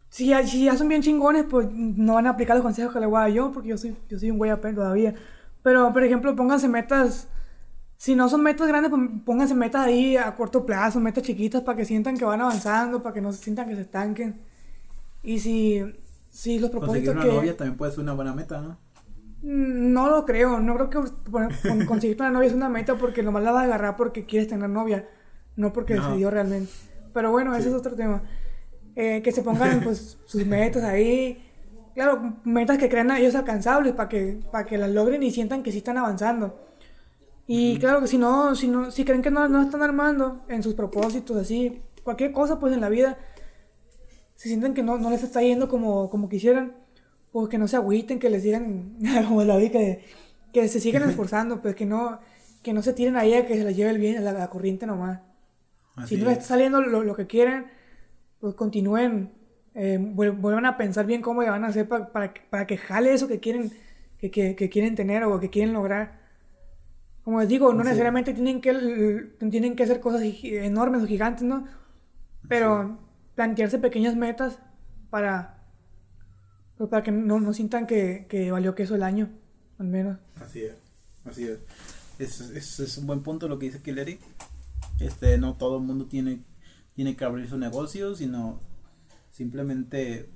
si 0.10 0.28
ya, 0.28 0.48
si 0.48 0.64
ya 0.64 0.78
son 0.78 0.88
bien 0.88 1.03
chingones, 1.03 1.45
pues 1.48 1.68
no 1.72 2.15
van 2.15 2.26
a 2.26 2.32
aplicar 2.32 2.56
los 2.56 2.64
consejos 2.64 2.94
que 2.94 2.99
le 2.99 3.06
voy 3.06 3.18
a 3.18 3.22
dar 3.24 3.32
yo 3.32 3.52
porque 3.52 3.69
yo 3.69 3.78
soy, 3.78 3.95
yo 4.10 4.18
soy 4.18 4.32
un 4.32 4.38
güey 4.38 4.49
apenas 4.49 4.78
todavía. 4.78 5.14
Pero, 5.68 5.91
por 5.91 6.02
ejemplo, 6.02 6.34
pónganse 6.34 6.69
metas. 6.69 7.27
Si 7.98 8.15
no 8.15 8.30
son 8.30 8.41
metas 8.41 8.69
grandes, 8.69 8.89
pónganse 9.26 9.53
metas 9.53 9.85
ahí 9.85 10.15
a 10.15 10.34
corto 10.34 10.65
plazo, 10.65 11.02
metas 11.02 11.23
chiquitas 11.23 11.61
para 11.61 11.77
que 11.77 11.84
sientan 11.84 12.18
que 12.18 12.23
van 12.23 12.39
avanzando, 12.39 13.03
para 13.03 13.14
que 13.14 13.19
no 13.19 13.34
se 13.34 13.44
sientan 13.44 13.68
que 13.68 13.76
se 13.76 13.81
estanquen. 13.81 14.39
Y 15.23 15.39
si, 15.39 15.84
si 16.31 16.57
los 16.57 16.69
propósitos. 16.69 17.14
Conseguir 17.14 17.31
una 17.31 17.41
novia 17.41 17.57
también 17.57 17.76
puede 17.76 17.91
ser 17.91 17.99
una 17.99 18.14
buena 18.14 18.34
meta, 18.34 18.61
¿no? 18.61 18.77
Mm, 19.41 19.91
no 19.91 20.10
lo 20.10 20.23
creo, 20.23 20.61
no 20.61 20.76
creo 20.76 20.89
que 20.89 21.85
conseguir 21.85 22.15
una 22.22 22.31
novia 22.31 22.48
es 22.48 22.53
una 22.53 22.69
meta 22.69 22.95
porque 22.95 23.22
nomás 23.22 23.44
la 23.44 23.52
vas 23.52 23.64
a 23.64 23.65
agarrar 23.65 23.98
porque 23.98 24.23
quieres 24.23 24.48
tener 24.48 24.69
novia, 24.69 25.06
no 25.57 25.73
porque 25.73 25.95
decidió 25.95 26.31
realmente. 26.31 26.72
Pero 27.14 27.31
bueno, 27.31 27.53
ese 27.57 27.68
es 27.68 27.76
otro 27.76 27.94
tema. 27.94 28.22
Eh, 28.95 29.22
que 29.22 29.34
se 29.34 29.41
pongan 29.41 29.81
pues 29.84 30.18
sus 30.23 30.45
metas 30.45 30.85
ahí. 30.85 31.44
Claro, 31.98 32.36
metas 32.44 32.78
que 32.78 32.90
crean 32.90 33.10
a 33.10 33.18
ellos 33.18 33.34
alcanzables 33.34 33.91
para 33.94 34.07
que, 34.07 34.40
para 34.52 34.68
que 34.68 34.78
las 34.78 34.91
logren 34.91 35.24
y 35.24 35.32
sientan 35.32 35.64
que 35.64 35.72
sí 35.72 35.80
están 35.80 35.98
avanzando. 35.98 36.60
Y 37.48 37.80
claro 37.80 38.02
que 38.02 38.07
si 38.07 38.19
no, 38.19 38.53
si 38.53 38.68
no, 38.68 38.91
si 38.91 39.03
creen 39.03 39.24
que 39.24 39.32
no, 39.32 39.48
no 39.49 39.64
están 39.64 39.82
armando 39.82 40.41
en 40.48 40.61
sus 40.61 40.76
propósitos, 40.76 41.36
así, 41.36 41.82
cualquier 42.03 42.34
cosa 42.34 42.60
pues 42.60 42.72
en 42.76 42.82
la 42.82 42.90
vida, 42.90 43.18
se 44.36 44.48
sienten 44.48 44.76
que 44.76 44.84
no, 44.84 44.99
no 44.99 45.10
les 45.10 45.24
está 45.24 45.41
yendo 45.41 45.69
como, 45.69 46.11
como 46.11 46.30
quisieran, 46.30 46.76
pues 47.32 47.49
que 47.49 47.57
no 47.57 47.68
se 47.68 47.78
agüiten, 47.78 48.19
que 48.19 48.30
les 48.30 48.44
digan, 48.44 48.95
como 49.28 49.44
la 49.44 49.57
vi, 49.57 49.72
que, 49.72 50.06
que 50.53 50.68
se 50.68 50.80
sigan 50.80 51.02
esforzando, 51.10 51.64
pues 51.64 51.74
que 51.74 51.88
no, 51.88 52.19
que 52.61 52.74
no 52.74 52.84
se 52.84 52.94
tiren 52.94 53.18
ahí 53.18 53.34
a 53.34 53.48
que 53.48 53.57
se 53.57 53.64
les 53.64 53.76
lleve 53.76 53.90
el 53.90 53.98
bien, 53.98 54.24
la, 54.24 54.34
la 54.34 54.52
corriente 54.52 54.86
nomás. 54.86 55.22
Así 55.95 56.14
si 56.14 56.22
no 56.22 56.28
les 56.28 56.34
es. 56.34 56.44
está 56.44 56.49
saliendo 56.49 56.80
lo, 56.80 57.02
lo 57.02 57.15
que 57.15 57.26
quieren, 57.26 57.65
pues 58.40 58.53
continúen, 58.53 59.32
eh, 59.78 59.99
vuel- 59.99 60.36
vuelvan 60.41 60.66
a 60.66 60.76
pensar 60.78 61.06
bien 61.06 61.22
cómo 61.22 61.41
le 61.44 61.49
van 61.49 61.64
a 61.64 61.68
hacer 61.68 61.88
pa- 61.88 62.12
para, 62.12 62.34
que- 62.34 62.41
para 62.49 62.66
que 62.68 62.78
jale 62.78 63.14
eso 63.14 63.28
que 63.28 63.40
quieren, 63.40 63.72
que, 64.20 64.32
que, 64.32 64.56
que 64.56 64.70
quieren 64.70 64.95
tener 64.95 65.24
o 65.24 65.40
que 65.40 65.49
quieren 65.49 65.74
lograr. 65.74 66.20
Como 67.24 67.40
les 67.40 67.49
digo, 67.49 67.74
no 67.74 67.82
es. 67.82 67.86
necesariamente 67.88 68.34
tienen 68.34 68.62
que, 68.62 68.74
tienen 69.52 69.76
que 69.76 69.84
hacer 69.84 69.99
cosas 69.99 70.22
enormes 70.44 71.04
o 71.04 71.08
gigantes, 71.08 71.44
¿no? 71.44 71.66
Pero 72.48 72.98
plantearse 73.36 73.78
pequeñas 73.80 74.16
metas 74.16 74.60
para, 75.10 75.60
pues 76.78 76.90
para 76.90 77.04
que 77.04 77.12
no, 77.12 77.40
no 77.40 77.54
sientan 77.54 77.86
que, 77.86 78.28
que 78.30 78.52
valió 78.52 78.76
queso 78.76 78.95
el 78.95 79.04
año, 79.04 79.30
al 79.78 79.88
menos. 79.88 80.18
Así 80.41 80.62
es, 80.64 80.76
así 81.26 81.44
es. 81.48 81.60
Es, 82.18 82.40
es, 82.41 82.80
es 82.80 82.98
un 82.98 83.06
buen 83.08 83.22
punto 83.22 83.48
lo 83.48 83.60
que 83.60 83.68
dice 83.68 83.82
Killeri. 83.82 84.20
Este, 84.99 85.38
no 85.38 85.56
todo 85.56 85.78
el 85.78 85.84
mundo 85.84 86.06
tiene, 86.06 86.40
tiene 86.95 87.16
que 87.16 87.26
abrir 87.26 87.48
su 87.49 87.58
negocio, 87.58 88.16
sino 88.16 88.60
simplemente 89.38 90.30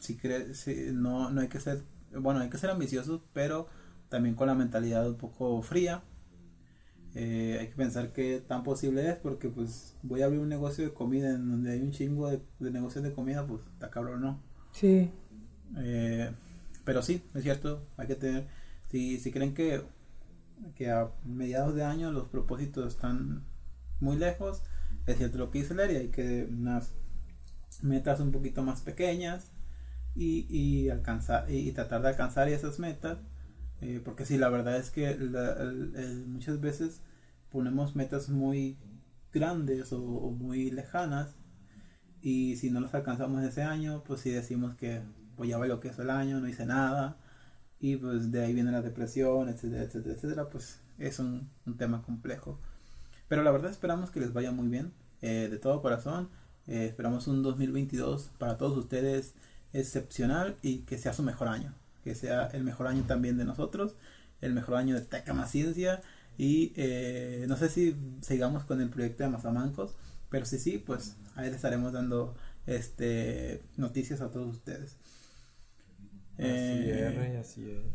si 0.00 0.16
cree, 0.16 0.54
si- 0.54 0.90
no, 0.92 1.30
no 1.30 1.40
hay 1.42 1.48
que 1.48 1.60
ser, 1.60 1.82
bueno, 2.16 2.40
hay 2.40 2.50
que 2.50 2.58
ser 2.58 2.70
ambiciosos, 2.70 3.22
pero 3.32 3.66
también 4.10 4.34
con 4.36 4.46
la 4.48 4.54
mentalidad 4.54 5.08
un 5.08 5.16
poco 5.18 5.60
fría. 5.62 6.02
Eh, 7.14 7.58
hay 7.60 7.68
que 7.68 7.74
pensar 7.76 8.12
qué 8.12 8.40
tan 8.46 8.64
posible 8.64 9.08
es, 9.08 9.16
porque 9.16 9.48
pues 9.48 9.94
voy 10.02 10.22
a 10.22 10.26
abrir 10.26 10.40
un 10.40 10.48
negocio 10.48 10.84
de 10.84 10.92
comida 10.92 11.30
en 11.30 11.48
donde 11.48 11.70
hay 11.72 11.80
un 11.80 11.92
chingo 11.92 12.28
de, 12.28 12.40
de 12.58 12.70
negocios 12.72 13.04
de 13.04 13.12
comida, 13.12 13.46
pues 13.46 13.62
está 13.74 13.88
cabrón, 13.90 14.20
¿no? 14.22 14.40
Sí. 14.72 15.10
Eh, 15.76 16.30
pero 16.84 17.02
sí, 17.02 17.22
es 17.34 17.42
cierto, 17.42 17.82
hay 17.96 18.06
que 18.06 18.14
tener, 18.16 18.46
si, 18.90 19.18
si 19.18 19.30
creen 19.32 19.54
que, 19.54 19.82
que 20.76 20.90
a 20.90 21.10
mediados 21.24 21.74
de 21.74 21.84
año 21.84 22.12
los 22.12 22.28
propósitos 22.28 22.94
están 22.94 23.44
muy 24.00 24.16
lejos, 24.18 24.62
es 25.06 25.18
cierto 25.18 25.38
lo 25.38 25.50
que 25.50 25.60
dice 25.60 25.74
Larry, 25.74 25.96
hay 25.96 26.08
que 26.08 26.48
unas 26.50 26.92
metas 27.84 28.20
un 28.20 28.32
poquito 28.32 28.62
más 28.62 28.80
pequeñas 28.82 29.50
y, 30.14 30.46
y 30.50 30.90
alcanzar 30.90 31.50
y, 31.50 31.72
tratar 31.72 32.02
de 32.02 32.08
alcanzar 32.08 32.48
esas 32.48 32.78
metas, 32.78 33.18
eh, 33.80 34.00
porque 34.04 34.26
sí, 34.26 34.38
la 34.38 34.48
verdad 34.48 34.76
es 34.76 34.90
que 34.90 35.16
muchas 36.26 36.60
veces 36.60 37.00
ponemos 37.50 37.96
metas 37.96 38.28
muy 38.28 38.78
grandes 39.32 39.92
o, 39.92 39.98
muy 40.30 40.70
lejanas 40.70 41.34
y 42.22 42.56
si 42.56 42.70
no 42.70 42.80
los 42.80 42.94
alcanzamos 42.94 43.42
ese 43.44 43.62
año, 43.62 44.02
pues 44.04 44.20
sí 44.20 44.30
decimos 44.30 44.74
que 44.76 45.02
pues 45.36 45.50
ya 45.50 45.58
lo 45.58 45.80
que 45.80 45.88
es 45.88 45.98
el 45.98 46.10
año, 46.10 46.40
no 46.40 46.48
hice 46.48 46.66
nada. 46.66 47.16
Y 47.80 47.96
pues 47.96 48.30
de 48.32 48.44
ahí 48.44 48.54
viene 48.54 48.72
la 48.72 48.82
depresión, 48.82 49.48
etcétera, 49.48 49.82
etcétera, 49.84 50.14
etcétera. 50.14 50.48
Pues 50.48 50.80
es 50.98 51.18
un, 51.18 51.48
un 51.66 51.76
tema 51.76 52.02
complejo. 52.02 52.58
Pero 53.28 53.42
la 53.42 53.50
verdad 53.50 53.70
esperamos 53.70 54.10
que 54.10 54.20
les 54.20 54.32
vaya 54.32 54.52
muy 54.52 54.68
bien. 54.68 54.92
eh, 55.22 55.48
de 55.50 55.58
todo 55.58 55.82
corazón. 55.82 56.28
Eh, 56.66 56.86
esperamos 56.86 57.26
un 57.28 57.42
2022 57.42 58.30
para 58.38 58.56
todos 58.56 58.76
ustedes 58.78 59.34
excepcional 59.72 60.56
y 60.62 60.78
que 60.80 60.98
sea 60.98 61.12
su 61.12 61.22
mejor 61.22 61.48
año. 61.48 61.74
Que 62.02 62.14
sea 62.14 62.46
el 62.48 62.64
mejor 62.64 62.86
año 62.86 63.04
también 63.06 63.36
de 63.38 63.44
nosotros. 63.44 63.94
El 64.40 64.52
mejor 64.54 64.76
año 64.76 64.94
de 64.94 65.02
Teca 65.02 65.32
Más 65.34 65.50
Ciencia. 65.50 66.02
Y 66.38 66.72
eh, 66.76 67.44
no 67.48 67.56
sé 67.56 67.68
si 67.68 67.96
sigamos 68.20 68.64
con 68.64 68.80
el 68.80 68.90
proyecto 68.90 69.24
de 69.24 69.30
Mazamancos. 69.30 69.94
Pero 70.30 70.46
si 70.46 70.58
sí, 70.58 70.78
pues 70.78 71.16
ahí 71.36 71.46
les 71.46 71.56
estaremos 71.56 71.92
dando 71.92 72.34
este 72.66 73.62
noticias 73.76 74.20
a 74.20 74.30
todos 74.30 74.48
ustedes. 74.56 74.96
Así 76.38 76.88
Eh, 76.88 76.90
es, 76.90 77.36
así 77.36 77.68
es. 77.70 77.92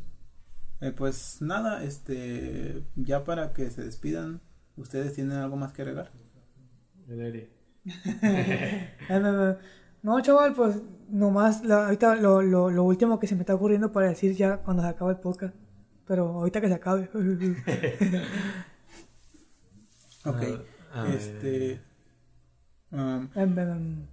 eh, 0.81 0.91
pues 0.91 1.37
nada, 1.41 1.83
este 1.83 2.83
ya 2.95 3.23
para 3.23 3.53
que 3.53 3.69
se 3.71 3.83
despidan, 3.83 4.41
¿ustedes 4.77 5.13
tienen 5.13 5.33
algo 5.37 5.55
más 5.57 5.73
que 5.73 5.81
agregar? 5.83 6.11
El 7.09 7.19
Eri. 7.21 7.49
No, 9.09 9.19
no. 9.19 9.57
No, 10.01 10.21
chaval, 10.21 10.53
pues 10.53 10.77
nomás 11.09 11.63
la- 11.65 11.85
ahorita 11.85 12.15
lo, 12.15 12.41
lo, 12.41 12.69
lo 12.69 12.83
último 12.85 13.19
que 13.19 13.27
se 13.27 13.35
me 13.35 13.41
está 13.41 13.55
ocurriendo 13.55 13.91
para 13.91 14.07
decir 14.09 14.33
ya 14.35 14.57
cuando 14.57 14.83
se 14.83 14.89
acabe 14.89 15.11
el 15.13 15.19
podcast. 15.19 15.53
Pero 16.07 16.27
ahorita 16.27 16.61
que 16.61 16.67
se 16.69 16.73
acabe. 16.75 17.09
Ok, 20.25 20.41
este 21.15 21.79
um, 22.91 23.27
Em, 23.35 23.59
em, 23.59 24.05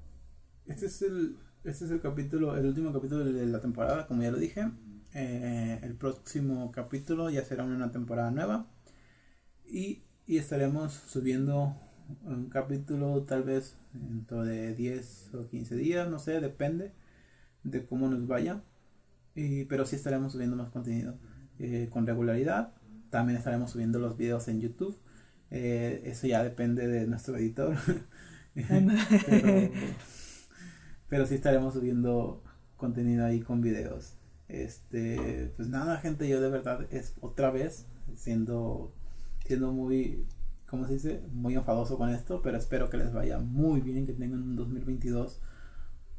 este 0.67 0.87
es 0.87 1.03
el 1.03 1.37
este 1.65 1.85
es 1.87 1.91
el 1.91 2.01
capítulo, 2.01 2.57
el 2.57 2.67
último 2.67 2.93
capítulo 2.93 3.25
de 3.25 3.47
la 3.47 3.61
temporada, 3.61 4.07
como 4.07 4.23
ya 4.23 4.31
lo 4.31 4.39
dije. 4.39 4.71
Eh, 5.15 5.81
el 5.83 5.95
próximo 5.97 6.71
capítulo 6.71 7.31
ya 7.31 7.43
será 7.45 7.65
una 7.65 7.91
temporada 7.91 8.31
nueva 8.31 8.67
y, 9.67 10.03
y 10.27 10.39
estaremos 10.39 10.93
subiendo 10.93 11.75
un 12.25 12.49
capítulo 12.49 13.23
tal 13.23 13.43
vez 13.43 13.77
dentro 13.93 14.45
de 14.45 14.75
10 14.75 15.35
o 15.35 15.49
15 15.49 15.77
días, 15.77 16.09
no 16.11 16.19
sé, 16.19 16.41
depende 16.41 16.93
de 17.65 17.87
cómo 17.87 18.09
nos 18.09 18.27
vaya. 18.27 18.63
Y, 19.35 19.65
pero 19.65 19.87
sí 19.87 19.97
estaremos 19.97 20.33
subiendo 20.33 20.57
más 20.57 20.71
contenido 20.71 21.19
eh, 21.59 21.89
con 21.91 22.07
regularidad. 22.07 22.75
También 23.11 23.39
estaremos 23.39 23.71
subiendo 23.71 23.99
los 23.99 24.17
videos 24.17 24.49
en 24.49 24.61
YouTube. 24.61 24.99
Eh, 25.51 26.03
eso 26.05 26.27
ya 26.27 26.43
depende 26.43 26.87
de 26.89 27.07
nuestro 27.07 27.37
editor. 27.37 27.77
pero, 29.27 29.71
pero 31.09 31.27
sí 31.27 31.35
estaremos 31.35 31.75
subiendo 31.75 32.43
contenido 32.77 33.25
ahí 33.25 33.41
con 33.41 33.61
videos. 33.61 34.15
Este, 34.49 35.53
pues 35.57 35.69
nada, 35.69 35.99
gente, 35.99 36.29
yo 36.29 36.41
de 36.41 36.49
verdad 36.49 36.87
es 36.91 37.15
otra 37.21 37.51
vez 37.51 37.87
siendo 38.15 38.93
siendo 39.45 39.73
muy 39.73 40.27
¿cómo 40.67 40.87
se 40.87 40.95
dice? 40.95 41.23
muy 41.33 41.55
enfadoso 41.55 41.97
con 41.97 42.11
esto, 42.11 42.43
pero 42.43 42.57
espero 42.57 42.91
que 42.91 42.97
les 42.97 43.13
vaya 43.13 43.39
muy 43.39 43.81
bien, 43.81 44.07
que 44.07 44.13
tengan 44.13 44.43
un 44.43 44.57
2022 44.57 45.41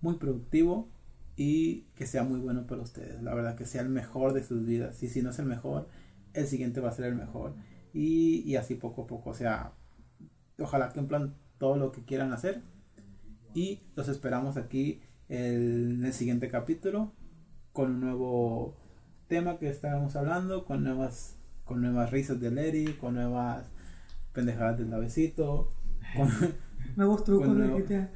muy 0.01 0.15
productivo 0.15 0.89
y 1.35 1.83
que 1.95 2.05
sea 2.05 2.23
muy 2.23 2.39
bueno 2.39 2.65
para 2.65 2.81
ustedes. 2.81 3.21
La 3.21 3.33
verdad 3.35 3.55
que 3.55 3.65
sea 3.65 3.81
el 3.81 3.89
mejor 3.89 4.33
de 4.33 4.43
sus 4.43 4.65
vidas. 4.65 5.01
Y 5.03 5.09
si 5.09 5.21
no 5.21 5.29
es 5.29 5.39
el 5.39 5.45
mejor, 5.45 5.87
el 6.33 6.47
siguiente 6.47 6.79
va 6.81 6.89
a 6.89 6.93
ser 6.93 7.05
el 7.05 7.15
mejor. 7.15 7.53
Y, 7.93 8.41
y 8.49 8.55
así 8.55 8.75
poco 8.75 9.03
a 9.03 9.07
poco. 9.07 9.29
O 9.29 9.33
sea, 9.33 9.73
ojalá 10.59 10.91
cumplan 10.93 11.35
todo 11.57 11.77
lo 11.77 11.91
que 11.91 12.03
quieran 12.03 12.33
hacer. 12.33 12.61
Y 13.53 13.81
los 13.95 14.07
esperamos 14.07 14.57
aquí 14.57 15.01
en 15.29 16.03
el 16.05 16.13
siguiente 16.13 16.49
capítulo 16.49 17.11
con 17.73 17.91
un 17.91 18.01
nuevo 18.01 18.75
tema 19.27 19.59
que 19.59 19.69
estaremos 19.69 20.15
hablando, 20.15 20.65
con 20.65 20.83
nuevas, 20.83 21.35
con 21.65 21.81
nuevas 21.81 22.11
risas 22.11 22.39
de 22.39 22.49
Larry, 22.49 22.93
con 22.99 23.15
nuevas 23.15 23.65
pendejadas 24.37 24.77
del 24.77 24.91
lavecito, 24.91 25.71
con, 26.15 26.29
nuevos 26.95 27.23
trucos 27.23 27.47
Con 27.47 27.59
de 27.59 27.67
nuevo- 27.67 27.79
GTA. 27.83 28.11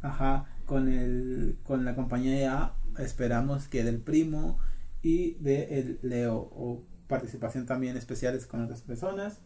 Ajá, 0.00 0.46
con 0.64 0.88
el 0.88 1.58
con 1.64 1.84
la 1.84 1.94
compañía 1.94 2.72
esperamos 2.98 3.68
que 3.68 3.84
del 3.84 3.98
primo 3.98 4.58
y 5.02 5.34
de 5.34 5.78
el 5.78 5.98
Leo 6.02 6.36
o 6.36 6.82
participación 7.08 7.66
también 7.66 7.98
especiales 7.98 8.46
con 8.46 8.62
otras 8.64 8.80
personas, 8.80 9.40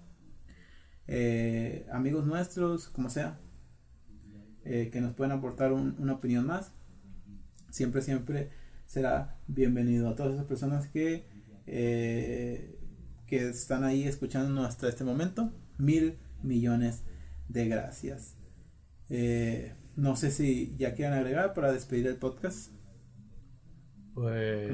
eh, 1.09 1.85
amigos 1.91 2.27
nuestros, 2.27 2.89
como 2.89 3.11
sea, 3.11 3.39
eh, 4.65 4.91
que 4.93 5.01
nos 5.01 5.15
puedan 5.15 5.37
aportar 5.37 5.73
un- 5.73 5.97
una 5.99 6.13
opinión 6.15 6.47
más. 6.47 6.71
Siempre, 7.71 8.03
siempre 8.03 8.51
será 8.87 9.37
bienvenido 9.49 10.09
a 10.09 10.15
todas 10.15 10.35
esas 10.35 10.47
personas 10.47 10.87
que 10.87 11.25
eh, 11.67 12.79
que 13.27 13.49
están 13.49 13.85
ahí 13.85 14.05
escuchándonos 14.07 14.67
hasta 14.69 14.87
este 14.89 15.03
momento. 15.03 15.51
Mil 15.79 16.19
millones 16.43 17.05
de 17.49 17.69
gracias. 17.69 18.37
Eh, 19.09 19.75
no 19.97 20.17
sé 20.17 20.31
si 20.31 20.75
ya 20.77 20.95
quieran 20.95 21.19
agregar 21.19 21.55
para 21.55 21.73
despedir 21.73 22.07
el 22.07 22.17
podcast. 22.17 22.73
Pues, 24.15 24.71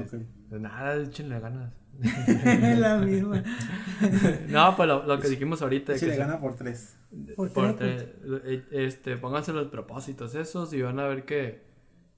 nada, 0.51 0.97
échenle 0.97 1.40
ganas. 1.40 1.72
la 2.78 2.98
misma. 2.98 3.43
no, 4.48 4.77
pues 4.77 4.89
lo, 4.89 5.05
lo 5.06 5.20
que 5.20 5.28
dijimos 5.28 5.60
ahorita. 5.62 5.97
Si 5.98 6.06
que 6.06 6.16
gana 6.16 6.40
por 6.40 6.56
tres. 6.56 6.97
Por 7.36 7.52
por 7.52 7.77
tres, 7.77 8.06
tre- 8.22 8.40
eh, 8.44 8.64
este, 8.70 9.16
pónganse 9.16 9.52
los 9.52 9.68
propósitos 9.68 10.35
esos 10.35 10.72
y 10.72 10.81
van 10.82 10.98
a 11.01 11.06
ver 11.09 11.24
que, 11.24 11.62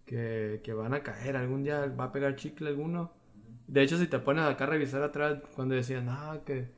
que, 0.04 0.60
que 0.62 0.72
van 0.72 0.94
a 0.94 1.02
caer. 1.02 1.36
Algún 1.36 1.62
día 1.64 1.86
va 1.86 2.04
a 2.04 2.12
pegar 2.12 2.36
chicle 2.36 2.68
alguno. 2.68 3.12
De 3.66 3.82
hecho, 3.82 3.98
si 3.98 4.06
te 4.06 4.18
pones 4.18 4.44
acá 4.44 4.64
a 4.64 4.68
revisar 4.68 5.02
atrás, 5.02 5.38
cuando 5.54 5.74
decían, 5.74 6.08
ah, 6.10 6.40
que, 6.44 6.70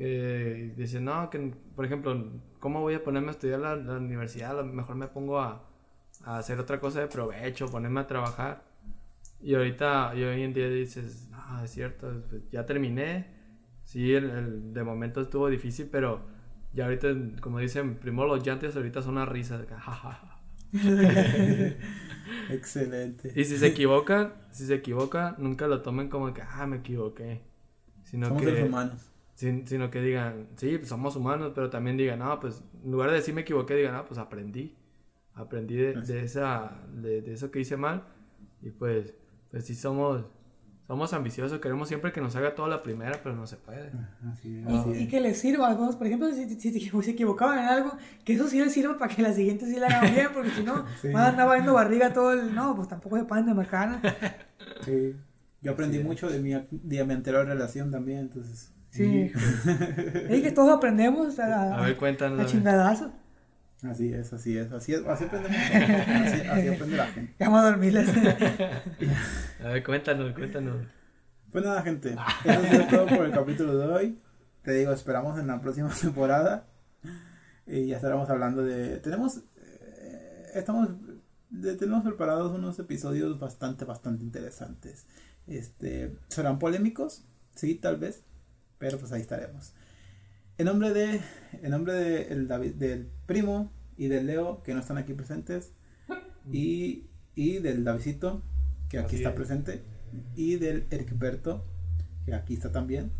que 0.00 0.74
dicen, 0.76 1.04
no, 1.06 1.30
que 1.30 1.54
por 1.76 1.84
ejemplo, 1.86 2.16
¿cómo 2.60 2.80
voy 2.82 2.94
a 2.94 3.04
ponerme 3.04 3.28
a 3.28 3.32
estudiar 3.32 3.60
la, 3.60 3.76
la 3.76 3.98
universidad? 3.98 4.52
A 4.52 4.62
lo 4.62 4.64
mejor 4.64 4.96
me 4.96 5.08
pongo 5.08 5.40
a, 5.40 5.64
a 6.24 6.38
hacer 6.38 6.60
otra 6.60 6.80
cosa 6.80 7.00
de 7.00 7.08
provecho, 7.08 7.70
ponerme 7.70 8.00
a 8.00 8.06
trabajar. 8.06 8.64
Y 9.42 9.54
ahorita, 9.54 10.12
y 10.16 10.22
hoy 10.24 10.42
en 10.42 10.52
día 10.52 10.68
dices, 10.70 11.28
no, 11.30 11.64
es 11.64 11.70
cierto, 11.72 12.24
pues, 12.30 12.42
ya 12.50 12.66
terminé. 12.66 13.26
Sí, 13.84 14.14
el, 14.14 14.30
el- 14.30 14.74
de 14.74 14.84
momento 14.84 15.20
estuvo 15.22 15.48
difícil, 15.48 15.88
pero 15.90 16.22
ya 16.74 16.84
ahorita, 16.86 17.08
como 17.42 17.58
dicen, 17.60 17.96
primero 17.98 18.28
los 18.28 18.44
llantes, 18.44 18.76
ahorita 18.76 19.02
son 19.02 19.12
una 19.14 19.26
risa. 19.26 19.60
Excelente. 22.48 23.32
Y 23.34 23.44
si 23.44 23.58
se 23.58 23.66
equivocan, 23.68 24.34
si 24.50 24.66
se 24.66 24.74
equivocan, 24.74 25.36
nunca 25.38 25.66
lo 25.68 25.82
tomen 25.82 26.08
como 26.08 26.32
que, 26.34 26.42
ah, 26.42 26.66
me 26.66 26.78
equivoqué. 26.78 27.42
Sino 28.04 28.28
Somos 28.28 28.42
que, 28.42 28.46
seres 28.46 28.62
humanos. 28.62 29.09
Sin- 29.40 29.66
sino 29.66 29.90
que 29.90 30.00
digan, 30.02 30.48
sí, 30.56 30.76
pues 30.76 30.88
somos 30.88 31.16
humanos, 31.16 31.52
pero 31.54 31.70
también 31.70 31.96
digan, 31.96 32.18
no, 32.18 32.38
pues 32.40 32.62
en 32.84 32.90
lugar 32.92 33.10
de 33.10 33.16
decir 33.16 33.32
me 33.34 33.40
equivoqué, 33.42 33.74
digan, 33.74 33.94
no, 33.94 34.04
pues 34.04 34.18
aprendí. 34.18 34.76
Aprendí 35.34 35.76
de, 35.76 35.94
de 35.94 36.24
esa, 36.24 36.76
de, 36.94 37.22
de 37.22 37.32
eso 37.34 37.50
que 37.50 37.60
hice 37.60 37.76
mal. 37.76 38.04
Y 38.62 38.70
pues, 38.70 39.14
pues 39.50 39.64
sí 39.64 39.74
somos, 39.74 40.26
somos 40.86 41.12
ambiciosos, 41.14 41.58
queremos 41.60 41.88
siempre 41.88 42.12
que 42.12 42.20
nos 42.20 42.36
haga 42.36 42.54
toda 42.54 42.68
la 42.68 42.82
primera, 42.82 43.20
pero 43.22 43.34
no 43.34 43.46
se 43.46 43.56
puede. 43.56 43.90
Así 44.30 44.58
es, 44.58 44.68
Y, 44.70 44.76
así 44.76 44.90
y 44.90 45.02
es. 45.04 45.08
que 45.08 45.20
les 45.20 45.38
sirva, 45.38 45.72
vamos, 45.74 45.96
por 45.96 46.06
ejemplo, 46.06 46.30
si, 46.34 46.46
si, 46.60 46.70
si 46.78 46.90
se 47.02 47.10
equivocaban 47.12 47.60
en 47.60 47.64
algo, 47.64 47.96
que 48.24 48.34
eso 48.34 48.46
sí 48.48 48.58
les 48.60 48.72
sirva 48.74 48.98
para 48.98 49.14
que 49.14 49.22
la 49.22 49.32
siguiente 49.32 49.64
sí 49.66 49.78
la 49.80 49.86
hagan 49.86 50.12
bien, 50.14 50.28
porque 50.34 50.50
si 50.50 50.62
no, 50.62 50.84
Sí. 51.00 51.08
van 51.08 51.22
a 51.24 51.28
andar 51.28 51.48
valiendo 51.48 51.72
barriga 51.72 52.12
todo 52.12 52.32
el... 52.34 52.54
No, 52.54 52.76
pues 52.76 52.88
tampoco 52.88 53.16
se 53.16 53.24
pasen 53.24 53.46
de 53.46 53.54
macana. 53.54 54.02
Sí. 54.84 55.16
Yo 55.62 55.72
aprendí 55.72 56.00
mucho 56.00 56.28
de 56.28 56.40
mi, 56.40 56.50
de 56.52 57.04
mi 57.04 57.14
anterior 57.14 57.46
relación 57.46 57.90
también, 57.90 58.18
entonces. 58.18 58.72
Sí. 58.90 59.32
Es 60.28 60.42
que 60.42 60.52
todos 60.52 60.76
aprendemos 60.76 61.38
a, 61.38 61.76
A 61.78 61.82
ver, 61.82 61.96
cuéntanos. 61.96 62.40
a 62.40 62.46
chingadazo. 62.46 63.12
Así 63.82 64.12
es, 64.12 64.30
así 64.32 64.58
es, 64.58 64.70
así 64.72 64.92
es, 64.92 65.06
así 65.06 65.24
aprendemos 65.24 65.56
así, 65.56 66.40
así 66.48 66.68
aprende 66.68 66.96
la 66.98 67.06
gente. 67.06 67.34
Vamos 67.40 67.60
a 67.60 67.64
dormirles. 67.70 68.08
A 69.64 69.68
ver, 69.68 69.82
cuéntanos, 69.84 70.32
cuéntanos. 70.34 70.76
Pues 71.50 71.64
nada, 71.64 71.82
gente, 71.82 72.14
eso 72.44 72.62
sido 72.64 72.86
todo 72.88 73.06
por 73.06 73.24
el 73.24 73.32
capítulo 73.32 73.76
de 73.78 73.86
hoy. 73.86 74.18
Te 74.62 74.72
digo, 74.72 74.92
esperamos 74.92 75.38
en 75.38 75.46
la 75.46 75.60
próxima 75.60 75.88
temporada. 76.00 76.66
Y 77.66 77.86
ya 77.86 77.96
estaremos 77.96 78.28
hablando 78.28 78.62
de. 78.64 78.98
Tenemos. 78.98 79.38
eh, 79.56 80.46
estamos. 80.54 80.88
de- 81.50 81.76
tenemos 81.76 82.04
preparados 82.04 82.52
unos 82.52 82.78
episodios 82.78 83.38
bastante, 83.38 83.84
bastante 83.84 84.22
interesantes. 84.24 85.06
Este. 85.46 86.16
¿Serán 86.28 86.58
polémicos? 86.58 87.24
Sí, 87.54 87.74
tal 87.76 87.96
vez. 87.96 88.22
Pero 88.80 88.98
pues 88.98 89.12
ahí 89.12 89.20
estaremos. 89.20 89.72
En 90.58 90.66
nombre 90.66 90.92
de. 90.92 91.20
En 91.62 91.70
nombre 91.70 91.92
de 91.92 92.22
el 92.32 92.48
David, 92.48 92.74
del 92.74 93.08
primo 93.26 93.70
y 93.96 94.08
del 94.08 94.26
Leo, 94.26 94.62
que 94.64 94.74
no 94.74 94.80
están 94.80 94.98
aquí 94.98 95.12
presentes. 95.14 95.70
Y, 96.52 97.06
y 97.36 97.58
del 97.58 97.84
Davidito, 97.84 98.42
que 98.88 98.98
aquí 98.98 99.08
Así 99.08 99.16
está 99.16 99.28
es. 99.28 99.36
presente. 99.36 99.82
Y 100.34 100.56
del 100.56 100.86
Ericberto, 100.90 101.64
que 102.24 102.34
aquí 102.34 102.54
está 102.54 102.72
también. 102.72 103.12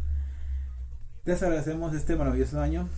Les 1.26 1.40
agradecemos 1.42 1.94
este 1.94 2.16
maravilloso 2.16 2.60
año. 2.60 2.88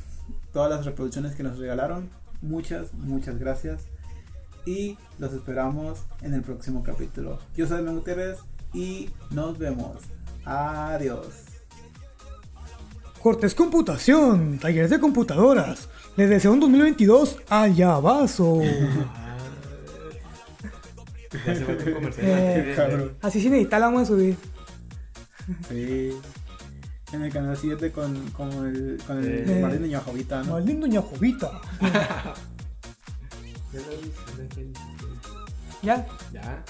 Todas 0.53 0.71
las 0.71 0.87
reproducciones 0.87 1.35
que 1.35 1.43
nos 1.43 1.59
regalaron. 1.59 2.09
Muchas, 2.41 2.95
muchas 2.95 3.39
gracias. 3.39 3.83
Y 4.65 4.97
los 5.19 5.33
esperamos 5.35 6.05
en 6.23 6.35
el 6.35 6.43
próximo 6.43 6.85
capítulo. 6.85 7.41
Yo 7.57 7.67
soy 7.67 7.83
Memo 7.83 7.99
Gutiérrez 7.99 8.39
y 8.73 9.11
nos 9.33 9.59
vemos. 9.59 9.99
Adiós. 10.45 11.52
Cortés 13.23 13.55
Computación, 13.55 14.59
talleres 14.59 14.91
de 14.91 14.99
computadoras. 14.99 15.89
Les 16.17 16.29
deseo 16.29 16.53
un 16.53 16.59
2022 16.61 17.39
allá 17.49 18.01
vaso. 18.01 18.61
Ya 21.47 21.55
se 21.55 21.65
fue 21.65 21.77
un 21.77 21.95
comercial. 21.95 22.27
Eh, 22.29 22.73
cabrón. 22.75 23.13
Así 23.23 23.41
sin 23.41 23.55
editar 23.55 23.79
la 23.81 23.87
vamos 23.87 24.03
a 24.03 24.07
subir. 24.07 24.37
Sí. 25.69 26.11
En 27.13 27.23
el 27.23 27.33
canal 27.33 27.57
7 27.57 27.93
con, 27.93 28.31
con 28.31 28.51
el, 28.67 29.01
con 29.07 29.23
el. 29.23 29.61
Martín 29.61 29.83
Niño 29.83 30.01
Jovita, 30.01 30.43
¿no? 30.43 30.55
Maldito 30.55 30.81
doña 30.81 31.03
Jovita. 31.03 31.61
Ya 33.73 33.81
lo 33.81 33.93
hice, 33.95 34.11
ya 34.27 34.37
lo 34.37 34.45
hice. 34.45 34.73
Ya. 35.83 36.07
Ya. 36.31 36.63